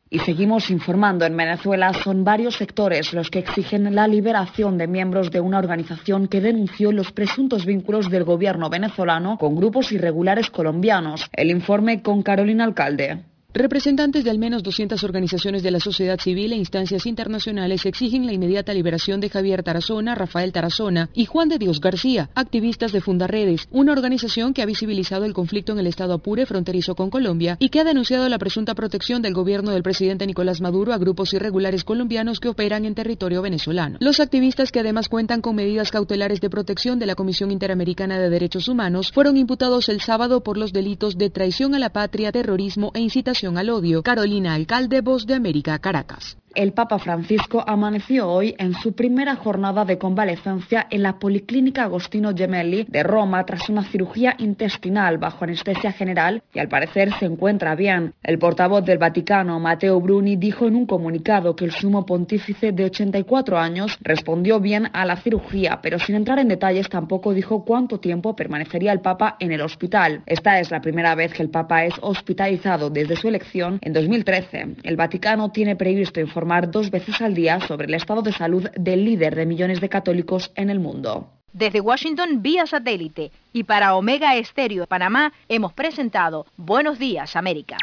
Y 0.09 0.20
seguimos 0.20 0.70
informando, 0.70 1.24
en 1.24 1.36
Venezuela 1.36 1.92
son 1.94 2.22
varios 2.22 2.54
sectores 2.54 3.12
los 3.12 3.28
que 3.28 3.40
exigen 3.40 3.92
la 3.92 4.06
liberación 4.06 4.78
de 4.78 4.86
miembros 4.86 5.32
de 5.32 5.40
una 5.40 5.59
organización 5.59 6.28
que 6.28 6.40
denunció 6.40 6.92
los 6.92 7.10
presuntos 7.10 7.66
vínculos 7.66 8.09
del 8.09 8.22
gobierno 8.22 8.70
venezolano 8.70 9.36
con 9.36 9.56
grupos 9.56 9.90
irregulares 9.90 10.48
colombianos. 10.48 11.28
El 11.32 11.50
informe 11.50 12.02
con 12.02 12.22
Carolina 12.22 12.62
Alcalde. 12.62 13.31
Representantes 13.54 14.24
de 14.24 14.30
al 14.30 14.38
menos 14.38 14.62
200 14.62 15.04
organizaciones 15.04 15.62
de 15.62 15.70
la 15.70 15.78
sociedad 15.78 16.18
civil 16.18 16.54
e 16.54 16.56
instancias 16.56 17.04
internacionales 17.04 17.84
exigen 17.84 18.24
la 18.24 18.32
inmediata 18.32 18.72
liberación 18.72 19.20
de 19.20 19.28
Javier 19.28 19.62
Tarazona, 19.62 20.14
Rafael 20.14 20.52
Tarazona 20.52 21.10
y 21.12 21.26
Juan 21.26 21.50
de 21.50 21.58
Dios 21.58 21.78
García, 21.78 22.30
activistas 22.34 22.92
de 22.92 23.02
Fundaredes, 23.02 23.68
una 23.70 23.92
organización 23.92 24.54
que 24.54 24.62
ha 24.62 24.66
visibilizado 24.66 25.26
el 25.26 25.34
conflicto 25.34 25.72
en 25.72 25.80
el 25.80 25.86
estado 25.86 26.14
Apure 26.14 26.46
fronterizo 26.46 26.94
con 26.94 27.10
Colombia 27.10 27.58
y 27.60 27.68
que 27.68 27.80
ha 27.80 27.84
denunciado 27.84 28.26
la 28.30 28.38
presunta 28.38 28.74
protección 28.74 29.20
del 29.20 29.34
gobierno 29.34 29.72
del 29.72 29.82
presidente 29.82 30.26
Nicolás 30.26 30.62
Maduro 30.62 30.94
a 30.94 30.98
grupos 30.98 31.34
irregulares 31.34 31.84
colombianos 31.84 32.40
que 32.40 32.48
operan 32.48 32.86
en 32.86 32.94
territorio 32.94 33.42
venezolano. 33.42 33.98
Los 34.00 34.20
activistas 34.20 34.72
que 34.72 34.80
además 34.80 35.10
cuentan 35.10 35.42
con 35.42 35.56
medidas 35.56 35.90
cautelares 35.90 36.40
de 36.40 36.48
protección 36.48 36.98
de 36.98 37.04
la 37.04 37.16
Comisión 37.16 37.50
Interamericana 37.50 38.18
de 38.18 38.30
Derechos 38.30 38.68
Humanos 38.68 39.12
fueron 39.12 39.36
imputados 39.36 39.90
el 39.90 40.00
sábado 40.00 40.42
por 40.42 40.56
los 40.56 40.72
delitos 40.72 41.18
de 41.18 41.28
traición 41.28 41.74
a 41.74 41.78
la 41.78 41.90
patria, 41.90 42.32
terrorismo 42.32 42.92
e 42.94 43.00
incitación 43.00 43.41
al 43.48 43.70
odio. 43.70 44.02
Carolina 44.02 44.55
Alcalde, 44.55 45.01
Voz 45.01 45.27
de 45.27 45.35
América, 45.35 45.78
Caracas. 45.81 46.36
El 46.54 46.74
Papa 46.74 46.98
Francisco 46.98 47.64
amaneció 47.66 48.28
hoy 48.28 48.54
en 48.58 48.74
su 48.74 48.94
primera 48.94 49.36
jornada 49.36 49.86
de 49.86 49.96
convalecencia 49.96 50.86
en 50.90 51.02
la 51.02 51.18
Policlínica 51.18 51.84
Agostino 51.84 52.34
Gemelli 52.36 52.84
de 52.88 53.02
Roma 53.02 53.46
tras 53.46 53.70
una 53.70 53.84
cirugía 53.84 54.34
intestinal 54.36 55.16
bajo 55.16 55.44
anestesia 55.44 55.92
general 55.92 56.42
y 56.52 56.58
al 56.58 56.68
parecer 56.68 57.10
se 57.18 57.24
encuentra 57.24 57.74
bien. 57.74 58.12
El 58.22 58.38
portavoz 58.38 58.84
del 58.84 58.98
Vaticano, 58.98 59.58
Matteo 59.60 59.98
Bruni, 59.98 60.36
dijo 60.36 60.66
en 60.66 60.76
un 60.76 60.84
comunicado 60.84 61.56
que 61.56 61.64
el 61.64 61.70
sumo 61.70 62.04
pontífice 62.04 62.72
de 62.72 62.84
84 62.84 63.58
años 63.58 63.96
respondió 64.02 64.60
bien 64.60 64.90
a 64.92 65.06
la 65.06 65.16
cirugía, 65.16 65.80
pero 65.82 65.98
sin 65.98 66.16
entrar 66.16 66.38
en 66.38 66.48
detalles 66.48 66.90
tampoco 66.90 67.32
dijo 67.32 67.64
cuánto 67.64 67.98
tiempo 67.98 68.36
permanecería 68.36 68.92
el 68.92 69.00
Papa 69.00 69.36
en 69.40 69.52
el 69.52 69.62
hospital. 69.62 70.22
Esta 70.26 70.60
es 70.60 70.70
la 70.70 70.82
primera 70.82 71.14
vez 71.14 71.32
que 71.32 71.42
el 71.42 71.48
Papa 71.48 71.86
es 71.86 71.94
hospitalizado 72.02 72.90
desde 72.90 73.16
su 73.16 73.28
elección 73.28 73.78
en 73.80 73.94
2013. 73.94 74.76
El 74.82 74.96
Vaticano 74.96 75.50
tiene 75.50 75.76
previsto 75.76 76.20
informar 76.20 76.41
dos 76.70 76.90
veces 76.90 77.20
al 77.20 77.35
día 77.35 77.60
sobre 77.60 77.86
el 77.86 77.94
estado 77.94 78.23
de 78.23 78.32
salud 78.32 78.69
del 78.77 79.05
líder 79.05 79.35
de 79.35 79.47
millones 79.47 79.81
de 79.81 79.89
católicos 79.89 80.51
en 80.55 80.70
el 80.70 80.81
mundo. 80.81 81.31
Desde 81.52 81.81
Washington 81.81 82.43
vía 82.43 82.66
satélite 82.66 83.31
y 83.52 83.64
para 83.64 83.94
Omega 83.94 84.36
Estéreo 84.36 84.82
de 84.82 84.86
Panamá 84.86 85.32
hemos 85.48 85.73
presentado 85.73 86.47
Buenos 86.56 86.98
Días 86.98 87.36
América. 87.36 87.77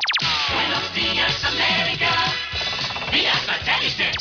Buenos 0.54 0.94
días 0.96 1.46
América, 1.46 2.10
vía 3.12 3.34
satélite 3.46 4.12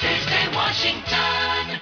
desde 0.00 0.56
Washington. 0.56 1.80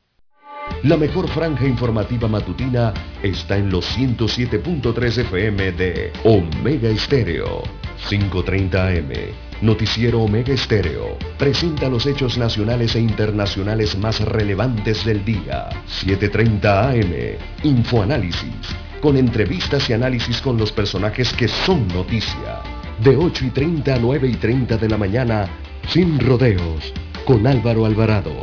La 0.85 0.97
mejor 0.97 1.29
franja 1.29 1.65
informativa 1.65 2.27
matutina 2.27 2.93
está 3.23 3.57
en 3.57 3.71
los 3.71 3.97
107.3 3.97 5.19
FM 5.19 5.73
de 5.73 6.13
Omega 6.25 6.89
Estéreo, 6.89 7.63
530 8.09 8.89
AM. 8.89 9.52
Noticiero 9.63 10.23
Omega 10.23 10.53
Estéreo 10.53 11.17
presenta 11.39 11.89
los 11.89 12.05
hechos 12.07 12.37
nacionales 12.37 12.97
e 12.97 12.99
internacionales 12.99 13.97
más 13.97 14.19
relevantes 14.19 15.05
del 15.05 15.25
día. 15.25 15.69
7.30 16.03 16.91
AM. 16.91 17.39
Infoanálisis. 17.63 18.75
Con 19.01 19.17
entrevistas 19.17 19.89
y 19.89 19.93
análisis 19.93 20.41
con 20.41 20.57
los 20.57 20.73
personajes 20.73 21.33
que 21.33 21.47
son 21.47 21.87
noticia. 21.87 22.61
De 23.05 23.17
8 23.17 23.45
y 23.45 23.51
30 23.51 23.95
a 23.95 23.99
9 24.01 24.29
y 24.31 24.35
30 24.35 24.79
de 24.79 24.89
la 24.89 24.99
mañana. 24.99 25.49
Sin 25.87 26.19
rodeos. 26.19 26.93
Con 27.25 27.47
Álvaro 27.47 27.87
Alvarado. 27.87 28.43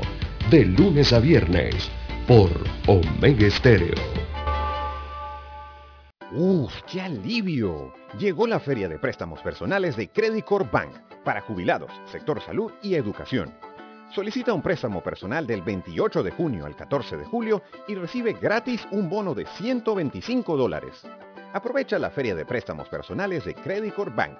De 0.49 0.63
lunes 0.63 1.11
a 1.11 1.19
viernes. 1.19 1.91
Por 2.29 2.49
Omega 2.87 3.45
Estéreo. 3.45 3.95
¡Uf, 6.31 6.71
qué 6.89 7.01
alivio! 7.01 7.91
Llegó 8.17 8.47
la 8.47 8.59
feria 8.59 8.87
de 8.87 8.99
préstamos 8.99 9.41
personales 9.41 9.97
de 9.97 10.07
Credit 10.09 10.45
Corp 10.45 10.71
Bank 10.71 11.08
para 11.23 11.41
jubilados, 11.41 11.91
sector 12.05 12.41
salud 12.41 12.71
y 12.81 12.95
educación. 12.95 13.53
Solicita 14.11 14.53
un 14.53 14.63
préstamo 14.63 15.03
personal 15.03 15.45
del 15.45 15.61
28 15.61 16.23
de 16.23 16.31
junio 16.31 16.65
al 16.65 16.75
14 16.75 17.17
de 17.17 17.25
julio 17.25 17.61
y 17.87 17.95
recibe 17.95 18.33
gratis 18.33 18.87
un 18.91 19.07
bono 19.07 19.35
de 19.35 19.45
125 19.45 20.57
dólares. 20.57 21.03
Aprovecha 21.53 21.99
la 21.99 22.09
feria 22.09 22.33
de 22.33 22.45
préstamos 22.45 22.89
personales 22.89 23.45
de 23.45 23.53
Credit 23.53 23.93
Corp 23.93 24.15
Bank. 24.15 24.37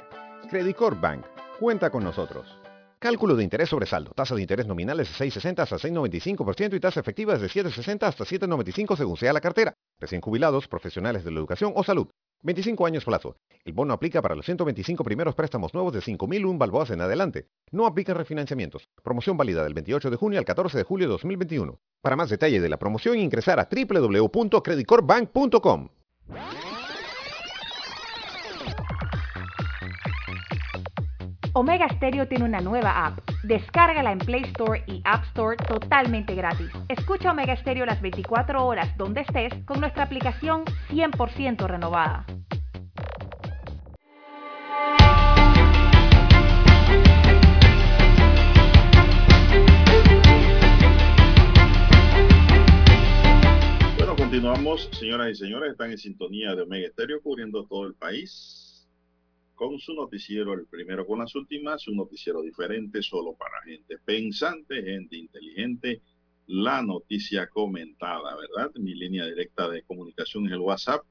Credit 0.50 0.76
Corp 0.76 1.00
Bank, 1.00 1.24
cuenta 1.60 1.92
con 1.92 2.04
nosotros. 2.04 2.48
Cálculo 3.00 3.36
de 3.36 3.44
interés 3.44 3.70
sobre 3.70 3.86
saldo. 3.86 4.12
Tasa 4.12 4.36
de 4.36 4.42
interés 4.42 4.68
nominal 4.68 5.00
es 5.00 5.18
de 5.18 5.26
6,60 5.26 5.60
hasta 5.60 5.78
6,95% 5.78 6.76
y 6.76 6.80
tasa 6.80 7.00
efectiva 7.00 7.38
de 7.38 7.48
7,60 7.48 8.04
hasta 8.04 8.26
7,95 8.26 8.98
según 8.98 9.18
sea 9.18 9.32
la 9.34 9.40
cartera. 9.40 9.74
Recién 10.00 10.20
jubilados, 10.20 10.68
profesionales 10.68 11.24
de 11.24 11.32
la 11.32 11.40
educación 11.40 11.72
o 11.76 11.84
salud. 11.84 12.10
25 12.42 12.86
años 12.86 13.06
plazo. 13.06 13.38
El 13.66 13.74
bono 13.74 13.94
aplica 13.94 14.22
para 14.22 14.36
los 14.36 14.46
125 14.46 15.04
primeros 15.04 15.36
préstamos 15.36 15.74
nuevos 15.74 15.94
de 15.94 16.00
5.001 16.00 16.58
balboas 16.58 16.90
en 16.92 17.02
adelante. 17.02 17.48
No 17.72 17.86
aplica 17.86 18.14
refinanciamientos. 18.14 18.88
Promoción 19.04 19.36
válida 19.38 19.64
del 19.64 19.74
28 19.74 20.10
de 20.10 20.18
junio 20.18 20.40
al 20.40 20.46
14 20.46 20.78
de 20.78 20.84
julio 20.84 21.08
de 21.08 21.12
2021. 21.12 21.80
Para 22.02 22.16
más 22.16 22.30
detalle 22.30 22.62
de 22.62 22.70
la 22.70 22.78
promoción 22.78 23.20
ingresar 23.20 23.60
a 23.60 23.68
www.creditcorpbank.com. 23.70 25.90
Omega 31.60 31.90
Stereo 31.90 32.26
tiene 32.26 32.46
una 32.46 32.62
nueva 32.62 33.06
app. 33.06 33.20
Descárgala 33.44 34.14
en 34.14 34.20
Play 34.20 34.44
Store 34.44 34.82
y 34.88 35.02
App 35.04 35.26
Store 35.26 35.58
totalmente 35.58 36.34
gratis. 36.34 36.70
Escucha 36.88 37.32
Omega 37.32 37.54
Stereo 37.58 37.86
las 37.86 38.02
24 38.02 38.66
horas 38.66 38.96
donde 38.96 39.20
estés 39.20 39.54
con 39.66 39.82
nuestra 39.82 40.04
aplicación 40.04 40.64
100% 40.88 41.68
renovada. 41.68 42.26
Bueno, 53.98 54.16
continuamos, 54.16 54.88
señoras 54.94 55.32
y 55.32 55.36
señores, 55.36 55.72
están 55.74 55.92
en 55.92 55.98
sintonía 55.98 56.56
de 56.56 56.62
Omega 56.62 56.88
Estéreo 56.88 57.22
cubriendo 57.22 57.66
todo 57.66 57.86
el 57.86 57.96
país 57.96 58.59
con 59.60 59.78
su 59.78 59.94
noticiero, 59.94 60.54
el 60.54 60.68
primero 60.68 61.06
con 61.06 61.20
las 61.20 61.36
últimas, 61.36 61.86
un 61.90 61.98
noticiero 61.98 62.42
diferente 62.42 63.02
solo 63.02 63.34
para 63.34 63.62
gente 63.66 63.98
pensante, 64.06 64.82
gente 64.82 65.18
inteligente, 65.18 66.02
la 66.48 66.82
noticia 66.82 67.46
comentada, 67.48 68.38
¿verdad? 68.38 68.72
Mi 68.76 68.96
línea 68.96 69.26
directa 69.26 69.68
de 69.68 69.84
comunicación 69.84 70.48
es 70.48 70.54
el 70.54 70.62
WhatsApp, 70.62 71.02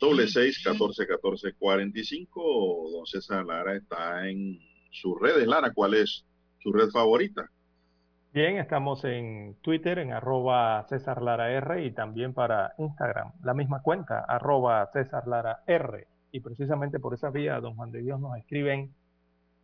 doble 0.00 0.26
seis 0.26 0.60
catorce 0.64 1.06
catorce 1.06 1.52
cuarenta 1.52 2.00
y 2.00 2.04
cinco. 2.04 2.90
Don 2.90 3.06
César 3.06 3.46
Lara 3.46 3.76
está 3.76 4.28
en 4.28 4.58
sus 4.90 5.20
redes. 5.20 5.46
Lara, 5.46 5.72
¿cuál 5.72 5.94
es 5.94 6.26
su 6.58 6.72
red 6.72 6.90
favorita? 6.90 7.48
Bien, 8.32 8.56
estamos 8.56 9.04
en 9.04 9.54
Twitter, 9.62 10.00
en 10.00 10.12
arroba 10.12 10.84
César 10.88 11.22
Lara 11.22 11.52
R 11.52 11.84
y 11.86 11.92
también 11.92 12.34
para 12.34 12.72
Instagram, 12.78 13.30
la 13.44 13.54
misma 13.54 13.80
cuenta, 13.80 14.24
arroba 14.26 14.90
César 14.92 15.28
Lara 15.28 15.62
R. 15.68 16.08
Y 16.32 16.40
precisamente 16.40 16.98
por 16.98 17.14
esa 17.14 17.30
vía, 17.30 17.60
don 17.60 17.76
Juan 17.76 17.92
de 17.92 18.02
Dios 18.02 18.18
nos 18.18 18.36
escriben 18.38 18.92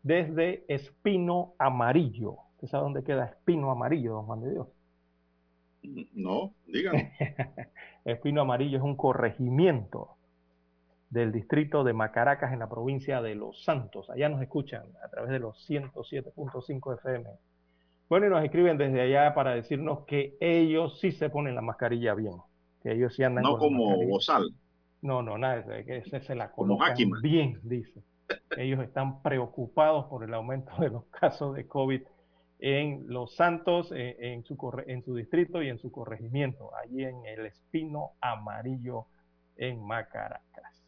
desde 0.02 0.64
Espino 0.68 1.54
Amarillo. 1.58 2.36
¿Usted 2.54 2.68
sabe 2.68 2.84
dónde 2.84 3.02
queda 3.02 3.24
Espino 3.24 3.70
Amarillo, 3.70 4.12
don 4.12 4.26
Juan 4.26 4.42
de 4.42 4.50
Dios? 4.50 4.68
No, 6.14 6.52
díganme. 6.66 7.12
Espino 8.04 8.42
Amarillo 8.42 8.78
es 8.78 8.84
un 8.84 8.96
corregimiento 8.96 10.16
del 11.10 11.32
distrito 11.32 11.84
de 11.84 11.94
Macaracas 11.94 12.52
en 12.52 12.58
la 12.58 12.68
provincia 12.68 13.22
de 13.22 13.34
Los 13.34 13.64
Santos. 13.64 14.10
Allá 14.10 14.28
nos 14.28 14.42
escuchan 14.42 14.84
a 15.02 15.08
través 15.08 15.30
de 15.30 15.38
los 15.38 15.68
107.5 15.68 16.94
FM. 16.98 17.30
Bueno, 18.08 18.26
y 18.26 18.30
nos 18.30 18.44
escriben 18.44 18.78
desde 18.78 19.00
allá 19.00 19.34
para 19.34 19.54
decirnos 19.54 20.04
que 20.06 20.36
ellos 20.40 20.98
sí 21.00 21.12
se 21.12 21.30
ponen 21.30 21.54
la 21.54 21.62
mascarilla 21.62 22.14
bien, 22.14 22.34
que 22.82 22.92
ellos 22.92 23.14
sí 23.14 23.22
andan 23.22 23.42
No 23.44 23.58
con 23.58 23.72
la 23.72 23.78
como 23.78 23.84
mascarilla. 23.86 24.10
Bozal. 24.10 24.54
No, 25.02 25.22
no, 25.22 25.38
nada, 25.38 25.84
que 25.84 26.02
se, 26.04 26.20
se 26.20 26.34
la 26.34 26.50
colocan 26.50 26.88
bien, 27.22 27.60
dice. 27.62 28.02
Ellos 28.56 28.80
están 28.80 29.22
preocupados 29.22 30.06
por 30.06 30.24
el 30.24 30.34
aumento 30.34 30.72
de 30.78 30.90
los 30.90 31.04
casos 31.06 31.54
de 31.54 31.66
COVID 31.66 32.02
en 32.60 33.04
Los 33.06 33.36
Santos, 33.36 33.92
eh, 33.94 34.16
en, 34.18 34.44
su, 34.44 34.56
en 34.86 35.04
su 35.04 35.14
distrito 35.14 35.62
y 35.62 35.68
en 35.68 35.78
su 35.78 35.92
corregimiento, 35.92 36.70
allí 36.76 37.04
en 37.04 37.24
el 37.26 37.46
Espino 37.46 38.10
Amarillo 38.20 39.06
en 39.56 39.80
Macaracas. 39.86 40.82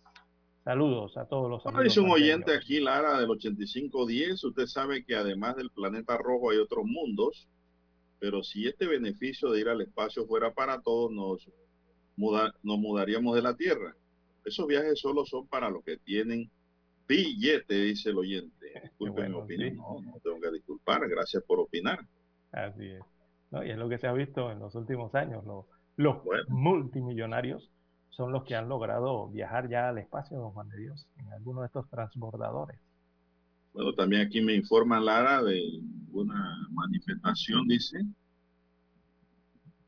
Saludos 0.64 1.16
a 1.16 1.26
todos 1.26 1.48
los 1.48 1.64
amigos. 1.64 1.84
dice 1.84 2.00
un 2.00 2.10
oyente 2.10 2.52
aquí, 2.54 2.80
Lara, 2.80 3.18
del 3.20 3.30
8510, 3.30 4.44
usted 4.44 4.66
sabe 4.66 5.04
que 5.04 5.14
además 5.16 5.56
del 5.56 5.70
planeta 5.70 6.18
rojo 6.18 6.50
hay 6.50 6.58
otros 6.58 6.84
mundos, 6.84 7.48
pero 8.18 8.42
si 8.42 8.66
este 8.66 8.86
beneficio 8.86 9.50
de 9.50 9.60
ir 9.60 9.68
al 9.68 9.80
espacio 9.80 10.26
fuera 10.26 10.52
para 10.52 10.80
todos, 10.82 11.10
nos, 11.12 11.48
muda- 12.16 12.52
nos 12.62 12.78
mudaríamos 12.78 13.34
de 13.36 13.42
la 13.42 13.56
Tierra. 13.56 13.94
Esos 14.44 14.66
viajes 14.66 14.98
solo 15.00 15.24
son 15.24 15.46
para 15.46 15.70
los 15.70 15.84
que 15.84 15.96
tienen 15.98 16.50
billete, 17.06 17.74
dice 17.74 18.10
el 18.10 18.18
oyente. 18.18 18.72
Disculpe 18.82 19.22
mi 19.22 19.28
bueno, 19.32 19.38
opinión. 19.40 19.70
sí. 19.70 19.76
No, 19.76 20.00
no 20.00 20.18
tengo 20.22 20.40
que 20.40 20.50
disculpar. 20.52 21.08
Gracias 21.08 21.42
por 21.44 21.60
opinar. 21.60 21.98
Así 22.52 22.86
es. 22.86 23.02
¿no? 23.50 23.64
Y 23.64 23.70
es 23.70 23.78
lo 23.78 23.88
que 23.88 23.98
se 23.98 24.06
ha 24.06 24.12
visto 24.12 24.50
en 24.50 24.60
los 24.60 24.74
últimos 24.74 25.14
años. 25.14 25.44
Los, 25.44 25.66
los 25.96 26.18
multimillonarios 26.48 27.70
son 28.10 28.32
los 28.32 28.44
que 28.44 28.54
han 28.54 28.68
logrado 28.68 29.28
viajar 29.28 29.68
ya 29.68 29.88
al 29.88 29.98
espacio, 29.98 30.38
don 30.38 30.52
Juan 30.52 30.68
de 30.68 30.78
Dios, 30.78 31.06
en 31.18 31.32
alguno 31.32 31.60
de 31.60 31.66
estos 31.66 31.88
transbordadores. 31.88 32.78
Bueno, 33.72 33.92
también 33.94 34.26
aquí 34.26 34.40
me 34.40 34.54
informa 34.54 35.00
Lara 35.00 35.42
de 35.42 35.62
una 36.12 36.68
manifestación, 36.70 37.68
dice, 37.68 38.00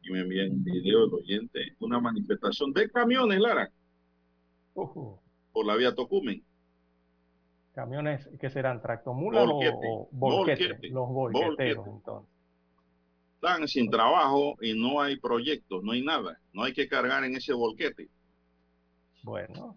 y 0.03 0.11
me 0.13 0.21
envía 0.21 0.45
un 0.49 0.63
video 0.63 1.07
del 1.07 1.15
oyente, 1.15 1.77
una 1.81 2.01
manifestación 2.01 2.73
de 2.73 2.91
camiones, 2.91 3.41
Lara, 3.41 3.71
Por 4.75 5.67
la 5.67 5.77
vía 5.77 5.95
Tocumen. 5.95 6.43
Camiones 7.75 8.29
que 8.41 8.51
serán 8.51 8.83
tractomulas 8.83 9.47
o, 9.51 10.09
Volquete, 10.13 10.89
los 10.91 11.09
volqueteros 11.09 11.57
volquete. 11.57 11.91
entonces. 11.91 12.31
Están 13.35 13.67
sin 13.67 13.91
trabajo 13.91 14.57
y 14.61 14.79
no 14.79 15.01
hay 15.01 15.19
proyectos, 15.19 15.83
no 15.83 15.93
hay 15.93 16.05
nada. 16.05 16.39
No 16.53 16.63
hay 16.65 16.73
que 16.73 16.87
cargar 16.89 17.25
en 17.25 17.35
ese 17.35 17.53
volquete. 17.53 18.09
Bueno, 19.25 19.77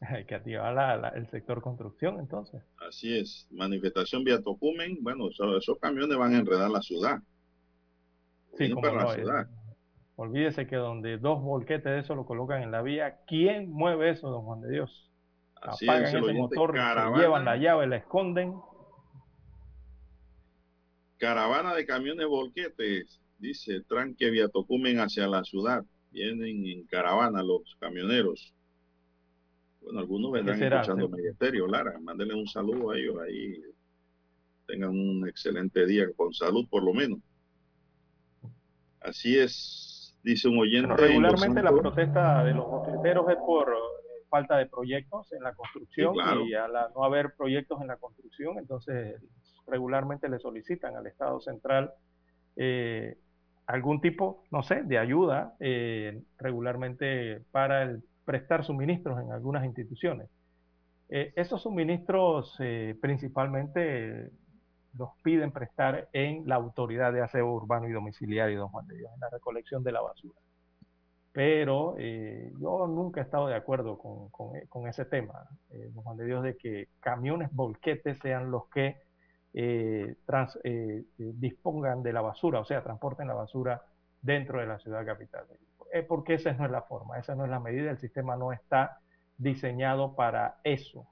hay 0.00 0.24
que 0.24 0.34
activar 0.34 0.72
la- 0.74 0.96
la- 0.96 1.08
el 1.10 1.28
sector 1.30 1.60
construcción 1.60 2.18
entonces. 2.20 2.62
Así 2.88 3.18
es. 3.18 3.46
Manifestación 3.50 4.24
vía 4.24 4.40
Tocumen. 4.40 4.98
Bueno, 5.02 5.28
eso- 5.28 5.56
esos 5.56 5.78
camiones 5.78 6.16
van 6.16 6.34
a 6.34 6.38
enredar 6.38 6.70
la 6.70 6.80
ciudad. 6.80 7.18
Sí, 8.56 8.70
como 8.70 8.82
para 8.82 9.02
no, 9.02 9.08
la 9.08 9.14
ciudad. 9.14 9.48
Olvídese 10.20 10.66
que 10.66 10.76
donde 10.76 11.16
dos 11.16 11.40
volquetes 11.40 11.84
de 11.84 12.00
eso 12.00 12.14
lo 12.14 12.26
colocan 12.26 12.62
en 12.62 12.70
la 12.70 12.82
vía, 12.82 13.20
¿quién 13.26 13.70
mueve 13.70 14.10
eso, 14.10 14.28
don 14.28 14.42
Juan 14.42 14.60
de 14.60 14.70
Dios? 14.70 15.10
Así 15.62 15.86
Apagan 15.86 16.04
es, 16.04 16.12
el 16.12 16.24
ese 16.24 16.32
motor, 16.34 16.74
se 16.76 17.18
llevan 17.18 17.46
la 17.46 17.56
llave, 17.56 17.86
la 17.86 17.96
esconden. 17.96 18.54
Caravana 21.16 21.74
de 21.74 21.86
camiones 21.86 22.26
volquetes, 22.26 23.18
dice 23.38 23.80
tranque 23.88 24.28
vía 24.28 24.48
Tocumen 24.48 25.00
hacia 25.00 25.26
la 25.26 25.42
ciudad. 25.42 25.86
Vienen 26.10 26.66
en 26.66 26.84
caravana 26.84 27.42
los 27.42 27.62
camioneros. 27.80 28.52
Bueno, 29.80 30.00
algunos 30.00 30.32
vendrán 30.32 30.62
escuchando 30.62 31.08
Ministerio, 31.08 31.66
Lara. 31.66 31.98
Mándenle 31.98 32.34
un 32.34 32.46
saludo 32.46 32.90
a 32.90 32.98
ellos 32.98 33.16
ahí. 33.26 33.58
Tengan 34.66 34.90
un 34.90 35.26
excelente 35.26 35.86
día 35.86 36.12
con 36.14 36.34
salud, 36.34 36.68
por 36.68 36.84
lo 36.84 36.92
menos. 36.92 37.20
Así 39.00 39.38
es, 39.38 39.89
dice 40.22 40.48
un 40.48 40.58
oyente. 40.58 40.94
Regularmente 40.96 41.62
la 41.62 41.70
protesta 41.72 42.44
de 42.44 42.54
los 42.54 42.66
volqueteros 42.66 43.28
es 43.30 43.36
por 43.36 43.68
eh, 43.68 44.24
falta 44.28 44.56
de 44.58 44.66
proyectos 44.66 45.32
en 45.32 45.42
la 45.42 45.52
construcción 45.54 46.14
Sí, 46.14 46.20
claro. 46.20 46.46
y 46.46 46.54
al 46.54 46.72
no 46.94 47.04
haber 47.04 47.34
proyectos 47.36 47.80
en 47.80 47.88
la 47.88 47.96
construcción, 47.96 48.58
entonces 48.58 49.20
regularmente 49.66 50.28
le 50.28 50.38
solicitan 50.38 50.96
al 50.96 51.06
Estado 51.06 51.40
central 51.40 51.92
eh, 52.56 53.16
algún 53.66 54.00
tipo, 54.00 54.44
no 54.50 54.62
sé, 54.62 54.82
de 54.82 54.98
ayuda 54.98 55.54
eh, 55.60 56.20
regularmente 56.38 57.42
para 57.52 57.82
el 57.82 58.02
prestar 58.24 58.64
suministros 58.64 59.20
en 59.22 59.32
algunas 59.32 59.64
instituciones. 59.64 60.28
Eh, 61.08 61.32
esos 61.36 61.62
suministros 61.62 62.56
principalmente 63.00 64.30
eh, 64.92 64.96
los 64.98 65.10
piden 65.22 65.52
prestar 65.52 66.08
en 66.12 66.46
la 66.48 66.56
autoridad 66.56 67.12
de 67.12 67.22
aseo 67.22 67.46
urbano 67.52 67.88
y 67.88 67.92
domiciliario, 67.92 68.60
don 68.60 68.68
Juan 68.70 68.86
de 68.86 68.96
Dios, 68.98 69.10
en 69.14 69.20
la 69.20 69.30
recolección 69.30 69.82
de 69.84 69.92
la 69.92 70.00
basura. 70.02 70.38
Pero 71.32 71.94
eh, 71.98 72.52
yo 72.58 72.86
nunca 72.88 73.20
he 73.20 73.24
estado 73.24 73.46
de 73.46 73.54
acuerdo 73.54 73.98
con, 73.98 74.30
con- 74.30 74.60
con 74.68 74.88
ese 74.88 75.04
tema, 75.04 75.48
eh, 75.70 75.90
don 75.94 76.02
Juan 76.02 76.16
de 76.16 76.24
Dios, 76.26 76.42
de 76.42 76.56
que 76.56 76.88
camiones 77.00 77.50
volquetes 77.52 78.18
sean 78.20 78.50
los 78.50 78.68
que 78.68 78.96
eh, 79.54 80.16
eh, 80.64 80.64
eh, 80.64 81.04
dispongan 81.18 82.02
de 82.02 82.12
la 82.12 82.20
basura, 82.20 82.60
o 82.60 82.64
sea, 82.64 82.82
transporten 82.82 83.28
la 83.28 83.34
basura 83.34 83.82
dentro 84.20 84.60
de 84.60 84.66
la 84.66 84.78
ciudad 84.80 85.04
capital. 85.06 85.46
Eh, 85.92 86.02
porque 86.02 86.34
esa 86.34 86.52
no 86.54 86.64
es 86.64 86.70
la 86.70 86.82
forma, 86.82 87.18
esa 87.18 87.34
no 87.34 87.44
es 87.44 87.50
la 87.50 87.60
medida, 87.60 87.90
el 87.90 87.98
sistema 87.98 88.36
no 88.36 88.52
está 88.52 89.00
diseñado 89.36 90.14
para 90.16 90.60
eso. 90.64 91.06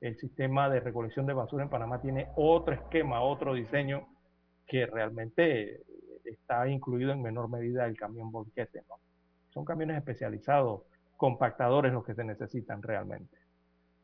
El 0.00 0.16
sistema 0.16 0.68
de 0.70 0.80
recolección 0.80 1.26
de 1.26 1.32
basura 1.32 1.64
en 1.64 1.70
Panamá 1.70 2.00
tiene 2.00 2.28
otro 2.36 2.74
esquema, 2.74 3.20
otro 3.20 3.54
diseño 3.54 4.06
que 4.66 4.86
realmente 4.86 5.76
eh, 5.76 5.82
está 6.24 6.68
incluido 6.68 7.10
en 7.12 7.22
menor 7.22 7.48
medida 7.48 7.84
el 7.86 7.96
camión 7.96 8.30
volquete. 8.30 8.82
¿no? 8.88 8.96
Son 9.50 9.64
camiones 9.64 9.96
especializados, 9.96 10.82
compactadores 11.16 11.92
los 11.92 12.04
que 12.04 12.14
se 12.14 12.22
necesitan 12.24 12.80
realmente. 12.82 13.36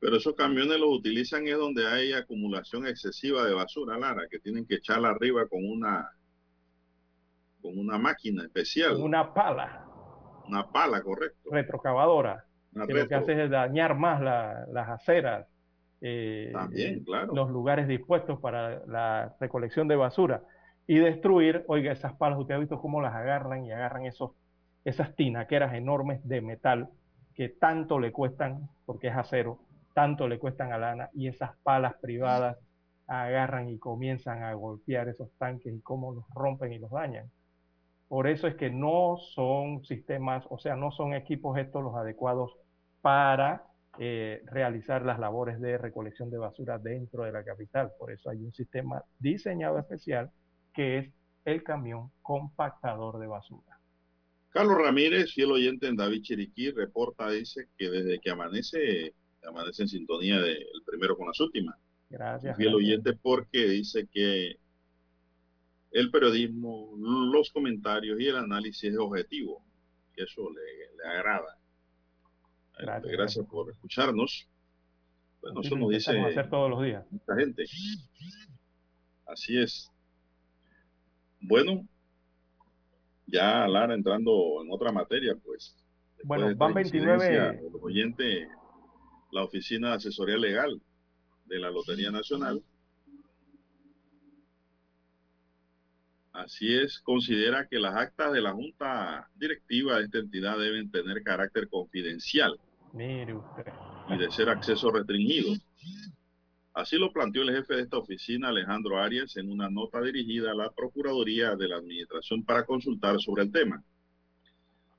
Pero 0.00 0.16
esos 0.16 0.34
camiones 0.34 0.78
los 0.80 0.90
utilizan 0.98 1.46
es 1.46 1.56
donde 1.56 1.86
hay 1.86 2.12
acumulación 2.12 2.86
excesiva 2.86 3.44
de 3.46 3.54
basura, 3.54 3.96
Lara, 3.96 4.26
que 4.28 4.38
tienen 4.40 4.66
que 4.66 4.74
echarla 4.76 5.10
arriba 5.10 5.46
con 5.48 5.64
una 5.64 6.10
con 7.62 7.78
una 7.78 7.96
máquina 7.96 8.42
especial, 8.42 8.96
Una 8.96 9.32
pala 9.32 9.86
una 10.46 10.70
pala, 10.70 11.00
correcto. 11.02 11.48
retrocavadora 11.50 12.44
Una 12.74 12.86
que 12.86 12.92
lo 12.92 13.08
que 13.08 13.14
hace 13.14 13.44
es 13.44 13.50
dañar 13.50 13.96
más 13.96 14.20
la- 14.20 14.66
las 14.70 14.88
aceras, 14.90 15.46
eh, 16.06 16.50
También, 16.52 17.02
claro. 17.02 17.34
los 17.34 17.48
lugares 17.50 17.88
dispuestos 17.88 18.38
para 18.38 18.84
la 18.84 19.34
recolección 19.40 19.88
de 19.88 19.96
basura 19.96 20.42
y 20.86 20.98
destruir, 20.98 21.64
oiga, 21.66 21.92
esas 21.92 22.12
palas, 22.12 22.38
usted 22.38 22.56
ha 22.56 22.58
visto 22.58 22.78
cómo 22.78 23.00
las 23.00 23.14
agarran 23.14 23.64
y 23.64 23.72
agarran 23.72 24.04
esos, 24.04 24.32
esas 24.84 25.16
tinaqueras 25.16 25.72
enormes 25.72 26.20
de 26.28 26.42
metal 26.42 26.90
que 27.34 27.48
tanto 27.48 27.98
le 27.98 28.12
cuestan, 28.12 28.68
porque 28.84 29.08
es 29.08 29.16
acero, 29.16 29.60
tanto 29.94 30.28
le 30.28 30.38
cuestan 30.38 30.72
a 30.74 30.78
lana 30.78 31.08
y 31.14 31.28
esas 31.28 31.56
palas 31.62 31.94
privadas 32.02 32.58
agarran 33.06 33.70
y 33.70 33.78
comienzan 33.78 34.42
a 34.42 34.52
golpear 34.52 35.08
esos 35.08 35.30
tanques 35.38 35.72
y 35.72 35.80
cómo 35.80 36.12
los 36.12 36.28
rompen 36.34 36.74
y 36.74 36.78
los 36.78 36.90
dañan. 36.90 37.30
Por 38.08 38.26
eso 38.26 38.46
es 38.46 38.56
que 38.56 38.68
no 38.68 39.16
son 39.34 39.82
sistemas, 39.86 40.44
o 40.50 40.58
sea, 40.58 40.76
no 40.76 40.90
son 40.90 41.14
equipos 41.14 41.56
estos 41.56 41.82
los 41.82 41.96
adecuados 41.96 42.52
para 43.00 43.62
eh, 43.98 44.42
realizar 44.46 45.04
las 45.04 45.18
labores 45.18 45.60
de 45.60 45.78
recolección 45.78 46.30
de 46.30 46.38
basura 46.38 46.78
dentro 46.78 47.24
de 47.24 47.32
la 47.32 47.44
capital. 47.44 47.92
Por 47.98 48.10
eso 48.12 48.30
hay 48.30 48.38
un 48.38 48.52
sistema 48.52 49.02
diseñado 49.18 49.78
especial 49.78 50.30
que 50.72 50.98
es 50.98 51.10
el 51.44 51.62
camión 51.62 52.10
compactador 52.22 53.18
de 53.18 53.26
basura. 53.26 53.78
Carlos 54.50 54.78
Ramírez, 54.78 55.32
fiel 55.32 55.52
oyente 55.52 55.86
en 55.86 55.96
David 55.96 56.22
Chiriquí, 56.22 56.70
reporta, 56.70 57.30
dice 57.30 57.68
que 57.76 57.90
desde 57.90 58.20
que 58.20 58.30
amanece, 58.30 59.14
amanece 59.46 59.82
en 59.82 59.88
sintonía 59.88 60.40
del 60.40 60.64
primero 60.86 61.16
con 61.16 61.26
las 61.26 61.40
últimas. 61.40 61.76
Gracias. 62.08 62.56
Fiel 62.56 62.70
gracias. 62.70 62.86
oyente 62.86 63.18
porque 63.20 63.66
dice 63.66 64.08
que 64.10 64.56
el 65.90 66.10
periodismo, 66.10 66.92
los 66.96 67.50
comentarios 67.50 68.20
y 68.20 68.26
el 68.26 68.36
análisis 68.36 68.92
es 68.92 68.98
objetivo. 68.98 69.64
Y 70.16 70.22
eso 70.22 70.48
le, 70.50 70.96
le 70.96 71.16
agrada. 71.16 71.58
Gracias, 72.78 73.12
Gracias, 73.12 73.46
por 73.46 73.70
escucharnos. 73.70 74.48
Bueno, 75.40 75.60
Así 75.60 75.68
eso 75.68 75.76
nos 75.76 75.90
dice 75.90 76.20
hacer 76.20 76.48
todos 76.48 76.70
los 76.70 76.82
días. 76.82 77.04
mucha 77.10 77.36
gente. 77.36 77.64
Así 79.26 79.58
es. 79.58 79.90
Bueno, 81.40 81.86
ya 83.26 83.66
Lara 83.68 83.94
entrando 83.94 84.62
en 84.62 84.72
otra 84.72 84.90
materia, 84.90 85.36
pues. 85.44 85.76
Bueno, 86.24 86.54
van 86.56 86.78
incidencia 86.78 87.50
29 87.50 87.62
de 87.62 87.70
los 87.70 87.82
oyentes, 87.82 88.48
la 89.30 89.44
Oficina 89.44 89.90
de 89.90 89.94
Asesoría 89.96 90.38
Legal 90.38 90.80
de 91.44 91.58
la 91.58 91.70
Lotería 91.70 92.10
Nacional 92.10 92.62
Así 96.34 96.74
es, 96.76 96.98
considera 96.98 97.68
que 97.68 97.78
las 97.78 97.94
actas 97.94 98.32
de 98.32 98.40
la 98.40 98.52
Junta 98.52 99.30
Directiva 99.36 99.98
de 99.98 100.06
esta 100.06 100.18
entidad 100.18 100.58
deben 100.58 100.90
tener 100.90 101.22
carácter 101.22 101.68
confidencial 101.68 102.58
Mire 102.92 103.34
usted. 103.34 103.72
y 104.10 104.18
de 104.18 104.30
ser 104.32 104.48
acceso 104.48 104.90
restringido. 104.90 105.54
Así 106.72 106.98
lo 106.98 107.12
planteó 107.12 107.42
el 107.42 107.54
jefe 107.54 107.76
de 107.76 107.82
esta 107.82 107.98
oficina, 107.98 108.48
Alejandro 108.48 109.00
Arias, 109.00 109.36
en 109.36 109.48
una 109.48 109.70
nota 109.70 110.00
dirigida 110.02 110.50
a 110.50 110.56
la 110.56 110.72
Procuraduría 110.72 111.54
de 111.54 111.68
la 111.68 111.76
Administración 111.76 112.42
para 112.44 112.66
consultar 112.66 113.20
sobre 113.20 113.44
el 113.44 113.52
tema. 113.52 113.84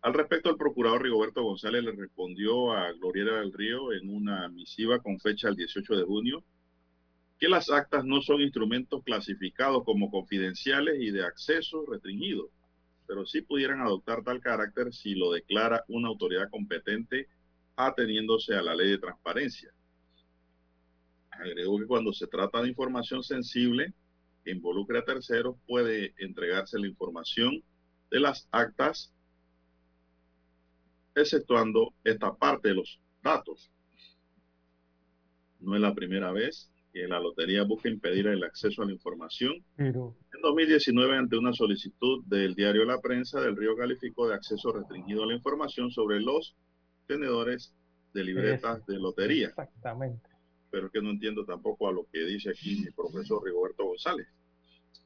Al 0.04 0.14
respecto, 0.14 0.50
el 0.50 0.56
procurador 0.56 1.04
Rigoberto 1.04 1.44
González 1.44 1.84
le 1.84 1.92
respondió 1.92 2.72
a 2.72 2.94
Gloriera 2.94 3.40
del 3.42 3.52
Río 3.52 3.92
en 3.92 4.10
una 4.10 4.48
misiva 4.48 5.00
con 5.00 5.20
fecha 5.20 5.50
el 5.50 5.58
18 5.58 5.98
de 5.98 6.04
junio 6.04 6.44
que 7.40 7.50
las 7.50 7.70
actas 7.70 8.06
no 8.06 8.22
son 8.22 8.42
instrumentos 8.42 9.04
clasificados 9.04 9.84
como 9.84 10.10
confidenciales 10.10 11.02
y 11.02 11.12
de 11.12 11.26
acceso 11.26 11.86
restringido, 11.86 12.50
pero 13.08 13.26
sí 13.26 13.42
pudieran 13.42 13.82
adoptar 13.82 14.24
tal 14.24 14.40
carácter 14.40 14.94
si 14.94 15.16
lo 15.16 15.32
declara 15.32 15.84
una 15.88 16.08
autoridad 16.08 16.50
competente 16.50 17.28
ateniéndose 17.76 18.56
a 18.56 18.62
la 18.62 18.76
ley 18.76 18.92
de 18.92 18.98
transparencia. 19.00 19.72
Agregó 21.30 21.78
que 21.80 21.86
cuando 21.86 22.14
se 22.14 22.28
trata 22.28 22.62
de 22.62 22.70
información 22.70 23.22
sensible 23.22 23.94
que 24.46 24.52
involucre 24.52 25.00
a 25.00 25.04
terceros, 25.04 25.58
puede 25.68 26.14
entregarse 26.18 26.80
la 26.80 26.88
información 26.88 27.62
de 28.12 28.20
las 28.20 28.48
actas, 28.52 29.12
exceptuando 31.16 31.94
esta 32.04 32.34
parte 32.34 32.70
de 32.70 32.76
los 32.76 33.00
datos. 33.22 33.72
No 35.60 35.76
es 35.76 35.82
la 35.82 35.94
primera 35.94 36.32
vez 36.32 36.70
que 36.96 37.10
la 37.10 37.20
lotería 37.20 37.64
busca 37.64 37.90
impedir 37.90 38.26
el 38.28 38.42
acceso 38.46 38.82
a 38.82 38.86
la 38.86 38.94
información. 38.94 39.62
Pero, 39.76 40.16
En 40.34 40.42
2019, 40.42 41.18
ante 41.18 41.38
una 41.38 41.52
solicitud 41.52 42.24
del 42.26 42.56
diario 42.56 42.86
La 42.86 43.02
Prensa, 43.02 43.42
del 43.42 43.58
Río 43.58 43.76
calificó 43.76 44.30
de 44.30 44.36
acceso 44.36 44.72
restringido 44.72 45.24
a 45.24 45.28
la 45.28 45.34
información 45.34 45.92
sobre 45.92 46.22
los 46.22 46.56
tenedores 47.06 47.74
de 48.14 48.24
libretas 48.24 48.86
de 48.86 48.98
lotería. 48.98 49.48
exactamente. 49.48 50.30
Pero 50.72 50.86
es 50.88 50.94
que 50.94 51.02
no 51.02 51.10
entiendo 51.10 51.44
tampoco 51.44 51.90
a 51.90 51.92
lo 51.92 52.08
que 52.14 52.24
dice 52.24 52.52
aquí 52.52 52.78
mi 52.78 52.90
profesor 52.92 53.44
Rigoberto 53.44 53.84
González. 53.86 54.28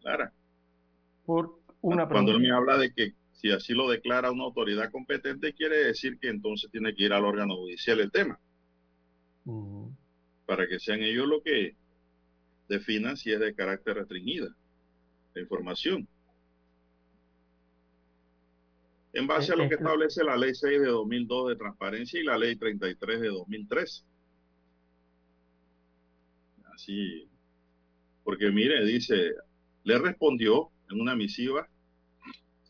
Clara, 0.01 0.31
Por 1.25 1.59
una 1.81 2.07
cuando 2.07 2.33
él 2.33 2.39
me 2.39 2.51
habla 2.51 2.77
de 2.77 2.93
que 2.93 3.13
si 3.31 3.49
así 3.49 3.73
lo 3.73 3.89
declara 3.89 4.31
una 4.31 4.43
autoridad 4.43 4.91
competente, 4.91 5.53
quiere 5.53 5.85
decir 5.85 6.19
que 6.19 6.29
entonces 6.29 6.69
tiene 6.69 6.93
que 6.93 7.05
ir 7.05 7.13
al 7.13 7.25
órgano 7.25 7.55
judicial 7.55 7.99
el 7.99 8.11
tema, 8.11 8.39
Mm, 9.45 9.87
para 10.49 10.67
que 10.67 10.79
sean 10.79 11.03
ellos 11.03 11.27
los 11.27 11.43
que 11.43 11.75
definan 12.67 13.15
si 13.15 13.31
es 13.31 13.39
de 13.39 13.53
carácter 13.53 13.97
restringida 13.97 14.47
la 15.35 15.41
información. 15.41 16.07
En 19.13 19.27
base 19.27 19.53
a 19.53 19.55
lo 19.55 19.69
que 19.69 19.75
es- 19.75 19.81
establece 19.81 20.23
la 20.23 20.35
ley 20.35 20.55
6 20.55 20.81
de 20.81 20.87
2002 20.87 21.49
de 21.49 21.55
transparencia 21.55 22.19
y 22.19 22.23
la 22.23 22.35
ley 22.35 22.55
33 22.55 23.21
de 23.21 23.27
2003. 23.27 24.03
Así, 26.73 27.29
porque 28.23 28.49
mire, 28.49 28.83
dice, 28.85 29.33
le 29.83 29.99
respondió 29.99 30.71
en 30.89 30.99
una 31.01 31.15
misiva 31.15 31.67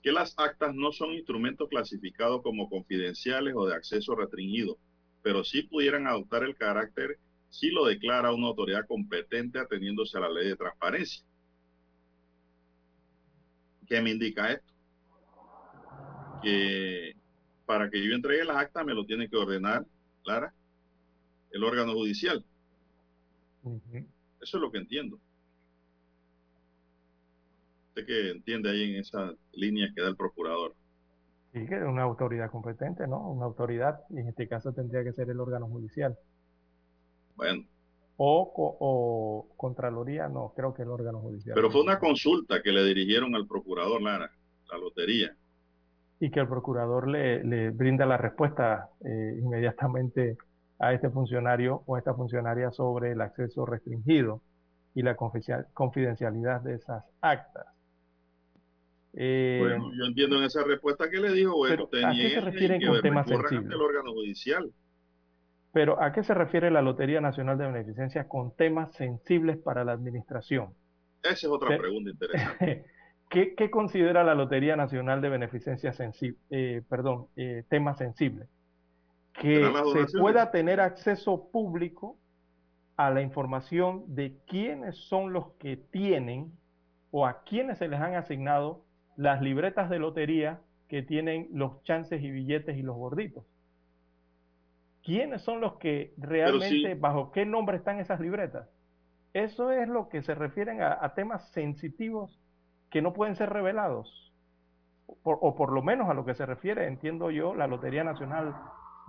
que 0.02 0.12
las 0.12 0.34
actas 0.38 0.76
no 0.76 0.92
son 0.92 1.14
instrumentos 1.14 1.70
clasificados 1.70 2.42
como 2.42 2.70
confidenciales 2.70 3.54
o 3.56 3.66
de 3.68 3.76
acceso 3.76 4.16
restringido, 4.16 4.78
pero 5.22 5.46
sí 5.46 5.64
pudieran 5.64 6.08
adoptar 6.08 6.44
el 6.44 6.56
carácter 6.56 7.20
si 7.50 7.72
lo 7.72 7.86
declara 7.86 8.34
una 8.34 8.48
autoridad 8.48 8.86
competente 8.88 9.60
ateniéndose 9.60 10.18
a 10.18 10.22
la 10.22 10.30
ley 10.30 10.48
de 10.48 10.56
transparencia. 10.56 11.24
¿Qué 13.88 14.02
me 14.02 14.12
indica 14.12 14.52
esto? 14.52 14.74
Que 16.44 17.16
para 17.66 17.90
que 17.90 18.04
yo 18.08 18.16
entregue 18.16 18.46
las 18.46 18.58
actas 18.58 18.86
me 18.86 18.94
lo 18.94 19.06
tiene 19.06 19.30
que 19.30 19.36
ordenar, 19.36 19.86
Clara, 20.24 20.54
el 21.52 21.64
órgano 21.64 21.94
judicial. 21.94 22.46
Eso 24.42 24.58
es 24.58 24.62
lo 24.62 24.72
que 24.72 24.78
entiendo. 24.78 25.20
Usted 27.90 28.06
que 28.06 28.32
entiende 28.32 28.70
ahí 28.70 28.94
en 28.94 29.00
esa 29.00 29.34
línea 29.54 29.92
que 29.94 30.02
da 30.02 30.08
el 30.08 30.16
procurador. 30.16 30.76
Sí, 31.52 31.66
que 31.66 31.76
es 31.76 31.84
una 31.84 32.04
autoridad 32.04 32.52
competente, 32.52 33.08
¿no? 33.08 33.28
Una 33.32 33.46
autoridad, 33.46 34.02
y 34.12 34.20
en 34.20 34.28
este 34.28 34.48
caso 34.48 34.72
tendría 34.72 35.04
que 35.04 35.14
ser 35.14 35.30
el 35.30 35.40
órgano 35.40 35.68
judicial. 35.68 36.16
Bueno, 37.40 37.64
O, 38.18 38.52
co- 38.54 38.76
o 38.82 39.48
Contraloría, 39.56 40.28
no, 40.28 40.52
creo 40.54 40.74
que 40.74 40.82
el 40.82 40.90
órgano 40.90 41.20
judicial. 41.22 41.56
pero 41.56 41.72
fue 41.72 41.82
una 41.82 41.98
consulta 42.00 42.62
que 42.62 42.74
le 42.74 42.84
dirigieron 42.84 43.34
al 43.34 43.48
procurador 43.48 44.02
Lara, 44.02 44.30
la 44.70 44.78
lotería. 44.78 45.34
Y 46.20 46.30
que 46.30 46.42
el 46.42 46.50
procurador 46.50 47.08
le, 47.08 47.42
le 47.46 47.70
brinda 47.70 48.06
la 48.06 48.18
respuesta 48.18 48.90
eh, 49.06 49.40
inmediatamente 49.42 50.36
a 50.80 50.92
este 50.92 51.10
funcionario 51.10 51.82
o 51.86 51.96
a 51.96 52.00
esta 52.00 52.14
funcionaria 52.14 52.72
sobre 52.72 53.14
el 53.14 53.22
acceso 53.22 53.66
restringido 53.66 54.42
y 54.94 55.02
la 55.02 55.16
confidencial- 55.16 55.68
confidencialidad 55.74 56.60
de 56.60 56.76
esas 56.76 57.06
actas. 57.22 57.68
Eh, 59.14 59.60
Bueno, 59.62 59.92
yo 59.98 60.04
entiendo 60.06 60.38
en 60.40 60.44
esa 60.44 60.62
respuesta 60.66 61.10
que 61.10 61.20
le 61.22 61.32
dijo, 61.32 61.56
bueno, 61.56 61.84
¿a 62.06 62.12
qué 62.14 62.30
se 62.32 62.42
refieren 62.42 62.82
con 62.86 63.02
temas 63.02 63.28
sensibles? 63.28 63.72
el 63.72 63.82
órgano 63.82 64.12
judicial. 64.12 64.70
Pero 65.72 66.02
¿a 66.02 66.12
qué 66.12 66.24
se 66.24 66.34
refiere 66.34 66.72
la 66.72 66.82
Lotería 66.82 67.22
Nacional 67.22 67.58
de 67.58 67.68
Beneficencia 67.68 68.28
con 68.28 68.56
temas 68.56 68.94
sensibles 68.96 69.58
para 69.58 69.84
la 69.84 69.92
administración? 69.92 70.74
Esa 71.22 71.34
es 71.34 71.46
otra 71.46 71.78
pregunta 71.78 72.10
interesante. 72.12 72.86
¿Qué, 73.30 73.54
qué 73.54 73.70
considera 73.70 74.24
la 74.24 74.34
Lotería 74.34 74.76
Nacional 74.76 75.22
de 75.22 75.30
Beneficencia 75.30 75.94
sensible? 75.94 76.40
perdón, 76.90 77.28
eh, 77.36 77.64
temas 77.70 78.00
sensibles. 78.00 78.50
Que 79.34 79.58
¿Serán 79.58 79.74
las 79.74 80.12
se 80.12 80.18
pueda 80.18 80.50
tener 80.50 80.82
acceso 80.82 81.50
público 81.52 82.18
a 82.98 83.12
la 83.12 83.22
información 83.22 84.04
de 84.08 84.36
quiénes 84.48 84.98
son 84.98 85.32
los 85.32 85.52
que 85.60 85.78
tienen 85.78 86.52
o 87.12 87.28
a 87.28 87.44
quiénes 87.44 87.78
se 87.78 87.88
les 87.88 88.00
han 88.00 88.16
asignado 88.16 88.84
las 89.16 89.42
libretas 89.42 89.90
de 89.90 90.00
lotería 90.00 90.60
que 90.88 91.04
tienen 91.04 91.48
los 91.54 91.84
chances 91.84 92.22
y 92.24 92.32
billetes 92.32 92.78
y 92.78 92.82
los 92.82 92.96
gorditos. 92.96 93.46
¿Quiénes 95.10 95.42
son 95.42 95.60
los 95.60 95.78
que 95.78 96.14
realmente, 96.18 96.94
sí. 96.94 97.00
bajo 97.00 97.32
qué 97.32 97.44
nombre 97.46 97.78
están 97.78 98.00
esas 98.00 98.20
libretas? 98.20 98.70
Eso 99.34 99.72
es 99.72 99.88
lo 99.90 100.08
que 100.08 100.22
se 100.22 100.36
refieren 100.36 100.84
a, 100.84 100.98
a 101.02 101.16
temas 101.16 101.50
sensitivos 101.52 102.40
que 102.92 103.02
no 103.02 103.12
pueden 103.14 103.36
ser 103.36 103.50
revelados. 103.50 104.32
Por- 105.24 105.40
o 105.42 105.56
por 105.56 105.72
lo 105.72 105.82
menos 105.82 106.10
a 106.10 106.14
lo 106.14 106.26
que 106.26 106.36
se 106.36 106.46
refiere, 106.46 106.86
entiendo 106.86 107.32
yo, 107.32 107.56
la 107.56 107.66
Lotería 107.66 108.04
Nacional 108.04 108.56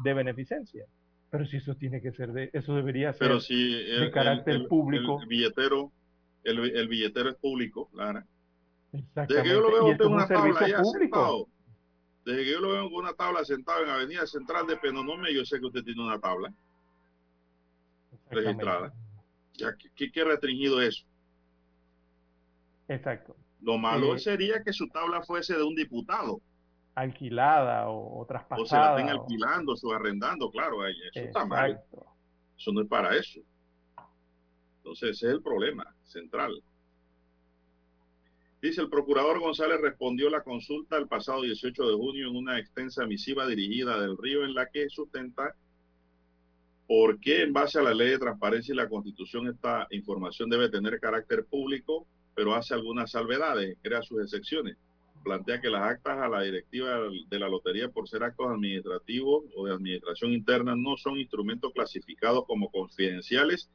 de 0.02 0.14
Beneficencia. 0.14 0.86
Pero 1.30 1.44
si 1.44 1.58
eso 1.58 1.74
tiene 1.74 2.00
que 2.00 2.12
ser 2.12 2.32
de, 2.32 2.48
eso 2.54 2.74
debería 2.74 3.12
ser 3.12 3.28
Pero 3.28 3.40
si 3.40 3.74
el, 3.74 4.00
de 4.00 4.10
carácter 4.10 4.54
el- 4.54 4.62
el- 4.62 4.68
público. 4.68 5.20
el 5.20 5.26
billetero, 5.28 5.92
el, 6.44 6.58
el 6.76 6.88
billetero 6.88 7.28
es 7.28 7.36
público, 7.36 7.90
Lara. 7.92 8.24
Desde 8.90 9.04
Exactamente. 9.06 9.42
que 9.48 9.54
yo 9.54 9.60
lo 9.60 9.70
veo 9.72 9.88
y 9.88 9.90
es 9.90 10.00
un 10.00 10.16
tabla 10.16 10.26
servicio 10.26 10.76
público. 10.82 11.48
Desde 12.24 12.44
que 12.44 12.52
yo 12.52 12.60
lo 12.60 12.72
veo 12.72 12.90
con 12.90 13.04
una 13.04 13.14
tabla 13.14 13.44
sentado 13.44 13.82
en 13.82 13.90
Avenida 13.90 14.26
Central 14.26 14.66
de 14.66 14.76
Penonomé, 14.76 15.32
yo 15.34 15.44
sé 15.44 15.58
que 15.58 15.66
usted 15.66 15.82
tiene 15.82 16.02
una 16.02 16.18
tabla 16.20 16.52
registrada. 18.30 18.92
Ya, 19.54 19.74
¿qué- 19.96 20.10
¿qué, 20.12 20.24
restringido 20.24 20.80
es 20.80 20.96
eso? 20.96 21.06
Exacto. 22.88 23.36
Lo 23.60 23.78
malo 23.78 24.14
Eh, 24.14 24.18
sería 24.18 24.62
que 24.62 24.72
su 24.72 24.88
tabla 24.88 25.22
fuese 25.22 25.56
de 25.56 25.62
un 25.62 25.74
diputado. 25.74 26.40
Alquilada 26.94 27.88
o, 27.88 28.18
o 28.18 28.20
O 28.22 28.26
se 28.26 28.32
la 28.34 28.38
traspasada. 28.46 28.98
estén 29.00 29.16
o- 29.16 29.20
alquilando, 29.22 29.76
subarrendando, 29.76 30.50
claro, 30.50 30.82
ahí, 30.82 30.94
eso 31.12 31.20
está 31.26 31.44
mal. 31.44 31.80
Eso 32.58 32.72
no 32.72 32.82
es 32.82 32.88
para 32.88 33.16
eso. 33.16 33.40
Entonces, 34.78 35.10
ese 35.10 35.26
es 35.28 35.32
el 35.34 35.42
problema 35.42 35.94
central. 36.04 36.62
Dice, 38.62 38.82
el 38.82 38.90
procurador 38.90 39.40
González 39.40 39.80
respondió 39.80 40.28
la 40.28 40.42
consulta 40.42 40.98
el 40.98 41.08
pasado 41.08 41.42
18 41.42 41.88
de 41.88 41.94
junio 41.94 42.28
en 42.28 42.36
una 42.36 42.58
extensa 42.58 43.06
misiva 43.06 43.46
dirigida 43.46 43.98
del 43.98 44.18
Río 44.18 44.44
en 44.44 44.52
la 44.52 44.66
que 44.66 44.90
sustenta 44.90 45.54
por 46.86 47.20
qué 47.20 47.42
en 47.42 47.54
base 47.54 47.78
a 47.78 47.82
la 47.82 47.94
ley 47.94 48.10
de 48.10 48.18
transparencia 48.18 48.74
y 48.74 48.76
la 48.76 48.88
constitución 48.88 49.48
esta 49.48 49.86
información 49.92 50.50
debe 50.50 50.68
tener 50.68 51.00
carácter 51.00 51.46
público, 51.46 52.06
pero 52.34 52.54
hace 52.54 52.74
algunas 52.74 53.12
salvedades, 53.12 53.78
crea 53.80 54.02
sus 54.02 54.20
excepciones. 54.20 54.76
Plantea 55.24 55.60
que 55.60 55.70
las 55.70 55.82
actas 55.82 56.18
a 56.18 56.28
la 56.28 56.42
directiva 56.42 56.98
de 57.30 57.38
la 57.38 57.48
lotería 57.48 57.88
por 57.88 58.08
ser 58.08 58.24
actos 58.24 58.46
administrativos 58.48 59.44
o 59.56 59.66
de 59.66 59.72
administración 59.72 60.32
interna 60.32 60.74
no 60.76 60.98
son 60.98 61.16
instrumentos 61.16 61.72
clasificados 61.72 62.44
como 62.46 62.70
confidenciales 62.70 63.70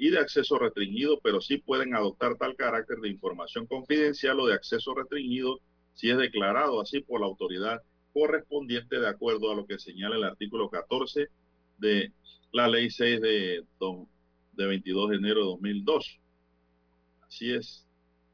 y 0.00 0.08
de 0.08 0.18
acceso 0.18 0.58
restringido, 0.58 1.20
pero 1.22 1.42
sí 1.42 1.58
pueden 1.58 1.94
adoptar 1.94 2.34
tal 2.36 2.56
carácter 2.56 2.96
de 3.00 3.10
información 3.10 3.66
confidencial 3.66 4.40
o 4.40 4.46
de 4.46 4.54
acceso 4.54 4.94
restringido 4.94 5.60
si 5.92 6.08
es 6.08 6.16
declarado 6.16 6.80
así 6.80 7.00
por 7.00 7.20
la 7.20 7.26
autoridad 7.26 7.82
correspondiente 8.14 8.98
de 8.98 9.06
acuerdo 9.06 9.52
a 9.52 9.54
lo 9.54 9.66
que 9.66 9.78
señala 9.78 10.16
el 10.16 10.24
artículo 10.24 10.70
14 10.70 11.28
de 11.76 12.14
la 12.50 12.66
ley 12.66 12.88
6 12.88 13.20
de, 13.20 13.64
de 14.52 14.66
22 14.66 15.10
de 15.10 15.16
enero 15.16 15.40
de 15.40 15.46
2002. 15.46 16.18
Así 17.20 17.52
es. 17.52 17.86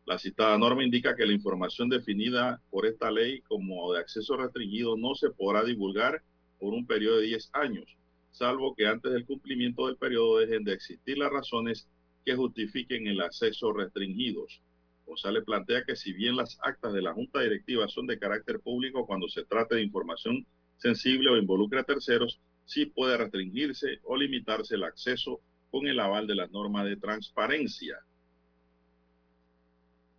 La 0.05 0.19
citada 0.21 0.57
norma 0.57 0.85
indica 0.85 1.17
que 1.17 1.27
la 1.27 1.33
información 1.33 1.89
definida 1.89 2.63
por 2.71 2.87
esta 2.87 3.11
ley 3.11 3.41
como 3.41 3.93
de 3.93 3.99
acceso 3.99 4.37
restringido 4.37 4.97
no 4.97 5.17
se 5.17 5.31
podrá 5.31 5.65
divulgar 5.65 6.23
por 6.61 6.75
un 6.75 6.87
periodo 6.87 7.17
de 7.17 7.27
10 7.27 7.51
años, 7.55 7.97
salvo 8.37 8.75
que 8.75 8.87
antes 8.87 9.13
del 9.13 9.25
cumplimiento 9.25 9.87
del 9.87 9.97
periodo 9.97 10.39
dejen 10.39 10.63
de 10.63 10.75
existir 10.75 11.17
las 11.17 11.33
razones 11.33 11.89
que 12.25 12.37
justifiquen 12.37 13.07
el 13.07 13.23
acceso 13.23 13.73
restringidos. 13.73 14.61
González 15.07 15.43
plantea 15.45 15.85
que 15.85 15.97
si 15.97 16.13
bien 16.13 16.37
las 16.37 16.59
actas 16.63 16.93
de 16.93 17.01
la 17.01 17.15
Junta 17.15 17.41
Directiva 17.41 17.89
son 17.89 18.07
de 18.07 18.19
carácter 18.19 18.61
público 18.61 19.07
cuando 19.07 19.27
se 19.29 19.45
trate 19.45 19.77
de 19.77 19.83
información 19.83 20.47
sensible 20.77 21.31
o 21.31 21.39
involucre 21.39 21.81
a 21.81 21.85
terceros, 21.85 22.39
sí 22.67 22.85
puede 22.85 23.17
restringirse 23.17 24.01
o 24.05 24.17
limitarse 24.17 24.75
el 24.75 24.85
acceso 24.85 25.41
con 25.71 25.87
el 25.87 25.99
aval 25.99 26.27
de 26.27 26.35
las 26.35 26.51
normas 26.51 26.85
de 26.85 26.97
transparencia. 26.97 27.97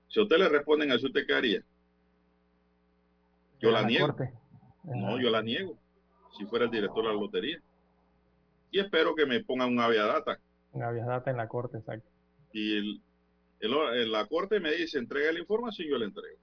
Si 0.08 0.20
a 0.20 0.24
usted 0.24 0.38
le 0.38 0.50
responden 0.50 0.92
a 0.92 0.96
eso, 0.96 1.06
¿usted 1.06 1.28
qué 1.28 1.34
haría? 1.36 1.64
Yo 3.60 3.70
la, 3.70 3.84
niego. 3.84 4.16
No, 4.86 5.22
yo 5.22 5.30
la 5.30 5.44
niego. 5.44 5.78
Si 6.36 6.46
fuera 6.46 6.66
el 6.66 6.72
director 6.72 7.04
de 7.04 7.10
la 7.10 7.20
lotería. 7.20 7.62
Y 8.72 8.80
espero 8.80 9.16
que 9.16 9.26
me 9.26 9.44
pongan 9.44 9.70
un 9.70 9.80
aviadata. 9.80 10.40
Un 10.74 10.84
aviadata 10.84 11.32
en 11.32 11.38
la 11.38 11.48
corte, 11.48 11.78
exacto. 11.78 12.08
Y 12.52 12.78
el, 12.78 13.02
el, 13.60 14.12
la 14.12 14.26
corte 14.26 14.60
me 14.60 14.72
dice, 14.72 15.00
entrega 15.00 15.32
la 15.32 15.40
información 15.40 15.88
yo 15.90 15.98
la 15.98 16.06
entrego. 16.06 16.38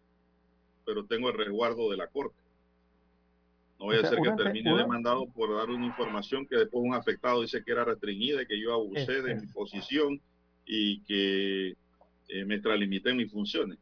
Pero 0.85 1.05
tengo 1.07 1.31
el 1.31 1.37
resguardo 1.37 1.91
de 1.91 1.97
la 1.97 2.07
corte. 2.09 2.37
No 3.79 3.87
voy 3.87 3.97
a 3.97 4.07
ser 4.07 4.19
que 4.21 4.31
termine 4.33 4.77
demandado 4.77 5.27
por 5.27 5.55
dar 5.55 5.69
una 5.69 5.87
información 5.87 6.47
que 6.47 6.57
después 6.57 6.85
un 6.85 6.95
afectado 6.95 7.41
dice 7.43 7.63
que 7.65 7.73
era 7.73 7.85
restringida 7.85 8.43
y 8.43 8.47
que 8.47 8.61
yo 8.61 8.73
abusé 8.73 9.21
de 9.21 9.35
mi 9.35 9.47
posición 9.49 10.21
y 10.65 11.01
que 11.03 11.71
eh, 12.29 12.45
me 12.47 12.55
extralimité 12.55 13.11
en 13.11 13.17
mis 13.19 13.33
funciones. 13.33 13.79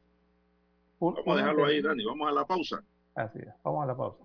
vamos 0.98 1.26
a 1.26 1.36
dejarlo 1.36 1.66
ahí, 1.66 1.82
Dani. 1.82 2.04
Vamos 2.04 2.28
a 2.28 2.32
la 2.32 2.46
pausa. 2.46 2.82
Así 3.14 3.38
es. 3.38 3.48
Vamos 3.62 3.84
a 3.84 3.86
la 3.86 3.96
pausa. 3.96 4.24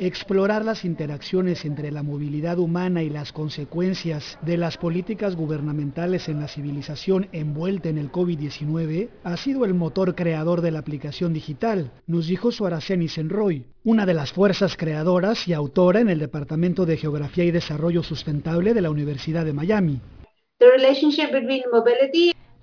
Explorar 0.00 0.64
las 0.64 0.86
interacciones 0.86 1.66
entre 1.66 1.92
la 1.92 2.02
movilidad 2.02 2.58
humana 2.58 3.02
y 3.02 3.10
las 3.10 3.32
consecuencias 3.32 4.38
de 4.40 4.56
las 4.56 4.78
políticas 4.78 5.36
gubernamentales 5.36 6.28
en 6.30 6.40
la 6.40 6.48
civilización 6.48 7.28
envuelta 7.32 7.90
en 7.90 7.98
el 7.98 8.10
COVID-19 8.10 9.10
ha 9.22 9.36
sido 9.36 9.66
el 9.66 9.74
motor 9.74 10.14
creador 10.14 10.62
de 10.62 10.70
la 10.70 10.78
aplicación 10.78 11.34
digital, 11.34 11.92
nos 12.06 12.26
dijo 12.26 12.50
Suaraceni 12.50 13.08
Senroy, 13.08 13.66
una 13.84 14.06
de 14.06 14.14
las 14.14 14.32
fuerzas 14.32 14.76
creadoras 14.76 15.46
y 15.46 15.52
autora 15.52 16.00
en 16.00 16.08
el 16.08 16.18
Departamento 16.18 16.86
de 16.86 16.96
Geografía 16.96 17.44
y 17.44 17.50
Desarrollo 17.50 18.02
Sustentable 18.02 18.72
de 18.72 18.80
la 18.80 18.90
Universidad 18.90 19.44
de 19.44 19.52
Miami. 19.52 20.00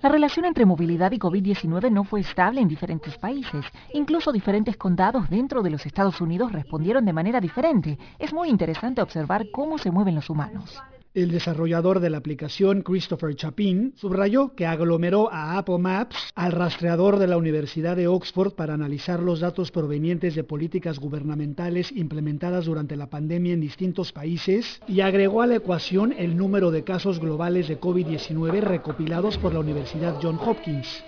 La 0.00 0.08
relación 0.08 0.44
entre 0.44 0.64
movilidad 0.64 1.10
y 1.10 1.18
COVID-19 1.18 1.90
no 1.90 2.04
fue 2.04 2.20
estable 2.20 2.60
en 2.60 2.68
diferentes 2.68 3.18
países. 3.18 3.64
Incluso 3.92 4.30
diferentes 4.30 4.76
condados 4.76 5.28
dentro 5.28 5.60
de 5.60 5.70
los 5.70 5.84
Estados 5.86 6.20
Unidos 6.20 6.52
respondieron 6.52 7.04
de 7.04 7.12
manera 7.12 7.40
diferente. 7.40 7.98
Es 8.16 8.32
muy 8.32 8.48
interesante 8.48 9.02
observar 9.02 9.46
cómo 9.50 9.76
se 9.76 9.90
mueven 9.90 10.14
los 10.14 10.30
humanos. 10.30 10.80
El 11.18 11.32
desarrollador 11.32 11.98
de 11.98 12.10
la 12.10 12.18
aplicación, 12.18 12.82
Christopher 12.82 13.34
Chapin, 13.34 13.92
subrayó 13.96 14.54
que 14.54 14.66
aglomeró 14.66 15.32
a 15.32 15.58
Apple 15.58 15.78
Maps 15.78 16.30
al 16.36 16.52
rastreador 16.52 17.18
de 17.18 17.26
la 17.26 17.36
Universidad 17.36 17.96
de 17.96 18.06
Oxford 18.06 18.52
para 18.52 18.74
analizar 18.74 19.18
los 19.18 19.40
datos 19.40 19.72
provenientes 19.72 20.36
de 20.36 20.44
políticas 20.44 21.00
gubernamentales 21.00 21.90
implementadas 21.90 22.66
durante 22.66 22.94
la 22.94 23.10
pandemia 23.10 23.54
en 23.54 23.60
distintos 23.60 24.12
países 24.12 24.80
y 24.86 25.00
agregó 25.00 25.42
a 25.42 25.48
la 25.48 25.56
ecuación 25.56 26.14
el 26.16 26.36
número 26.36 26.70
de 26.70 26.84
casos 26.84 27.18
globales 27.18 27.66
de 27.66 27.80
COVID-19 27.80 28.60
recopilados 28.60 29.38
por 29.38 29.54
la 29.54 29.58
Universidad 29.58 30.14
Johns 30.22 30.40
Hopkins. 30.46 31.02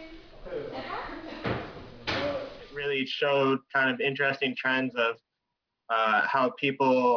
Uh, 0.45 0.81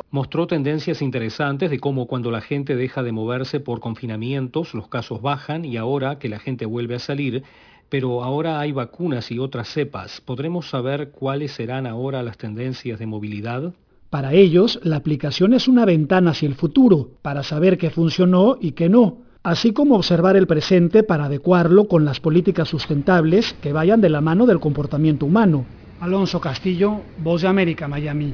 Mostró 0.09 0.47
tendencias 0.47 1.01
interesantes 1.01 1.69
de 1.69 1.79
cómo 1.79 2.07
cuando 2.07 2.31
la 2.31 2.41
gente 2.41 2.75
deja 2.75 3.03
de 3.03 3.11
moverse 3.11 3.59
por 3.59 3.79
confinamientos, 3.79 4.73
los 4.73 4.87
casos 4.87 5.21
bajan 5.21 5.63
y 5.63 5.77
ahora 5.77 6.17
que 6.17 6.29
la 6.29 6.39
gente 6.39 6.65
vuelve 6.65 6.95
a 6.95 6.99
salir, 6.99 7.43
pero 7.89 8.23
ahora 8.23 8.59
hay 8.59 8.71
vacunas 8.71 9.31
y 9.31 9.37
otras 9.37 9.67
cepas. 9.67 10.21
¿Podremos 10.21 10.69
saber 10.69 11.11
cuáles 11.11 11.51
serán 11.51 11.85
ahora 11.85 12.23
las 12.23 12.37
tendencias 12.37 12.97
de 12.97 13.05
movilidad? 13.05 13.73
Para 14.09 14.33
ellos, 14.33 14.79
la 14.83 14.95
aplicación 14.95 15.53
es 15.53 15.67
una 15.67 15.85
ventana 15.85 16.31
hacia 16.31 16.47
el 16.47 16.55
futuro, 16.55 17.11
para 17.21 17.43
saber 17.43 17.77
qué 17.77 17.91
funcionó 17.91 18.57
y 18.59 18.71
qué 18.71 18.89
no, 18.89 19.17
así 19.43 19.73
como 19.73 19.95
observar 19.95 20.35
el 20.35 20.47
presente 20.47 21.03
para 21.03 21.25
adecuarlo 21.25 21.87
con 21.87 22.05
las 22.05 22.19
políticas 22.19 22.69
sustentables 22.69 23.53
que 23.61 23.73
vayan 23.73 24.01
de 24.01 24.09
la 24.09 24.21
mano 24.21 24.47
del 24.47 24.59
comportamiento 24.59 25.27
humano. 25.27 25.65
Alonso 25.99 26.41
Castillo, 26.41 27.01
Voz 27.19 27.43
de 27.43 27.47
América, 27.47 27.87
Miami. 27.87 28.33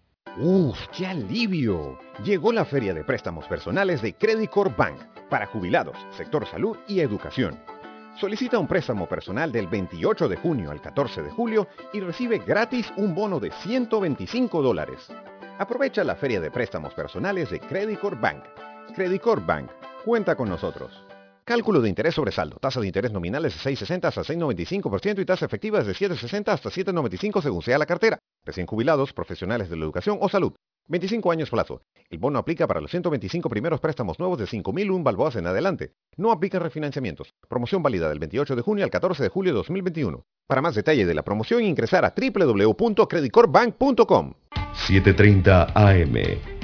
¡Uf, 0.37 0.79
qué 0.95 1.07
alivio! 1.07 1.99
Llegó 2.23 2.53
la 2.53 2.63
feria 2.63 2.93
de 2.93 3.03
préstamos 3.03 3.45
personales 3.47 4.01
de 4.01 4.13
Credit 4.13 4.49
Bank 4.77 4.97
para 5.29 5.45
jubilados, 5.45 5.97
sector 6.15 6.47
salud 6.47 6.77
y 6.87 7.01
educación. 7.01 7.59
Solicita 8.17 8.57
un 8.57 8.67
préstamo 8.67 9.09
personal 9.09 9.51
del 9.51 9.67
28 9.67 10.29
de 10.29 10.37
junio 10.37 10.71
al 10.71 10.81
14 10.81 11.21
de 11.23 11.31
julio 11.31 11.67
y 11.91 11.99
recibe 11.99 12.37
gratis 12.39 12.93
un 12.95 13.13
bono 13.13 13.41
de 13.41 13.51
125 13.51 14.61
dólares. 14.61 15.09
Aprovecha 15.59 16.03
la 16.05 16.15
feria 16.15 16.39
de 16.39 16.49
préstamos 16.49 16.93
personales 16.93 17.49
de 17.49 17.59
Credit 17.59 17.99
Bank. 18.21 18.45
Credit 18.95 19.21
Bank, 19.45 19.69
cuenta 20.05 20.35
con 20.35 20.47
nosotros. 20.47 21.10
Cálculo 21.51 21.81
de 21.81 21.89
interés 21.89 22.15
sobre 22.15 22.31
saldo. 22.31 22.55
Tasa 22.61 22.79
de 22.79 22.87
interés 22.87 23.11
nominal 23.11 23.43
es 23.43 23.61
de 23.61 23.71
6,60 23.71 24.05
hasta 24.05 24.21
6,95% 24.21 25.21
y 25.21 25.25
tasa 25.25 25.45
efectiva 25.45 25.83
de 25.83 25.91
7,60 25.91 26.47
hasta 26.47 26.69
7,95 26.69 27.41
según 27.41 27.61
sea 27.61 27.77
la 27.77 27.85
cartera. 27.85 28.19
Recién 28.45 28.65
jubilados, 28.65 29.11
profesionales 29.11 29.69
de 29.69 29.75
la 29.75 29.83
educación 29.83 30.17
o 30.21 30.29
salud. 30.29 30.53
25 30.87 31.29
años 31.29 31.49
plazo. 31.49 31.81
El 32.09 32.19
bono 32.19 32.39
aplica 32.39 32.67
para 32.67 32.79
los 32.79 32.89
125 32.89 33.49
primeros 33.49 33.81
préstamos 33.81 34.17
nuevos 34.17 34.39
de 34.39 34.45
5.001 34.45 35.03
balboas 35.03 35.35
en 35.35 35.45
adelante. 35.45 35.91
No 36.15 36.31
aplica 36.31 36.57
refinanciamientos. 36.57 37.33
Promoción 37.49 37.83
válida 37.83 38.07
del 38.07 38.19
28 38.19 38.55
de 38.55 38.61
junio 38.61 38.85
al 38.85 38.89
14 38.89 39.21
de 39.21 39.27
julio 39.27 39.51
de 39.51 39.57
2021. 39.57 40.23
Para 40.47 40.61
más 40.61 40.73
detalle 40.73 41.05
de 41.05 41.13
la 41.13 41.23
promoción 41.23 41.65
ingresar 41.65 42.05
a 42.05 42.13
www.creditcorbank.com. 42.15 44.33
730 44.87 45.73
AM 45.75 46.50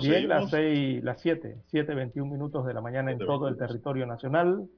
Bien, 0.00 0.28
las 0.28 0.50
6, 0.50 1.02
las 1.04 1.20
7, 1.20 1.58
7, 1.66 1.94
21 1.94 2.30
minutos 2.30 2.66
de 2.66 2.74
la 2.74 2.80
mañana 2.80 3.12
en 3.12 3.18
todo 3.18 3.48
el 3.48 3.56
territorio 3.56 4.06
nacional. 4.06 4.68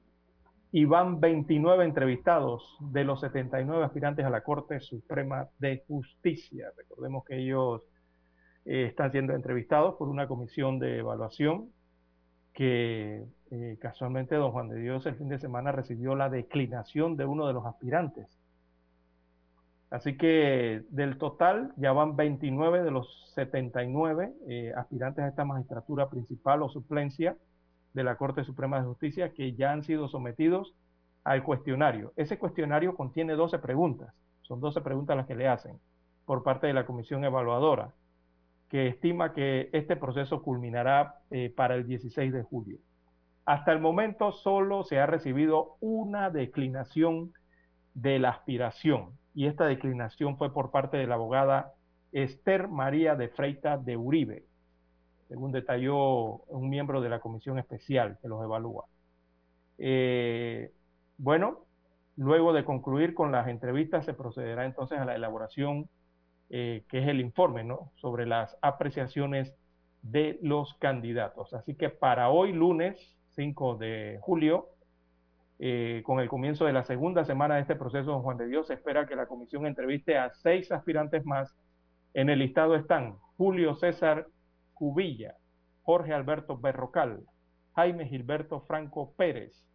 Y 0.71 0.85
van 0.85 1.19
29 1.19 1.85
entrevistados 1.85 2.77
de 2.79 3.03
los 3.03 3.19
79 3.21 3.83
aspirantes 3.83 4.25
a 4.25 4.29
la 4.31 4.41
Corte 4.41 4.79
Suprema 4.79 5.47
de 5.59 5.83
Justicia. 5.87 6.71
Recordemos 6.75 7.23
que 7.25 7.37
ellos 7.37 7.83
eh, 8.65 8.85
están 8.85 9.11
siendo 9.11 9.33
entrevistados 9.33 9.95
por 9.95 10.09
una 10.09 10.27
comisión 10.27 10.79
de 10.79 10.97
evaluación 10.99 11.69
que 12.53 13.23
eh, 13.51 13.77
casualmente 13.79 14.35
don 14.35 14.51
Juan 14.51 14.69
de 14.69 14.79
Dios 14.79 15.05
el 15.05 15.15
fin 15.15 15.29
de 15.29 15.39
semana 15.39 15.71
recibió 15.71 16.15
la 16.15 16.29
declinación 16.29 17.17
de 17.17 17.25
uno 17.25 17.47
de 17.47 17.53
los 17.53 17.65
aspirantes 17.65 18.42
Así 19.93 20.17
que 20.17 20.81
del 20.89 21.19
total 21.19 21.71
ya 21.77 21.91
van 21.93 22.15
29 22.15 22.81
de 22.81 22.89
los 22.89 23.31
79 23.35 24.33
eh, 24.47 24.73
aspirantes 24.75 25.23
a 25.23 25.27
esta 25.27 25.45
magistratura 25.45 26.09
principal 26.09 26.63
o 26.63 26.69
suplencia 26.69 27.37
de 27.93 28.03
la 28.03 28.15
Corte 28.15 28.43
Suprema 28.43 28.79
de 28.79 28.87
Justicia 28.87 29.33
que 29.33 29.53
ya 29.53 29.71
han 29.71 29.83
sido 29.83 30.07
sometidos 30.07 30.73
al 31.23 31.43
cuestionario. 31.43 32.11
Ese 32.15 32.39
cuestionario 32.39 32.95
contiene 32.95 33.33
12 33.33 33.59
preguntas, 33.59 34.11
son 34.41 34.59
12 34.61 34.81
preguntas 34.81 35.15
las 35.15 35.27
que 35.27 35.35
le 35.35 35.47
hacen 35.47 35.79
por 36.25 36.41
parte 36.41 36.65
de 36.65 36.73
la 36.73 36.87
comisión 36.87 37.23
evaluadora, 37.23 37.93
que 38.69 38.87
estima 38.87 39.31
que 39.31 39.69
este 39.73 39.95
proceso 39.95 40.41
culminará 40.41 41.19
eh, 41.29 41.53
para 41.55 41.75
el 41.75 41.85
16 41.85 42.33
de 42.33 42.41
julio. 42.41 42.79
Hasta 43.45 43.71
el 43.71 43.79
momento 43.79 44.31
solo 44.31 44.85
se 44.85 44.99
ha 44.99 45.05
recibido 45.05 45.77
una 45.81 46.31
declinación 46.31 47.31
de 47.93 48.17
la 48.17 48.29
aspiración 48.29 49.21
y 49.33 49.47
esta 49.47 49.65
declinación 49.65 50.37
fue 50.37 50.53
por 50.53 50.71
parte 50.71 50.97
de 50.97 51.07
la 51.07 51.15
abogada 51.15 51.73
Esther 52.11 52.67
María 52.67 53.15
de 53.15 53.29
Freita 53.29 53.77
de 53.77 53.97
Uribe, 53.97 54.45
según 55.27 55.51
detalló 55.51 56.43
un 56.47 56.69
miembro 56.69 57.01
de 57.01 57.09
la 57.09 57.19
comisión 57.19 57.57
especial 57.57 58.17
que 58.21 58.27
los 58.27 58.43
evalúa. 58.43 58.85
Eh, 59.79 60.71
bueno, 61.17 61.65
luego 62.15 62.53
de 62.53 62.63
concluir 62.63 63.13
con 63.13 63.31
las 63.31 63.47
entrevistas 63.47 64.05
se 64.05 64.13
procederá 64.13 64.65
entonces 64.65 64.99
a 64.99 65.05
la 65.05 65.15
elaboración, 65.15 65.89
eh, 66.49 66.83
que 66.89 66.99
es 66.99 67.07
el 67.07 67.19
informe, 67.19 67.63
¿no? 67.63 67.91
Sobre 67.95 68.27
las 68.27 68.55
apreciaciones 68.61 69.55
de 70.03 70.37
los 70.43 70.75
candidatos. 70.75 71.53
Así 71.53 71.75
que 71.75 71.89
para 71.89 72.29
hoy, 72.29 72.51
lunes 72.51 73.17
5 73.35 73.77
de 73.77 74.19
julio, 74.21 74.69
eh, 75.65 76.03
con 76.03 76.19
el 76.19 76.27
comienzo 76.27 76.65
de 76.65 76.73
la 76.73 76.83
segunda 76.83 77.23
semana 77.23 77.55
de 77.55 77.61
este 77.61 77.77
proceso, 77.77 78.19
Juan 78.19 78.35
de 78.35 78.47
Dios, 78.47 78.67
se 78.67 78.73
espera 78.73 79.07
que 79.07 79.15
la 79.15 79.27
comisión 79.27 79.65
entreviste 79.65 80.17
a 80.17 80.29
seis 80.33 80.69
aspirantes 80.73 81.25
más. 81.25 81.55
En 82.13 82.29
el 82.29 82.39
listado 82.39 82.75
están 82.75 83.15
Julio 83.37 83.73
César 83.75 84.27
Cubilla, 84.73 85.37
Jorge 85.83 86.11
Alberto 86.13 86.57
Berrocal, 86.57 87.21
Jaime 87.77 88.09
Gilberto 88.09 88.59
Franco 88.67 89.13
Pérez, 89.15 89.65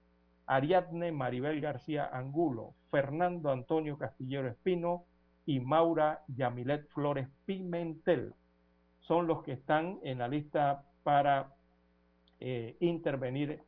Ariadne 0.45 1.11
Maribel 1.11 1.59
García 1.63 2.05
Angulo, 2.13 2.75
Fernando 2.91 3.51
Antonio 3.51 3.97
Castillero 3.97 4.47
Espino 4.47 5.07
y 5.47 5.59
Maura 5.59 6.21
Yamilet 6.29 6.87
Flores 6.91 7.31
Pimentel. 7.47 8.35
Son 9.01 9.27
los 9.27 9.43
que 9.43 9.53
están 9.53 10.01
en 10.03 10.19
la 10.19 10.29
lista 10.29 10.83
para 11.03 11.55
eh, 12.41 12.77
intervenir 12.81 13.63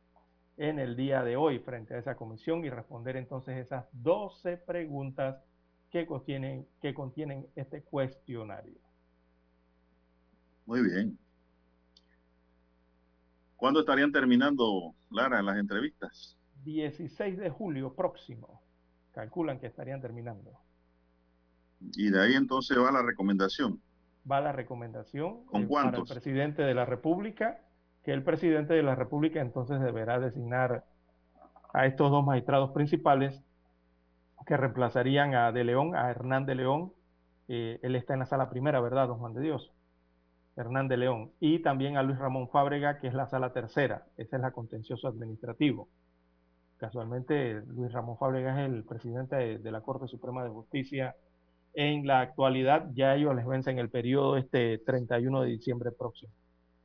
en 0.61 0.77
el 0.77 0.95
día 0.95 1.23
de 1.23 1.35
hoy 1.37 1.57
frente 1.57 1.95
a 1.95 1.97
esa 1.97 2.15
comisión 2.15 2.63
y 2.63 2.69
responder 2.69 3.17
entonces 3.17 3.57
esas 3.57 3.87
12 3.93 4.57
preguntas 4.57 5.43
que 5.89 6.05
contienen, 6.05 6.67
que 6.79 6.93
contienen 6.93 7.47
este 7.55 7.81
cuestionario. 7.81 8.79
Muy 10.67 10.83
bien. 10.83 11.17
¿Cuándo 13.55 13.79
estarían 13.79 14.11
terminando, 14.11 14.93
Lara, 15.09 15.41
las 15.41 15.57
entrevistas? 15.57 16.37
16 16.63 17.39
de 17.39 17.49
julio 17.49 17.95
próximo. 17.95 18.61
Calculan 19.13 19.59
que 19.59 19.65
estarían 19.65 19.99
terminando. 19.99 20.51
Y 21.95 22.11
de 22.11 22.21
ahí 22.21 22.35
entonces 22.35 22.77
va 22.77 22.91
la 22.91 23.01
recomendación. 23.01 23.81
Va 24.31 24.39
la 24.39 24.51
recomendación 24.51 25.43
¿Con 25.45 25.63
eh, 25.63 25.67
cuántos? 25.67 26.07
para 26.07 26.19
el 26.19 26.21
presidente 26.21 26.61
de 26.61 26.75
la 26.75 26.85
República 26.85 27.59
que 28.03 28.11
el 28.11 28.23
presidente 28.23 28.73
de 28.73 28.83
la 28.83 28.95
República 28.95 29.41
entonces 29.41 29.79
deberá 29.79 30.19
designar 30.19 30.85
a 31.73 31.85
estos 31.85 32.11
dos 32.11 32.25
magistrados 32.25 32.71
principales 32.71 33.41
que 34.45 34.57
reemplazarían 34.57 35.35
a 35.35 35.51
De 35.51 35.63
León, 35.63 35.95
a 35.95 36.09
Hernán 36.09 36.45
de 36.45 36.55
León. 36.55 36.93
Eh, 37.47 37.79
él 37.83 37.95
está 37.95 38.13
en 38.13 38.19
la 38.19 38.25
sala 38.25 38.49
primera, 38.49 38.79
¿verdad, 38.81 39.07
don 39.07 39.19
Juan 39.19 39.33
de 39.33 39.41
Dios? 39.41 39.71
Hernán 40.55 40.87
de 40.87 40.97
León. 40.97 41.31
Y 41.39 41.59
también 41.59 41.97
a 41.97 42.03
Luis 42.03 42.17
Ramón 42.17 42.49
Fábrega, 42.49 42.99
que 42.99 43.07
es 43.07 43.13
la 43.13 43.27
sala 43.27 43.53
tercera. 43.53 44.05
Esa 44.17 44.37
es 44.37 44.41
la 44.41 44.51
contencioso 44.51 45.07
administrativo. 45.07 45.87
Casualmente, 46.77 47.61
Luis 47.67 47.91
Ramón 47.91 48.17
Fábrega 48.17 48.59
es 48.59 48.69
el 48.69 48.83
presidente 48.83 49.59
de, 49.59 49.71
la 49.71 49.81
Corte 49.81 50.07
Suprema 50.07 50.43
de 50.43 50.49
Justicia. 50.49 51.15
En 51.73 52.05
la 52.07 52.21
actualidad, 52.21 52.89
ya 52.93 53.15
ellos 53.15 53.35
les 53.35 53.45
vencen 53.45 53.77
el 53.79 53.89
periodo 53.89 54.35
este 54.35 54.79
31 54.79 55.41
de 55.41 55.49
diciembre 55.49 55.91
próximo. 55.91 56.33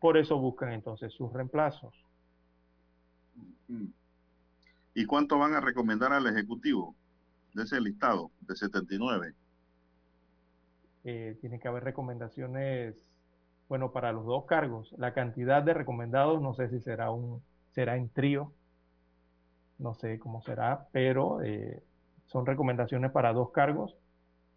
Por 0.00 0.16
eso 0.16 0.38
buscan 0.38 0.72
entonces 0.72 1.12
sus 1.12 1.32
reemplazos. 1.32 1.94
¿Y 4.94 5.04
cuánto 5.06 5.38
van 5.38 5.54
a 5.54 5.60
recomendar 5.60 6.12
al 6.12 6.26
Ejecutivo 6.26 6.94
de 7.54 7.64
ese 7.64 7.80
listado 7.80 8.30
de 8.40 8.56
79? 8.56 9.34
Eh, 11.04 11.36
tiene 11.40 11.60
que 11.60 11.68
haber 11.68 11.84
recomendaciones, 11.84 12.94
bueno, 13.68 13.92
para 13.92 14.12
los 14.12 14.24
dos 14.26 14.44
cargos. 14.46 14.92
La 14.98 15.14
cantidad 15.14 15.62
de 15.62 15.74
recomendados, 15.74 16.40
no 16.42 16.54
sé 16.54 16.68
si 16.68 16.80
será 16.80 17.10
un, 17.10 17.42
será 17.72 17.96
en 17.96 18.08
trío, 18.08 18.52
no 19.78 19.94
sé 19.94 20.18
cómo 20.18 20.42
será, 20.42 20.88
pero 20.92 21.42
eh, 21.42 21.82
son 22.26 22.46
recomendaciones 22.46 23.12
para 23.12 23.32
dos 23.32 23.50
cargos 23.50 23.96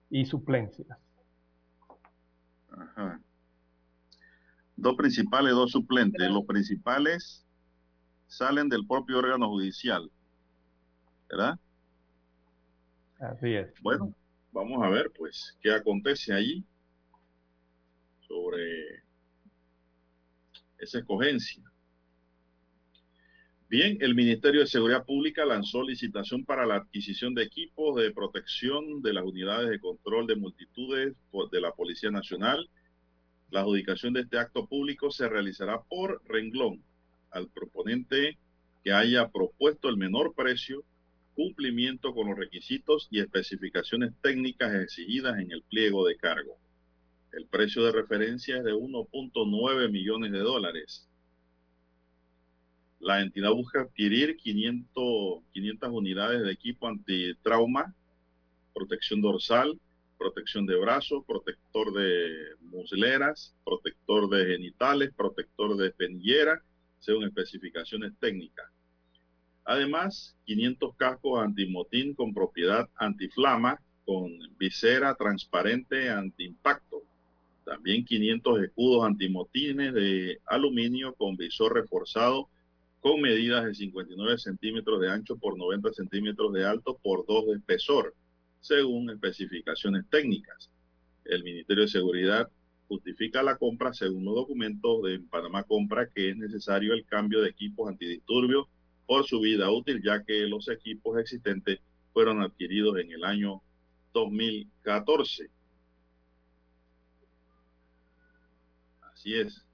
y 0.10 0.26
suplencias. 0.26 0.98
Ajá. 2.72 3.20
Dos 4.82 4.96
principales, 4.96 5.52
dos 5.52 5.72
suplentes. 5.72 6.32
Los 6.32 6.46
principales 6.46 7.46
salen 8.28 8.70
del 8.70 8.88
propio 8.88 9.20
órgano 9.20 9.50
judicial, 9.50 10.10
¿verdad? 11.30 11.60
Así 13.20 13.56
es. 13.56 13.74
Bueno, 13.82 14.16
vamos 14.54 14.82
a 14.82 14.90
ver, 14.90 15.12
pues, 15.18 15.58
qué 15.62 15.74
acontece 15.74 16.34
allí 16.34 16.64
sobre 18.26 19.04
esa 20.78 21.00
escogencia. 21.00 21.62
Bien, 23.68 23.98
el 24.00 24.16
Ministerio 24.16 24.62
de 24.62 24.68
Seguridad 24.68 25.06
Pública 25.06 25.44
lanzó 25.46 25.84
licitación 25.84 26.46
para 26.46 26.66
la 26.66 26.76
adquisición 26.76 27.36
de 27.36 27.44
equipos 27.44 28.02
de 28.02 28.12
protección 28.12 29.02
de 29.02 29.12
las 29.12 29.26
unidades 29.26 29.70
de 29.70 29.80
control 29.80 30.26
de 30.26 30.38
multitudes 30.38 31.16
de 31.52 31.62
la 31.62 31.72
Policía 31.74 32.12
Nacional. 32.12 32.70
La 33.52 33.62
adjudicación 33.62 34.14
de 34.14 34.22
este 34.22 34.38
acto 34.38 34.68
público 34.68 35.10
se 35.12 35.28
realizará 35.28 35.82
por 35.82 36.22
renglón 36.28 36.84
al 37.32 37.48
proponente 37.50 38.38
que 38.84 38.92
haya 38.92 39.30
propuesto 39.30 39.90
el 39.90 39.98
menor 39.98 40.34
precio, 40.36 40.84
cumplimiento 41.36 42.14
con 42.14 42.30
los 42.30 42.38
requisitos 42.38 43.08
y 43.10 43.20
especificaciones 43.20 44.14
técnicas 44.22 44.74
exigidas 44.74 45.40
en 45.40 45.52
el 45.52 45.64
pliego 45.64 46.06
de 46.06 46.16
cargo. 46.18 46.58
El 47.32 47.46
precio 47.46 47.84
de 47.84 47.92
referencia 47.92 48.58
es 48.58 48.64
de 48.64 48.74
1.9 48.74 49.92
millones 49.92 50.32
de 50.32 50.40
dólares. 50.40 51.08
La 53.00 53.22
entidad 53.22 53.52
busca 53.52 53.82
adquirir 53.82 54.36
500, 54.38 55.44
500 55.54 55.90
unidades 55.92 56.44
de 56.44 56.52
equipo 56.52 56.88
antitrauma, 56.88 57.96
protección 58.74 59.22
dorsal, 59.22 59.80
protección 60.20 60.66
de 60.66 60.76
brazos, 60.76 61.24
protector 61.26 61.94
de 61.94 62.30
musleras, 62.62 63.56
protector 63.64 64.30
de 64.30 64.46
genitales, 64.46 65.12
protector 65.16 65.78
de 65.78 65.88
espinillera, 65.88 66.62
según 67.00 67.24
especificaciones 67.24 68.12
técnicas. 68.20 68.68
Además, 69.64 70.36
500 70.46 70.96
cascos 70.98 71.42
antimotín 71.42 72.14
con 72.14 72.34
propiedad 72.34 72.90
antiflama, 72.96 73.80
con 74.06 74.32
visera 74.58 75.16
transparente 75.16 76.10
antiimpacto. 76.10 77.04
También 77.64 78.04
500 78.04 78.64
escudos 78.64 79.06
antimotines 79.06 79.94
de 79.94 80.40
aluminio 80.48 81.14
con 81.14 81.38
visor 81.38 81.76
reforzado 81.76 82.50
con 83.00 83.22
medidas 83.22 83.64
de 83.66 83.76
59 83.76 84.38
centímetros 84.40 85.00
de 85.00 85.10
ancho 85.10 85.38
por 85.38 85.58
90 85.58 85.94
centímetros 85.94 86.52
de 86.52 86.66
alto 86.66 86.98
por 87.02 87.26
2 87.26 87.48
de 87.48 87.54
espesor, 87.54 88.14
según 88.62 89.10
especificaciones 89.10 90.06
técnicas. 90.10 90.70
El 91.26 91.44
Ministerio 91.44 91.84
de 91.84 91.90
Seguridad 91.90 92.50
justifica 92.88 93.44
la 93.44 93.58
compra 93.58 93.94
según 93.94 94.26
los 94.26 94.36
documentos 94.36 95.04
de 95.04 95.20
Panamá 95.20 95.64
Compra 95.64 96.10
que 96.10 96.32
es 96.32 96.38
necesario 96.38 96.94
el 96.94 97.06
cambio 97.06 97.42
de 97.42 97.50
equipos 97.50 97.88
antidisturbios 97.88 98.68
por 99.06 99.26
su 99.26 99.40
vida 99.40 99.72
útil, 99.72 100.02
ya 100.04 100.24
que 100.24 100.48
los 100.48 100.68
equipos 100.70 101.20
existentes 101.20 101.80
fueron 102.14 102.42
adquiridos 102.42 102.98
en 103.00 103.12
el 103.12 103.24
año 103.24 103.62
2014. 104.14 105.50
Así 109.14 109.36
es. 109.36 109.66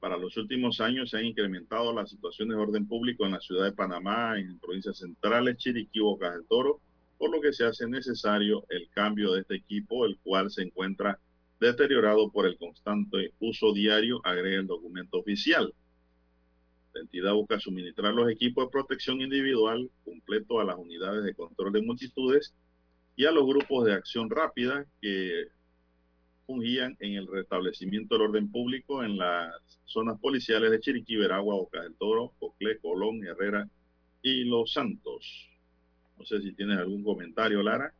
Para 0.00 0.16
los 0.16 0.36
últimos 0.36 0.80
años 0.80 1.10
se 1.10 1.18
han 1.18 1.26
incrementado 1.26 1.92
las 1.92 2.10
situaciones 2.10 2.56
de 2.56 2.62
orden 2.62 2.86
público 2.86 3.26
en 3.26 3.32
la 3.32 3.40
ciudad 3.40 3.64
de 3.64 3.72
Panamá, 3.72 4.38
en 4.38 4.58
provincias 4.58 4.98
centrales, 4.98 5.58
Chiriquí, 5.58 6.00
Bocas 6.00 6.32
del 6.32 6.46
Toro, 6.46 6.80
por 7.20 7.30
lo 7.30 7.42
que 7.42 7.52
se 7.52 7.66
hace 7.66 7.86
necesario 7.86 8.64
el 8.70 8.88
cambio 8.94 9.32
de 9.32 9.42
este 9.42 9.56
equipo, 9.56 10.06
el 10.06 10.16
cual 10.20 10.50
se 10.50 10.62
encuentra 10.62 11.20
deteriorado 11.60 12.32
por 12.32 12.46
el 12.46 12.56
constante 12.56 13.34
uso 13.40 13.74
diario, 13.74 14.22
agrega 14.24 14.60
el 14.60 14.66
documento 14.66 15.18
oficial. 15.18 15.74
La 16.94 17.02
entidad 17.02 17.34
busca 17.34 17.60
suministrar 17.60 18.14
los 18.14 18.30
equipos 18.30 18.64
de 18.64 18.70
protección 18.70 19.20
individual 19.20 19.90
completo 20.02 20.60
a 20.60 20.64
las 20.64 20.78
unidades 20.78 21.22
de 21.22 21.34
control 21.34 21.74
de 21.74 21.82
multitudes 21.82 22.54
y 23.16 23.26
a 23.26 23.32
los 23.32 23.44
grupos 23.46 23.84
de 23.84 23.92
acción 23.92 24.30
rápida 24.30 24.86
que 25.02 25.48
fungían 26.46 26.96
en 27.00 27.16
el 27.16 27.26
restablecimiento 27.26 28.14
del 28.14 28.28
orden 28.28 28.50
público 28.50 29.04
en 29.04 29.18
las 29.18 29.52
zonas 29.84 30.18
policiales 30.20 30.70
de 30.70 30.80
Chiriquí, 30.80 31.16
Veragua, 31.16 31.54
Boca 31.54 31.82
del 31.82 31.96
Toro, 31.96 32.32
Coclé, 32.38 32.78
Colón, 32.78 33.22
Herrera 33.26 33.68
y 34.22 34.44
Los 34.44 34.72
Santos. 34.72 35.49
No 36.20 36.26
sé 36.26 36.38
si 36.42 36.52
tienes 36.52 36.78
algún 36.78 37.02
comentario, 37.02 37.62
Lara. 37.62 37.94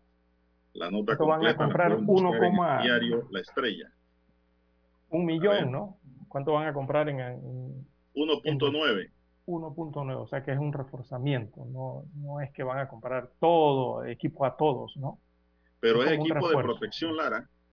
La 0.75 0.91
nota 0.91 1.13
Esto 1.13 1.27
van 1.27 1.41
a 1.47 1.57
completa 1.57 1.65
comprar 1.65 1.89
pueden 1.89 2.07
buscar 2.07 2.45
en 2.45 2.53
1, 2.53 2.77
el 2.77 2.83
diario 2.83 3.29
La 3.31 3.41
Estrella. 3.41 3.91
un 5.09 5.25
millón, 5.25 5.73
¿no? 5.73 5.97
¿Cuánto 6.29 6.53
van 6.53 6.69
a 6.69 6.75
comprar 6.75 7.09
en, 7.09 7.19
en 7.19 7.87
1.9. 8.15 9.11
1.9? 9.47 10.17
O 10.17 10.27
sea 10.27 10.45
que 10.45 10.53
es 10.53 10.59
un 10.59 10.71
reforzamiento, 10.75 11.65
no, 11.65 12.05
no 12.15 12.43
es 12.43 12.53
que 12.53 12.63
van 12.63 12.79
a 12.79 12.89
comprar 12.89 13.31
todo, 13.41 14.05
equipo 14.05 14.45
a 14.45 14.55
todos, 14.55 14.95
¿no? 14.99 15.19
Pero 15.81 16.05
Es 16.05 16.13
equipo 16.13 16.51
de 16.51 16.63
protección, 16.63 17.17
Lara. 17.17 17.49